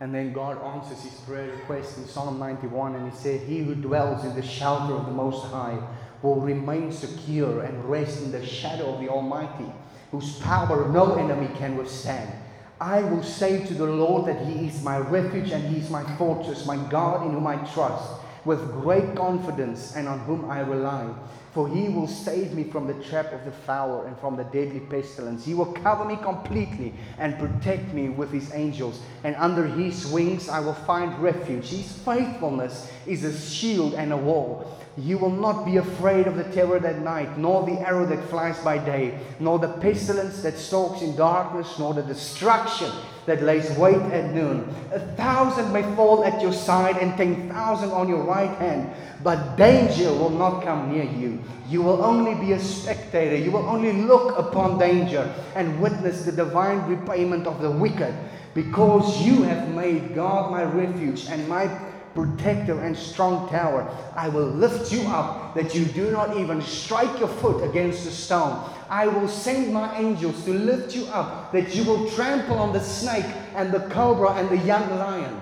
And 0.00 0.12
then 0.12 0.32
God 0.32 0.60
answers 0.60 1.00
his 1.04 1.20
prayer 1.20 1.52
request 1.52 1.98
in 1.98 2.06
Psalm 2.06 2.40
91 2.40 2.96
and 2.96 3.10
he 3.10 3.16
said, 3.16 3.42
He 3.42 3.60
who 3.60 3.76
dwells 3.76 4.24
in 4.24 4.34
the 4.34 4.42
shelter 4.42 4.94
of 4.94 5.06
the 5.06 5.12
Most 5.12 5.46
High 5.46 5.78
will 6.22 6.40
remain 6.40 6.90
secure 6.90 7.62
and 7.62 7.84
rest 7.84 8.22
in 8.22 8.32
the 8.32 8.44
shadow 8.44 8.94
of 8.94 9.00
the 9.00 9.08
Almighty 9.08 9.72
whose 10.10 10.40
power 10.40 10.88
no 10.88 11.14
enemy 11.14 11.48
can 11.56 11.76
withstand. 11.76 12.32
I 12.80 13.02
will 13.02 13.22
say 13.22 13.64
to 13.64 13.74
the 13.74 13.86
Lord 13.86 14.26
that 14.26 14.44
He 14.44 14.66
is 14.66 14.82
my 14.82 14.98
refuge 14.98 15.52
and 15.52 15.62
He 15.72 15.78
is 15.78 15.90
my 15.90 16.02
fortress, 16.16 16.66
my 16.66 16.76
God 16.90 17.24
in 17.24 17.32
whom 17.32 17.46
I 17.46 17.56
trust, 17.72 18.20
with 18.44 18.72
great 18.72 19.14
confidence 19.14 19.94
and 19.94 20.08
on 20.08 20.18
whom 20.20 20.50
I 20.50 20.60
rely. 20.60 21.14
For 21.52 21.68
He 21.68 21.90
will 21.90 22.08
save 22.08 22.54
me 22.54 22.64
from 22.64 22.86
the 22.86 22.94
trap 23.04 23.32
of 23.32 23.44
the 23.44 23.52
fowler 23.52 24.06
and 24.06 24.18
from 24.18 24.36
the 24.36 24.44
deadly 24.44 24.80
pestilence. 24.80 25.44
He 25.44 25.52
will 25.52 25.72
cover 25.72 26.04
me 26.04 26.16
completely 26.16 26.94
and 27.18 27.38
protect 27.38 27.92
me 27.92 28.08
with 28.08 28.32
His 28.32 28.52
angels. 28.54 29.00
And 29.22 29.36
under 29.36 29.66
His 29.66 30.06
wings 30.06 30.48
I 30.48 30.60
will 30.60 30.72
find 30.72 31.18
refuge. 31.18 31.68
His 31.68 31.92
faithfulness 31.92 32.90
is 33.06 33.24
a 33.24 33.38
shield 33.38 33.92
and 33.94 34.12
a 34.12 34.16
wall. 34.16 34.78
You 34.96 35.18
will 35.18 35.30
not 35.30 35.64
be 35.64 35.76
afraid 35.76 36.26
of 36.26 36.36
the 36.36 36.44
terror 36.44 36.78
that 36.78 37.00
night, 37.00 37.38
nor 37.38 37.66
the 37.66 37.80
arrow 37.80 38.06
that 38.06 38.28
flies 38.30 38.58
by 38.60 38.78
day, 38.78 39.18
nor 39.38 39.58
the 39.58 39.74
pestilence 39.74 40.42
that 40.42 40.56
stalks 40.58 41.02
in 41.02 41.16
darkness, 41.16 41.78
nor 41.78 41.92
the 41.92 42.02
destruction 42.02 42.90
that 43.26 43.42
lays 43.42 43.70
wait 43.78 44.02
at 44.10 44.34
noon. 44.34 44.68
A 44.92 44.98
thousand 45.14 45.72
may 45.72 45.82
fall 45.94 46.24
at 46.24 46.42
your 46.42 46.52
side 46.52 46.96
and 46.96 47.16
ten 47.16 47.48
thousand 47.48 47.90
on 47.90 48.08
your 48.08 48.24
right 48.24 48.50
hand, 48.58 48.90
but 49.22 49.56
danger 49.56 50.12
will 50.12 50.30
not 50.30 50.62
come 50.64 50.92
near 50.92 51.04
you. 51.04 51.42
You 51.68 51.82
will 51.82 52.04
only 52.04 52.34
be 52.34 52.52
a 52.52 52.60
spectator. 52.60 53.36
You 53.36 53.52
will 53.52 53.68
only 53.68 53.92
look 53.92 54.36
upon 54.36 54.78
danger 54.78 55.32
and 55.54 55.80
witness 55.80 56.24
the 56.24 56.32
divine 56.32 56.86
repayment 56.88 57.46
of 57.46 57.62
the 57.62 57.70
wicked, 57.70 58.14
because 58.54 59.22
you 59.22 59.42
have 59.42 59.68
made 59.68 60.14
God 60.14 60.50
my 60.50 60.64
refuge 60.64 61.26
and 61.28 61.48
my 61.48 61.68
protector 62.14 62.80
and 62.80 62.96
strong 62.96 63.48
tower. 63.48 63.88
I 64.14 64.28
will 64.28 64.46
lift 64.46 64.92
you 64.92 65.02
up 65.02 65.54
that 65.54 65.74
you 65.74 65.84
do 65.84 66.10
not 66.10 66.36
even 66.36 66.60
strike 66.62 67.18
your 67.18 67.28
foot 67.28 67.68
against 67.68 68.06
a 68.06 68.10
stone. 68.10 68.68
I 68.88 69.06
will 69.06 69.28
send 69.28 69.72
my 69.72 69.98
angels 69.98 70.44
to 70.44 70.52
lift 70.52 70.94
you 70.94 71.06
up 71.06 71.52
that 71.52 71.74
you 71.74 71.84
will 71.84 72.10
trample 72.10 72.58
on 72.58 72.72
the 72.72 72.80
snake 72.80 73.26
and 73.54 73.72
the 73.72 73.80
cobra 73.90 74.34
and 74.34 74.48
the 74.48 74.58
young 74.58 74.88
lion. 74.98 75.40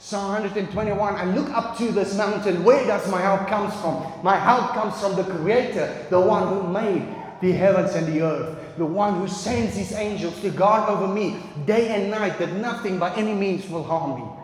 Psalm 0.00 0.30
121 0.30 1.14
I 1.16 1.24
look 1.24 1.50
up 1.50 1.76
to 1.78 1.90
this 1.90 2.16
mountain. 2.16 2.62
Where 2.62 2.86
does 2.86 3.10
my 3.10 3.20
help 3.20 3.48
come 3.48 3.70
from? 3.70 4.22
My 4.22 4.36
help 4.36 4.70
comes 4.70 5.00
from 5.00 5.16
the 5.16 5.24
Creator, 5.24 6.06
the 6.08 6.20
one 6.20 6.46
who 6.46 6.72
made 6.72 7.02
the 7.40 7.52
heavens 7.52 7.94
and 7.94 8.06
the 8.06 8.22
earth, 8.22 8.76
the 8.76 8.86
one 8.86 9.14
who 9.14 9.26
sends 9.26 9.74
his 9.74 9.92
angels 9.92 10.40
to 10.40 10.50
guard 10.50 10.88
over 10.88 11.12
me 11.12 11.40
day 11.66 11.88
and 11.88 12.10
night 12.10 12.38
that 12.38 12.52
nothing 12.54 12.98
by 12.98 13.12
any 13.16 13.34
means 13.34 13.68
will 13.68 13.82
harm 13.82 14.20
me. 14.20 14.37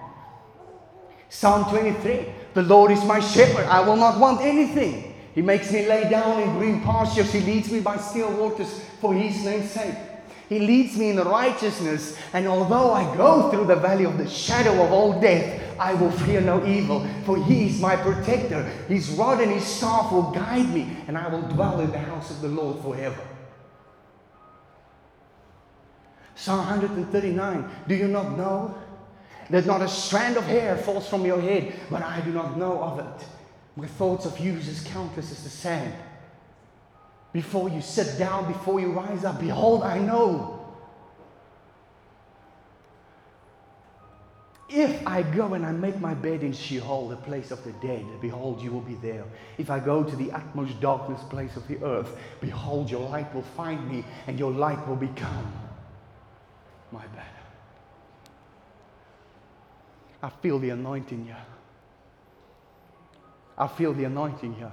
Psalm 1.35 1.69
23 1.69 2.27
The 2.55 2.62
Lord 2.62 2.93
is 2.93 3.05
my 3.05 3.19
shepherd, 3.19 3.66
I 3.66 3.81
will 3.81 3.97
not 3.97 4.20
want 4.20 4.40
anything. 4.40 5.12
He 5.35 5.43
makes 5.43 5.73
me 5.73 5.85
lay 5.85 6.09
down 6.09 6.40
in 6.40 6.56
green 6.56 6.81
pastures. 6.81 7.32
He 7.32 7.40
leads 7.40 7.73
me 7.73 7.81
by 7.81 7.97
still 7.97 8.31
waters 8.36 8.81
for 9.01 9.12
his 9.12 9.44
name's 9.44 9.69
sake. 9.69 9.97
He 10.48 10.61
leads 10.61 10.97
me 10.97 11.11
in 11.11 11.16
righteousness. 11.19 12.16
And 12.32 12.47
although 12.47 12.93
I 12.93 13.16
go 13.16 13.51
through 13.51 13.66
the 13.66 13.74
valley 13.74 14.05
of 14.05 14.16
the 14.16 14.28
shadow 14.28 14.81
of 14.85 14.93
all 14.93 15.20
death, 15.20 15.61
I 15.77 15.94
will 15.94 16.12
fear 16.12 16.40
no 16.40 16.65
evil, 16.65 17.05
for 17.24 17.36
he 17.36 17.66
is 17.66 17.81
my 17.81 17.97
protector. 17.97 18.62
His 18.86 19.11
rod 19.11 19.40
and 19.40 19.51
his 19.51 19.65
staff 19.65 20.12
will 20.12 20.31
guide 20.31 20.73
me, 20.73 20.97
and 21.09 21.19
I 21.19 21.27
will 21.27 21.43
dwell 21.43 21.81
in 21.81 21.90
the 21.90 21.98
house 21.98 22.31
of 22.31 22.43
the 22.43 22.48
Lord 22.48 22.81
forever. 22.81 23.27
Psalm 26.36 26.59
139 26.59 27.70
Do 27.89 27.94
you 27.94 28.06
not 28.09 28.36
know 28.36 28.74
that 29.51 29.66
not 29.66 29.83
a 29.83 29.89
strand 29.89 30.37
of 30.37 30.45
hair 30.45 30.77
falls 30.77 31.09
from 31.09 31.25
your 31.25 31.41
head, 31.41 31.75
but 31.91 32.03
I 32.03 32.21
do 32.21 32.33
not 32.33 32.57
know 32.57 32.83
of 32.83 32.99
it? 32.99 33.27
My 33.77 33.87
thoughts 33.87 34.25
of 34.25 34.39
you 34.39 34.53
is 34.55 34.69
as 34.69 34.83
countless 34.85 35.33
as 35.33 35.43
the 35.43 35.51
sand. 35.51 35.95
Before 37.33 37.69
you 37.69 37.81
sit 37.81 38.19
down, 38.19 38.47
before 38.47 38.79
you 38.81 38.93
rise 38.93 39.25
up, 39.25 39.41
behold, 39.41 39.83
I 39.83 39.99
know. 39.99 40.61
If 44.69 45.07
I 45.07 45.23
go 45.23 45.55
and 45.55 45.65
I 45.65 45.73
make 45.73 46.01
my 46.01 46.15
bed 46.15 46.43
in 46.43 46.53
Sheol, 46.53 47.09
the 47.09 47.16
place 47.16 47.51
of 47.51 47.62
the 47.65 47.73
dead, 47.73 48.05
behold, 48.21 48.62
you 48.62 48.73
will 48.73 48.81
be 48.81 48.95
there. 48.95 49.25
If 49.59 49.71
I 49.71 49.79
go 49.79 50.03
to 50.03 50.16
the 50.16 50.33
utmost 50.33 50.81
darkness 50.81 51.21
place 51.31 51.57
of 51.57 51.66
the 51.69 51.83
earth, 51.85 52.16
behold, 52.41 52.91
your 52.91 53.09
light 53.09 53.33
will 53.35 53.43
find 53.43 53.89
me, 53.91 54.05
and 54.27 54.39
your 54.39 54.51
light 54.51 54.85
will 54.89 54.97
become 54.97 55.53
my 56.91 57.07
bed. 57.09 57.34
I 60.24 60.30
feel 60.30 60.59
the 60.59 60.70
anointing 60.70 61.26
here. 61.26 61.44
I 63.59 63.66
feel 63.66 63.92
the 63.92 64.05
anointing 64.05 64.55
here. 64.55 64.72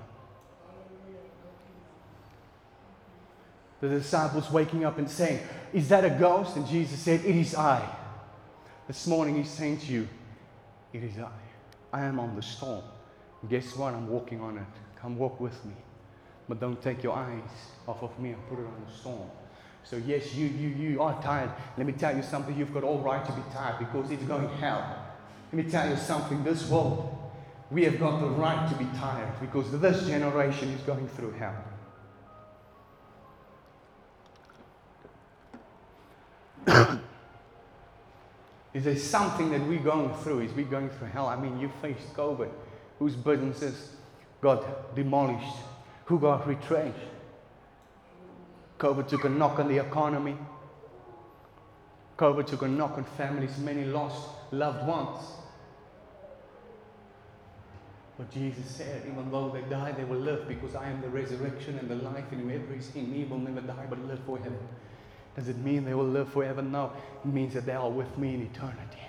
The 3.82 3.90
disciples 3.90 4.50
waking 4.50 4.86
up 4.86 4.98
and 4.98 5.10
saying, 5.10 5.42
Is 5.74 5.90
that 5.90 6.06
a 6.06 6.10
ghost? 6.10 6.56
And 6.56 6.66
Jesus 6.66 6.98
said, 6.98 7.26
It 7.26 7.36
is 7.36 7.54
I. 7.54 7.86
This 8.88 9.06
morning 9.08 9.36
he's 9.36 9.50
saying 9.50 9.80
to 9.80 9.88
you, 9.88 10.08
It 10.94 11.04
is 11.04 11.20
I. 11.20 11.30
I 11.92 12.06
am 12.06 12.18
on 12.22 12.34
the 12.38 12.42
storm. 12.42 12.86
And 13.42 13.50
guess 13.50 13.76
what? 13.76 13.94
I'm 13.94 14.08
walking 14.08 14.40
on 14.40 14.58
it. 14.58 14.64
Come 15.02 15.18
walk 15.18 15.42
with 15.42 15.66
me. 15.66 15.74
But 16.48 16.62
don't 16.62 16.82
take 16.82 17.04
your 17.04 17.14
eyes 17.14 17.52
off 17.90 18.02
of 18.04 18.18
me 18.20 18.30
and 18.30 18.48
put 18.48 18.58
it 18.58 18.66
on 18.66 18.86
the 18.88 18.94
storm. 18.94 19.30
So 19.84 19.98
yes, 19.98 20.34
you, 20.34 20.48
you, 20.48 20.70
you 20.70 21.02
are 21.02 21.22
tired. 21.22 21.52
Let 21.78 21.86
me 21.86 21.92
tell 21.92 22.16
you 22.16 22.24
something. 22.24 22.58
You've 22.58 22.74
got 22.74 22.86
all 22.86 23.00
right 23.00 23.26
to 23.26 23.32
be 23.34 23.42
tired 23.52 23.80
because 23.80 24.10
it's 24.12 24.24
going 24.24 24.48
hell. 24.58 25.10
Let 25.54 25.66
me 25.66 25.70
tell 25.70 25.90
you 25.90 25.98
something. 25.98 26.46
This 26.46 26.70
world, 26.70 27.14
we 27.70 27.84
have 27.84 28.00
got 28.00 28.22
the 28.22 28.28
right 28.28 28.70
to 28.70 28.76
be 28.76 28.86
tired 28.98 29.34
because 29.42 29.70
this 29.82 30.08
generation 30.08 30.70
is 30.70 30.80
going 30.82 31.10
through 31.10 31.34
hell. 31.34 31.62
Is 38.74 38.86
there 38.86 38.96
something 38.96 39.52
that 39.52 39.60
we're 39.68 39.80
going 39.80 40.14
through? 40.24 40.40
Is 40.40 40.54
we 40.54 40.64
going 40.64 40.90
through 40.90 41.08
hell? 41.08 41.28
I 41.28 41.36
mean, 41.36 41.60
you 41.60 41.70
faced 41.82 42.14
COVID, 42.14 42.50
whose 42.98 43.18
businesses 43.18 43.90
got 44.40 44.96
demolished, 44.96 45.58
who 46.06 46.18
got 46.18 46.48
retrenched. 46.48 46.98
COVID 48.80 49.06
took 49.10 49.26
a 49.26 49.30
knock 49.30 49.60
on 49.60 49.68
the 49.68 49.86
economy. 49.86 50.38
COVID 52.18 52.48
took 52.48 52.62
a 52.62 52.70
knock 52.70 52.98
on 52.98 53.04
families. 53.04 53.58
Many 53.58 53.84
lost 53.84 54.30
loved 54.52 54.88
ones. 54.88 55.20
But 58.22 58.30
Jesus 58.30 58.70
said, 58.70 59.02
even 59.12 59.32
though 59.32 59.50
they 59.50 59.62
die, 59.62 59.94
they 59.94 60.04
will 60.04 60.20
live 60.20 60.48
because 60.48 60.76
I 60.76 60.88
am 60.88 61.02
the 61.02 61.10
resurrection 61.10 61.80
and 61.80 61.90
the 61.90 61.96
life, 61.96 62.26
and 62.32 62.42
whoever 62.42 62.76
is 62.76 62.96
in 62.96 63.12
me 63.12 63.24
will 63.24 63.40
never 63.40 63.62
die 63.62 63.88
but 63.90 63.98
live 64.06 64.20
forever. 64.28 64.60
Does 65.36 65.48
it 65.48 65.58
mean 65.58 65.86
they 65.86 65.96
will 65.96 66.06
live 66.06 66.32
forever? 66.32 66.62
No. 66.62 66.92
It 67.26 67.34
means 67.34 67.56
that 67.56 67.66
they 67.66 67.72
are 67.72 67.90
with 67.90 68.16
me 68.20 68.36
in 68.36 68.44
eternity. 68.44 69.00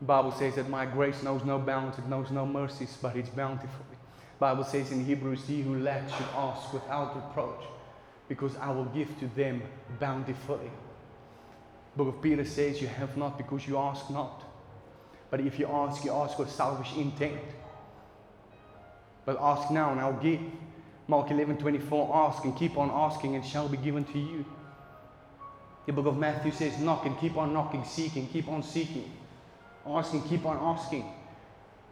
The 0.00 0.06
Bible 0.06 0.32
says 0.32 0.54
that 0.54 0.70
my 0.70 0.86
grace 0.86 1.22
knows 1.22 1.44
no 1.44 1.58
bounds, 1.58 1.98
it 1.98 2.06
knows 2.06 2.30
no 2.30 2.46
mercies, 2.46 2.96
but 3.02 3.14
it's 3.14 3.28
bountiful. 3.28 3.84
The 3.90 4.38
Bible 4.38 4.64
says 4.64 4.92
in 4.92 5.04
Hebrews, 5.04 5.44
he 5.46 5.60
who 5.60 5.78
lacks 5.78 6.10
should 6.14 6.26
ask 6.34 6.72
without 6.72 7.14
reproach, 7.14 7.60
because 8.30 8.56
I 8.56 8.70
will 8.70 8.86
give 8.86 9.20
to 9.20 9.26
them 9.36 9.62
bountifully. 10.00 10.70
The 11.92 12.02
book 12.02 12.14
of 12.14 12.22
Peter 12.22 12.46
says, 12.46 12.80
You 12.80 12.88
have 12.88 13.18
not 13.18 13.36
because 13.36 13.68
you 13.68 13.76
ask 13.76 14.08
not. 14.08 14.44
But 15.32 15.40
if 15.40 15.58
you 15.58 15.66
ask, 15.66 16.04
you 16.04 16.12
ask 16.12 16.38
with 16.38 16.50
selfish 16.50 16.94
intent. 16.94 17.40
But 19.24 19.38
ask 19.40 19.70
now 19.70 19.90
and 19.90 19.98
I'll 19.98 20.12
give. 20.12 20.40
Mark 21.08 21.30
11 21.30 21.56
24, 21.56 22.14
ask 22.14 22.44
and 22.44 22.54
keep 22.54 22.76
on 22.76 22.90
asking, 22.90 23.34
and 23.34 23.44
shall 23.44 23.66
be 23.66 23.78
given 23.78 24.04
to 24.04 24.18
you. 24.18 24.44
The 25.86 25.92
book 25.94 26.04
of 26.04 26.18
Matthew 26.18 26.52
says, 26.52 26.78
knock 26.78 27.06
and 27.06 27.18
keep 27.18 27.38
on 27.38 27.54
knocking, 27.54 27.82
seek 27.82 28.16
and 28.16 28.30
keep 28.30 28.46
on 28.46 28.62
seeking. 28.62 29.10
Ask 29.86 30.12
and 30.12 30.22
keep 30.28 30.44
on 30.44 30.58
asking. 30.58 31.10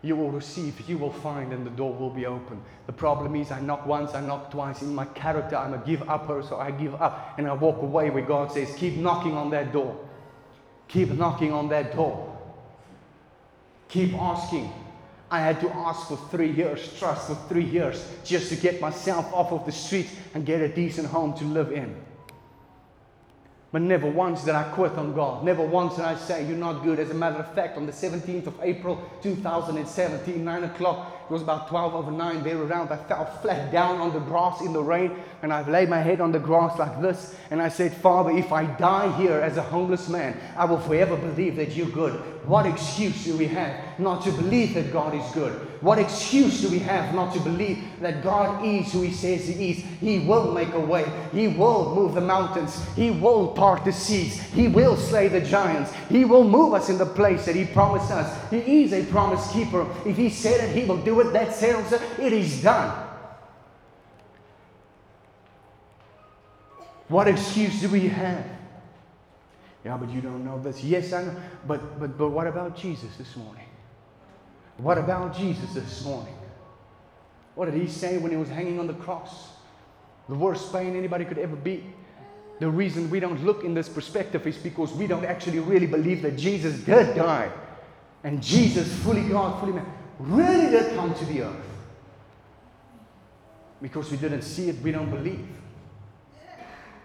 You 0.02 0.16
will 0.16 0.30
receive, 0.30 0.86
you 0.86 0.98
will 0.98 1.12
find, 1.12 1.54
and 1.54 1.66
the 1.66 1.70
door 1.70 1.94
will 1.94 2.10
be 2.10 2.26
open. 2.26 2.60
The 2.86 2.92
problem 2.92 3.34
is, 3.36 3.50
I 3.50 3.60
knock 3.60 3.86
once, 3.86 4.14
I 4.14 4.20
knock 4.20 4.50
twice. 4.50 4.82
In 4.82 4.94
my 4.94 5.06
character, 5.06 5.56
I'm 5.56 5.72
a 5.72 5.78
give 5.78 6.06
upper, 6.10 6.42
so 6.42 6.58
I 6.58 6.72
give 6.72 6.94
up 7.00 7.38
and 7.38 7.48
I 7.48 7.54
walk 7.54 7.80
away 7.80 8.10
where 8.10 8.24
God 8.24 8.52
says, 8.52 8.70
Keep 8.76 8.96
knocking 8.96 9.32
on 9.32 9.48
that 9.50 9.72
door. 9.72 9.98
Keep 10.88 11.12
knocking 11.12 11.52
on 11.52 11.70
that 11.70 11.96
door. 11.96 12.29
Keep 13.90 14.14
asking. 14.14 14.72
I 15.30 15.40
had 15.40 15.60
to 15.60 15.70
ask 15.70 16.08
for 16.08 16.16
three 16.16 16.50
years, 16.50 16.98
trust 16.98 17.28
for 17.28 17.36
three 17.48 17.64
years, 17.64 18.04
just 18.24 18.48
to 18.48 18.56
get 18.56 18.80
myself 18.80 19.32
off 19.32 19.52
of 19.52 19.64
the 19.64 19.72
street 19.72 20.08
and 20.34 20.44
get 20.44 20.60
a 20.60 20.68
decent 20.68 21.06
home 21.06 21.36
to 21.38 21.44
live 21.44 21.70
in. 21.70 21.94
But 23.72 23.82
never 23.82 24.08
once 24.08 24.42
did 24.42 24.56
I 24.56 24.64
quit 24.64 24.92
on 24.92 25.14
God. 25.14 25.44
Never 25.44 25.64
once 25.64 25.94
did 25.94 26.04
I 26.04 26.16
say, 26.16 26.44
You're 26.44 26.56
not 26.56 26.82
good. 26.82 26.98
As 26.98 27.10
a 27.10 27.14
matter 27.14 27.36
of 27.36 27.54
fact, 27.54 27.76
on 27.76 27.86
the 27.86 27.92
17th 27.92 28.48
of 28.48 28.58
April 28.62 29.00
2017, 29.22 30.44
9 30.44 30.64
o'clock, 30.64 31.20
it 31.30 31.32
was 31.32 31.42
about 31.42 31.68
12 31.68 31.94
over 31.94 32.10
9, 32.10 32.42
there 32.42 32.60
around, 32.60 32.90
I 32.90 32.96
fell 32.96 33.24
flat 33.40 33.70
down 33.70 34.00
on 34.00 34.12
the 34.12 34.18
grass 34.18 34.60
in 34.62 34.72
the 34.72 34.82
rain 34.82 35.16
and 35.42 35.52
I've 35.52 35.68
laid 35.68 35.88
my 35.88 36.00
head 36.00 36.20
on 36.20 36.32
the 36.32 36.40
grass 36.40 36.76
like 36.80 37.00
this. 37.00 37.36
And 37.52 37.62
I 37.62 37.68
said, 37.68 37.94
Father, 37.94 38.32
if 38.32 38.50
I 38.50 38.64
die 38.64 39.16
here 39.16 39.38
as 39.38 39.56
a 39.56 39.62
homeless 39.62 40.08
man, 40.08 40.36
I 40.56 40.64
will 40.64 40.80
forever 40.80 41.16
believe 41.16 41.54
that 41.54 41.76
you're 41.76 41.86
good. 41.86 42.20
What 42.44 42.66
excuse 42.66 43.24
do 43.24 43.36
we 43.36 43.46
have 43.48 43.98
not 43.98 44.24
to 44.24 44.32
believe 44.32 44.74
that 44.74 44.92
God 44.92 45.14
is 45.14 45.24
good? 45.32 45.52
What 45.82 45.98
excuse 45.98 46.60
do 46.62 46.70
we 46.70 46.78
have 46.80 47.14
not 47.14 47.32
to 47.34 47.40
believe 47.40 47.84
that 48.00 48.22
God 48.22 48.64
is 48.64 48.92
who 48.92 49.02
He 49.02 49.12
says 49.12 49.46
He 49.46 49.70
is? 49.70 49.78
He 50.00 50.20
will 50.20 50.52
make 50.52 50.72
a 50.72 50.80
way. 50.80 51.04
He 51.32 51.48
will 51.48 51.94
move 51.94 52.14
the 52.14 52.20
mountains. 52.20 52.82
He 52.94 53.10
will 53.10 53.48
part 53.48 53.84
the 53.84 53.92
seas. 53.92 54.40
He 54.40 54.68
will 54.68 54.96
slay 54.96 55.28
the 55.28 55.40
giants. 55.40 55.92
He 56.08 56.24
will 56.24 56.44
move 56.44 56.74
us 56.74 56.88
in 56.88 56.98
the 56.98 57.06
place 57.06 57.44
that 57.44 57.54
He 57.54 57.66
promised 57.66 58.10
us. 58.10 58.50
He 58.50 58.84
is 58.84 58.92
a 58.92 59.04
promise 59.04 59.50
keeper. 59.52 59.86
If 60.06 60.16
He 60.16 60.30
said 60.30 60.68
it, 60.68 60.76
He 60.76 60.84
will 60.86 61.02
do 61.02 61.20
it. 61.20 61.32
That 61.32 61.54
settles 61.54 61.92
it. 61.92 62.02
It 62.18 62.32
is 62.32 62.62
done. 62.62 63.06
What 67.08 67.28
excuse 67.28 67.80
do 67.80 67.88
we 67.88 68.08
have? 68.08 68.59
Yeah, 69.84 69.96
but 69.96 70.10
you 70.10 70.20
don't 70.20 70.44
know 70.44 70.60
this. 70.60 70.84
Yes, 70.84 71.12
I 71.12 71.24
know. 71.24 71.36
But 71.66 71.98
but 71.98 72.18
but 72.18 72.30
what 72.30 72.46
about 72.46 72.76
Jesus 72.76 73.16
this 73.16 73.34
morning? 73.36 73.66
What 74.76 74.98
about 74.98 75.36
Jesus 75.36 75.72
this 75.72 76.04
morning? 76.04 76.34
What 77.54 77.70
did 77.70 77.80
he 77.80 77.88
say 77.88 78.18
when 78.18 78.30
he 78.30 78.36
was 78.36 78.48
hanging 78.48 78.78
on 78.78 78.86
the 78.86 78.94
cross? 78.94 79.48
The 80.28 80.34
worst 80.34 80.72
pain 80.72 80.96
anybody 80.96 81.24
could 81.24 81.38
ever 81.38 81.56
be. 81.56 81.84
The 82.60 82.68
reason 82.68 83.10
we 83.10 83.20
don't 83.20 83.42
look 83.44 83.64
in 83.64 83.74
this 83.74 83.88
perspective 83.88 84.46
is 84.46 84.56
because 84.56 84.92
we 84.92 85.06
don't 85.06 85.24
actually 85.24 85.58
really 85.60 85.86
believe 85.86 86.22
that 86.22 86.36
Jesus 86.36 86.78
did 86.80 87.16
die. 87.16 87.50
And 88.22 88.42
Jesus, 88.42 88.94
fully 88.98 89.22
God, 89.28 89.58
fully 89.60 89.72
man, 89.72 89.86
really 90.18 90.70
did 90.70 90.94
come 90.94 91.14
to 91.14 91.24
the 91.24 91.42
earth. 91.42 91.66
Because 93.80 94.10
we 94.10 94.18
didn't 94.18 94.42
see 94.42 94.68
it, 94.68 94.76
we 94.82 94.92
don't 94.92 95.10
believe. 95.10 95.48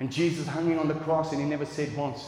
And 0.01 0.11
Jesus 0.11 0.45
hanging 0.45 0.77
on 0.77 0.89
the 0.89 0.93
cross 0.93 1.31
and 1.31 1.41
he 1.41 1.47
never 1.47 1.65
said 1.65 1.95
once. 1.95 2.25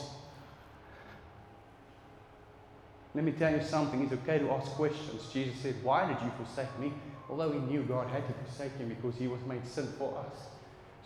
Let 3.15 3.23
me 3.23 3.31
tell 3.31 3.51
you 3.51 3.61
something. 3.61 4.03
It's 4.03 4.13
okay 4.13 4.39
to 4.39 4.51
ask 4.51 4.71
questions. 4.71 5.29
Jesus 5.31 5.57
said, 5.59 5.75
Why 5.83 6.07
did 6.07 6.21
you 6.23 6.31
forsake 6.37 6.79
me? 6.79 6.93
Although 7.29 7.51
he 7.51 7.59
knew 7.59 7.83
God 7.83 8.09
had 8.09 8.27
to 8.27 8.33
forsake 8.45 8.77
him 8.77 8.89
because 8.89 9.15
he 9.15 9.27
was 9.27 9.41
made 9.45 9.65
sin 9.67 9.87
for 9.97 10.17
us. 10.17 10.47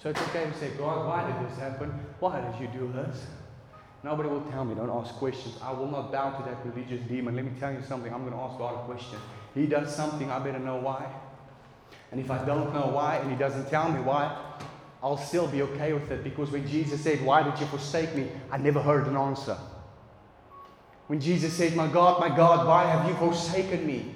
So 0.02 0.10
it's 0.10 0.22
okay 0.30 0.46
to 0.46 0.54
say, 0.58 0.72
God, 0.78 1.08
why 1.08 1.26
did 1.26 1.50
this 1.50 1.58
happen? 1.58 1.90
Why 2.20 2.42
did 2.42 2.60
you 2.60 2.68
do 2.68 2.92
this? 2.92 3.26
Nobody 4.04 4.30
will 4.30 4.42
tell 4.42 4.66
me, 4.66 4.74
don't 4.74 4.90
ask 4.90 5.14
questions. 5.16 5.56
I 5.62 5.72
will 5.74 5.88
not 5.88 6.12
bow 6.12 6.32
to 6.32 6.50
that 6.50 6.66
religious 6.66 7.02
demon. 7.08 7.36
Let 7.36 7.46
me 7.46 7.52
tell 7.60 7.72
you 7.72 7.84
something. 7.88 8.12
I'm 8.12 8.22
going 8.22 8.34
to 8.34 8.40
ask 8.40 8.58
God 8.58 8.82
a 8.82 8.86
question. 8.86 9.20
He 9.54 9.68
does 9.68 9.96
something, 9.96 10.32
I 10.32 10.40
better 10.40 10.60
know 10.60 10.78
why. 10.78 11.06
And 12.12 12.20
if 12.20 12.32
I 12.32 12.44
don't 12.44 12.74
know 12.74 12.88
why 12.88 13.18
and 13.18 13.30
he 13.30 13.38
doesn't 13.38 13.70
tell 13.70 13.92
me 13.92 14.02
why, 14.02 14.36
I'll 15.04 15.18
still 15.18 15.48
be 15.48 15.62
okay 15.64 15.94
with 15.94 16.12
it 16.12 16.24
because 16.24 16.52
when 16.52 16.68
Jesus 16.68 17.02
said, 17.02 17.24
Why 17.24 17.44
did 17.44 17.60
you 17.60 17.66
forsake 17.68 18.16
me? 18.16 18.28
I 18.52 18.58
never 18.58 18.82
heard 18.82 19.08
an 19.08 19.18
answer. 19.18 19.58
When 21.12 21.20
Jesus 21.20 21.52
said, 21.52 21.76
My 21.76 21.88
God, 21.88 22.22
my 22.22 22.34
God, 22.34 22.66
why 22.66 22.86
have 22.86 23.06
you 23.06 23.14
forsaken 23.16 23.86
me? 23.86 24.16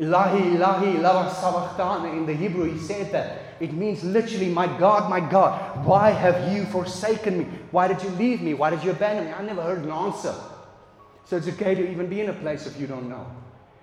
Ilahi, 0.00 0.56
Ilahi, 0.56 1.02
lava 1.02 1.28
sabachthani. 1.34 2.16
In 2.16 2.24
the 2.24 2.32
Hebrew, 2.32 2.72
he 2.72 2.78
said 2.78 3.12
that. 3.12 3.60
It 3.60 3.74
means 3.74 4.02
literally, 4.02 4.48
my 4.48 4.66
God, 4.78 5.10
my 5.10 5.20
God, 5.20 5.84
why 5.84 6.12
have 6.12 6.50
you 6.50 6.64
forsaken 6.64 7.40
me? 7.40 7.44
Why 7.72 7.88
did 7.88 8.02
you 8.02 8.08
leave 8.08 8.40
me? 8.40 8.54
Why 8.54 8.70
did 8.70 8.82
you 8.82 8.92
abandon 8.92 9.26
me? 9.26 9.32
I 9.32 9.42
never 9.42 9.60
heard 9.60 9.84
an 9.84 9.90
answer. 9.90 10.34
So 11.26 11.36
it's 11.36 11.48
okay 11.48 11.74
to 11.74 11.90
even 11.90 12.06
be 12.06 12.22
in 12.22 12.30
a 12.30 12.32
place 12.32 12.66
if 12.66 12.80
you 12.80 12.86
don't 12.86 13.10
know. 13.10 13.26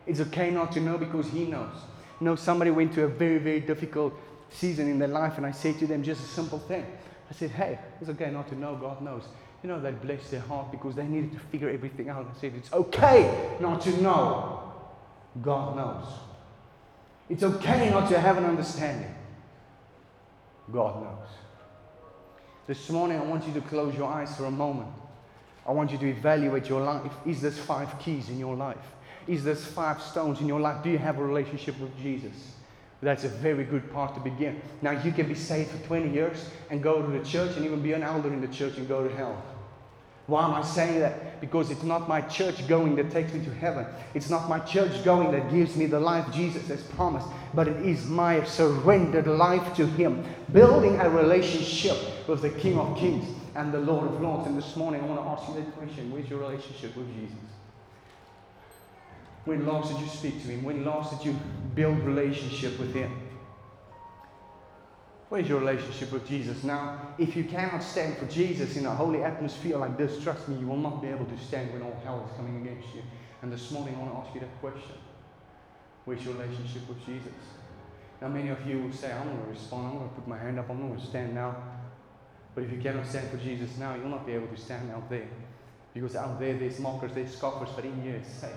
It's 0.07 0.19
okay 0.19 0.49
not 0.49 0.71
to 0.71 0.79
know 0.79 0.97
because 0.97 1.29
He 1.29 1.45
knows. 1.45 1.75
You 2.19 2.25
know, 2.25 2.35
somebody 2.35 2.71
went 2.71 2.95
to 2.95 3.03
a 3.03 3.07
very, 3.07 3.37
very 3.37 3.59
difficult 3.59 4.15
season 4.49 4.89
in 4.89 4.97
their 4.97 5.09
life, 5.09 5.37
and 5.37 5.45
I 5.45 5.51
said 5.51 5.77
to 5.77 5.85
them 5.85 6.01
just 6.01 6.23
a 6.23 6.27
simple 6.27 6.57
thing. 6.57 6.87
I 7.29 7.35
said, 7.35 7.51
Hey, 7.51 7.77
it's 8.01 8.09
okay 8.09 8.31
not 8.31 8.47
to 8.49 8.55
know, 8.55 8.75
God 8.77 9.03
knows. 9.03 9.25
You 9.63 9.69
know, 9.69 9.79
they 9.79 9.91
blessed 9.91 10.31
their 10.31 10.41
heart 10.41 10.71
because 10.71 10.95
they 10.95 11.05
needed 11.05 11.33
to 11.33 11.39
figure 11.39 11.69
everything 11.69 12.09
out. 12.09 12.27
I 12.35 12.39
said, 12.39 12.53
It's 12.55 12.73
okay 12.73 13.57
not 13.59 13.81
to 13.81 14.01
know. 14.01 14.73
God 15.41 15.75
knows. 15.75 16.07
It's 17.29 17.43
okay 17.43 17.89
not 17.89 18.09
to 18.09 18.19
have 18.19 18.37
an 18.37 18.45
understanding. 18.45 19.13
God 20.71 21.03
knows. 21.03 21.27
This 22.67 22.89
morning, 22.89 23.17
I 23.19 23.23
want 23.23 23.47
you 23.47 23.53
to 23.53 23.61
close 23.61 23.95
your 23.95 24.11
eyes 24.11 24.35
for 24.35 24.45
a 24.45 24.51
moment. 24.51 24.89
I 25.65 25.71
want 25.71 25.91
you 25.91 25.97
to 25.99 26.09
evaluate 26.09 26.67
your 26.67 26.81
life. 26.81 27.11
Is 27.25 27.41
this 27.41 27.57
five 27.57 27.99
keys 27.99 28.29
in 28.29 28.39
your 28.39 28.55
life? 28.55 28.77
Is 29.27 29.43
this 29.43 29.63
five 29.63 30.01
stones 30.01 30.41
in 30.41 30.47
your 30.47 30.59
life? 30.59 30.83
Do 30.83 30.89
you 30.89 30.97
have 30.97 31.19
a 31.19 31.23
relationship 31.23 31.79
with 31.79 31.95
Jesus? 31.99 32.55
That's 33.01 33.23
a 33.23 33.29
very 33.29 33.63
good 33.63 33.91
part 33.91 34.13
to 34.15 34.19
begin. 34.19 34.61
Now, 34.81 34.91
you 34.91 35.11
can 35.11 35.27
be 35.27 35.35
saved 35.35 35.71
for 35.71 35.77
20 35.87 36.13
years 36.13 36.49
and 36.69 36.83
go 36.83 37.01
to 37.01 37.17
the 37.17 37.23
church 37.25 37.55
and 37.57 37.65
even 37.65 37.81
be 37.81 37.93
an 37.93 38.03
elder 38.03 38.31
in 38.31 38.41
the 38.41 38.47
church 38.47 38.77
and 38.77 38.87
go 38.87 39.07
to 39.07 39.15
hell. 39.15 39.43
Why 40.31 40.45
am 40.45 40.53
I 40.53 40.61
saying 40.61 41.01
that? 41.01 41.41
Because 41.41 41.71
it's 41.71 41.83
not 41.83 42.07
my 42.07 42.21
church 42.21 42.65
going 42.65 42.95
that 42.95 43.11
takes 43.11 43.33
me 43.33 43.43
to 43.43 43.53
heaven. 43.53 43.85
It's 44.13 44.29
not 44.29 44.47
my 44.47 44.59
church 44.59 45.03
going 45.03 45.29
that 45.33 45.51
gives 45.51 45.75
me 45.75 45.87
the 45.87 45.99
life 45.99 46.25
Jesus 46.31 46.69
has 46.69 46.81
promised, 46.83 47.27
but 47.53 47.67
it 47.67 47.85
is 47.85 48.05
my 48.05 48.41
surrendered 48.45 49.27
life 49.27 49.75
to 49.75 49.85
Him, 49.85 50.23
building 50.53 50.97
a 51.01 51.09
relationship 51.09 51.97
with 52.29 52.41
the 52.41 52.49
King 52.49 52.79
of 52.79 52.97
Kings 52.97 53.27
and 53.55 53.73
the 53.73 53.79
Lord 53.79 54.07
of 54.07 54.21
Lords. 54.21 54.47
And 54.47 54.57
this 54.57 54.77
morning, 54.77 55.01
I 55.01 55.05
want 55.05 55.19
to 55.19 55.27
ask 55.27 55.49
you 55.49 55.61
that 55.61 55.75
question 55.75 56.09
Where's 56.13 56.29
your 56.29 56.39
relationship 56.39 56.95
with 56.95 57.13
Jesus? 57.13 57.35
When 59.43 59.65
last 59.65 59.91
did 59.91 59.99
you 59.99 60.07
speak 60.07 60.41
to 60.43 60.47
Him? 60.47 60.63
When 60.63 60.85
last 60.85 61.17
did 61.17 61.25
you 61.25 61.37
build 61.75 61.99
relationship 61.99 62.79
with 62.79 62.93
Him? 62.93 63.11
Where's 65.31 65.47
your 65.47 65.61
relationship 65.61 66.11
with 66.11 66.27
Jesus? 66.27 66.61
Now, 66.65 67.13
if 67.17 67.37
you 67.37 67.45
cannot 67.45 67.81
stand 67.81 68.17
for 68.17 68.25
Jesus 68.25 68.75
in 68.75 68.85
a 68.85 68.93
holy 68.93 69.23
atmosphere 69.23 69.77
like 69.77 69.97
this, 69.97 70.21
trust 70.21 70.49
me, 70.49 70.59
you 70.59 70.67
will 70.67 70.75
not 70.75 71.01
be 71.01 71.07
able 71.07 71.23
to 71.23 71.37
stand 71.37 71.71
when 71.71 71.81
all 71.83 71.97
hell 72.03 72.29
is 72.29 72.35
coming 72.35 72.57
against 72.57 72.93
you. 72.93 73.01
And 73.41 73.49
this 73.49 73.71
morning, 73.71 73.95
I 73.95 73.99
want 73.99 74.11
to 74.11 74.17
ask 74.17 74.35
you 74.35 74.41
that 74.41 74.59
question 74.59 74.97
Where's 76.03 76.21
your 76.25 76.33
relationship 76.33 76.85
with 76.89 77.05
Jesus? 77.05 77.31
Now, 78.21 78.27
many 78.27 78.49
of 78.49 78.67
you 78.67 78.81
will 78.81 78.91
say, 78.91 79.09
I'm 79.13 79.23
going 79.23 79.41
to 79.41 79.49
respond, 79.51 79.87
I'm 79.87 79.97
going 79.99 80.09
to 80.09 80.15
put 80.15 80.27
my 80.27 80.37
hand 80.37 80.59
up, 80.59 80.69
I'm 80.69 80.85
going 80.85 80.99
to 80.99 81.07
stand 81.07 81.33
now. 81.33 81.55
But 82.53 82.65
if 82.65 82.71
you 82.73 82.81
cannot 82.81 83.07
stand 83.07 83.29
for 83.29 83.37
Jesus 83.37 83.77
now, 83.77 83.95
you'll 83.95 84.09
not 84.09 84.27
be 84.27 84.33
able 84.33 84.47
to 84.47 84.57
stand 84.57 84.91
out 84.91 85.09
there. 85.09 85.29
Because 85.93 86.17
out 86.17 86.41
there, 86.41 86.55
there's 86.57 86.77
mockers, 86.77 87.13
there's 87.13 87.33
scoffers, 87.33 87.69
but 87.73 87.85
in 87.85 88.01
here 88.01 88.15
it's 88.15 88.33
safe. 88.33 88.51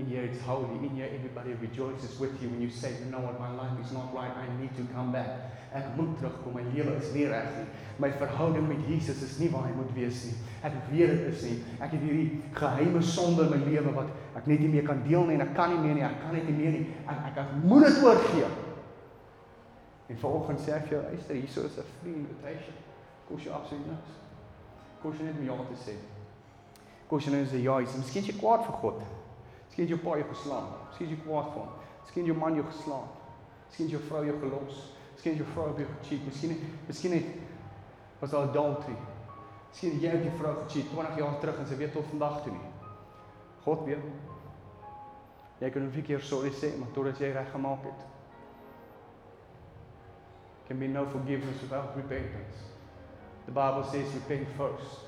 In 0.00 0.06
here 0.06 0.22
it's 0.24 0.40
holy. 0.40 0.78
In 0.86 0.96
here 0.96 1.10
everybody 1.12 1.52
rejoices 1.60 2.18
with 2.18 2.40
you 2.40 2.48
when 2.48 2.62
you 2.62 2.70
say, 2.70 2.94
you 3.04 3.10
know 3.12 3.20
what, 3.20 3.38
my 3.38 3.52
life 3.52 3.76
is 3.84 3.92
not 3.92 4.14
right, 4.14 4.32
I 4.32 4.46
need 4.58 4.74
to 4.76 4.84
come 4.94 5.12
back. 5.12 5.28
Ek 5.76 5.92
moet 5.94 6.16
terugkom, 6.18 6.54
my 6.56 6.62
lewe 6.72 6.96
is 6.98 7.12
nie 7.14 7.26
reg 7.28 7.50
nie. 7.58 7.66
My 8.00 8.08
verhouding 8.10 8.64
met 8.66 8.80
Jesus 8.88 9.20
is 9.22 9.36
nie 9.38 9.50
waar 9.52 9.68
hy 9.68 9.74
moet 9.76 9.92
wees 9.94 10.24
nie. 10.26 10.32
Ek 10.66 10.78
weet 10.88 11.12
dit 11.12 11.28
is 11.28 11.44
nie. 11.46 11.58
Ek 11.78 11.92
het 11.92 12.00
hierdie 12.00 12.40
geheime 12.56 13.02
sonde 13.04 13.44
in 13.44 13.52
my 13.52 13.60
lewe 13.68 13.92
wat 13.98 14.40
ek 14.40 14.48
net 14.50 14.64
nie 14.64 14.72
meer 14.72 14.88
kan 14.88 15.04
deel 15.04 15.28
nie 15.28 15.36
en 15.36 15.44
ek 15.44 15.52
kan 15.60 15.76
nie 15.76 15.84
meer 15.84 16.00
nie. 16.00 16.06
Ek 16.08 16.18
kan 16.24 16.34
net 16.34 16.48
nie 16.48 16.56
meer 16.56 16.74
nie. 16.78 16.82
Ek 17.04 17.22
ek, 17.28 17.38
ek 17.44 17.54
moet 17.60 17.86
dit 17.86 18.02
oorgee. 18.08 18.50
En 20.10 20.20
vanoggend 20.24 20.64
sê 20.64 20.74
ek 20.80 20.88
vir 20.88 20.96
jou, 20.96 21.04
luister, 21.12 21.38
hierso 21.38 21.68
is 21.68 21.78
'n 21.78 21.88
free 22.00 22.16
invitation. 22.24 22.82
Kos 23.28 23.44
jy 23.44 23.52
absoluut 23.52 23.86
niks. 23.86 24.18
Kos 25.04 25.20
jy 25.20 25.28
net 25.28 25.38
om 25.38 25.44
ja 25.44 25.62
te 25.68 25.78
sê. 25.84 25.94
Kos 27.06 27.24
jy 27.24 27.36
net 27.36 27.52
sê 27.52 27.62
ja, 27.62 27.78
jy's 27.78 28.00
miskien 28.00 28.24
jy 28.24 28.38
kwaad 28.40 28.64
vir 28.64 28.80
God. 28.80 29.02
Miskien 29.70 29.86
jy 29.86 29.98
pa 30.02 30.16
jou 30.18 30.26
geslaan. 30.32 30.72
Miskien 30.88 31.12
jy 31.12 31.18
kwaad 31.22 31.52
vir 31.52 31.60
hom. 31.62 31.74
Miskien 32.02 32.26
jou 32.26 32.34
man 32.36 32.56
jou 32.58 32.64
geslaan. 32.66 33.06
Miskien 33.68 33.92
jou 33.92 34.00
vrou 34.08 34.24
jou 34.26 34.34
gelos. 34.42 34.80
Miskien 35.14 35.36
jou 35.38 35.46
vrou 35.52 35.68
jou 35.78 35.86
gecheat. 35.86 36.24
Miskien 36.26 36.56
miskien 36.88 37.14
net 37.14 37.28
was 38.18 38.34
al 38.34 38.48
adultery. 38.48 38.96
Miskien 39.68 40.02
jy 40.02 40.10
het 40.10 40.26
jou 40.26 40.32
vrou 40.40 40.56
gecheat 40.64 40.90
20 40.90 41.22
jaar 41.22 41.38
terug 41.44 41.62
en 41.62 41.70
sy 41.70 41.78
weet 41.78 41.94
tot 41.94 42.10
vandag 42.10 42.42
toe 42.42 42.56
nie. 42.56 42.72
God 43.62 43.86
weet. 43.86 44.10
Jy 45.60 45.70
kan 45.70 45.86
'n 45.86 46.02
keer 46.02 46.20
sorry 46.20 46.50
sê, 46.50 46.76
maar 46.78 46.90
totdat 46.92 47.20
jy 47.20 47.30
reg 47.32 47.50
gemaak 47.52 47.84
het. 47.84 48.00
Can 50.66 50.78
be 50.78 50.88
no 50.88 51.06
forgiveness 51.06 51.62
without 51.62 51.94
repentance. 51.96 52.56
The 53.46 53.52
Bible 53.52 53.84
says 53.84 54.14
repent 54.14 54.48
first. 54.56 55.06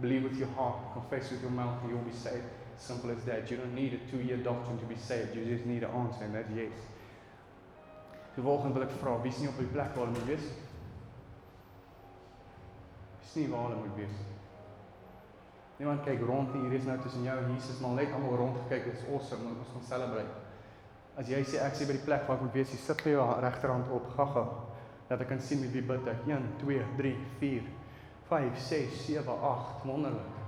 Believe 0.00 0.24
with 0.24 0.38
your 0.38 0.50
heart, 0.56 0.76
confess 0.92 1.30
with 1.30 1.42
your 1.42 1.52
mouth, 1.52 1.82
and 1.82 1.90
you'll 1.90 2.10
be 2.10 2.12
saved. 2.12 2.61
Simple 2.82 3.12
as 3.12 3.24
that. 3.24 3.48
You 3.48 3.58
don't 3.58 3.74
need 3.74 3.94
a 3.94 4.10
two-year 4.10 4.38
doctrine 4.38 4.78
to 4.78 4.86
be 4.86 4.96
saved. 4.96 5.36
You 5.36 5.44
just 5.44 5.66
need 5.66 5.84
an 5.84 5.90
answer, 5.90 6.24
and 6.24 6.34
that's 6.34 6.50
yes. 6.50 6.74
Die 8.34 8.42
volgende 8.42 8.74
wil 8.74 8.88
ek 8.88 8.94
vra, 8.98 9.14
wie 9.22 9.30
is 9.30 9.38
nie 9.38 9.50
op 9.50 9.58
die 9.60 9.68
plek 9.70 9.92
waar 9.94 10.08
hulle 10.08 10.16
moet 10.16 10.30
wees? 10.32 10.46
Is 13.22 13.34
nie 13.38 13.46
waar 13.52 13.68
hulle 13.68 13.78
moet 13.84 13.94
wees. 14.00 14.16
Niemand 15.78 16.02
kyk 16.08 16.24
rond 16.26 16.54
nie. 16.56 16.64
Hier 16.64 16.78
is 16.80 16.88
nou 16.88 16.98
tussen 17.04 17.28
jou 17.28 17.36
en 17.38 17.54
Jesus, 17.54 17.78
maar 17.84 17.94
net 18.00 18.16
almal 18.16 18.34
rond 18.40 18.58
gekyk. 18.64 18.90
It's 18.94 19.06
awesome. 19.12 19.52
Ons 19.52 19.72
gaan 19.76 19.88
celebrate. 19.92 20.40
As 21.20 21.30
jy 21.30 21.44
sê 21.44 21.62
ek 21.62 21.78
sê 21.78 21.86
by 21.86 22.00
die 22.00 22.06
plek 22.08 22.26
waar 22.26 22.40
ek 22.40 22.46
moet 22.48 22.56
wees, 22.56 22.74
jy 22.74 22.82
sit 22.82 23.06
jou 23.12 23.30
regterhand 23.46 23.94
op. 23.94 24.10
Gaga. 24.16 24.46
Dat 25.12 25.22
ek 25.22 25.34
kan 25.36 25.44
sien 25.44 25.62
met 25.62 25.74
wie 25.76 25.86
bid 25.86 26.10
ek. 26.10 26.26
1 26.26 26.54
2 26.64 26.86
3 26.98 27.16
4 27.38 27.74
5 28.32 28.62
6 28.72 29.02
7 29.06 29.42
8 29.52 29.84
wonderlik. 29.86 30.41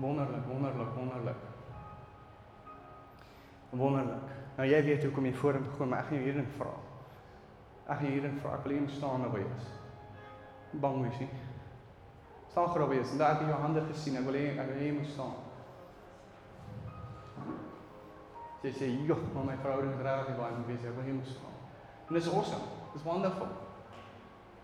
Wonderlik, 0.00 0.44
wonderlik, 0.48 0.94
wonderlik. 0.96 1.36
Wonderlik. 3.70 4.30
Nou 4.56 4.68
jy 4.68 4.80
weet 4.84 5.04
hoekom 5.04 5.28
jy 5.28 5.34
vorentoe 5.36 5.74
gaan, 5.76 5.88
maar 5.88 6.02
ek 6.02 6.08
gaan 6.08 6.18
jou 6.18 6.26
hierin 6.26 6.48
vra. 6.56 6.72
Ek 7.86 8.00
gaan 8.00 8.06
hierin 8.06 8.40
vra. 8.40 8.56
Ek 8.56 8.66
wil 8.66 8.76
hier 8.78 8.88
staan 8.96 9.24
nou 9.24 9.30
wees. 9.34 9.68
Bang 10.80 10.98
wees 11.04 11.20
nie. 11.20 11.28
Staan 12.50 12.72
gou 12.72 12.88
wees. 12.90 13.12
Daar 13.18 13.36
het 13.36 13.44
jy 13.44 13.52
jou 13.52 13.60
hande 13.60 13.84
gesien. 13.90 14.16
Ek 14.18 14.26
wil 14.26 14.40
hê 14.40 14.44
ek 14.54 14.72
wil 14.72 14.80
hê 14.80 14.88
jy 14.88 14.96
moet 14.96 15.12
staan. 15.12 15.38
Jy 18.62 18.72
sê, 18.76 18.86
"Joh, 19.08 19.20
maar 19.34 19.44
my 19.44 19.56
verhouding 19.56 19.92
is 19.94 20.02
regtig 20.04 20.36
baie 20.36 20.56
moet 20.56 20.66
wees. 20.66 20.84
Ek 20.84 20.94
wil 20.94 21.04
hier 21.04 21.14
moet 21.14 21.26
staan." 21.26 21.56
En 22.08 22.14
dis 22.14 22.28
awesome. 22.28 22.64
Dis 22.92 23.02
wonderful. 23.02 23.46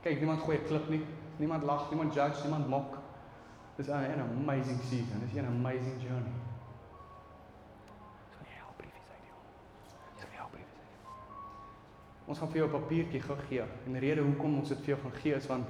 Kyk, 0.03 0.19
niemand 0.19 0.41
gooi 0.41 0.59
'n 0.59 0.67
klip 0.67 0.89
nie. 0.89 1.07
Niemand 1.37 1.63
lag, 1.63 1.91
niemand 1.91 2.15
judge, 2.15 2.43
niemand 2.43 2.69
mock. 2.69 3.06
Dis 3.77 3.89
'n 3.89 4.21
amazing 4.41 4.81
season. 4.83 5.21
Dis 5.21 5.35
'n 5.35 5.47
amazing 5.47 6.01
journey. 6.01 6.33
Ons 12.27 12.39
gaan 12.39 12.49
vir 12.49 12.57
jou 12.57 12.69
'n 12.69 12.81
papiertjie 12.81 13.21
gee. 13.49 13.63
En 13.87 13.93
die 13.93 14.01
rede 14.01 14.21
hoekom 14.21 14.59
ons 14.59 14.69
dit 14.69 14.79
vir 14.79 14.87
jou 14.87 14.99
gaan 15.01 15.21
gee 15.21 15.35
is 15.35 15.47
want 15.47 15.67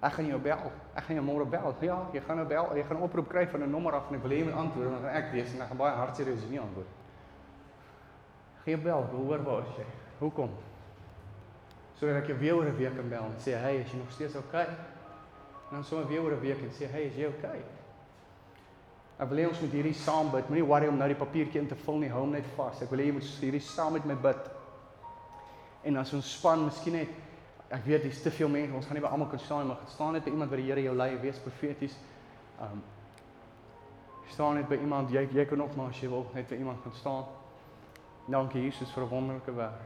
ek 0.00 0.12
gaan 0.12 0.26
jou 0.26 0.40
bel. 0.40 0.72
Ek 0.94 1.04
gaan 1.04 1.16
jou 1.16 1.24
môre 1.24 1.44
bel. 1.44 1.74
Ja, 1.80 2.08
jy 2.12 2.20
gaan 2.20 2.36
nou 2.36 2.48
bel. 2.48 2.76
Jy 2.76 2.84
gaan 2.84 2.96
'n 2.96 3.02
oproep 3.02 3.28
kry 3.28 3.46
van 3.46 3.62
'n 3.62 3.70
nommer 3.70 3.92
af 3.92 4.08
en 4.08 4.16
ek 4.16 4.22
wil 4.22 4.30
hê 4.30 4.38
jy 4.38 4.44
moet 4.44 4.54
antwoord 4.54 4.90
want 4.90 5.04
ek 5.04 5.32
weet 5.32 5.54
en 5.54 5.60
ek 5.60 5.68
gaan 5.68 5.76
baie 5.76 5.94
hartseer 5.94 6.26
nie 6.50 6.60
antwoord. 6.60 6.88
Gee 8.64 8.76
bel, 8.78 9.02
hoor 9.02 9.42
waar 9.42 9.62
is 9.62 9.76
jy? 9.76 9.86
Hoekom? 10.18 10.50
Sodat 11.94 12.16
ek 12.16 12.26
jou 12.26 12.38
weer 12.38 12.54
oor 12.54 12.64
'n 12.64 12.76
week 12.76 12.96
kan 12.96 13.08
bel 13.08 13.24
en 13.24 13.38
sê, 13.38 13.60
"Hey, 13.60 13.76
is 13.76 13.92
jy 13.92 13.98
nog 13.98 14.10
steeds 14.10 14.34
oukei?" 14.34 14.62
Okay? 14.62 14.95
En 15.70 15.80
dan 15.80 15.84
sommer 15.84 16.06
weer 16.08 16.22
oor 16.22 16.32
'n 16.32 16.40
week 16.40 16.62
en 16.62 16.70
sê, 16.70 16.90
"Hey, 16.90 17.02
is 17.02 17.14
jy 17.14 17.26
oukei?" 17.26 17.58
Okay? 17.58 17.76
Ek 19.16 19.30
wil 19.32 19.38
hê 19.38 19.46
ons 19.48 19.60
moet 19.60 19.72
hierdie 19.72 19.96
saam 19.96 20.28
bid. 20.32 20.48
Moenie 20.52 20.66
worry 20.68 20.88
om 20.90 20.98
nou 21.00 21.06
die 21.08 21.16
papiertjie 21.16 21.62
in 21.62 21.68
te 21.70 21.76
vul 21.86 22.02
nie. 22.02 22.10
Hou 22.12 22.20
hom 22.20 22.34
net 22.36 22.48
vas. 22.56 22.82
Ek 22.84 22.90
wil 22.92 23.00
hê 23.00 23.06
jy 23.08 23.14
moet 23.16 23.30
hierdie 23.40 23.62
saam 23.64 23.94
met 23.96 24.04
my 24.04 24.16
bid. 24.26 24.50
En 25.88 25.96
as 26.02 26.12
ons 26.18 26.32
span, 26.36 26.66
miskien 26.66 26.98
net 26.98 27.08
ek 27.72 27.86
weet 27.88 28.04
dis 28.04 28.20
te 28.22 28.30
veel 28.30 28.50
mense. 28.52 28.76
Ons 28.76 28.86
gaan 28.86 28.98
nie 28.98 29.04
by 29.06 29.08
almal 29.08 29.30
kan 29.32 29.40
staan 29.40 29.64
nie, 29.64 29.70
maar 29.70 29.80
gaan 29.80 29.94
staan 29.94 30.12
net 30.18 30.26
by 30.26 30.34
iemand 30.34 30.52
wat 30.52 30.60
die 30.60 30.66
Here 30.68 30.84
jou 30.84 30.94
lei, 30.96 31.08
wees 31.22 31.40
profeties. 31.40 31.96
Um 32.60 32.84
staan 34.28 34.58
net 34.60 34.68
by 34.68 34.76
iemand. 34.82 35.10
Jy 35.14 35.24
jy 35.32 35.46
kan 35.48 35.62
ook 35.62 35.76
maar 35.76 35.88
as 35.94 36.00
jy 36.02 36.10
wil 36.12 36.26
net 36.34 36.48
by 36.50 36.60
iemand 36.60 36.82
gaan 36.84 36.94
staan. 37.00 37.24
Dankie 38.28 38.62
Jesus 38.66 38.92
vir 38.92 39.04
'n 39.04 39.08
wonderlike 39.08 39.54
werk. 39.54 39.80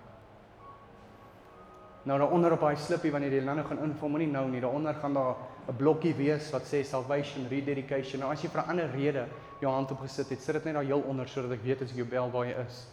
Nou 2.03 2.19
daaronder 2.19 2.53
op 2.53 2.61
daai 2.61 2.77
slippie 2.77 3.13
wanneer 3.13 3.33
jy 3.33 3.45
nou 3.45 3.63
gaan 3.63 3.79
invul, 3.85 4.09
moenie 4.09 4.31
nou 4.33 4.49
nie. 4.49 4.61
Daaronder 4.61 4.95
gaan 4.95 5.15
daar 5.15 5.37
'n 5.71 5.77
blokkie 5.77 6.15
wees 6.15 6.51
wat 6.51 6.67
sê 6.67 6.83
salvation 6.85 7.47
rededication. 7.49 8.21
Nou 8.21 8.33
as 8.33 8.43
jy 8.43 8.49
vir 8.51 8.63
'n 8.63 8.71
ander 8.71 8.91
rede 8.91 9.27
jou 9.61 9.73
hand 9.73 9.91
opgesit 9.91 10.29
het, 10.29 10.43
sit 10.43 10.55
dit 10.55 10.65
net 10.65 10.75
daar 10.75 10.85
heel 10.85 11.01
onder 11.01 11.29
sodat 11.29 11.53
ek 11.53 11.63
weet 11.63 11.83
as 11.83 11.91
ek 11.91 11.97
jou 11.97 12.07
bel 12.07 12.31
waar 12.31 12.47
jy 12.47 12.57
is. 12.67 12.87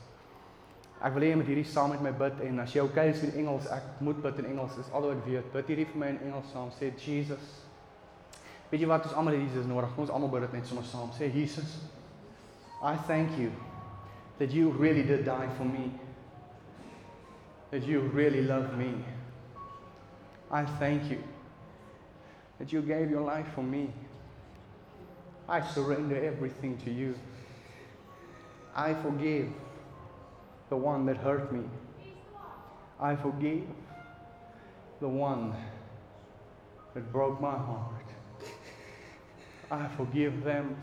Ek 1.01 1.13
wil 1.13 1.21
hê 1.21 1.29
jy 1.29 1.35
moet 1.35 1.45
hierdie 1.47 1.65
saam 1.65 1.89
met 1.89 2.01
my 2.01 2.11
bid 2.11 2.41
en 2.41 2.59
as 2.59 2.73
jy 2.73 2.81
okay 2.81 3.09
is 3.09 3.21
met 3.21 3.35
Engels, 3.35 3.67
ek 3.67 3.83
moet 3.99 4.21
bid 4.21 4.37
in 4.39 4.45
Engels. 4.45 4.77
Is 4.77 4.91
al 4.91 5.01
wat 5.01 5.25
weet. 5.25 5.53
Bid 5.53 5.67
hierdie 5.67 5.85
vir 5.85 5.97
my 5.97 6.07
in 6.07 6.19
Engels 6.25 6.51
saam. 6.51 6.69
Sê 6.71 6.91
Jesus. 6.97 7.63
Weet 8.69 8.81
jy 8.81 8.87
wat 8.87 9.05
ons 9.05 9.13
almal 9.13 9.33
Jesus 9.33 9.65
nodig. 9.65 9.97
Ons 9.97 10.09
almal 10.09 10.29
bid 10.29 10.41
dit 10.41 10.53
net 10.53 10.67
sommer 10.67 10.83
saam. 10.83 11.09
Sê 11.11 11.31
Jesus. 11.33 11.79
I 12.83 12.95
thank 13.07 13.37
you 13.37 13.51
that 14.37 14.51
you 14.51 14.69
really 14.69 15.03
did 15.03 15.25
die 15.25 15.47
for 15.57 15.65
me, 15.65 15.91
that 17.71 17.83
you 17.83 18.01
really 18.01 18.41
love 18.41 18.77
me. 18.77 18.93
I 20.51 20.65
thank 20.79 21.09
you 21.09 21.17
that 22.59 22.73
you 22.73 22.81
gave 22.81 23.09
your 23.09 23.21
life 23.21 23.47
for 23.53 23.63
me. 23.63 23.89
I 25.47 25.61
surrender 25.61 26.21
everything 26.23 26.77
to 26.79 26.91
you. 26.91 27.15
I 28.75 28.93
forgive 28.93 29.49
the 30.69 30.77
one 30.77 31.05
that 31.05 31.17
hurt 31.17 31.51
me. 31.51 31.63
I 32.99 33.15
forgive 33.15 33.63
the 34.99 35.07
one 35.07 35.55
that 36.93 37.11
broke 37.11 37.39
my 37.39 37.55
heart. 37.55 37.93
I 39.69 39.87
forgive 39.95 40.43
them. 40.43 40.75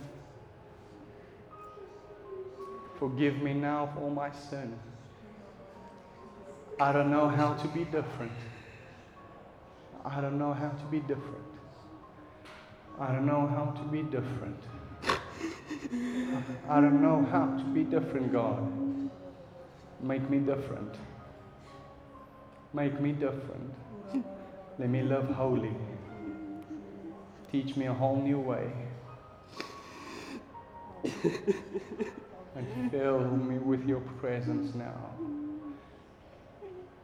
Forgive 2.99 3.43
me 3.43 3.55
now 3.55 3.91
for 3.95 4.11
my 4.11 4.31
sin. 4.31 4.79
I 6.81 6.93
don't 6.93 7.11
know 7.11 7.29
how 7.29 7.55
to 7.55 7.69
be 7.69 7.85
different. 7.85 8.33
I 10.05 10.21
don't 10.21 10.39
know 10.39 10.53
how 10.53 10.71
to 10.71 10.85
be 10.91 11.01
different. 11.01 11.54
I 12.99 13.13
don't 13.13 13.27
know 13.27 13.47
how 13.47 13.73
to 13.77 13.83
be 13.91 14.03
different. 14.03 14.61
I 16.69 16.81
don't 16.81 17.03
know 17.03 17.27
how 17.31 17.57
to 17.59 17.65
be 17.65 17.83
different, 17.83 18.33
God. 18.33 18.71
Make 20.01 20.29
me 20.31 20.39
different. 20.39 20.95
Make 22.73 23.01
me 23.01 23.13
different. 23.13 23.75
Let 24.79 24.91
me 24.91 25.03
live 25.03 25.29
holy. 25.31 25.75
Teach 27.51 27.77
me 27.77 27.87
a 27.87 27.93
whole 27.93 28.17
new 28.17 28.39
way. 28.39 28.71
and 31.05 32.91
fill 32.91 33.21
me 33.21 33.59
with 33.59 33.87
your 33.87 34.01
presence 34.21 34.75
now. 34.75 35.11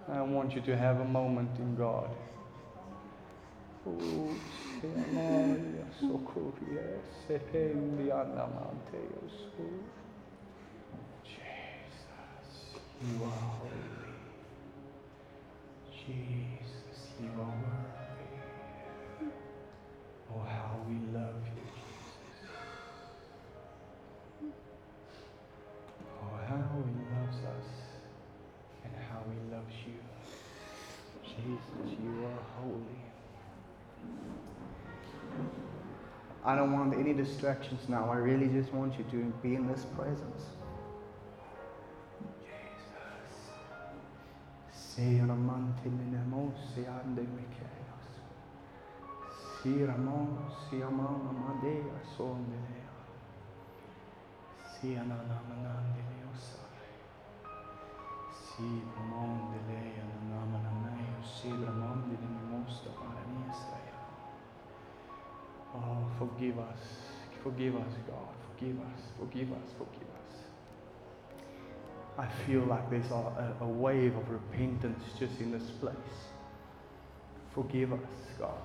I 0.08 0.22
want 0.22 0.54
you 0.54 0.60
to 0.62 0.76
have 0.76 1.00
a 1.00 1.04
moment 1.04 1.58
in 1.58 1.76
God. 1.76 2.10
Jesus, 11.24 12.76
you 13.02 13.24
are 13.24 13.30
holy. 13.58 14.14
Jesus, 15.90 16.98
you 17.20 17.30
are 17.40 17.56
worthy. 17.64 18.36
Oh, 20.32 20.42
how 20.42 20.76
we 20.88 20.96
love 21.12 21.42
you, 21.56 21.59
I 36.44 36.56
don't 36.56 36.72
want 36.72 36.94
any 36.94 37.12
distractions 37.12 37.86
now. 37.88 38.10
I 38.10 38.16
really 38.16 38.48
just 38.48 38.72
want 38.72 38.96
you 38.96 39.04
to 39.10 39.32
be 39.42 39.54
in 39.56 39.66
this 39.66 39.84
presence. 39.94 40.42
Jesus. 42.40 43.52
Siramante 44.72 45.90
minemos 45.90 46.54
siande 46.74 47.22
mikeos. 47.36 48.06
Siramo 49.62 50.50
siamana 50.70 51.30
madea 51.30 52.00
sondelea. 52.16 52.90
Sianana 54.64 55.40
manande 55.48 56.00
leosare. 56.08 56.96
Sibramondelea 58.32 60.04
nanamana 60.30 60.70
meo. 60.80 61.20
Sibramondele 61.22 61.70
mimosta 61.70 61.89
forgive 66.20 66.58
us. 66.58 66.78
Forgive 67.42 67.76
us, 67.76 67.92
God. 68.06 68.34
Forgive 68.52 68.78
us. 68.78 69.00
Forgive 69.18 69.52
us. 69.52 69.68
Forgive 69.78 70.02
us. 70.02 70.36
I 72.18 72.26
feel 72.44 72.60
like 72.64 72.90
there's 72.90 73.10
a, 73.10 73.54
a, 73.62 73.66
wave 73.66 74.14
of 74.14 74.28
repentance 74.28 75.02
just 75.18 75.40
in 75.40 75.50
this 75.50 75.70
place. 75.80 75.96
Forgive 77.54 77.94
us, 77.94 77.98
God. 78.38 78.60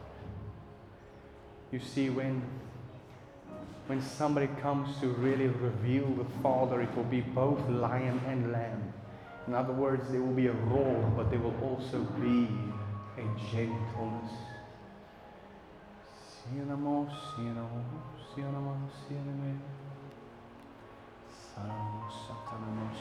You 1.72 1.80
see, 1.80 2.10
when 2.10 2.44
when 3.88 4.02
somebody 4.02 4.48
comes 4.62 5.00
to 5.00 5.08
really 5.08 5.48
reveal 5.48 6.08
the 6.08 6.26
Father, 6.42 6.82
it 6.82 6.94
will 6.96 7.04
be 7.04 7.22
both 7.22 7.70
lion 7.70 8.20
and 8.28 8.52
lamb. 8.52 8.94
In 9.48 9.54
other 9.54 9.74
words, 9.74 10.10
there 10.10 10.22
will 10.22 10.34
be 10.34 10.48
a 10.48 10.54
roar, 10.54 11.14
but 11.16 11.30
there 11.30 11.40
will 11.40 11.56
also 11.62 12.00
be 12.20 12.50
a 13.18 13.26
gentleness. 13.52 14.32
Sanamo, 21.56 22.06
satanamo, 22.12 22.94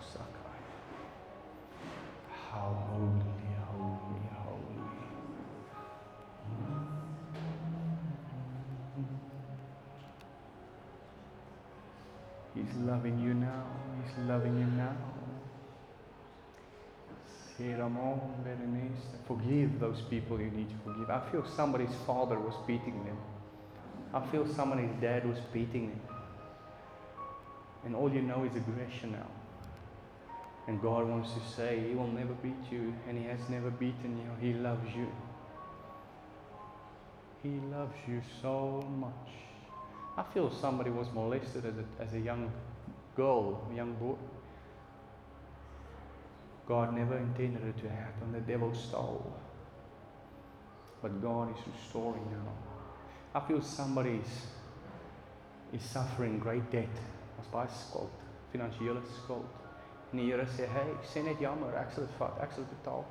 sakai. 0.00 0.58
How 2.26 2.74
holy, 2.90 3.54
holy, 3.70 4.26
holy. 4.34 4.80
He's 12.54 12.74
loving 12.82 13.20
you 13.20 13.34
now. 13.34 13.66
He's 14.02 14.18
loving 14.26 14.58
you 14.58 14.66
now. 14.66 15.19
Sienamo, 17.60 18.18
Berenice. 18.42 19.18
Forgive 19.28 19.78
those 19.78 20.00
people 20.08 20.40
you 20.40 20.50
need 20.50 20.70
to 20.70 20.76
forgive. 20.82 21.10
I 21.10 21.20
feel 21.30 21.44
somebody's 21.44 21.94
father 22.06 22.38
was 22.38 22.54
beating 22.66 23.04
them. 23.04 23.18
I 24.14 24.26
feel 24.30 24.46
somebody's 24.46 24.90
dad 24.98 25.28
was 25.28 25.38
beating 25.52 25.90
them. 25.90 26.00
And 27.84 27.94
all 27.94 28.10
you 28.10 28.22
know 28.22 28.44
is 28.44 28.56
aggression 28.56 29.12
now. 29.12 29.26
And 30.68 30.80
God 30.80 31.06
wants 31.06 31.34
to 31.34 31.40
say, 31.54 31.82
He 31.86 31.94
will 31.94 32.08
never 32.08 32.32
beat 32.34 32.70
you, 32.70 32.94
and 33.06 33.18
He 33.18 33.24
has 33.24 33.40
never 33.50 33.70
beaten 33.70 34.18
you. 34.18 34.30
He 34.40 34.58
loves 34.58 34.94
you. 34.96 35.08
He 37.42 37.60
loves 37.70 37.96
you 38.08 38.22
so 38.40 38.86
much. 38.98 39.12
I 40.16 40.22
feel 40.32 40.50
somebody 40.50 40.90
was 40.90 41.08
molested 41.12 41.66
as 41.66 41.74
a, 41.76 42.02
as 42.02 42.14
a 42.14 42.20
young 42.20 42.50
girl, 43.16 43.68
young 43.74 43.92
boy. 43.94 44.16
God 46.70 46.94
never 46.94 47.18
intended 47.18 47.64
it 47.66 47.82
to 47.82 47.88
happen. 47.90 48.30
The 48.30 48.38
devil 48.38 48.72
stole. 48.72 49.34
But 51.02 51.20
God 51.20 51.50
is 51.50 51.64
restoring 51.66 52.24
now. 52.30 52.52
I 53.34 53.44
feel 53.48 53.60
somebody 53.60 54.20
is, 54.24 54.46
is 55.72 55.82
suffering 55.82 56.38
great 56.38 56.70
debt. 56.70 57.00
Ons 57.40 57.50
baie 57.50 57.72
skuld, 57.74 58.22
finansiële 58.52 59.02
skuld. 59.16 59.58
En 60.12 60.22
die 60.22 60.28
Here 60.28 60.46
sê, 60.46 60.68
"Hey, 60.70 60.92
ek 60.92 61.10
sê 61.10 61.24
net 61.24 61.40
jammer, 61.40 61.74
ek 61.74 61.90
sal 61.90 62.04
dit 62.06 62.14
vat, 62.18 62.38
ek 62.40 62.52
sal 62.52 62.64
dit 62.64 62.78
betaal." 62.78 63.04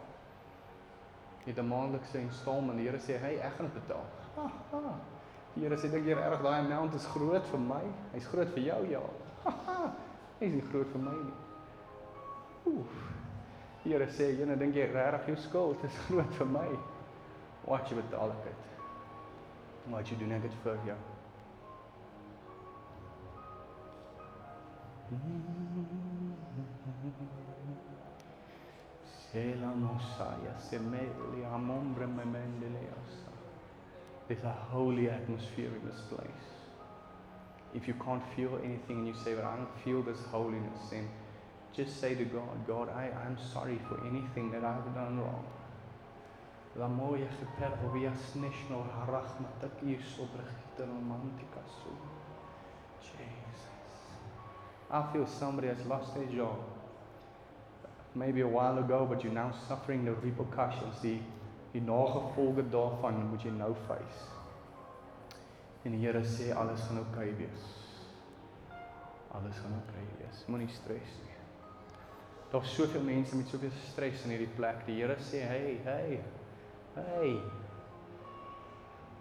Jy 1.46 1.52
het 1.52 1.60
'n 1.60 1.68
maandelikse 1.68 2.20
installment. 2.20 2.78
Die 2.78 2.88
Here 2.88 3.00
sê, 3.00 3.20
"Hey, 3.20 3.40
ek 3.40 3.54
gaan 3.58 3.72
dit 3.74 3.88
betaal." 3.88 4.06
Ha, 4.36 4.52
ha. 4.72 4.96
Die 5.56 5.64
Here 5.64 5.76
sê, 5.76 5.92
"Dink 5.92 6.06
jy 6.06 6.14
reg 6.14 6.42
daai 6.42 6.60
amount 6.60 6.94
is 6.94 7.06
groot 7.08 7.46
vir 7.46 7.60
my? 7.60 7.84
Hy's 8.14 8.28
groot 8.28 8.48
vir 8.48 8.64
jou, 8.64 8.88
ja." 8.88 9.02
Ha, 9.44 9.54
ha. 9.66 9.94
Hy's 10.40 10.54
nie 10.54 10.62
groot 10.72 10.88
vir 10.88 11.02
my 11.02 11.12
nie. 11.12 11.34
Oef. 12.66 13.19
Here 13.90 14.06
sê, 14.06 14.38
"Jy 14.38 14.46
dink 14.56 14.76
jy 14.76 14.86
regtig 14.94 15.28
jou 15.28 15.36
skuld 15.36 15.84
is 15.84 15.98
groot 16.08 16.34
vir 16.38 16.46
my? 16.46 16.68
Wat 17.66 17.90
jy 17.90 17.96
betaal 17.96 18.30
ek 18.32 18.44
dit. 18.44 18.60
Wat 19.90 20.06
jy 20.06 20.18
doen 20.20 20.32
ek 20.32 20.42
dit 20.44 20.54
vir 20.64 20.78
jou." 20.86 20.98
Sela 29.32 29.74
Mosiah, 29.76 30.58
Semeli 30.60 31.46
Amombre. 31.52 32.08
There's 34.28 34.44
a 34.44 34.54
holy 34.70 35.10
atmosphere 35.10 35.72
in 35.74 35.90
this 35.90 36.02
place. 36.10 36.50
If 37.74 37.88
you 37.88 37.96
can't 37.96 38.24
feel 38.36 38.60
anything 38.64 38.98
and 38.98 39.08
you 39.08 39.16
say, 39.16 39.34
but 39.34 39.46
I 39.46 39.56
don't 39.56 39.80
feel 39.84 40.04
this 40.04 40.24
holiness, 40.32 40.90
then 40.92 41.10
just 41.76 42.00
say 42.00 42.16
to 42.16 42.26
God, 42.26 42.68
God, 42.68 42.90
I, 42.90 43.12
I'm 43.26 43.38
sorry 43.54 43.80
for 43.88 44.00
anything 44.06 44.52
that 44.52 44.64
I've 44.64 44.94
done 44.94 45.20
wrong. 45.20 45.46
Jesus. 53.02 53.26
I 54.92 55.14
feel 55.14 55.28
somebody 55.28 55.68
has 55.68 55.86
lost 55.86 56.16
their 56.16 56.26
job. 56.26 56.58
Maybe 58.16 58.42
a 58.42 58.48
while 58.48 58.78
ago, 58.80 59.06
but 59.10 59.24
you're 59.24 59.34
now 59.34 59.54
suffering 59.68 60.06
the 60.06 60.14
repercussions, 60.14 61.00
die 61.02 61.22
die 61.72 61.82
nagevolge 61.82 62.64
daarvan 62.70 63.30
moet 63.30 63.44
jy 63.46 63.52
nou 63.54 63.76
face. 63.86 64.26
En 65.86 65.94
die 65.94 66.02
Here 66.02 66.24
sê 66.26 66.50
alles 66.58 66.82
gaan 66.88 66.98
oukei 67.04 67.30
okay 67.30 67.36
wees. 67.38 67.68
Alles 69.38 69.62
gaan 69.62 69.78
oukei 69.78 70.06
wees. 70.18 70.46
Moenie 70.48 70.72
stres 70.74 71.14
nie. 71.22 71.29
Daar's 72.50 72.74
soveel 72.74 73.02
mense 73.06 73.36
met 73.36 73.48
soveel 73.48 73.74
stres 73.92 74.24
in 74.26 74.34
hierdie 74.34 74.54
plek. 74.56 74.86
Die 74.86 75.02
Here 75.02 75.16
sê, 75.22 75.44
"Hey, 75.48 75.80
hey. 75.84 76.20
Hey. 76.96 77.42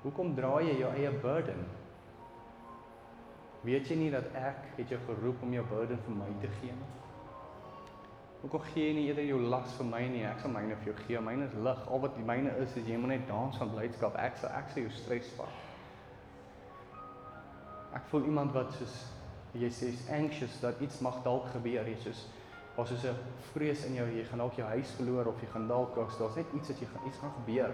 Hoekom 0.03 0.35
dra 0.35 0.61
jy 0.63 0.79
jou 0.79 0.93
eie 0.95 1.11
burden? 1.11 1.67
Weet 3.67 3.91
jy 3.91 3.97
nie 3.97 4.11
dat 4.11 4.25
ek 4.39 4.63
het 4.77 4.89
jou 4.89 5.01
geroep 5.09 5.43
om 5.43 5.53
jou 5.53 5.65
burden 5.67 5.99
vir 6.07 6.15
my 6.15 6.29
te 6.41 6.49
gee 6.61 6.73
nie? 6.73 6.91
Hoekom 8.41 8.63
gee 8.71 8.87
jy 8.87 8.95
nie 8.95 9.07
eerder 9.09 9.27
jou 9.27 9.41
las 9.51 9.73
vir 9.81 9.89
my 9.89 10.05
nie? 10.13 10.23
Ek 10.25 10.39
sal 10.39 10.53
myne 10.55 10.77
vir 10.79 10.93
jou 10.93 10.97
gee. 11.01 11.21
Myne 11.21 11.49
is 11.49 11.57
lig. 11.59 11.81
Al 11.91 12.03
wat 12.05 12.19
myne 12.23 12.53
is 12.63 12.77
is 12.79 12.87
jy 12.87 12.97
moet 12.97 13.17
net 13.17 13.27
dans 13.27 13.57
van 13.59 13.73
blydskap. 13.73 14.17
Ek 14.23 14.39
sal 14.39 14.51
ek 14.55 14.71
sal 14.71 14.85
jou 14.85 14.93
stres 14.95 15.33
vat. 15.37 15.65
Ek 17.99 18.07
voel 18.13 18.29
iemand 18.31 18.55
wat 18.55 18.71
soos 18.79 18.95
jy 19.59 19.71
sê 19.75 19.91
is 19.91 20.05
anxious 20.15 20.61
dat 20.63 20.79
iets 20.85 21.01
mag 21.03 21.19
dalk 21.25 21.51
gebeur. 21.57 21.89
Jy 21.91 21.97
soos 22.05 22.29
was 22.79 22.89
soos 22.89 23.05
'n 23.05 23.17
vrees 23.53 23.85
in 23.85 23.95
jou 23.95 24.07
jy 24.07 24.25
gaan 24.25 24.39
dalk 24.39 24.55
jou 24.55 24.67
huis 24.69 24.91
verloor 24.91 25.27
of 25.27 25.41
jy 25.41 25.49
gaan 25.53 25.67
dalk 25.69 25.95
daar's 25.95 26.37
net 26.37 26.47
iets 26.55 26.69
wat 26.69 26.79
jy 26.79 26.87
gaan 26.87 27.07
iets 27.07 27.19
gaan 27.19 27.33
gebeur. 27.41 27.73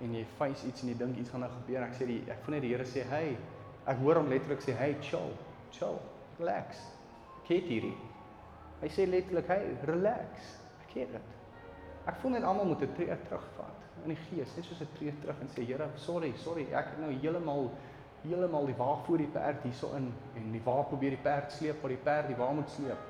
En 0.00 0.14
jy 0.14 0.24
face 0.36 0.66
iets 0.66 0.82
en 0.82 0.88
jy 0.88 0.96
dink 0.96 1.16
iets 1.16 1.30
gaan 1.30 1.40
nou 1.40 1.52
gebeur. 1.52 1.82
Ek 1.82 1.94
sê 1.94 2.06
die 2.06 2.22
ek 2.28 2.44
voel 2.44 2.54
net 2.54 2.62
die 2.62 2.74
Here 2.74 2.84
sê 2.84 3.02
hey. 3.08 3.38
Ek 3.86 3.96
hoor 3.96 4.16
hom 4.16 4.28
letterlik 4.28 4.60
sê 4.60 4.76
hey 4.76 4.96
chill 5.00 5.32
chill 5.70 5.98
relax. 6.38 6.76
Ek 7.42 7.48
het 7.48 7.64
hierdie. 7.64 7.96
Hy 8.80 8.88
sê 8.88 9.08
letterlik 9.08 9.48
hey 9.48 9.76
relax. 9.82 10.58
Ek 10.84 10.94
het 10.94 11.12
dit. 11.12 11.36
Ek 12.06 12.16
voel 12.20 12.30
net 12.30 12.44
almal 12.44 12.64
moet 12.64 12.82
'n 12.82 12.94
tree 12.94 13.16
terugvat 13.24 13.80
in 14.04 14.14
die 14.14 14.20
gees 14.28 14.56
net 14.56 14.64
soos 14.64 14.80
'n 14.80 14.88
tree 14.96 15.12
terug 15.20 15.40
en 15.40 15.48
sê 15.48 15.64
Here 15.64 15.88
sorry 15.96 16.32
sorry 16.36 16.66
ek 16.72 16.86
het 16.92 16.98
nou 17.00 17.12
heeltemal 17.12 17.70
heeltemal 18.22 18.66
die 18.66 18.76
wa 18.76 18.94
voor 19.06 19.18
die 19.18 19.26
perd 19.26 19.62
hierso 19.62 19.94
in 19.96 20.12
en 20.36 20.52
die 20.52 20.62
wa 20.64 20.82
probeer 20.82 21.10
die 21.10 21.24
perd 21.24 21.52
sleep 21.52 21.82
maar 21.82 21.90
die 21.90 22.04
perd 22.04 22.28
die 22.28 22.36
wa 22.36 22.52
moet 22.52 22.70
sleep 22.70 23.09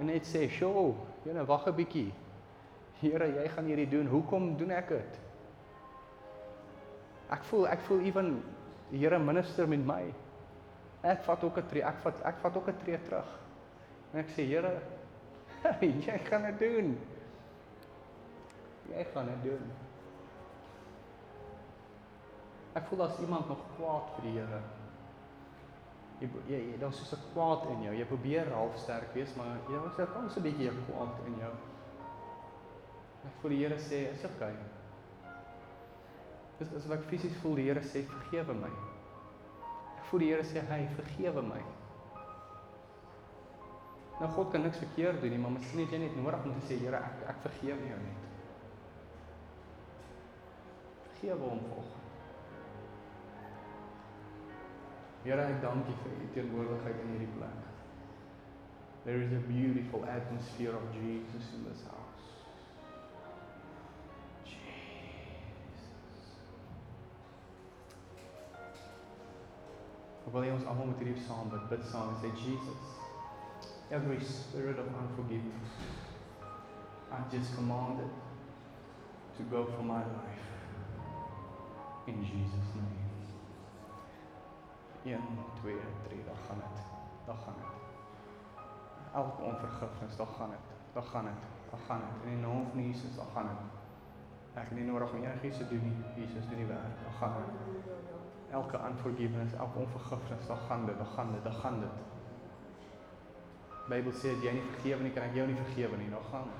en 0.00 0.06
net 0.06 0.26
sê, 0.26 0.48
"Sjoe, 0.48 0.94
Here, 1.24 1.44
wag 1.44 1.66
'n 1.66 1.74
bietjie. 1.74 2.12
Here, 3.00 3.26
jy 3.26 3.48
gaan 3.48 3.64
hierdie 3.64 3.88
doen. 3.88 4.06
Hoekom 4.06 4.56
doen 4.56 4.70
ek 4.70 4.88
dit?" 4.88 5.20
Ek 7.30 7.44
voel 7.44 7.68
ek 7.68 7.80
voel 7.80 8.00
ewen 8.00 8.42
die 8.90 8.98
Here 8.98 9.18
minister 9.18 9.68
met 9.68 9.86
my. 9.86 10.14
Ek 11.02 11.22
vat 11.22 11.44
ook 11.44 11.58
'n 11.58 11.66
tree, 11.68 11.82
ek 11.82 11.98
vat 11.98 12.22
ek 12.24 12.36
vat 12.38 12.56
ook 12.56 12.68
'n 12.68 12.76
tree 12.84 12.98
terug. 13.02 13.40
En 14.12 14.20
ek 14.20 14.28
sê, 14.28 14.46
"Here, 14.46 14.80
jy 15.80 16.18
gaan 16.18 16.42
dit 16.42 16.58
doen. 16.58 16.98
Jy 18.88 19.04
gaan 19.12 19.26
dit 19.26 19.42
doen." 19.42 19.72
Ek 22.74 22.86
voel 22.86 23.02
as 23.02 23.18
iemand 23.18 23.48
nog 23.48 23.58
kwaad 23.76 24.10
vir 24.14 24.22
die 24.22 24.38
Here 24.38 24.83
jy 26.20 26.28
jy, 26.48 26.60
jy 26.70 26.78
daar's 26.78 27.00
so 27.08 27.16
'n 27.16 27.32
kwaad 27.32 27.68
in 27.70 27.82
jou. 27.82 27.94
Jy 27.94 28.04
probeer 28.04 28.52
half 28.52 28.76
sterk 28.78 29.14
wees, 29.14 29.34
maar 29.36 29.58
jy 29.68 29.78
was 29.78 29.96
daar 29.96 30.06
kom 30.06 30.28
so 30.30 30.40
'n 30.40 30.42
bietjie 30.42 30.70
kwaad 30.86 31.26
in 31.26 31.38
jou. 31.38 31.52
Ek 33.24 33.32
voel 33.40 33.50
die 33.50 33.58
Here 33.64 33.78
sê, 33.78 34.12
"Is 34.12 34.24
okay." 34.24 34.54
Dis 36.58 36.72
asof 36.74 36.90
ek 36.90 37.08
fisies 37.08 37.36
voel 37.42 37.54
die 37.54 37.64
Here 37.64 37.80
sê, 37.80 38.04
"Vergewe 38.06 38.54
my." 38.54 38.70
Ek 39.98 40.04
voel 40.04 40.20
die 40.20 40.30
Here 40.32 40.42
sê, 40.42 40.60
"Hy, 40.60 40.86
vergewe 40.96 41.42
my." 41.42 41.62
Nou 44.20 44.30
God 44.30 44.50
kan 44.50 44.62
niks 44.62 44.78
verkeerd 44.78 45.20
doen 45.20 45.30
nie, 45.30 45.38
maar 45.38 45.50
miskien 45.50 45.80
het 45.80 45.90
jy 45.90 45.98
net 45.98 46.16
nodig 46.16 46.44
om 46.44 46.60
te 46.60 46.66
sê, 46.66 46.78
"Here, 46.78 46.96
ek 46.96 47.28
ek 47.28 47.36
vergewe 47.42 47.88
jou 47.88 47.98
net." 47.98 48.18
Vergewe 51.02 51.48
hom 51.48 51.60
volgens 51.68 52.03
Here, 55.24 55.40
ek 55.40 55.62
dank 55.62 55.86
U 55.88 55.92
vir 56.02 56.16
U 56.20 56.26
teenwoordigheid 56.34 56.98
in 57.00 57.12
hierdie 57.14 57.30
plek. 57.38 57.60
There 59.04 59.22
is 59.24 59.32
a 59.32 59.40
beautiful 59.48 60.04
atmosphere 60.04 60.74
of 60.76 60.84
Jesus 60.92 61.46
in 61.56 61.64
this 61.64 61.80
house. 61.88 62.26
Jesus. 64.44 65.80
Wil 70.34 70.44
jy 70.44 70.52
ons 70.58 70.68
almal 70.68 70.92
met 70.92 71.00
hierdie 71.00 71.24
saam 71.24 71.48
bid, 71.52 71.64
bid 71.72 71.88
saam 71.88 72.12
en 72.12 72.20
sê 72.20 72.32
Jesus. 72.42 72.92
Every 73.90 74.20
spirit 74.20 74.78
of 74.82 74.92
unforgiveness 75.00 75.72
I 77.14 77.22
just 77.30 77.54
commanded 77.54 78.10
to 79.36 79.42
go 79.44 79.64
from 79.64 79.86
my 79.86 80.02
life 80.02 80.46
in 82.08 82.24
Jesus 82.24 82.74
name. 82.74 83.03
1 85.04 85.20
2 85.60 85.74
3 86.08 86.24
dan 86.24 86.36
gaan 86.46 86.60
dit. 86.64 86.78
Dan 87.26 87.36
gaan 87.36 87.54
dit. 87.56 87.72
Elke 89.14 89.42
onvergifnis, 89.42 90.16
dan 90.16 90.26
gaan 90.26 90.50
dit. 90.50 90.66
Dan 90.92 91.02
gaan 91.02 91.24
dit. 91.24 91.42
Dan 91.70 91.80
gaan 91.86 92.00
dit. 92.00 92.24
In 92.24 92.30
die 92.30 92.46
naam 92.46 92.66
van 92.70 92.82
Jesus, 92.82 93.16
dan 93.16 93.26
gaan 93.34 93.46
dit. 93.46 93.62
Ek 94.54 94.68
het 94.68 94.78
nie 94.78 94.86
nodig 94.86 95.12
om 95.12 95.24
enigiets 95.24 95.58
te 95.58 95.68
doen 95.68 95.82
nie. 95.82 95.96
Jesus 96.22 96.48
doen 96.48 96.56
die 96.56 96.66
werk. 96.66 96.98
Dan 97.02 97.14
gaan 97.18 97.32
dit. 97.38 97.54
Elke 98.50 98.78
unforgiveness, 98.88 99.52
elke 99.52 99.78
onvergifnis, 99.78 100.46
dan 100.46 100.56
gaan 100.56 100.86
dit. 100.86 100.98
Dan 100.98 101.06
gaan 101.06 101.32
dit. 101.32 101.44
Dan 101.44 101.52
gaan 101.52 101.80
dit. 101.80 101.96
Bybel 103.88 104.12
sê 104.12 104.30
as 104.32 104.44
jy 104.44 104.52
nie 104.56 104.68
vergewe 104.70 105.02
nie, 105.04 105.12
kan 105.12 105.26
ek 105.28 105.34
jou 105.36 105.46
nie 105.46 105.58
vergewe 105.58 105.96
nie. 106.00 106.10
Dan 106.10 106.30
gaan. 106.30 106.52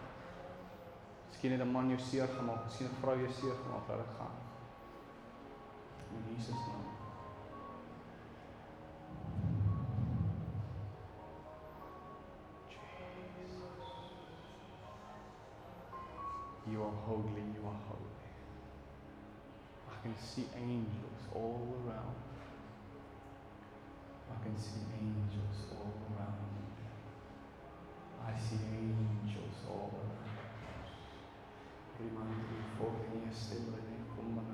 Miskien 1.28 1.52
het 1.52 1.60
'n 1.60 1.72
man 1.72 1.88
jou 1.88 2.00
seer 2.00 2.28
gemaak, 2.28 2.64
miskien 2.64 2.88
'n 2.88 3.00
vrou 3.00 3.16
jou 3.18 3.30
seer 3.30 3.56
gemaak, 3.62 3.88
laat 3.88 3.98
dit 3.98 4.12
gaan. 4.18 4.34
In 6.14 6.34
Jesus 6.34 6.60
naam. 6.66 6.93
You 16.74 16.82
are 16.82 16.98
holy, 17.06 17.46
you 17.54 17.62
are 17.62 17.80
holy. 17.86 18.18
I 19.86 19.94
can 20.02 20.16
see 20.18 20.46
angels 20.58 21.22
all 21.32 21.68
around. 21.86 22.18
I 24.26 24.42
can 24.42 24.58
see 24.58 24.82
angels 24.98 25.70
all 25.70 25.94
around. 26.10 26.50
I 28.26 28.36
see 28.36 28.58
angels 28.74 29.62
all 29.68 29.92
around. 30.02 30.34
Rimandi 31.96 32.58
fuori 32.76 33.22
e 33.22 33.32
sembra 33.32 33.78
ne 33.78 34.53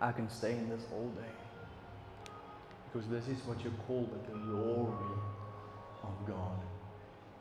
I 0.00 0.12
can 0.12 0.30
stay 0.30 0.52
in 0.52 0.68
this 0.70 0.82
all 0.92 1.08
day. 1.08 1.34
Because 2.92 3.08
this 3.08 3.28
is 3.28 3.44
what 3.46 3.62
you 3.62 3.72
call 3.86 4.08
the 4.26 4.38
glory 4.38 5.12
of 6.02 6.26
God. 6.26 6.58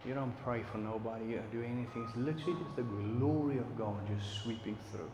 You 0.05 0.13
don't 0.13 0.35
pray 0.43 0.63
for 0.71 0.77
nobody 0.77 1.35
or 1.35 1.43
do 1.51 1.61
anything. 1.61 2.05
It's 2.07 2.17
literally 2.17 2.59
just 2.61 2.75
the 2.75 2.83
glory 2.83 3.57
of 3.57 3.77
God 3.77 3.95
just 4.07 4.43
sweeping 4.43 4.77
through. 4.91 5.11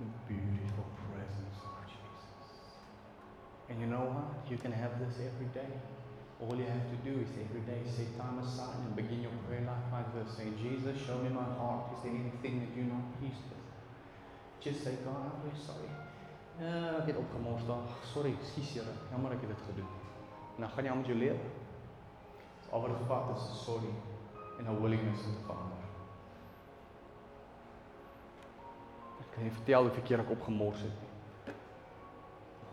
The 0.00 0.06
beautiful 0.32 0.86
presence 1.10 1.58
of 1.62 1.86
Jesus. 1.86 2.74
And 3.68 3.80
you 3.80 3.86
know 3.86 4.06
what? 4.10 4.50
You 4.50 4.56
can 4.58 4.72
have 4.72 4.98
this 4.98 5.14
every 5.14 5.46
day. 5.54 5.72
All 6.40 6.56
you 6.56 6.66
have 6.66 6.90
to 6.90 6.98
do 7.08 7.20
is 7.20 7.30
every 7.44 7.62
day 7.62 7.80
set 7.86 8.18
time 8.18 8.38
aside 8.38 8.78
and 8.84 8.96
begin 8.96 9.22
your 9.22 9.36
prayer 9.46 9.62
life 9.62 9.86
like 9.92 10.10
this. 10.14 10.36
Say, 10.36 10.50
Jesus, 10.60 10.98
show 11.06 11.18
me 11.18 11.30
my 11.30 11.46
heart. 11.58 11.94
Is 11.94 12.02
there 12.02 12.12
anything 12.12 12.60
that 12.60 12.70
you're 12.74 12.90
not 12.90 13.06
pleased 13.18 13.44
with? 13.50 13.64
Just 14.60 14.82
say, 14.84 14.98
God, 15.04 15.30
I'm 15.30 15.54
sorry. 15.54 15.90
Ja, 16.60 16.98
ek 17.00 17.06
het 17.06 17.16
opgemors 17.16 17.66
daar. 17.66 17.86
Sorry, 18.12 18.30
ekskuus 18.38 18.74
Here. 18.74 18.92
Jammer 19.10 19.32
ek 19.34 19.40
het 19.40 19.50
dit 19.50 19.62
gedoen. 19.68 19.88
En 20.54 20.60
dan 20.62 20.70
gaan 20.70 20.84
jy 20.84 20.90
aan 20.90 21.00
met 21.00 21.06
jou 21.06 21.18
lewe. 21.18 21.48
Al 22.70 22.80
wat 22.80 23.00
vat 23.08 23.32
is 23.36 23.64
sorry 23.64 23.90
en 24.58 24.64
'n 24.70 24.80
willingness 24.82 25.24
om 25.26 25.34
te 25.34 25.42
verander. 25.46 25.82
Ek 29.20 29.30
kan 29.34 29.42
nie 29.42 29.52
vertel 29.52 29.82
hoe 29.82 29.90
verkeerd 29.90 30.20
ek 30.20 30.30
opgemors 30.30 30.80
het 30.80 30.96
nie. 31.02 31.12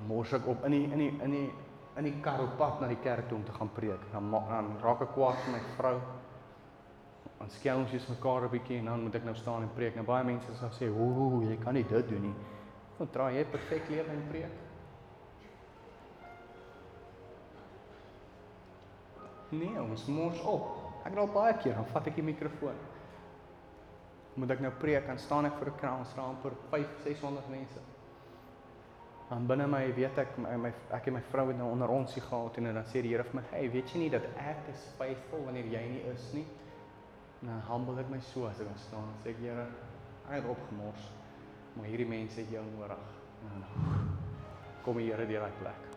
Mors 0.08 0.34
ek 0.34 0.48
op 0.48 0.66
in 0.66 0.72
die 0.72 0.92
in 0.92 0.98
die 0.98 1.14
in 1.22 1.32
die 1.32 1.50
in 1.98 2.08
die 2.08 2.22
kar 2.24 2.40
op 2.40 2.58
pad 2.58 2.82
na 2.82 2.88
die 2.88 3.00
kerk 3.04 3.28
toe 3.28 3.38
om 3.38 3.46
te 3.46 3.52
gaan 3.52 3.72
preek. 3.76 4.04
Dan 4.12 4.32
dan 4.32 4.78
raak 4.82 5.02
ek 5.02 5.14
kwaad 5.16 5.40
vir 5.44 5.54
my 5.54 5.62
vrou. 5.78 5.96
Dan 7.40 7.50
skel 7.50 7.78
ons 7.84 7.92
jy's 7.92 8.08
mekaar 8.10 8.46
'n 8.46 8.50
bietjie 8.50 8.78
en 8.80 8.86
dan 8.86 9.04
moet 9.04 9.16
ek 9.16 9.24
nou 9.24 9.36
staan 9.36 9.64
en 9.64 9.74
preek. 9.76 9.96
Nou 9.96 10.06
baie 10.06 10.24
mense 10.24 10.56
sal 10.56 10.70
sê, 10.70 10.90
"Ooh, 10.90 11.44
jy 11.44 11.58
kan 11.58 11.74
nie 11.74 11.84
dit 11.84 12.10
doen 12.10 12.22
nie." 12.22 12.36
Want 12.98 13.12
draai 13.12 13.36
jy 13.36 13.46
perfek 13.46 13.90
lewe 13.90 14.10
en 14.10 14.28
preek. 14.30 14.52
Nee, 19.50 19.82
ons 19.82 20.06
mors 20.06 20.42
op. 20.42 20.78
Ek 21.06 21.14
raal 21.14 21.28
baie 21.28 21.54
keer 21.58 21.74
dan 21.74 21.86
vat 21.86 22.08
ek 22.08 22.16
die 22.16 22.24
mikrofoon. 22.24 22.76
Moet 24.36 24.52
ek 24.52 24.60
nou 24.60 24.72
preek 24.72 25.10
en 25.12 25.18
staan 25.18 25.46
ek 25.46 25.58
vir 25.60 25.68
'n 25.68 25.80
kraamsraam 25.82 26.38
vir 26.42 26.52
5, 26.70 26.88
600 27.04 27.50
mense. 27.50 27.91
Dan 29.32 29.45
binne 29.48 29.64
my 29.72 29.86
weet 29.95 30.18
ek 30.20 30.34
my, 30.44 30.58
my 30.60 30.70
ek 30.91 31.06
en 31.08 31.16
my 31.16 31.22
vrou 31.32 31.45
het 31.48 31.56
nou 31.56 31.70
onder 31.72 31.91
ons 31.94 32.18
gehad 32.20 32.58
en 32.60 32.66
dan 32.68 32.88
sê 32.91 32.99
die 32.99 33.14
Here 33.14 33.24
vir 33.24 33.38
my, 33.38 33.44
"Hey, 33.52 33.70
weet 33.72 33.94
jy 33.94 33.99
nie 33.99 34.10
dat 34.10 34.26
ek 34.36 34.68
is 34.74 34.82
faithful 34.98 35.45
wanneer 35.45 35.70
jy 35.72 35.84
nie 35.88 36.02
is 36.12 36.34
nie?" 36.34 36.45
Nou 37.41 37.60
humble 37.70 38.02
ek 38.02 38.10
my 38.10 38.20
so 38.20 38.45
as 38.48 38.60
ek 38.60 38.68
daar 38.68 38.78
staan 38.78 39.08
en 39.08 39.24
sê, 39.24 39.34
"Here, 39.40 39.68
ek 40.28 40.44
het 40.44 40.45
opgemors, 40.45 41.12
maar 41.76 41.86
hierdie 41.86 42.08
mense 42.08 42.40
het 42.41 42.49
jou 42.49 42.64
nodig." 42.78 42.98
Nou, 43.44 43.60
nou. 43.60 43.95
Kom 44.84 44.98
die 44.98 45.12
Here 45.12 45.26
deur 45.26 45.40
daai 45.40 45.60
plek. 45.60 45.88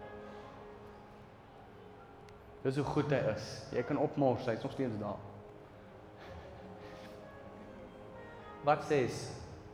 Dis 2.62 2.76
hoe 2.76 2.84
goed 2.84 3.10
hy 3.10 3.20
is. 3.34 3.68
Jy 3.72 3.82
kan 3.82 3.98
opmors, 3.98 4.46
hy's 4.46 4.62
nog 4.62 4.72
steeds 4.72 4.98
daar. 4.98 5.18
Wat 8.64 8.84
sê 8.84 9.08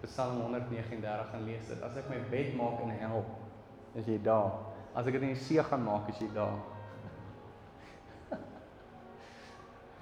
Psalm 0.01 0.41
139 0.41 1.33
en 1.33 1.45
lees 1.45 1.69
dit. 1.69 1.83
As 1.83 1.97
ek 1.97 2.09
my 2.09 2.19
bed 2.31 2.55
maak 2.57 2.81
in 2.81 2.91
hel, 2.91 3.25
is 3.95 4.07
jy 4.07 4.19
daar. 4.23 4.53
As 4.95 5.07
ek 5.07 5.13
dit 5.19 5.23
in 5.23 5.35
die 5.35 5.43
see 5.43 5.63
gaan 5.63 5.85
maak, 5.87 6.09
is 6.09 6.19
jy 6.23 6.29
daar. 6.35 6.59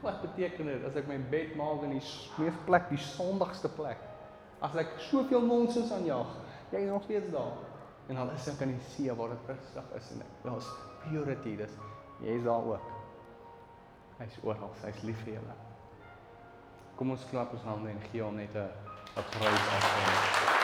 Wat 0.04 0.20
beteken 0.24 0.66
dit 0.72 0.84
as 0.88 0.96
ek 0.96 1.08
my 1.10 1.18
bed 1.32 1.56
maak 1.60 1.84
in 1.86 1.96
die 1.96 2.04
mees 2.38 2.60
plek, 2.66 2.88
die 2.90 3.02
sondigste 3.14 3.68
plek? 3.68 4.00
As 4.64 4.74
ek 4.74 4.96
soveel 5.10 5.44
nonsens 5.46 5.92
aanjaag, 5.94 6.34
jy 6.72 6.84
is 6.84 6.90
nog 6.90 7.06
steeds 7.06 7.30
daar. 7.32 7.54
En 8.08 8.16
al 8.16 8.32
is 8.34 8.48
ek 8.48 8.64
in 8.64 8.74
die 8.74 8.90
see 8.94 9.14
waar 9.14 9.34
dit 9.34 9.52
rustig 9.52 9.94
is 10.00 10.12
en 10.16 10.26
daar's 10.42 10.68
purity, 11.04 11.56
dis 11.60 11.76
Jy 12.20 12.34
is 12.34 12.44
daar 12.44 12.64
ook. 12.66 12.86
Hy's 14.18 14.38
oral, 14.42 14.72
hy's 14.82 15.02
lief 15.06 15.22
vir 15.22 15.36
julle. 15.36 15.56
Kom 16.98 17.14
ons 17.14 17.26
klap 17.30 17.54
ons 17.54 17.66
hande 17.70 17.94
en 17.94 18.06
gee 18.10 18.24
hom 18.24 18.42
net 18.42 18.54
'n 18.56 18.70
'n 19.14 19.28
prys 19.30 19.68
af. 19.76 20.57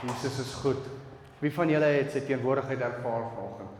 Jesus 0.00 0.38
is 0.38 0.54
goed. 0.62 0.88
Wie 1.40 1.52
van 1.52 1.68
julle 1.68 1.90
het 1.96 2.12
sy 2.12 2.20
teenwoordigheid 2.24 2.80
ervaar 2.80 3.26
vanoggend? 3.34 3.76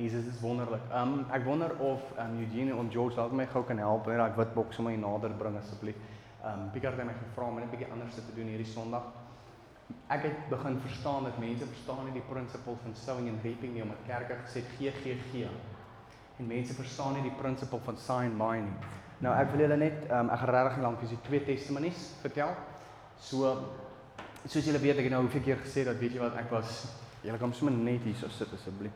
Jesus 0.00 0.26
is 0.30 0.40
wonderlik. 0.40 0.84
Um 0.96 1.26
ek 1.30 1.44
wonder 1.44 1.74
of 1.78 2.02
um 2.18 2.38
Eugene 2.40 2.76
en 2.76 2.90
George 2.90 3.18
dalk 3.18 3.32
my 3.36 3.46
gou 3.46 3.64
kan 3.68 3.78
help 3.78 4.06
met 4.06 4.16
daai 4.16 4.36
wit 4.36 4.54
boks 4.54 4.78
om 4.78 4.88
my 4.88 4.94
nader 4.96 5.34
bring 5.38 5.58
asseblief. 5.58 5.98
Um 6.44 6.70
Pieter 6.72 6.96
het 6.96 7.04
my 7.06 7.16
gevra 7.18 7.50
om 7.50 7.58
net 7.58 7.66
'n 7.66 7.74
bietjie 7.76 7.92
anders 7.92 8.14
te 8.14 8.34
doen 8.34 8.48
hierdie 8.48 8.72
Sondag 8.72 9.10
ek 10.10 10.22
het 10.26 10.48
begin 10.50 10.78
verstaan 10.80 11.24
dat 11.24 11.38
mense 11.38 11.66
verstaan 11.66 12.04
nie 12.04 12.16
die 12.18 12.26
prinsipel 12.28 12.78
van 12.82 12.94
sowing 12.94 13.28
and 13.30 13.44
reaping 13.46 13.74
nie 13.74 13.82
omdat 13.82 14.06
kerke 14.06 14.38
gesê 14.44 14.62
gee 14.76 14.92
gee 15.02 15.18
gee. 15.30 15.48
En 16.38 16.46
mense 16.46 16.74
verstaan 16.74 17.14
nie 17.14 17.22
die 17.22 17.36
prinsipel 17.38 17.80
van 17.84 17.96
sow 17.98 18.18
and 18.24 18.38
buy 18.38 18.56
nie. 18.64 18.76
Nou 19.20 19.34
ek 19.36 19.50
wil 19.52 19.66
julle 19.66 19.76
net 19.76 20.06
um, 20.08 20.30
ek 20.32 20.42
gaan 20.42 20.54
regtig 20.56 20.82
lank 20.82 21.00
dis 21.00 21.14
die 21.14 21.22
twee 21.28 21.44
testimonies 21.44 22.06
vertel. 22.24 22.54
So 23.20 23.52
soos 24.48 24.64
julle 24.64 24.80
weet 24.80 24.98
ek 24.98 25.06
het 25.08 25.12
nou 25.12 25.22
hoeveel 25.26 25.44
keer 25.44 25.60
gesê 25.60 25.84
dat 25.84 25.98
weet 26.00 26.16
jy 26.16 26.22
wat 26.22 26.36
ek 26.40 26.50
was 26.50 26.86
julle 27.22 27.38
kan 27.38 27.52
sommer 27.52 27.76
net 27.76 28.04
hier 28.08 28.16
so 28.16 28.28
sit 28.32 28.52
asseblief. 28.56 28.92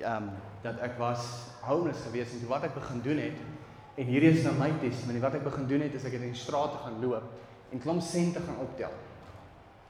Ehm 0.00 0.16
um, 0.16 0.30
dat 0.62 0.80
ek 0.86 0.98
was 0.98 1.26
homeless 1.62 2.02
gewees 2.06 2.34
en 2.34 2.48
wat 2.50 2.66
ek 2.66 2.74
begin 2.74 3.02
doen 3.02 3.18
het 3.18 3.38
en 3.96 4.06
hierdie 4.06 4.32
is 4.34 4.44
nou 4.44 4.54
my 4.58 4.70
testimony 4.82 5.22
wat 5.22 5.38
ek 5.38 5.46
begin 5.46 5.66
doen 5.70 5.86
het 5.86 5.94
is 5.94 6.04
ek 6.04 6.18
het 6.18 6.26
in 6.26 6.34
die 6.34 6.42
strate 6.42 6.82
gaan 6.82 7.00
loop 7.02 7.30
en 7.70 7.82
klomp 7.82 8.02
sente 8.02 8.42
gaan 8.42 8.58
optel. 8.62 8.92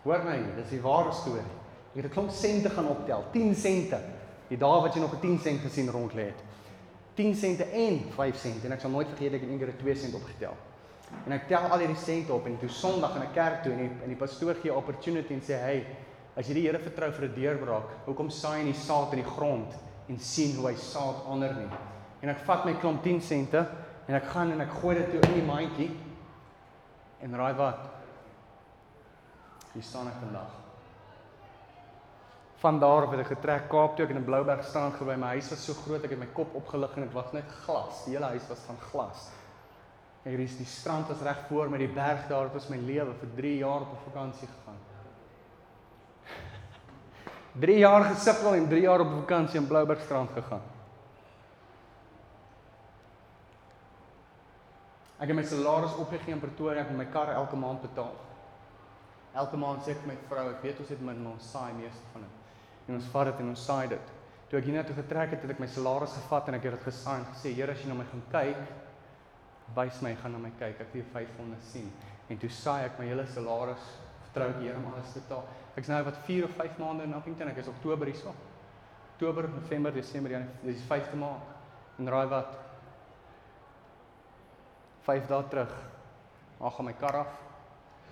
Hoor 0.04 0.24
my, 0.24 0.36
dis 0.56 0.72
die 0.72 0.80
ware 0.84 1.12
storie. 1.12 1.44
Ek 1.90 2.02
het 2.02 2.06
'n 2.10 2.14
klomp 2.14 2.30
sente 2.30 2.70
gaan 2.70 2.88
optel, 2.88 3.24
10 3.32 3.54
sente. 3.54 3.98
Die 4.48 4.58
dae 4.58 4.80
wat 4.82 4.94
jy 4.94 5.00
nog 5.00 5.14
'n 5.14 5.20
10 5.20 5.38
sent 5.38 5.60
gesien 5.60 5.90
rond 5.90 6.12
lê 6.12 6.26
het. 6.32 6.40
10 7.14 7.34
sente 7.34 7.64
en 7.64 8.00
5 8.16 8.36
sente 8.36 8.66
en 8.66 8.72
ek 8.72 8.80
sal 8.80 8.90
nooit 8.90 9.08
vergeet 9.08 9.32
ek 9.32 9.40
het 9.40 9.50
eendag 9.50 9.68
'n 9.68 9.78
2 9.78 9.94
sent 9.94 10.14
opgetel. 10.14 10.54
En 11.26 11.32
ek 11.32 11.48
tel 11.48 11.66
al 11.68 11.82
hierdie 11.82 11.98
sente 12.00 12.32
op 12.32 12.46
en 12.46 12.58
toe 12.58 12.68
Sondag 12.68 13.16
in 13.16 13.22
'n 13.22 13.32
kerk 13.34 13.62
toe 13.62 13.72
en 13.72 13.78
die, 13.78 13.90
en 14.02 14.08
die 14.08 14.16
pastoor 14.16 14.54
gee 14.54 14.74
opportunity 14.74 15.34
en 15.34 15.42
sê 15.42 15.58
hey, 15.58 15.86
as 16.36 16.46
jy 16.48 16.54
die 16.54 16.66
Here 16.66 16.78
vertrou 16.78 17.10
vir 17.12 17.28
'n 17.28 17.34
deurbraak, 17.34 17.88
hoekom 18.06 18.30
saai 18.30 18.58
jy 18.58 18.64
nie 18.64 18.74
saad 18.74 19.12
in 19.12 19.22
die 19.22 19.30
grond 19.30 19.74
en 20.08 20.18
sien 20.18 20.56
hoe 20.56 20.68
hy 20.68 20.76
saad 20.76 21.24
onder 21.26 21.54
nie? 21.54 21.68
En 22.22 22.28
ek 22.28 22.38
vat 22.44 22.64
my 22.64 22.74
klomp 22.74 23.02
10 23.02 23.20
sente 23.20 23.66
en 24.06 24.14
ek 24.14 24.24
gaan 24.24 24.52
en 24.52 24.60
ek 24.60 24.72
gooi 24.80 24.94
dit 24.94 25.10
toe 25.10 25.20
in 25.20 25.34
die 25.34 25.46
mandjie. 25.46 25.90
En 27.20 27.36
raai 27.36 27.54
wat? 27.54 27.88
Hier 29.72 29.82
staan 29.82 30.08
ek 30.08 30.18
vandag. 30.20 30.56
Van 32.60 32.78
daar 32.78 33.06
af 33.06 33.10
het 33.10 33.20
ek 33.20 33.36
getrek 33.38 33.68
Kaap 33.72 33.96
toe 33.96 34.04
ek 34.04 34.10
in 34.10 34.24
Blouberg 34.24 34.64
staan 34.64 34.92
gebly. 34.92 35.16
My 35.16 35.34
huis 35.36 35.48
was 35.50 35.62
so 35.64 35.72
groot, 35.72 36.04
ek 36.04 36.10
het 36.10 36.20
my 36.20 36.28
kop 36.36 36.54
opgelig 36.54 36.96
en 36.96 37.06
dit 37.06 37.14
was 37.16 37.32
net 37.32 37.44
glas. 37.64 38.04
Die 38.04 38.16
hele 38.16 38.32
huis 38.34 38.48
was 38.48 38.64
van 38.66 38.76
glas. 38.90 39.30
Hier 40.22 40.40
is 40.44 40.56
die 40.58 40.68
strand 40.68 41.08
was 41.08 41.22
reg 41.24 41.38
voor 41.48 41.70
met 41.72 41.80
die 41.80 41.88
berg 41.88 42.26
daar. 42.28 42.50
Dit 42.50 42.58
was 42.58 42.68
my 42.68 42.76
lewe 42.76 43.14
vir 43.22 43.30
3 43.36 43.54
jaar 43.62 43.86
op 43.86 43.94
vakansie 44.04 44.48
gegaan. 44.48 44.80
3 47.64 47.78
jaar 47.78 48.04
gesukkel 48.10 48.54
en 48.54 48.68
3 48.68 48.82
jaar 48.84 49.00
op 49.00 49.14
vakansie 49.22 49.60
in 49.60 49.66
Blouberg 49.66 50.02
strand 50.04 50.30
gegaan. 50.36 50.66
Ek 55.20 55.28
het 55.28 55.36
my 55.36 55.44
salaris 55.44 55.96
opgegee 56.00 56.32
in 56.32 56.40
Pretoria 56.40 56.84
en 56.84 56.96
my 56.96 57.04
kar 57.12 57.32
elke 57.32 57.56
maand 57.56 57.82
betaal. 57.84 58.14
Elke 59.36 59.56
maand 59.60 59.84
sê 59.84 59.92
ek 59.92 60.06
my 60.08 60.16
vrou, 60.28 60.46
ek 60.50 60.62
weet 60.64 60.80
ons 60.80 60.92
het 60.92 61.02
min 61.04 61.26
ons 61.28 61.50
saai 61.52 61.74
meeste 61.76 62.12
van 62.14 62.24
dit. 62.24 62.54
En 62.88 62.96
ons 62.96 63.10
vat 63.12 63.28
dit 63.28 63.42
en 63.44 63.50
ons 63.52 63.64
saai 63.68 63.90
dit. 63.92 64.14
Toe 64.50 64.58
ek 64.58 64.66
hiernatoe 64.66 64.96
getrek 64.96 65.34
het, 65.36 65.44
het 65.44 65.52
ek 65.54 65.60
my 65.62 65.68
salaris 65.70 66.16
gevat 66.16 66.48
en 66.48 66.56
ek 66.56 66.64
het 66.66 66.78
dit 66.78 66.86
gesaai 66.88 67.18
en 67.18 67.28
gesê, 67.34 67.52
Here, 67.54 67.76
as 67.76 67.84
jy 67.84 67.90
na 67.92 67.98
my 68.00 68.06
gaan 68.08 68.24
kyk, 68.32 68.64
wys 69.76 70.00
my, 70.02 70.14
gaan 70.22 70.32
na 70.32 70.38
my 70.42 70.52
kyk. 70.58 70.80
Ek 70.84 70.94
wil 70.94 71.06
500 71.12 71.66
sien. 71.72 71.90
En 72.30 72.38
toe 72.38 72.50
saai 72.54 72.84
ek 72.86 72.98
my 73.00 73.08
hele 73.10 73.26
salaris, 73.26 73.86
vertrou 74.28 74.48
ek 74.52 74.62
Here 74.62 74.78
om 74.78 74.92
alles 74.92 75.12
te 75.14 75.22
betaal. 75.22 75.46
Ek's 75.78 75.90
nou 75.90 76.00
wat 76.06 76.18
4 76.26 76.46
of 76.46 76.56
5 76.58 76.78
maande 76.82 77.06
in 77.06 77.14
Appington. 77.14 77.50
Ek 77.50 77.62
is 77.62 77.70
Oktober 77.70 78.10
hierso. 78.10 78.34
Oktober, 79.14 79.48
November, 79.48 79.92
Desember, 79.92 80.30
Januarie, 80.30 80.74
dis 80.74 80.84
5de 80.88 81.18
maand. 81.20 81.56
En 81.98 82.08
raai 82.08 82.26
wat? 82.30 82.54
5 85.08 85.26
dae 85.28 85.48
terug. 85.52 85.74
Ag, 86.60 86.76
gaan 86.76 86.88
my 86.88 86.94
kar 87.00 87.18
af. 87.24 87.34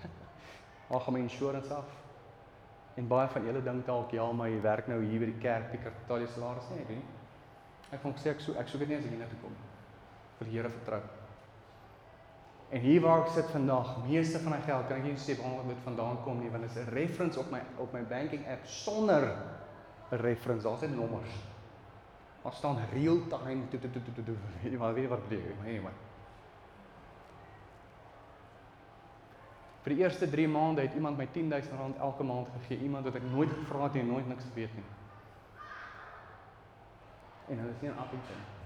Ag, 0.90 1.04
gaan 1.04 1.16
my 1.16 1.22
insurance 1.24 1.74
af. 1.74 1.94
En 2.98 3.06
baie 3.08 3.28
van 3.30 3.46
julle 3.46 3.62
dink 3.62 3.86
dalk 3.86 4.12
ja, 4.16 4.26
maar 4.34 4.50
jy 4.50 4.58
werk 4.64 4.90
nou 4.90 4.98
hier 5.04 5.22
by 5.22 5.30
die 5.30 5.40
kerk, 5.42 5.70
die 5.70 5.80
kartalie 5.84 6.26
salaris 6.34 6.66
nie, 6.74 6.82
weet 6.88 6.98
nie. 6.98 7.16
Ek 7.94 8.02
kon 8.02 8.16
sê 8.18 8.32
ek 8.34 8.42
so 8.42 8.58
ek 8.58 8.68
soek 8.68 8.82
dit 8.84 8.90
nie 8.90 8.98
as 8.98 9.06
ek 9.06 9.14
hier 9.14 9.22
na 9.22 9.30
toe 9.30 9.38
kom. 9.44 9.54
Vir 10.40 10.50
die 10.50 10.56
Here 10.56 10.72
vertrou. 10.72 11.00
En 12.68 12.80
hier 12.80 13.00
waar 13.00 13.22
ek 13.24 13.30
sit 13.32 13.46
vandag, 13.50 13.94
meeste 14.04 14.38
van 14.38 14.52
my 14.52 14.58
geld 14.66 14.88
kan 14.88 14.98
ek 14.98 15.06
nie 15.06 15.14
sê 15.16 15.36
waar 15.38 15.62
dit 15.64 15.78
vandaan 15.86 16.18
kom 16.24 16.42
nie, 16.42 16.50
want 16.52 16.66
dit 16.66 16.76
is 16.76 16.82
'n 16.82 16.92
reference 16.92 17.38
op 17.40 17.50
my 17.50 17.62
op 17.78 17.92
my 17.92 18.02
banking 18.02 18.44
app 18.46 18.66
sonder 18.66 19.24
'n 20.12 20.20
reference, 20.20 20.62
daar's 20.62 20.80
net 20.80 20.96
nommers. 20.96 21.32
Daar 22.42 22.52
staan 22.52 22.76
real 22.92 23.18
time 23.28 23.68
toe 23.70 23.80
toe 23.80 23.90
toe 23.90 24.02
toe 24.14 24.24
toe. 24.24 24.36
Weet 24.62 24.72
jy 24.72 24.78
maar 24.78 24.94
weet 24.94 25.08
wat 25.08 25.28
bedoel 25.28 25.44
ek? 25.44 25.64
Nee, 25.64 25.80
maar 25.80 25.96
Vir 29.88 29.94
die 29.94 30.02
eerste 30.02 30.26
3 30.28 30.48
maande 30.48 30.82
het 30.84 30.94
iemand 30.94 31.16
my 31.16 31.24
R10000 31.24 31.98
elke 31.98 32.22
maand 32.22 32.48
gegee, 32.52 32.82
iemand 32.84 33.04
wat 33.04 33.14
ek 33.14 33.22
nooit 33.30 33.48
gevra 33.48 33.86
het 33.86 33.94
en 33.96 34.10
nooit 34.10 34.28
niks 34.28 34.44
geweet 34.50 34.74
nie. 34.74 34.84
En 37.48 37.58
hulle 37.62 37.72
is 37.72 37.80
nie 37.80 37.88
in 37.88 37.96
Appington. 37.96 38.57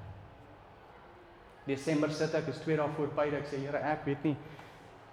Desember 1.66 2.10
sit 2.10 2.34
ek, 2.34 2.48
is 2.50 2.58
2 2.64 2.76
dae 2.76 2.88
voor 2.96 3.12
Pyde, 3.14 3.38
ek 3.38 3.46
sê 3.46 3.60
Here, 3.62 3.78
ek 3.78 4.04
weet 4.08 4.24
nie 4.26 4.36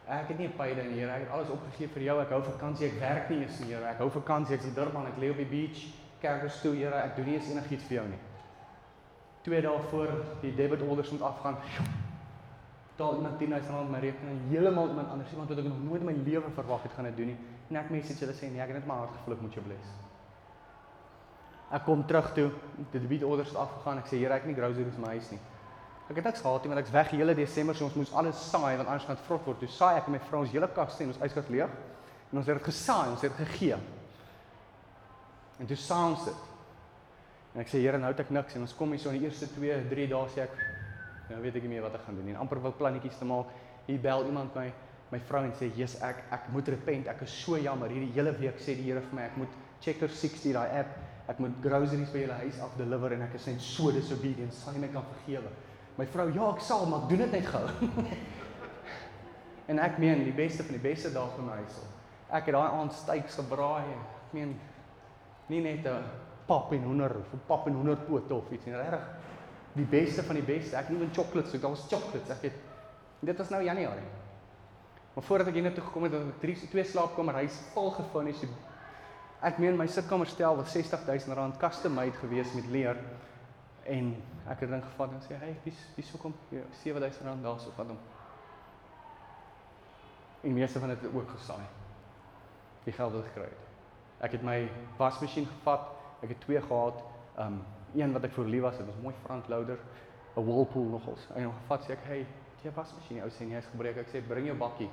ek 0.10 0.28
het 0.28 0.38
nie 0.40 0.48
'n 0.48 0.58
Pyde 0.58 0.84
nie, 0.84 1.00
Here, 1.00 1.12
ek 1.12 1.22
het 1.28 1.32
alles 1.32 1.50
opgegee 1.50 1.88
vir 1.88 2.02
jou. 2.02 2.22
Ek 2.22 2.30
hou 2.30 2.42
vakansie, 2.42 2.88
ek 2.88 3.00
werk 3.00 3.30
nie 3.30 3.42
eens 3.44 3.60
nie, 3.60 3.74
Here. 3.74 3.86
Ek 3.86 3.98
hou 3.98 4.10
vakansie, 4.10 4.56
ek's 4.56 4.66
in 4.66 4.74
Durban, 4.74 5.06
ek 5.06 5.18
lê 5.18 5.30
op 5.30 5.38
die 5.38 5.46
beach, 5.46 5.94
kerkers 6.20 6.62
toe, 6.62 6.74
Here, 6.76 6.96
ek 6.96 7.16
doen 7.16 7.26
nie 7.26 7.36
eens 7.36 7.50
enigiets 7.50 7.84
vir 7.84 7.98
jou 7.98 8.08
nie. 8.08 8.20
2 9.44 9.62
dae 9.62 9.80
voor 9.92 10.08
die 10.42 10.56
debit 10.56 10.82
orders 10.82 11.12
moet 11.12 11.22
afgaan, 11.22 11.58
betaal 12.98 13.16
iemand 13.16 13.40
10000 13.40 13.70
rand 13.70 13.92
my 13.92 14.00
rekening 14.00 14.40
heeltemal 14.50 14.90
iemand 14.90 15.10
anders 15.10 15.32
iemand 15.32 15.50
wat 15.50 15.58
ek 15.58 15.64
nog 15.64 15.84
nooit 15.84 16.02
in 16.02 16.06
my 16.06 16.16
lewe 16.26 16.50
verwag 16.52 16.84
het 16.84 16.92
gaan 16.92 17.06
dit 17.06 17.18
doen 17.18 17.28
nie. 17.28 17.38
En 17.70 17.76
ek 17.76 17.90
message 17.90 18.20
hulle 18.20 18.34
sê 18.34 18.52
nee 18.52 18.62
ek 18.62 18.68
het 18.68 18.78
net 18.78 18.88
my 18.88 18.94
hart 18.94 19.16
gevloek 19.16 19.42
met 19.42 19.54
jou 19.54 19.64
bless. 19.64 19.88
Ek 21.72 21.86
kom 21.86 22.06
terug 22.06 22.34
toe 22.34 22.52
die 22.92 23.00
debit 23.00 23.24
orders 23.24 23.50
het 23.50 23.58
afgegaan. 23.58 23.98
Ek 23.98 24.08
sê 24.08 24.18
hier 24.18 24.32
ek 24.32 24.46
nie 24.46 24.56
groceries 24.56 24.96
in 24.96 25.02
my 25.02 25.08
huis 25.16 25.32
nie 25.32 25.40
ek 26.10 26.16
het 26.16 26.26
niks 26.26 26.42
gehad 26.42 26.64
nie 26.64 26.74
want 26.74 26.82
ek's 26.82 26.94
weg 26.94 27.14
hele 27.14 27.36
Desember 27.36 27.76
so 27.76 27.86
ons 27.86 27.96
moes 27.96 28.14
alles 28.14 28.50
saai 28.50 28.78
want 28.78 28.88
anders 28.88 29.06
gaan 29.06 29.16
dit 29.16 29.26
vrot 29.26 29.46
word 29.46 29.60
toe 29.60 29.70
saai 29.70 29.98
ek 29.98 30.08
en 30.08 30.18
my 30.18 30.20
vrou 30.30 30.42
ons 30.42 30.52
hele 30.52 30.68
kas 30.76 30.98
sien 30.98 31.12
ons 31.14 31.22
yskas 31.26 31.50
leeg 31.54 31.70
En 32.32 32.38
ons 32.38 32.46
het 32.46 32.60
dit 32.60 32.68
gesaai, 32.70 33.10
ons 33.10 33.22
het 33.22 33.32
dit 33.38 33.48
gegee. 33.48 33.78
En 35.60 35.70
toe 35.70 35.78
saam 35.78 36.14
ons 36.14 36.26
dit. 36.28 36.44
En 37.56 37.64
ek 37.64 37.72
sê 37.72 37.82
Here, 37.82 37.98
nou 37.98 38.12
het 38.12 38.22
ek 38.22 38.30
niks 38.34 38.58
en 38.58 38.66
ons 38.68 38.76
kom 38.78 38.94
hier 38.94 39.02
so 39.02 39.10
in 39.10 39.18
die 39.18 39.26
eerste 39.26 39.50
2, 39.56 39.80
3 39.90 40.06
dae 40.12 40.34
sê 40.36 40.44
ek 40.46 40.60
nou 41.32 41.40
weet 41.42 41.58
ek 41.58 41.66
nie 41.66 41.74
meer 41.74 41.88
wat 41.88 41.98
ek 41.98 42.06
gaan 42.06 42.20
doen 42.20 42.30
nie. 42.30 42.38
amper 42.38 42.62
wil 42.62 42.76
plannetjies 42.78 43.18
te 43.18 43.26
maak. 43.26 43.50
Hier 43.88 43.98
bel 44.02 44.28
iemand 44.30 44.54
my, 44.58 44.68
my 45.10 45.20
vrou 45.26 45.42
en 45.46 45.54
sê, 45.58 45.72
"Jesus, 45.76 46.02
ek 46.06 46.24
ek 46.32 46.50
moet 46.54 46.68
repent. 46.70 47.08
Ek 47.08 47.22
is 47.22 47.32
so 47.32 47.58
jammer. 47.58 47.90
Hierdie 47.90 48.14
hele 48.14 48.32
week 48.38 48.60
sê 48.60 48.76
die 48.76 48.84
Here 48.84 49.02
vir 49.02 49.16
my 49.16 49.22
ek 49.24 49.38
moet 49.38 49.50
Checker 49.82 50.10
60 50.10 50.54
daai 50.54 50.80
app. 50.80 50.98
Ek 51.30 51.40
moet 51.40 51.52
groceries 51.62 52.10
by 52.10 52.20
julle 52.20 52.34
huis 52.34 52.60
af 52.60 52.78
deliver 52.78 53.14
en 53.14 53.22
ek 53.22 53.36
is 53.36 53.46
net 53.48 53.62
so 53.62 53.92
disobedient. 53.92 54.54
Sal 54.54 54.74
jy 54.74 54.80
my 54.80 54.88
kan 54.88 55.04
vergewe?" 55.04 55.50
My 56.00 56.06
vrou, 56.08 56.30
"Ja, 56.32 56.50
ek 56.56 56.62
sal, 56.64 56.86
maar 56.88 57.08
doen 57.08 57.18
dit 57.18 57.32
net 57.32 57.46
gou." 57.46 57.66
en 59.72 59.80
ek 59.80 59.98
meen 59.98 60.24
die 60.24 60.34
beste 60.34 60.64
van 60.64 60.78
die 60.78 60.90
beste 60.90 61.12
dae 61.12 61.28
vir 61.36 61.44
my 61.44 61.58
huis. 61.60 61.80
Ek 62.32 62.46
het 62.46 62.56
daai 62.56 62.72
aand 62.72 62.94
steaks 62.94 63.36
gebraai. 63.36 63.84
Ek 63.84 64.34
meen 64.34 64.60
nie 65.48 65.62
net 65.62 65.86
'n 65.86 66.04
pap 66.48 66.72
en 66.72 66.84
hoender 66.84 67.18
of 67.20 67.34
'n 67.34 67.42
pap 67.48 67.68
en 67.68 67.74
hoenderpoot 67.74 68.32
of 68.32 68.52
iets 68.52 68.66
nie. 68.66 68.76
Regtig 68.76 69.08
die 69.76 69.86
beste 69.86 70.24
van 70.24 70.36
die 70.36 70.46
beste. 70.46 70.76
Ek 70.76 70.90
nie 70.90 70.98
even 70.98 71.14
chocolates, 71.14 71.52
so 71.52 71.58
daar 71.58 71.76
was 71.76 71.88
chocolates. 71.90 72.30
Ek 72.30 72.42
het 72.42 72.54
dit 73.20 73.38
was 73.38 73.50
nou 73.50 73.64
Januarie. 73.64 74.08
Maar 75.14 75.24
voordat 75.24 75.48
ek 75.48 75.54
hiernatoe 75.54 75.84
gekom 75.84 76.04
het, 76.04 76.14
het 76.14 76.22
ek 76.22 76.40
drie 76.40 76.56
twee 76.56 76.84
slaapkamer 76.84 77.34
huis 77.34 77.60
vol 77.74 77.92
gefurnish. 77.92 78.46
Ek 79.42 79.58
meen 79.58 79.78
my 79.78 79.88
sitkamer 79.88 80.28
stel 80.28 80.56
was 80.56 80.76
R60000 80.76 81.58
custom 81.60 81.94
made 81.94 82.16
gewees 82.22 82.54
met 82.54 82.68
leer 82.72 82.98
en 83.90 84.14
ek 84.50 84.64
het 84.64 84.70
ding 84.70 84.84
gevat 84.84 85.12
en 85.12 85.22
sê, 85.26 85.38
"Hey, 85.40 85.58
wie 85.64 85.74
wie 85.96 86.06
sou 86.06 86.22
kom? 86.22 86.34
R7000 86.52 87.44
daarso 87.44 87.72
vat 87.76 87.88
hom." 87.88 87.98
En 90.42 90.54
meeste 90.54 90.80
van 90.80 90.90
dit 90.90 91.14
ook 91.14 91.30
gesaai. 91.30 91.66
Die 92.84 92.94
geld 92.94 93.12
wat 93.14 93.24
ek 93.24 93.28
gekry 93.28 93.50
het. 93.50 93.68
Ek 94.20 94.32
het 94.32 94.42
my 94.42 94.70
wasmasjien 94.98 95.46
gevat. 95.46 95.90
Ek 96.22 96.30
het 96.30 96.42
twee 96.42 96.62
gehad. 96.62 97.04
Um 97.40 97.62
een 97.96 98.12
wat 98.14 98.24
ek 98.24 98.32
vir 98.32 98.46
lief 98.46 98.62
was, 98.62 98.78
dit 98.78 98.86
was 98.86 98.96
mooi 99.02 99.16
front 99.24 99.48
loader, 99.48 99.80
'n 100.38 100.46
Whirlpool 100.46 100.84
nogals. 100.84 101.28
En 101.36 101.44
hom 101.44 101.54
gevat 101.54 101.86
sê 101.86 101.92
ek, 101.92 102.04
"Hey, 102.04 102.28
jy 102.64 102.72
wasmasjien, 102.72 103.22
ou 103.24 103.30
sê 103.30 103.46
nie, 103.46 103.56
hy's 103.56 103.66
gebreek." 103.66 103.98
Ek 103.98 104.08
sê, 104.08 104.28
"Bring 104.28 104.46
jou 104.46 104.58
bakkie." 104.58 104.90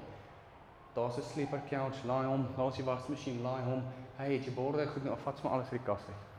Daar's 0.95 1.19
'n 1.19 1.23
sleeper 1.23 1.61
couch, 1.69 2.05
laai 2.05 2.27
hom, 2.27 2.47
daar's 2.57 2.77
die 2.77 2.85
wasmasjien, 2.85 3.43
laai 3.43 3.63
hom. 3.63 3.83
Hey, 4.17 4.33
het 4.37 4.45
jy 4.45 4.55
borde 4.55 4.87
goed 4.87 5.05
nou, 5.05 5.17
vat 5.17 5.39
sommer 5.39 5.53
alles 5.53 5.71
uit 5.71 5.85
die 5.85 5.87
kas 5.93 6.01
uit. 6.09 6.36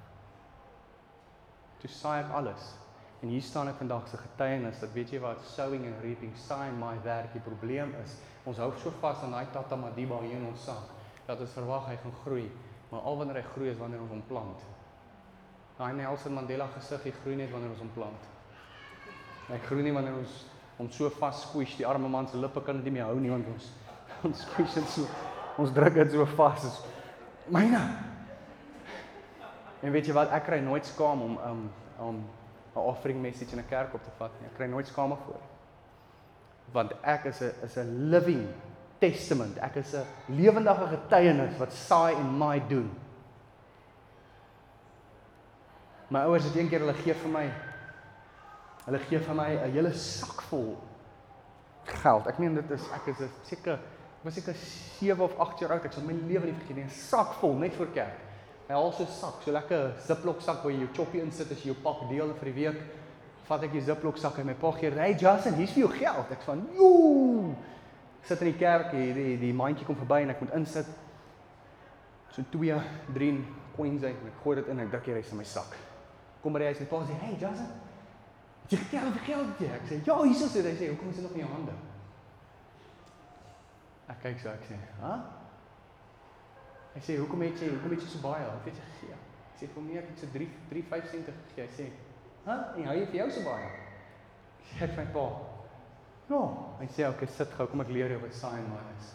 Toe 1.82 1.90
saai 1.90 2.24
ek 2.24 2.34
alles. 2.40 2.74
En 3.22 3.32
hier 3.34 3.42
staan 3.42 3.70
ek 3.72 3.80
vandag 3.82 4.08
se 4.10 4.18
getuienis 4.22 4.80
dat 4.82 4.94
weet 4.94 5.12
jy 5.14 5.20
wat 5.24 5.42
sowing 5.56 5.86
and 5.90 6.02
reaping 6.06 6.34
saai 6.38 6.70
my 6.78 6.96
werk. 7.06 7.32
Die 7.34 7.42
probleem 7.42 7.94
is 8.04 8.18
ons 8.48 8.62
hou 8.62 8.72
so 8.82 8.94
vas 9.02 9.24
aan 9.26 9.34
daai 9.34 9.50
Tata 9.54 9.76
Madiba 9.76 10.20
hier 10.24 10.38
in 10.38 10.48
ons 10.52 10.66
sak 10.70 10.94
dat 11.28 11.42
ons 11.44 11.56
verwag 11.58 11.90
hy 11.90 11.98
gaan 12.00 12.14
groei, 12.24 12.46
maar 12.88 13.04
al 13.10 13.18
wanneer 13.20 13.42
hy 13.42 13.48
groei 13.52 13.72
is 13.74 13.80
wanneer 13.82 14.00
ons 14.06 14.14
hom 14.14 14.22
plant. 14.30 14.62
Daai 15.78 15.92
Nelson 15.98 16.34
Mandela 16.34 16.70
gesig, 16.78 17.04
hy 17.04 17.14
groei 17.20 17.36
net 17.42 17.52
wanneer 17.52 17.74
ons 17.76 17.84
hom 17.84 17.92
plant. 17.98 18.30
Hy 19.50 19.60
groei 19.68 19.84
nie 19.84 19.96
wanneer 19.96 20.16
ons 20.22 20.38
hom 20.78 20.90
so 20.94 21.10
vas 21.20 21.42
squish, 21.50 21.76
die 21.76 21.88
arme 21.90 22.10
man 22.10 22.30
se 22.32 22.40
lippe 22.40 22.64
kan 22.64 22.80
dit 22.80 22.88
nie 22.88 23.00
meer 23.00 23.10
hou 23.10 23.20
nie 23.20 23.34
want 23.34 23.50
ons 23.52 23.72
ons 24.30 24.46
squish 24.46 24.78
dit 24.80 24.94
so 24.94 25.10
ons 25.58 25.74
druk 25.74 25.98
dit 26.00 26.14
so 26.16 26.26
vas. 26.38 26.70
Myne. 27.52 27.82
En 29.82 29.92
weet 29.92 30.06
jy 30.06 30.14
wat, 30.14 30.32
ek 30.34 30.48
kry 30.50 30.60
nooit 30.60 30.86
skaam 30.86 31.22
om 31.22 31.38
um 31.46 31.70
om 31.98 32.18
'n 32.76 32.80
offering 32.80 33.22
message 33.22 33.52
in 33.52 33.60
'n 33.60 33.68
kerk 33.70 33.94
op 33.94 34.04
te 34.04 34.10
vat 34.18 34.32
nie. 34.40 34.48
Ek 34.50 34.56
kry 34.56 34.66
nooit 34.66 34.88
skaam 34.88 35.18
voor. 35.18 35.42
Want 36.72 36.92
ek 37.02 37.26
is 37.26 37.42
'n 37.42 37.54
is 37.64 37.78
'n 37.78 38.10
living 38.10 38.48
testament. 39.00 39.58
Ek 39.58 39.76
is 39.76 39.94
'n 39.94 40.06
lewendige 40.26 40.88
getuienis 40.88 41.58
wat 41.58 41.74
saai 41.74 42.16
en 42.16 42.38
maai 42.38 42.62
doen. 42.68 42.92
My 46.08 46.20
ouers 46.20 46.44
het 46.44 46.56
eendag 46.56 46.80
hulle 46.80 46.94
gee 46.94 47.14
vir 47.14 47.30
my 47.30 47.52
hulle 48.86 49.00
gee 49.00 49.20
vir 49.20 49.36
my 49.36 49.50
'n 49.56 49.72
hele 49.72 49.94
sak 49.94 50.42
vol 50.42 50.78
geld. 51.84 52.28
Ek 52.28 52.38
meen 52.38 52.56
dit 52.56 52.72
is 52.72 52.90
ek 52.92 53.08
is 53.08 53.30
seker 53.44 53.74
ek 53.74 54.24
was 54.24 54.34
seker 54.34 54.56
7 55.00 55.24
of 55.24 55.40
8 55.40 55.60
jaar 55.60 55.72
oud. 55.72 55.86
Ek 55.86 55.94
sal 55.94 56.04
my 56.04 56.14
lewe 56.14 56.46
nie 56.46 56.54
vergeet 56.54 56.76
nie. 56.76 56.84
'n 56.84 56.90
Sak 56.90 57.34
vol 57.34 57.56
net 57.56 57.74
vir 57.74 57.88
kerk. 57.88 58.27
Hy 58.68 58.76
haal 58.76 58.92
so 58.92 59.04
'n 59.04 59.08
sak, 59.08 59.44
so 59.44 59.52
lekker 59.52 59.94
Ziploc 60.04 60.42
sak 60.42 60.64
waar 60.64 60.72
jy 60.72 60.80
jou 60.80 60.94
choppie 60.96 61.22
insit 61.22 61.52
as 61.52 61.60
jy 61.64 61.72
jou 61.72 61.76
pak 61.84 62.10
deel 62.10 62.34
vir 62.34 62.52
die 62.52 62.64
week. 62.64 62.82
Vat 63.48 63.64
ek 63.64 63.72
die 63.72 63.82
Ziploc 63.82 64.18
sak 64.18 64.40
en 64.40 64.46
my 64.46 64.54
pa 64.54 64.72
gee, 64.72 64.92
"Hey 64.92 65.14
Justin, 65.14 65.54
hier's 65.54 65.72
vir 65.72 65.88
jou 65.88 65.90
geld." 65.90 66.32
Ek 66.32 66.42
van, 66.42 66.68
"Joe." 66.76 67.56
Sit 68.24 68.42
in 68.42 68.52
die 68.52 68.60
kerk, 68.60 68.92
die 68.92 69.14
die, 69.14 69.38
die 69.38 69.54
mandjie 69.54 69.86
kom 69.86 69.96
verby 69.96 70.22
en 70.22 70.30
ek 70.30 70.42
moet 70.42 70.54
insit. 70.54 70.86
So 72.32 72.44
2, 72.52 72.82
3 73.14 73.46
coins 73.76 74.04
uit 74.04 74.16
en 74.22 74.28
ek 74.28 74.44
gooi 74.44 74.56
dit 74.56 74.68
in 74.68 74.80
en 74.80 74.86
ek 74.86 74.92
druk 74.92 75.06
die 75.06 75.14
res 75.14 75.32
in 75.32 75.38
my 75.38 75.44
sak. 75.44 75.78
Kom 76.42 76.54
by 76.54 76.60
die 76.60 76.66
huis 76.66 76.80
en 76.80 76.88
pa 76.88 76.98
sê, 76.98 77.14
"Hey 77.14 77.38
Justin, 77.40 77.72
jy 78.70 78.78
geld 78.78 79.14
vir 79.14 79.26
geld 79.26 79.60
jy?" 79.60 79.66
Ek 79.68 79.86
sê, 79.88 80.06
"Ja, 80.06 80.22
hier 80.24 80.46
is 80.46 80.54
dit." 80.54 80.66
Hy 80.66 80.76
sê, 80.76 80.90
"Hoekom 80.90 81.10
is 81.10 81.16
dit 81.16 81.24
nog 81.24 81.32
in 81.32 81.40
jou 81.40 81.52
hande?" 81.52 81.72
Ek 84.10 84.22
kyk 84.22 84.40
so 84.40 84.50
ek 84.50 84.64
sê, 84.70 84.76
"Ha?" 85.00 85.16
Huh? 85.16 85.37
Hy 86.98 87.02
sê, 87.06 87.18
"Hoekom 87.18 87.42
het 87.42 87.60
jy, 87.62 87.68
hoekom 87.70 87.92
het 87.94 88.02
jy 88.02 88.08
so 88.10 88.20
baie? 88.22 88.46
Wat 88.46 88.66
het 88.66 88.74
jy 88.74 88.86
gegee?" 88.92 89.18
Ek 89.54 89.58
sê, 89.60 89.68
"Vir 89.74 89.84
my 89.84 89.98
ek 89.98 90.08
het 90.10 90.20
so 90.20 90.28
3 90.34 90.50
3 90.70 90.84
5 90.84 91.10
sente 91.10 91.32
gegee." 91.32 91.68
Hy 91.68 91.74
sê, 91.78 91.92
"Ha? 92.46 92.56
Huh? 92.56 92.78
En 92.78 92.86
hou 92.86 92.96
jy 92.96 93.06
vir 93.06 93.16
jou 93.16 93.30
so 93.32 93.44
baie?" 93.44 93.70
Ek 94.82 94.90
sê, 94.90 94.98
"My 94.98 95.06
pa." 95.14 95.30
Ja, 96.30 96.42
hy 96.80 96.88
sê, 96.88 97.08
"Oké, 97.10 97.28
sit 97.28 97.52
gou, 97.52 97.68
kom 97.68 97.82
ek 97.82 97.90
leer 97.90 98.10
jou 98.10 98.20
wat 98.22 98.44
en 98.44 98.70
maai 98.70 98.98
is." 99.00 99.14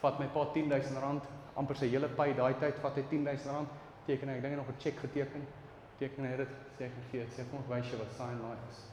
Vat 0.00 0.20
my 0.20 0.26
pa 0.26 0.44
R10000, 0.44 1.22
amper 1.56 1.76
sy 1.76 1.88
hele 1.88 2.08
pay 2.08 2.32
daai 2.32 2.54
tyd 2.60 2.78
vat 2.78 2.94
hy 2.94 3.02
R10000, 3.02 3.66
teken 4.06 4.28
hy, 4.28 4.36
ek 4.36 4.42
dink 4.42 4.56
nog 4.56 4.68
'n 4.68 4.78
cheque 4.78 5.00
geteken. 5.00 5.46
Teken 5.98 6.24
hy 6.24 6.36
dit, 6.36 6.48
sê 6.78 6.84
ek 6.84 6.92
gegee, 7.10 7.26
sê 7.26 7.50
kom 7.50 7.60
ek 7.60 7.68
wys 7.68 7.90
jou 7.90 7.98
wat 7.98 8.30
en 8.30 8.40
maai 8.42 8.56
is. 8.70 8.84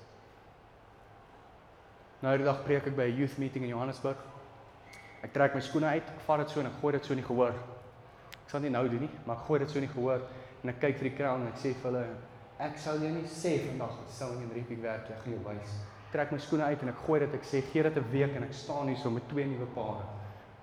Nou 2.21 2.37
die 2.37 2.45
dag 2.45 2.63
preek 2.63 2.87
ek 2.87 2.95
by 2.95 3.03
'n 3.11 3.17
youth 3.17 3.37
meeting 3.37 3.63
in 3.63 3.69
Johannesburg. 3.69 4.17
Ek 5.23 5.31
trek 5.33 5.55
my 5.55 5.61
skoene 5.63 5.87
uit, 5.95 6.03
ek 6.03 6.21
vat 6.27 6.43
dit 6.43 6.49
so 6.49 6.59
en 6.59 6.67
ek 6.67 6.79
gooi 6.81 6.91
dit 6.97 7.05
so 7.05 7.15
in 7.15 7.21
die 7.21 7.27
gehoor. 7.27 7.55
Ek 8.43 8.51
sal 8.51 8.59
nie 8.61 8.69
nou 8.73 8.83
doen 8.91 9.05
nie, 9.05 9.11
maar 9.25 9.39
ek 9.39 9.47
gooi 9.47 9.59
dit 9.63 9.69
so 9.69 9.79
in 9.79 9.87
die 9.87 9.93
gehoor 9.93 10.25
en 10.63 10.69
ek 10.69 10.79
kyk 10.79 10.99
vir 10.99 11.09
die 11.09 11.17
kraal 11.17 11.41
en 11.41 11.47
ek 11.47 11.59
sê 11.61 11.73
vir 11.73 11.91
hulle 11.91 12.05
ek 12.63 12.77
sal 12.79 13.01
jou 13.01 13.09
nie 13.11 13.25
sê 13.27 13.57
vandag 13.65 13.95
sou 14.13 14.29
in 14.37 14.51
reaping 14.53 14.81
werk 14.83 15.09
jy 15.09 15.15
gaan 15.23 15.33
jou 15.33 15.41
wys. 15.47 15.71
Trek 16.13 16.31
my 16.31 16.37
skoene 16.39 16.67
uit 16.69 16.83
en 16.85 16.91
ek 16.91 17.01
gooi 17.07 17.19
dit 17.23 17.37
ek 17.39 17.47
sê 17.49 17.61
gee 17.71 17.83
dit 17.83 17.97
'n 17.97 18.11
week 18.11 18.35
en 18.35 18.43
ek 18.43 18.53
staan 18.53 18.87
hier 18.87 18.97
so 18.97 19.09
met 19.09 19.27
twee 19.29 19.45
nuwe 19.45 19.65
pare. 19.75 20.05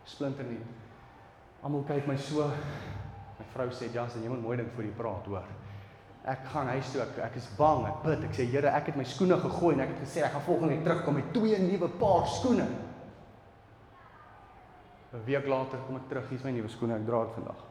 Splinter 0.04 0.44
nie. 0.44 0.60
Almal 1.62 1.84
kyk 1.88 2.06
my 2.06 2.16
so. 2.16 2.46
My 3.38 3.44
vrou 3.54 3.68
sê 3.68 3.90
Justin, 3.92 4.22
jy 4.22 4.28
moet 4.28 4.42
mooi 4.42 4.56
ding 4.56 4.70
vir 4.76 4.84
die 4.84 4.96
praat 4.96 5.26
hoor. 5.26 5.44
Ek 6.24 6.44
gaan 6.52 6.68
huis 6.68 6.92
toe. 6.92 7.02
Ek, 7.02 7.18
ek 7.18 7.36
is 7.36 7.48
bang. 7.56 7.86
Ek 7.86 8.02
bid. 8.04 8.24
Ek 8.24 8.34
sê 8.36 8.44
Here, 8.44 8.68
ek 8.68 8.86
het 8.86 8.96
my 8.96 9.04
skoene 9.04 9.36
gegooi 9.36 9.74
en 9.74 9.80
ek 9.80 9.88
het 9.88 10.08
gesê 10.08 10.24
ek 10.24 10.32
gaan 10.32 10.42
volgende 10.42 10.74
week 10.74 10.84
terugkom 10.84 11.14
met 11.14 11.32
twee 11.32 11.58
nuwe 11.58 11.88
paar 11.88 12.26
skoene. 12.26 12.66
'n 15.12 15.24
Week 15.24 15.46
later 15.46 15.78
kom 15.86 15.96
ek 15.96 16.08
terug, 16.08 16.28
hier's 16.28 16.44
my 16.44 16.50
nuwe 16.50 16.68
skoene, 16.68 16.94
ek 16.94 17.06
dra 17.06 17.24
dit 17.24 17.34
vandag. 17.34 17.64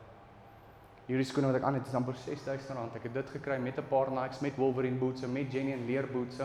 Hierdie 1.08 1.26
skoene 1.26 1.48
wat 1.50 1.56
ek 1.58 1.64
aan 1.66 1.78
het 1.80 1.88
is 1.88 1.96
amper 1.98 2.14
R6000. 2.14 2.96
Ek 3.00 3.06
het 3.08 3.14
dit 3.14 3.30
gekry 3.30 3.58
met 3.58 3.78
'n 3.80 3.88
paar 3.90 4.12
Nikes 4.12 4.42
met 4.42 4.58
Wolverine 4.58 5.00
boots 5.00 5.24
en 5.24 5.32
met 5.32 5.52
Jenny 5.52 5.72
en 5.74 5.86
leer 5.86 6.06
boots. 6.08 6.40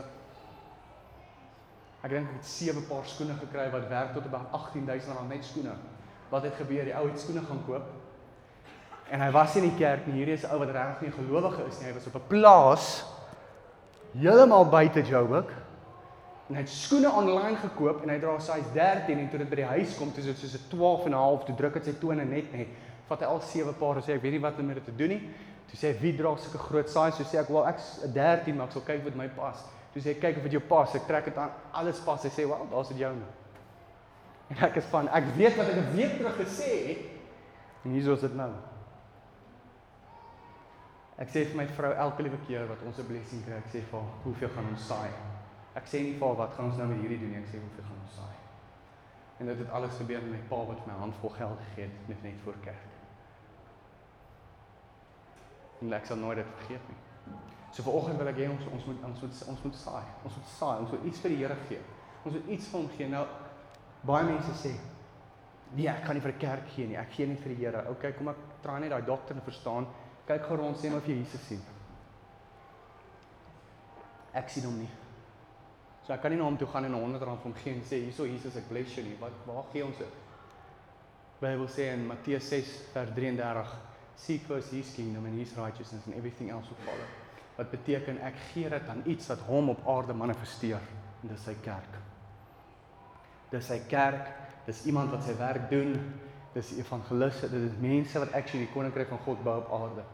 Ek 2.03 2.11
dink 2.11 2.29
ek 2.29 2.37
het 2.37 2.45
sewe 2.45 2.81
paar 2.89 3.05
skoene 3.05 3.35
gekry 3.35 3.71
wat 3.71 3.89
werk 3.89 4.15
tot 4.15 4.27
about 4.27 4.49
R18000 4.53 5.29
net 5.29 5.45
skoene. 5.45 5.75
Wat 6.31 6.43
het 6.43 6.55
gebeur? 6.55 6.85
Die 6.85 6.95
ou 6.95 7.09
het 7.09 7.21
skoene 7.21 7.41
gaan 7.41 7.65
koop. 7.67 7.87
En 9.11 9.21
hy 9.21 9.31
was 9.31 9.57
in 9.57 9.63
die 9.63 9.77
kerk 9.79 10.07
nie. 10.07 10.15
Hierdie 10.15 10.35
is 10.35 10.45
'n 10.45 10.53
ou 10.53 10.59
wat 10.59 10.71
regtig 10.71 11.01
nie 11.01 11.13
gelowige 11.13 11.67
is 11.69 11.81
nie. 11.81 11.89
Hy 11.89 11.95
was 11.95 12.07
op 12.07 12.15
'n 12.15 12.29
plaas 12.29 13.05
heeltemal 14.13 14.69
buite 14.69 15.03
Joburg. 15.03 15.64
En 16.49 16.59
hy 16.59 16.61
het 16.61 16.69
skoene 16.69 17.09
aanlyn 17.09 17.57
gekoop 17.57 18.03
en 18.05 18.11
hy 18.13 18.19
dra 18.21 18.35
size 18.39 18.73
13 18.75 19.19
en 19.19 19.29
toe 19.33 19.39
dit 19.41 19.49
by 19.49 19.57
die 19.63 19.71
huis 19.79 19.95
kom, 19.97 20.11
toe 20.13 20.21
is 20.21 20.27
dit 20.29 20.43
soos 20.43 20.57
'n 20.59 20.69
12 20.69 21.07
en 21.07 21.13
'n 21.13 21.23
half, 21.23 21.45
toe 21.45 21.55
druk 21.57 21.75
dit 21.75 21.85
sy 21.85 21.95
tone 22.01 22.25
net 22.25 22.53
net. 22.53 22.69
Vat 23.09 23.21
hy 23.21 23.27
al 23.27 23.41
sewe 23.41 23.73
paar 23.73 23.97
en 23.97 24.03
sê 24.03 24.13
ek 24.15 24.23
weet 24.23 24.33
nie 24.33 24.41
wat 24.41 24.59
om 24.59 24.67
met 24.67 24.77
dit 24.77 24.85
te 24.85 24.97
doen 24.97 25.09
nie. 25.09 25.23
Toe 25.69 25.79
sê 25.79 25.93
hy 25.93 26.01
wie 26.01 26.17
dra 26.17 26.37
sulke 26.37 26.59
groot 26.59 26.89
size? 26.89 27.17
Toe 27.17 27.27
sê 27.27 27.41
ek 27.41 27.49
wel 27.49 27.69
ek's 27.69 28.05
'n 28.05 28.13
13, 28.13 28.57
maar 28.57 28.67
ek 28.67 28.73
sal 28.73 28.83
kyk 28.83 29.05
wat 29.05 29.15
my 29.15 29.29
pas. 29.29 29.65
Toe 29.93 30.03
sê 30.03 30.09
hy 30.13 30.21
kyk 30.21 30.37
of 30.37 30.43
dit 30.43 30.53
jou 30.53 30.61
pas. 30.61 30.95
Ek 30.95 31.07
trek 31.07 31.25
dit 31.25 31.37
aan, 31.37 31.51
alles 31.73 32.01
pas. 32.01 32.23
Hy 32.23 32.29
sê 32.29 32.47
wel, 32.49 32.67
daar's 32.71 32.89
dit 32.89 32.99
joune. 32.99 33.27
En 34.51 34.57
ek 34.57 34.77
is 34.77 34.85
van 34.85 35.09
ek 35.09 35.25
weet 35.37 35.57
wat 35.57 35.69
ek 35.69 35.77
'n 35.77 35.97
week 35.97 36.17
terug 36.19 36.37
gesê 36.37 36.89
het. 36.89 36.99
En 37.85 37.91
hier 37.91 38.13
is 38.13 38.21
dit 38.21 38.35
nou. 38.35 38.51
Ek 41.19 41.29
sê 41.29 41.45
vir 41.47 41.57
my 41.57 41.67
vrou 41.67 41.93
elke 41.93 42.23
liewe 42.23 42.39
keer 42.47 42.67
wat 42.67 42.83
ons 42.87 42.99
'n 42.99 43.07
blessing 43.07 43.45
kry, 43.45 43.55
ek 43.55 43.71
sê 43.73 43.81
vir 43.81 44.01
haar, 44.01 44.09
"Hoeveel 44.25 44.49
gaan 44.49 44.69
ons 44.71 44.87
saai?" 44.87 45.34
Ek 45.75 45.87
sê 45.91 46.01
nie 46.07 46.15
vir 46.19 46.37
wat 46.39 46.55
gaan 46.55 46.71
ons 46.71 46.77
nou 46.79 46.87
met 46.91 47.01
hierdie 47.03 47.19
doen 47.19 47.33
nie, 47.35 47.41
ek 47.43 47.51
sê 47.51 47.59
hoeveel 47.59 47.87
gaan 47.89 48.03
ons 48.05 48.19
saai. 48.19 48.37
En 49.43 49.51
dit 49.51 49.59
het 49.59 49.71
alles 49.75 49.97
gebeur 49.99 50.23
met 50.23 50.37
my 50.37 50.43
pa 50.51 50.61
wat 50.69 50.87
my 50.87 50.99
handvol 51.01 51.33
geld 51.35 51.63
gegee 51.69 51.89
het 51.89 52.09
net 52.09 52.23
net 52.23 52.45
voor 52.45 52.61
kerk. 52.63 52.93
En 55.83 55.93
ek 55.99 56.07
sal 56.07 56.21
nooit 56.23 56.39
dit 56.39 56.55
vergeet 56.61 56.87
nie. 56.93 57.01
So 57.75 57.83
vanoggend 57.83 58.21
wil 58.23 58.31
ek 58.31 58.39
hê 58.39 58.49
ons 58.53 58.67
ons 58.71 58.87
moet 58.87 59.07
ons 59.11 59.23
moet 59.27 59.45
ons 59.51 59.63
moet 59.67 59.79
saai. 59.83 60.05
Ons 60.23 60.39
moet 60.39 60.51
saai. 60.55 60.75
Ons 60.85 60.95
moet 60.95 61.07
iets 61.11 61.23
vir 61.25 61.35
die 61.35 61.41
Here 61.43 61.57
gee. 61.69 61.83
Ons 62.23 62.37
moet 62.37 62.51
iets 62.55 62.71
vir 62.71 62.81
hom 62.81 62.91
gee. 62.95 63.09
Nou 63.11 63.25
baie 64.07 64.29
mense 64.31 64.59
sê 64.63 64.77
Nee, 65.75 65.89
ek 65.91 66.05
kan 66.07 66.15
nie 66.15 66.23
vir 66.23 66.31
'n 66.31 66.39
kerk 66.39 66.69
gee 66.71 66.87
nie. 66.87 66.97
Ek 66.97 67.11
gee 67.11 67.27
net 67.27 67.41
vir 67.41 67.55
die 67.55 67.65
Here. 67.65 67.89
Okay, 67.91 68.13
kom 68.13 68.29
ek 68.29 68.37
try 68.63 68.79
net 68.79 68.91
daai 68.91 69.03
dokter 69.03 69.35
te 69.35 69.41
verstaan. 69.41 69.87
Kyk 70.27 70.47
gou 70.47 70.57
rond 70.57 70.77
sê 70.77 70.89
maar 70.89 70.99
of 70.99 71.07
jy 71.07 71.17
Jesus 71.19 71.41
sien. 71.41 71.61
Ek 74.33 74.49
sien 74.49 74.65
hom 74.65 74.79
nie. 74.79 75.04
So 76.05 76.13
ek 76.13 76.21
kan 76.21 76.35
nie 76.35 76.39
na 76.39 76.45
hom 76.45 76.57
toe 76.61 76.69
gaan 76.69 76.85
en 76.85 76.93
'n 76.93 77.01
100 77.01 77.23
rand 77.25 77.41
vir 77.41 77.51
hom 77.51 77.55
gee 77.63 77.73
en 77.73 77.83
sê 77.83 77.97
hierso 78.05 78.27
Jesus 78.27 78.57
ek 78.57 78.69
bless 78.69 78.95
jou 78.95 79.05
nie. 79.05 79.17
Wat 79.21 79.33
waar 79.47 79.65
gee 79.73 79.85
ons 79.85 79.97
dit? 79.97 80.15
Bybel 81.41 81.69
sê 81.69 81.93
in 81.95 82.07
Matteus 82.07 82.49
6 82.49 82.73
vers 82.93 83.11
33 83.15 83.69
seek 84.17 84.43
first 84.47 84.71
his 84.71 84.95
kingdom 84.95 85.25
and 85.27 85.39
his 85.39 85.57
righteousness 85.57 86.07
and 86.07 86.15
everything 86.15 86.51
else 86.51 86.69
will 86.69 86.85
follow. 86.85 87.09
Wat 87.57 87.71
beteken 87.71 88.21
ek 88.21 88.37
gee 88.53 88.69
dit 88.69 88.89
aan 88.89 89.03
iets 89.07 89.27
wat 89.27 89.41
hom 89.49 89.69
op 89.69 89.89
aarde 89.89 90.13
manifesteer 90.13 90.81
en 91.23 91.29
dis 91.29 91.45
sy 91.45 91.55
kerk. 91.63 91.99
Dis 93.51 93.67
sy 93.67 93.81
kerk, 93.89 94.29
dis 94.67 94.85
iemand 94.87 95.11
wat 95.11 95.23
sy 95.25 95.37
werk 95.39 95.71
doen, 95.71 95.95
dis 96.55 96.73
evangeliste, 96.79 97.49
dit 97.49 97.71
is 97.71 97.79
mense 97.81 98.19
wat 98.19 98.33
actually 98.33 98.67
die 98.67 98.75
koninkryk 98.75 99.09
van 99.09 99.19
God 99.19 99.45
bou 99.45 99.57
op 99.59 99.73
aarde. 99.73 100.05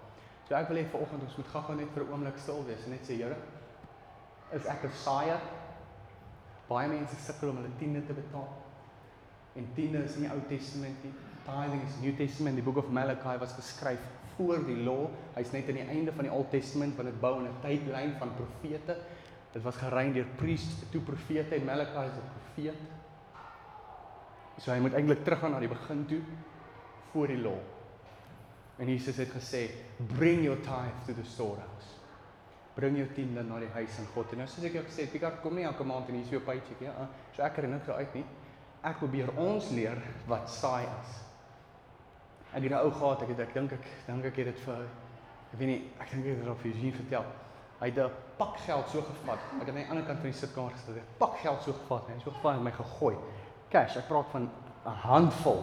So 0.49 0.55
ek 0.55 0.69
wil 0.69 0.79
hê 0.79 0.85
vanoggend 0.93 1.23
ons 1.23 1.37
moet 1.37 1.51
gou-gou 1.55 1.75
net 1.77 1.91
vir 1.95 2.05
'n 2.05 2.13
oomblik 2.13 2.39
stil 2.39 2.65
wees 2.67 2.85
en 2.85 2.91
net 2.91 3.05
sê 3.07 3.17
Here, 3.17 3.37
is 4.53 4.67
ek 4.67 4.85
'n 4.85 4.93
saaier? 4.93 5.41
Baie 6.71 6.89
mense 6.89 7.19
sukkel 7.19 7.51
om 7.51 7.59
hulle 7.59 7.73
tiende 7.81 8.05
te 8.07 8.15
betaal. 8.15 8.49
En 9.59 9.67
tiende 9.75 10.05
is 10.07 10.17
nie 10.23 10.31
Ou 10.31 10.39
Testament 10.49 11.03
nie. 11.03 11.13
Tithing 11.45 11.83
is 11.83 11.97
New 12.05 12.15
Testament. 12.17 12.61
Die 12.61 12.65
boek 12.65 12.79
of 12.85 12.91
Malachi 12.95 13.39
was 13.43 13.57
geskryf 13.57 14.05
voor 14.37 14.63
die 14.67 14.79
law. 14.85 15.09
Hy's 15.35 15.51
net 15.53 15.69
aan 15.69 15.81
die 15.81 15.89
einde 15.89 16.15
van 16.15 16.29
die 16.29 16.33
Old 16.33 16.53
Testament 16.55 16.95
want 16.97 17.11
dit 17.11 17.21
bou 17.21 17.35
in 17.41 17.49
'n 17.49 17.59
tydlyn 17.65 18.15
van 18.19 18.35
profete. 18.39 18.97
Dit 19.53 19.63
was 19.63 19.77
gerein 19.77 20.13
deur 20.13 20.29
priests, 20.37 20.85
toe 20.91 21.01
profete 21.01 21.55
en 21.55 21.65
Malachi 21.65 22.07
is 22.07 22.17
'n 22.17 22.31
profeet. 22.37 22.79
So 24.59 24.73
hy 24.73 24.79
moet 24.79 24.95
eintlik 24.95 25.25
teruggaan 25.25 25.51
na 25.51 25.59
die 25.59 25.69
begin 25.69 26.07
toe 26.07 26.21
voor 27.13 27.27
die 27.27 27.39
law. 27.39 27.59
En 28.79 28.89
Jesus 28.89 29.17
het 29.17 29.29
gesê, 29.29 29.71
"Bring 30.17 30.45
your 30.45 30.61
tithe 30.61 31.05
to 31.07 31.15
the 31.15 31.25
storehouse." 31.25 32.00
Bring 32.81 32.97
jou 32.97 33.09
tiende 33.15 33.43
na 33.45 33.59
die 33.61 33.71
huis 33.75 33.97
van 33.99 34.07
God. 34.15 34.33
En 34.33 34.43
nou 34.43 34.47
soos 34.51 34.67
ek 34.69 34.79
jou 34.79 34.85
gesê 34.87 35.05
het, 35.05 35.13
Picard 35.13 35.43
kom 35.45 35.59
nie 35.59 35.67
elke 35.69 35.85
maand 35.87 36.09
en 36.09 36.17
hier 36.17 36.25
is 36.25 36.33
jou 36.33 36.41
paycheck 36.47 36.81
ja. 36.85 36.95
So 37.37 37.45
ek 37.45 37.61
herinner 37.61 37.83
jou 37.87 37.97
uit 37.99 38.17
nie. 38.21 38.25
Ek 38.89 38.97
probeer 39.03 39.33
ons 39.41 39.69
leer 39.77 40.01
wat 40.31 40.49
saai 40.49 40.87
is. 40.87 41.19
Ek 42.55 42.65
het 42.65 42.73
'n 42.73 42.81
ou 42.81 42.91
gehad, 42.91 43.23
ek 43.23 43.29
het 43.29 43.41
ek 43.41 43.55
dink 43.55 43.73
ek 43.73 43.87
dink 44.07 44.25
ek 44.25 44.37
het 44.37 44.47
dit 44.47 44.61
vir 44.67 44.83
ek 45.53 45.59
weet 45.59 45.69
nie, 45.69 45.83
ek 46.01 46.11
dink 46.11 46.25
ek 46.25 46.31
het 46.31 46.41
dit 46.45 46.49
op 46.49 46.65
Eugene 46.65 46.93
vertel. 46.93 47.25
Hy 47.81 47.87
het 47.87 47.99
'n 47.99 48.11
pak 48.39 48.57
geld 48.57 48.89
so 48.89 49.03
gevat. 49.03 49.39
Ek 49.61 49.67
het 49.67 49.69
aan 49.69 49.83
die 49.83 49.91
ander 49.91 50.05
kant 50.05 50.19
van 50.19 50.31
die 50.31 50.39
sitkamer 50.39 50.73
gesit. 50.73 51.19
Pak 51.19 51.37
geld 51.39 51.63
so 51.63 51.73
gevat 51.73 52.09
en 52.09 52.21
so 52.21 52.31
gevat 52.31 52.57
en 52.57 52.63
my 52.63 52.73
gegooi. 52.73 53.17
Cash, 53.69 53.97
ek 53.97 54.09
praat 54.09 54.27
van 54.33 54.51
'n 54.87 54.91
handvol. 54.91 55.63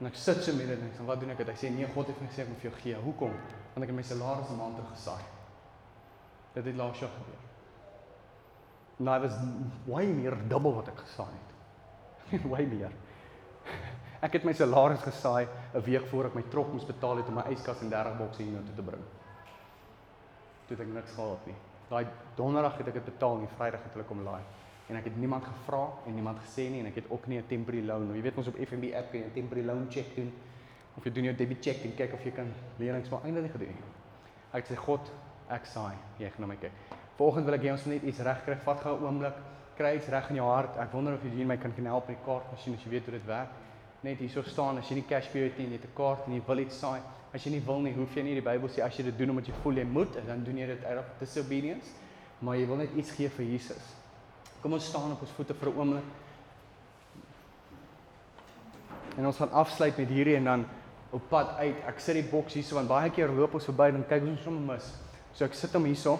En 0.00 0.06
ek 0.06 0.14
sit 0.14 0.42
so 0.42 0.52
met 0.52 0.66
dit 0.66 0.78
en 0.78 0.86
ek 0.86 0.94
sê, 0.94 1.04
"Wat 1.04 1.20
doen 1.20 1.30
ek?" 1.30 1.38
Hy 1.38 1.54
sê, 1.54 1.70
"Nee, 1.70 1.86
God 1.94 2.06
het 2.06 2.20
my 2.20 2.26
gesê 2.26 2.42
ek 2.42 2.48
moet 2.48 2.58
vir 2.58 2.70
jou 2.70 2.80
gee." 2.82 2.94
Hoekom? 2.94 3.32
Want 3.74 3.82
ek 3.82 3.86
het 3.86 3.96
my 3.96 4.02
salaris 4.02 4.50
'n 4.50 4.56
maand 4.56 5.39
Dit 6.54 6.64
het 6.64 6.76
laas 6.76 6.98
jaar 6.98 7.10
gebeur. 7.14 7.46
Nou 8.96 9.20
was 9.20 9.36
way 9.86 10.06
meer 10.06 10.36
dubbel 10.48 10.74
wat 10.74 10.88
ek 10.88 10.98
gesaai 11.04 11.32
het. 11.32 12.42
way 12.52 12.66
meer. 12.68 12.92
Ek 14.20 14.34
het 14.36 14.44
my 14.44 14.52
salaris 14.52 15.00
gesaai 15.00 15.48
'n 15.74 15.84
week 15.86 16.06
voor 16.10 16.26
ek 16.28 16.34
my 16.34 16.42
trok 16.52 16.72
moes 16.72 16.84
betaal 16.84 17.16
het 17.16 17.28
om 17.28 17.34
my 17.34 17.46
yskas 17.54 17.80
en 17.80 17.88
30 17.88 18.16
bokse 18.18 18.42
hiernatoe 18.42 18.74
te 18.74 18.82
bring. 18.82 19.04
Toe 20.66 20.76
het 20.76 20.86
ek 20.86 20.92
niks 20.94 21.12
gehad 21.12 21.46
nie. 21.46 21.56
Daai 21.88 22.06
donderdag 22.36 22.76
het 22.78 22.86
ek 22.88 22.94
dit 22.94 23.04
betaal 23.04 23.34
en 23.34 23.46
die 23.46 23.54
Vrydag 23.56 23.82
het 23.82 23.92
hulle 23.92 24.04
kom 24.04 24.20
laai. 24.22 24.42
En 24.88 24.96
ek 24.96 25.04
het 25.04 25.16
niemand 25.16 25.44
gevra 25.44 25.88
en 26.06 26.14
niemand 26.14 26.38
gesê 26.44 26.68
nie 26.70 26.80
en 26.80 26.86
ek 26.86 26.94
het 26.94 27.10
ook 27.10 27.26
nie 27.26 27.38
'n 27.38 27.46
temporary 27.46 27.86
loan. 27.86 28.06
Nou, 28.06 28.16
jy 28.16 28.22
weet 28.22 28.36
ons 28.36 28.46
op 28.46 28.56
FNB 28.56 28.92
app 28.94 29.10
kan 29.10 29.20
jy 29.20 29.26
'n 29.26 29.32
temporary 29.32 29.66
loan 29.66 29.86
check 29.90 30.14
doen 30.14 30.32
of 30.96 31.04
jy 31.04 31.12
doen 31.12 31.24
jou 31.24 31.36
debit 31.36 31.64
check 31.64 31.84
en 31.84 31.94
kyk 31.94 32.12
of 32.12 32.24
jy 32.24 32.30
kan 32.30 32.52
lenings 32.78 33.08
maar 33.08 33.24
eintlik 33.24 33.52
gedoen. 33.52 33.76
Ek 34.52 34.66
sê 34.66 34.76
God, 34.76 35.10
ek 35.50 35.66
saai. 35.66 35.94
Jy 36.18 36.30
gaan 36.30 36.46
na 36.46 36.46
my 36.46 36.56
kyk. 36.56 36.72
Vanoggend 37.18 37.46
wil 37.46 37.54
ek 37.54 37.64
hê 37.66 37.72
ons 37.72 37.86
moet 37.86 37.94
net 37.94 38.04
iets 38.08 38.22
regkry. 38.24 38.56
Vat 38.64 38.80
gou 38.80 38.96
'n 38.96 39.04
oomblik. 39.04 39.36
Kry 39.76 39.96
iets 39.96 40.08
reg 40.08 40.30
in 40.30 40.36
jou 40.36 40.46
hart. 40.46 40.76
Ek 40.78 40.92
wonder 40.92 41.14
of 41.14 41.22
jy 41.24 41.44
my 41.44 41.56
kan 41.56 41.72
kan 41.72 41.84
help 41.84 42.08
met 42.08 42.16
die 42.16 42.24
kaartmasjien 42.24 42.74
as 42.74 42.84
jy 42.84 42.90
weet 42.90 43.04
hoe 43.04 43.12
dit 43.12 43.26
werk. 43.26 43.48
Net 44.02 44.18
hierso 44.18 44.42
staan 44.42 44.78
as 44.78 44.88
jy 44.88 44.94
nie 44.94 45.06
cash 45.08 45.28
jou 45.32 45.44
het 45.44 45.58
nie, 45.58 45.68
het 45.72 45.84
'n 45.84 45.94
kaart 45.94 46.26
en 46.26 46.34
jy 46.34 46.42
wil 46.46 46.58
iets 46.58 46.78
saai. 46.78 47.00
As 47.34 47.44
jy 47.44 47.50
nie 47.50 47.62
wil 47.66 47.80
nie, 47.80 47.92
hoef 47.92 48.14
jy 48.14 48.22
nie 48.22 48.34
die 48.34 48.42
Bybel 48.42 48.68
sê 48.68 48.82
as 48.82 48.96
jy 48.96 49.04
dit 49.04 49.18
doen 49.18 49.30
omdat 49.30 49.46
jy 49.46 49.54
voel 49.62 49.74
jy 49.74 49.84
moet, 49.84 50.26
dan 50.26 50.44
doen 50.44 50.56
jy 50.58 50.66
dit 50.66 50.84
uit 50.84 51.04
disobedience. 51.18 51.86
Maar 52.40 52.56
jy 52.56 52.66
wil 52.66 52.76
net 52.76 52.94
iets 52.96 53.10
gee 53.10 53.28
vir 53.28 53.46
Jesus. 53.46 53.94
Kom 54.62 54.72
ons 54.72 54.86
staan 54.86 55.12
op 55.12 55.20
ons 55.20 55.30
voete 55.30 55.54
vir 55.54 55.68
'n 55.68 55.78
oomblik. 55.78 56.04
En 59.16 59.26
ons 59.26 59.36
gaan 59.36 59.52
afsluit 59.52 59.96
met 59.96 60.08
hierdie 60.08 60.36
en 60.36 60.44
dan 60.44 60.66
op 61.10 61.22
pad 61.28 61.56
uit. 61.58 61.76
Ek 61.86 62.00
sit 62.00 62.14
die 62.14 62.30
boks 62.30 62.54
hierso 62.54 62.74
want 62.74 62.88
baie 62.88 63.10
keer 63.10 63.28
loop 63.28 63.54
ons 63.54 63.64
verby 63.64 63.88
en 63.88 64.04
kyk 64.08 64.22
ons 64.22 64.42
sommer 64.42 64.74
mis. 64.74 64.92
So 65.34 65.44
ek 65.44 65.54
sit 65.54 65.72
hom 65.72 65.84
hierso 65.84 66.18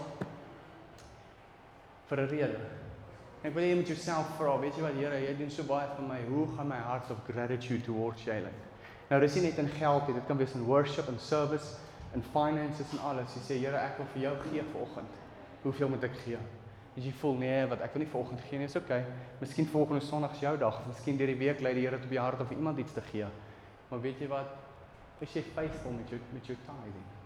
vir 2.09 2.21
'n 2.21 2.29
rede. 2.29 2.61
Ek 3.41 3.55
wil 3.55 3.65
jy 3.65 3.77
met 3.77 3.89
jouself 3.89 4.35
vra, 4.37 4.59
weet 4.61 4.77
jy 4.77 4.83
wat 4.83 4.97
Here, 4.99 5.19
jy 5.19 5.35
doen 5.39 5.51
so 5.51 5.63
baie 5.65 5.87
vir 5.97 6.05
my. 6.05 6.19
Hoe 6.29 6.47
gaan 6.57 6.69
my 6.69 6.77
heart 6.77 7.11
of 7.11 7.23
gratitude 7.25 7.85
towards 7.85 8.25
you 8.25 8.35
lyk? 8.35 8.67
Nou 9.11 9.21
dis 9.21 9.35
nie 9.35 9.43
net 9.49 9.59
in 9.59 9.69
geld 9.69 10.09
nie, 10.09 10.15
dit 10.15 10.27
kan 10.27 10.37
wees 10.37 10.55
in 10.55 10.65
worship 10.65 11.09
en 11.09 11.19
service 11.19 11.79
en 12.15 12.23
finances 12.23 12.93
en 12.93 12.99
alles. 12.99 13.35
Jy 13.35 13.43
sê 13.47 13.59
Here, 13.59 13.77
ek 13.77 13.97
wil 13.99 14.07
vir 14.15 14.23
jou 14.23 14.35
gee 14.45 14.65
vanoggend. 14.73 15.21
Hoeveel 15.63 15.89
moet 15.89 16.05
ek 16.05 16.19
gee? 16.25 16.39
As 16.97 17.05
jy 17.05 17.13
voel 17.21 17.39
nee, 17.41 17.63
wat 17.71 17.81
ek 17.87 17.95
wil 17.95 18.05
nie 18.05 18.11
vanoggend 18.13 18.45
gee 18.51 18.59
nie, 18.59 18.69
is 18.69 18.77
okay. 18.77 19.05
Miskien 19.41 19.67
volgende 19.73 20.05
Sondag 20.05 20.35
is 20.37 20.45
jou 20.45 20.57
dag 20.59 20.81
of 20.81 20.91
miskien 20.91 21.17
deur 21.17 21.33
die 21.33 21.39
week 21.41 21.61
lei 21.61 21.73
die 21.79 21.87
Here 21.87 21.97
op 21.97 22.11
jou 22.11 22.25
hart 22.25 22.41
om 22.45 22.53
iemand 22.57 22.79
iets 22.79 22.93
te 22.93 23.05
gee. 23.13 23.31
Maar 23.89 24.05
weet 24.05 24.21
jy 24.21 24.29
wat? 24.29 24.53
Is 25.21 25.33
jy 25.33 25.43
faithful 25.55 25.97
met 25.97 26.13
jou 26.13 26.21
met 26.35 26.47
jou 26.47 26.59
tithing? 26.67 27.20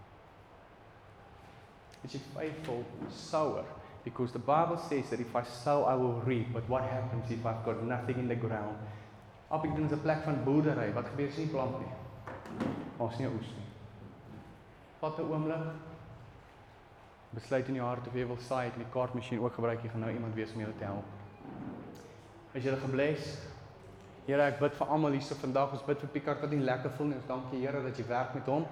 Is 2.05 2.13
jy 2.13 2.21
faithful 2.35 2.83
sower? 3.09 3.65
Because 4.03 4.31
the 4.31 4.39
Bible 4.39 4.77
says 4.77 5.09
that 5.09 5.19
if 5.19 5.35
I 5.35 5.41
sow, 5.43 5.85
I 5.85 5.95
will 5.95 6.21
reap. 6.21 6.53
But 6.53 6.69
what 6.69 6.83
happens 6.83 7.31
if 7.31 7.43
I've 7.43 7.65
got 7.65 7.81
nothing 7.83 8.19
in 8.19 8.27
the 8.27 8.35
ground? 8.35 8.77
Appington 9.51 9.85
is 9.85 9.91
'n 9.91 10.01
plek 10.01 10.23
van 10.23 10.43
boerdery. 10.43 10.93
Wat 10.93 11.05
gebeur 11.05 11.27
as 11.27 11.37
nie 11.37 11.47
plant 11.47 11.79
nie? 11.79 11.93
Ons 12.97 13.17
nie 13.17 13.27
oes 13.27 13.49
nie. 13.57 13.65
Vat 14.99 15.19
'n 15.19 15.31
oomblik. 15.31 15.65
Besluit 17.33 17.67
in 17.67 17.75
jou 17.75 17.85
hart 17.85 18.07
of 18.07 18.13
jy 18.13 18.27
wil 18.27 18.37
saai 18.37 18.69
met 18.69 18.77
die 18.77 18.93
kaartmasjien 18.93 19.39
ook 19.39 19.53
gebruik. 19.53 19.83
Jy 19.83 19.89
gaan 19.89 19.99
nou 19.99 20.11
iemand 20.11 20.35
wees 20.35 20.53
om 20.53 20.59
jou 20.59 20.71
te 20.77 20.83
help. 20.83 21.05
As 22.55 22.63
jy 22.63 22.75
gebless 22.75 23.37
Here, 24.25 24.41
ek 24.41 24.59
bid 24.59 24.73
vir 24.73 24.87
almal 24.87 25.11
hierso 25.11 25.35
vandag. 25.35 25.71
Ons 25.71 25.83
bid 25.85 25.99
vir 25.99 26.09
Picard 26.09 26.41
wat 26.41 26.49
nie 26.49 26.59
lekker 26.59 26.89
voel 26.97 27.07
nie. 27.07 27.15
Ons 27.15 27.27
dankie 27.27 27.59
Here 27.61 27.81
dat 27.81 27.97
jy 27.97 28.05
werk 28.07 28.33
met 28.33 28.45
hom 28.45 28.65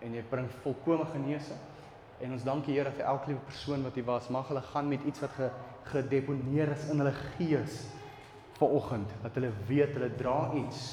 en 0.00 0.14
jy 0.14 0.22
bring 0.30 0.48
volkomme 0.62 1.04
genesing. 1.06 1.58
En 2.24 2.32
ons 2.32 2.44
dankie 2.46 2.72
Here 2.78 2.92
vir 2.96 3.04
elke 3.04 3.32
liewe 3.32 3.44
persoon 3.44 3.82
wat 3.84 3.96
hier 3.98 4.06
was. 4.08 4.30
Mag 4.32 4.48
hulle 4.48 4.62
gaan 4.70 4.88
met 4.88 5.02
iets 5.04 5.20
wat 5.20 5.34
ge, 5.36 5.50
gedeponeer 5.92 6.72
is 6.72 6.86
in 6.88 7.02
hulle 7.02 7.12
gees 7.36 7.82
vanoggend. 8.56 9.10
Dat 9.22 9.36
hulle 9.36 9.50
weet 9.68 9.92
hulle 9.98 10.08
dra 10.16 10.38
iets. 10.56 10.84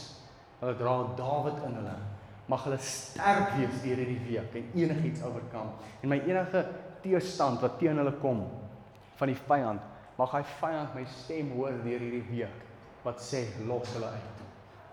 Hulle 0.59 0.75
dra 0.79 0.95
Dawid 1.19 1.61
in 1.67 1.77
hulle. 1.79 1.93
Mag 2.51 2.65
hulle 2.67 2.79
sterk 2.83 3.53
wees 3.55 3.77
deur 3.85 4.01
hierdie 4.01 4.19
week 4.25 4.57
en 4.59 4.67
enigiets 4.75 5.23
oorkom. 5.23 5.71
En 6.03 6.11
my 6.11 6.19
enige 6.27 6.65
teestand 7.05 7.63
wat 7.63 7.79
teen 7.79 8.01
hulle 8.01 8.13
kom 8.19 8.43
van 9.21 9.31
die 9.31 9.37
vyand, 9.47 9.87
mag 10.17 10.35
hy 10.35 10.41
vyand 10.57 10.97
my 10.97 11.05
stem 11.21 11.53
hoor 11.55 11.79
deur 11.85 12.03
hierdie 12.03 12.25
week 12.33 12.67
wat 13.05 13.23
sê 13.23 13.45
los 13.69 13.87
hulle 13.95 14.11
uit 14.11 14.43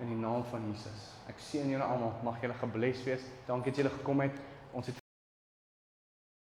in 0.05 0.15
die 0.15 0.20
naam 0.20 0.47
van 0.52 0.70
Jesus. 0.70 1.10
Ek 1.27 1.43
seën 1.43 1.74
julle 1.74 1.85
almal. 1.85 2.15
Mag 2.23 2.39
julle 2.44 2.55
gebless 2.62 3.02
wees. 3.09 3.27
Dankie 3.51 3.74
dat 3.74 3.82
julle 3.82 3.97
gekom 3.98 4.23
het. 4.28 4.39
Ons 4.77 4.93
het 4.93 5.02